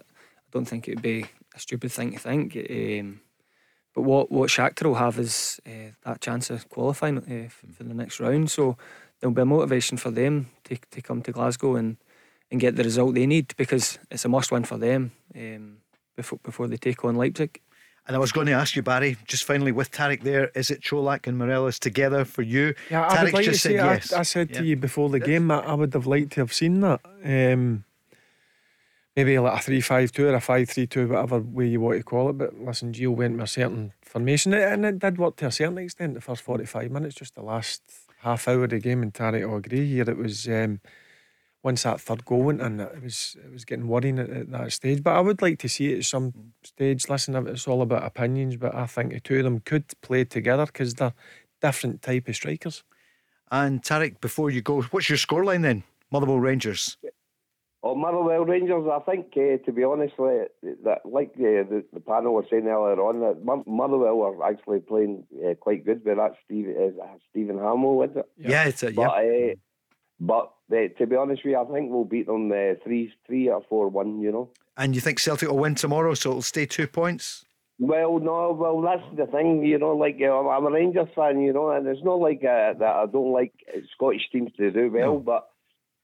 don't 0.52 0.66
think 0.66 0.88
it 0.88 0.96
would 0.96 1.04
be 1.04 1.26
a 1.56 1.60
stupid 1.60 1.92
thing 1.92 2.14
to 2.14 2.20
think. 2.20 2.56
Um, 2.56 3.22
but 3.94 4.02
what 4.02 4.32
what 4.32 4.50
Shakhtar 4.50 4.86
will 4.86 4.96
have 4.96 5.20
is 5.20 5.60
uh, 5.68 5.92
that 6.04 6.22
chance 6.22 6.50
of 6.50 6.68
qualifying 6.70 7.18
uh, 7.18 7.50
for 7.50 7.84
the 7.84 7.94
next 7.94 8.20
round. 8.20 8.50
So 8.50 8.78
there'll 9.20 9.34
be 9.34 9.42
a 9.42 9.46
motivation 9.46 9.98
for 9.98 10.12
them 10.12 10.50
to, 10.64 10.78
to 10.92 11.02
come 11.02 11.22
to 11.22 11.32
Glasgow 11.32 11.76
and, 11.76 11.98
and 12.50 12.60
get 12.60 12.76
the 12.76 12.84
result 12.84 13.16
they 13.16 13.28
need 13.28 13.54
because 13.58 14.00
it's 14.10 14.26
a 14.26 14.30
must 14.30 14.52
win 14.52 14.64
for 14.64 14.78
them 14.78 15.12
um, 15.36 15.78
before 16.16 16.40
before 16.44 16.68
they 16.68 16.78
take 16.78 17.04
on 17.06 17.16
Leipzig. 17.16 17.62
And 18.08 18.16
I 18.16 18.20
was 18.20 18.32
going 18.32 18.48
to 18.48 18.54
ask 18.54 18.76
you, 18.76 18.82
Barry, 18.82 19.18
just 19.28 19.44
finally 19.44 19.72
with 19.72 19.92
Tarek 19.92 20.24
there, 20.24 20.50
is 20.56 20.72
it 20.72 20.82
Colak 20.82 21.28
and 21.28 21.38
Morelos 21.38 21.78
together 21.78 22.26
for 22.26 22.42
you? 22.42 22.74
Yeah, 22.90 23.06
I 23.06 23.24
would 23.24 23.34
like 23.34 23.46
just 23.46 23.62
to 23.64 23.70
said 23.70 23.72
say, 23.78 23.80
I- 23.80 23.94
yes. 23.94 24.14
I, 24.14 24.24
said 24.24 24.50
Yeah. 24.52 24.60
to 24.60 24.66
you 24.66 24.76
before 24.78 25.10
the 25.10 25.20
game, 25.20 25.52
I, 25.52 25.60
I 25.60 25.74
would 25.76 25.94
have 25.94 26.08
liked 26.08 26.32
to 26.34 26.42
have 26.42 26.52
seen 26.54 26.82
that. 26.82 27.02
Um, 27.24 27.84
maybe 29.16 29.38
like 29.38 29.60
a 29.60 29.64
3 29.64 29.82
5 29.82 30.12
2 30.12 30.28
or 30.28 30.34
a 30.36 30.42
5 30.42 30.70
3 30.70 30.88
2, 30.88 31.08
whatever 31.08 31.40
way 31.40 31.68
you 31.68 31.82
want 31.82 31.98
to 32.00 32.04
call 32.04 32.30
it. 32.32 32.38
But 32.38 32.60
listen, 32.60 32.94
Gio 32.94 33.10
went 33.16 33.34
with 33.36 33.44
a 33.44 33.48
certain 33.48 33.94
formation, 34.02 34.54
and 34.56 34.86
it 34.86 34.98
did 35.00 35.18
work 35.20 35.36
to 35.38 35.48
a 35.48 35.52
certain 35.52 35.78
extent 35.78 36.16
the 36.16 36.22
first 36.22 36.42
45 36.42 36.90
minutes, 36.90 37.16
just 37.16 37.36
the 37.36 37.44
last 37.44 37.82
half 38.22 38.48
hour 38.48 38.64
of 38.64 38.72
the 38.72 38.80
game. 38.80 39.04
And 39.04 39.14
Tarek 39.14 39.48
will 39.48 39.58
agree 39.58 39.88
here. 39.88 40.10
It 40.10 40.18
was. 40.18 40.48
Um, 40.48 40.80
once 41.64 41.84
that 41.84 42.00
third 42.00 42.26
goal 42.26 42.44
went 42.44 42.62
in, 42.62 42.80
it 42.80 43.04
was 43.04 43.36
it 43.44 43.52
was 43.52 43.66
getting 43.66 43.88
worrying 43.88 44.20
at, 44.20 44.30
at 44.30 44.52
that 44.52 44.72
stage. 44.72 45.04
But 45.04 45.16
I 45.16 45.22
would 45.22 45.42
like 45.42 45.60
to 45.60 45.70
see 45.70 45.94
it 45.94 46.00
at 46.00 46.06
some 46.06 46.54
stage. 46.64 47.10
Listen, 47.10 47.36
it's 47.48 47.68
all 47.68 47.82
about 47.82 48.06
opinions, 48.06 48.56
but 48.56 48.74
I 48.74 48.86
think 48.86 49.14
the 49.14 49.20
two 49.20 49.38
of 49.38 49.44
them 49.44 49.60
could 49.60 49.86
play 50.02 50.24
together 50.24 50.66
because 50.66 50.94
they're 50.94 51.14
different 51.62 52.02
type 52.02 52.28
of 52.28 52.36
strikers. 52.36 52.84
And 53.52 53.82
Tarek, 53.82 54.22
before 54.22 54.52
you 54.52 54.62
go, 54.62 54.82
what's 54.84 55.10
your 55.10 55.18
scoreline 55.18 55.64
then? 55.64 55.84
Motherwell 56.12 56.40
Rangers. 56.40 56.98
Oh, 57.82 57.96
Motherwell 57.96 58.46
Rangers, 58.46 58.86
I 58.92 59.00
think, 59.10 59.28
uh, 59.38 59.64
to 59.66 59.72
be 59.72 59.84
honest, 59.84 60.14
that 60.18 61.00
like 61.06 61.32
uh, 61.36 61.64
the, 61.64 61.86
the 61.94 62.02
panel 62.02 62.34
was 62.34 62.46
saying 62.50 62.68
earlier 62.68 63.00
on, 63.02 63.22
that 63.22 63.64
Motherwell 63.66 64.22
are 64.22 64.52
actually 64.52 64.80
playing 64.80 65.26
uh, 65.46 65.54
quite 65.56 65.86
good 65.86 66.04
with 66.04 66.18
that 66.18 66.34
Steve, 66.46 66.68
uh, 66.78 67.06
Steven 67.30 67.56
Hammell, 67.56 68.10
is 68.10 68.18
it? 68.18 68.30
Yeah, 68.38 68.66
it's 68.66 68.84
a, 68.84 68.92
But, 68.92 69.24
yeah. 69.24 69.52
uh, 69.52 69.56
but 70.20 70.52
uh, 70.72 70.88
to 70.98 71.08
be 71.08 71.16
honest 71.16 71.44
with 71.44 71.52
you, 71.52 71.60
I 71.60 71.66
think 71.66 71.92
we'll 71.92 72.06
beat 72.06 72.28
them 72.28 72.52
uh, 72.52 72.76
three, 72.84 73.14
three 73.26 73.50
or 73.50 73.64
four 73.70 73.90
one. 73.90 74.22
You 74.22 74.32
know. 74.32 74.50
And 74.78 74.96
you 74.96 75.02
think 75.02 75.20
Celtic 75.20 75.50
will 75.50 75.58
win 75.58 75.76
tomorrow, 75.76 76.14
so 76.14 76.30
it'll 76.30 76.42
stay 76.42 76.66
two 76.66 76.88
points? 76.88 77.46
Well, 77.80 78.20
no, 78.20 78.52
well 78.52 78.82
that's 78.82 79.04
the 79.16 79.26
thing, 79.26 79.64
you 79.64 79.78
know. 79.78 79.96
Like 79.96 80.20
uh, 80.22 80.48
I'm 80.48 80.66
a 80.66 80.72
Rangers 80.72 81.10
fan, 81.16 81.42
you 81.42 81.54
know, 81.54 81.72
and 81.72 81.88
it's 81.88 82.04
not 82.04 82.20
like 82.20 82.40
uh, 82.44 82.74
that 82.74 82.96
I 82.96 83.06
don't 83.06 83.32
like 83.32 83.54
Scottish 83.94 84.30
teams 84.32 84.52
to 84.58 84.72
do 84.72 84.90
well, 84.90 85.20
but 85.20 85.50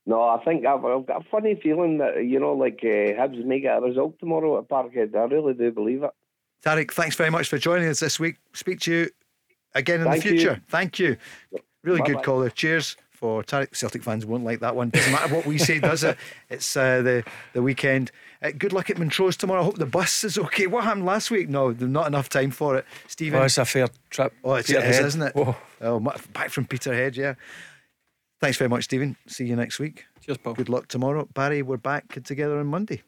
no, 0.04 0.22
I 0.22 0.42
think 0.44 0.64
I've, 0.66 0.84
I've 0.84 1.06
got 1.06 1.22
a 1.22 1.28
funny 1.30 1.58
feeling 1.62 1.98
that 1.98 2.24
you 2.24 2.38
know, 2.38 2.52
like 2.52 2.80
uh, 2.82 3.20
Hibs 3.20 3.44
may 3.44 3.60
get 3.60 3.78
a 3.78 3.80
result 3.80 4.18
tomorrow 4.18 4.58
at 4.58 4.68
Parkhead. 4.68 5.14
I 5.14 5.24
really 5.24 5.54
do 5.54 5.70
believe 5.70 6.02
it. 6.02 6.10
Tarek, 6.64 6.92
thanks 6.92 7.16
very 7.16 7.30
much 7.30 7.48
for 7.48 7.58
joining 7.58 7.88
us 7.88 8.00
this 8.00 8.18
week. 8.18 8.36
Speak 8.52 8.80
to 8.80 8.92
you 8.92 9.10
again 9.74 10.00
in 10.00 10.06
Thank 10.06 10.22
the 10.22 10.30
you. 10.30 10.36
future. 10.36 10.62
Thank 10.68 10.98
you. 10.98 11.16
Really 11.82 12.00
good 12.00 12.14
Bye-bye. 12.14 12.24
caller. 12.24 12.50
Cheers 12.50 12.96
for 13.16 13.42
Tarek. 13.42 13.74
Celtic 13.74 14.02
fans 14.02 14.24
won't 14.26 14.44
like 14.44 14.60
that 14.60 14.76
one. 14.76 14.90
Doesn't 14.90 15.12
matter 15.12 15.34
what 15.34 15.46
we 15.46 15.58
say, 15.58 15.78
does 15.78 16.04
it? 16.04 16.16
It's 16.48 16.76
uh, 16.76 17.02
the 17.02 17.24
the 17.54 17.62
weekend. 17.62 18.12
Uh, 18.42 18.52
good 18.56 18.72
luck 18.72 18.90
at 18.90 18.98
Montrose 18.98 19.36
tomorrow. 19.36 19.62
I 19.62 19.64
hope 19.64 19.78
the 19.78 19.86
bus 19.86 20.22
is 20.22 20.38
okay. 20.38 20.66
What 20.66 20.84
happened 20.84 21.06
last 21.06 21.30
week? 21.30 21.48
No, 21.48 21.72
there's 21.72 21.90
not 21.90 22.06
enough 22.06 22.28
time 22.28 22.50
for 22.50 22.76
it. 22.76 22.84
Stephen. 23.08 23.40
Oh, 23.40 23.44
it's 23.44 23.58
a 23.58 23.64
fair 23.64 23.88
trip. 24.10 24.32
Oh, 24.44 24.54
it's, 24.54 24.70
it 24.70 24.76
is, 24.76 24.82
Peterhead. 24.82 25.04
isn't 25.06 25.22
it? 25.22 25.34
Whoa. 25.34 25.56
Oh, 25.80 26.00
back 26.32 26.50
from 26.50 26.66
Peterhead, 26.66 27.16
yeah. 27.16 27.34
Thanks 28.40 28.58
very 28.58 28.68
much, 28.68 28.84
Stephen. 28.84 29.16
See 29.26 29.46
you 29.46 29.56
next 29.56 29.78
week. 29.78 30.04
Cheers, 30.20 30.38
Paul. 30.38 30.54
Good 30.54 30.68
luck 30.68 30.88
tomorrow. 30.88 31.26
Barry, 31.34 31.62
we're 31.62 31.78
back 31.78 32.22
together 32.22 32.58
on 32.58 32.66
Monday. 32.66 33.02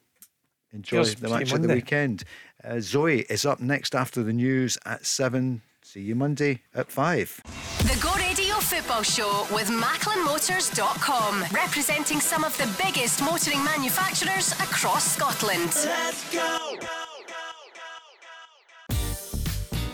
Enjoy 0.73 1.05
Cheers. 1.05 1.15
the 1.17 1.29
match 1.29 1.53
of 1.53 1.63
the 1.63 1.69
weekend. 1.69 2.25
Uh, 2.65 2.81
Zoe 2.81 3.21
is 3.29 3.45
up 3.47 3.61
next 3.61 3.95
after 3.95 4.23
the 4.23 4.33
news 4.33 4.79
at 4.85 5.07
7. 5.07 5.63
See 5.83 6.01
you 6.01 6.15
Monday 6.15 6.63
at 6.75 6.91
5. 6.91 7.43
The 7.79 7.99
Go 8.03 8.13
Radio 8.15 8.38
Football 8.69 9.03
Show 9.03 9.47
with 9.51 9.69
MacklinMotors.com, 9.69 11.45
representing 11.53 12.21
some 12.21 12.45
of 12.45 12.55
the 12.59 12.69
biggest 12.83 13.23
motoring 13.23 13.65
manufacturers 13.65 14.53
across 14.53 15.11
Scotland. 15.15 15.73
Let's 15.87 16.31
go! 16.31 16.58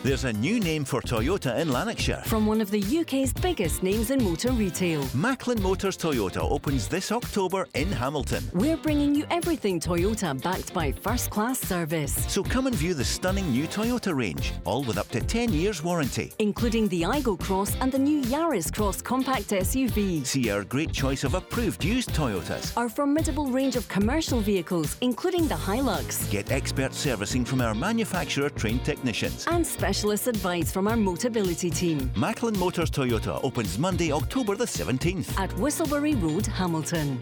There's 0.04 0.24
a 0.24 0.32
new 0.34 0.60
name 0.60 0.84
for 0.84 1.00
Toyota 1.00 1.58
in 1.58 1.70
Lanarkshire. 1.72 2.20
From 2.26 2.44
one 2.46 2.60
of 2.60 2.70
the 2.70 2.82
UK's 3.00 3.32
biggest 3.32 3.82
names 3.82 4.10
in 4.10 4.22
motor 4.22 4.52
retail. 4.52 5.02
Macklin 5.14 5.62
Motors 5.62 5.96
Toyota 5.96 6.40
opens 6.42 6.88
this 6.88 7.10
October 7.10 7.66
in 7.72 7.90
Hamilton. 7.90 8.44
We're 8.52 8.76
bringing 8.76 9.14
you 9.14 9.24
everything 9.30 9.80
Toyota 9.80 10.38
backed 10.42 10.74
by 10.74 10.92
first 10.92 11.30
class 11.30 11.58
service, 11.58 12.12
So 12.30 12.42
come 12.42 12.66
and 12.66 12.76
view 12.76 12.92
the 12.92 13.02
stunning 13.02 13.50
new 13.50 13.66
Toyota 13.66 14.14
range, 14.14 14.52
all 14.66 14.82
with 14.84 14.98
up 14.98 15.08
to 15.08 15.22
10 15.22 15.54
years 15.54 15.82
warranty. 15.82 16.32
including 16.38 16.86
the 16.88 17.00
Aygo 17.00 17.40
Cross 17.40 17.74
and 17.80 17.90
the 17.90 17.98
new 17.98 18.20
Yaris 18.24 18.70
Cross 18.74 19.00
compact 19.00 19.48
SUV. 19.48 20.26
See 20.26 20.50
our 20.50 20.64
great 20.64 20.92
choice 20.92 21.24
of 21.24 21.32
approved 21.32 21.82
used 21.82 22.10
Toyotas. 22.10 22.76
Our 22.76 22.90
formidable 22.90 23.46
range 23.46 23.74
of 23.74 23.88
commercial 23.88 24.40
vehicles, 24.40 24.98
including 25.00 25.48
the 25.48 25.54
Hilux. 25.54 26.30
Get 26.30 26.52
expert 26.52 26.92
servicing 26.92 27.46
from 27.46 27.62
our 27.62 27.74
manufacturer 27.74 28.50
trained 28.50 28.84
technicians. 28.84 29.46
And 29.46 29.66
specialist 29.94 30.26
advice 30.26 30.72
from 30.72 30.88
our 30.88 30.96
Motability 30.96 31.72
team 31.72 32.10
Macklin 32.16 32.58
Motors 32.58 32.90
Toyota 32.90 33.38
opens 33.44 33.78
Monday, 33.78 34.10
October 34.10 34.56
the 34.56 34.64
17th. 34.64 35.38
at 35.38 35.50
Whistleberry 35.50 36.20
Road, 36.20 36.46
Hamilton. 36.46 37.20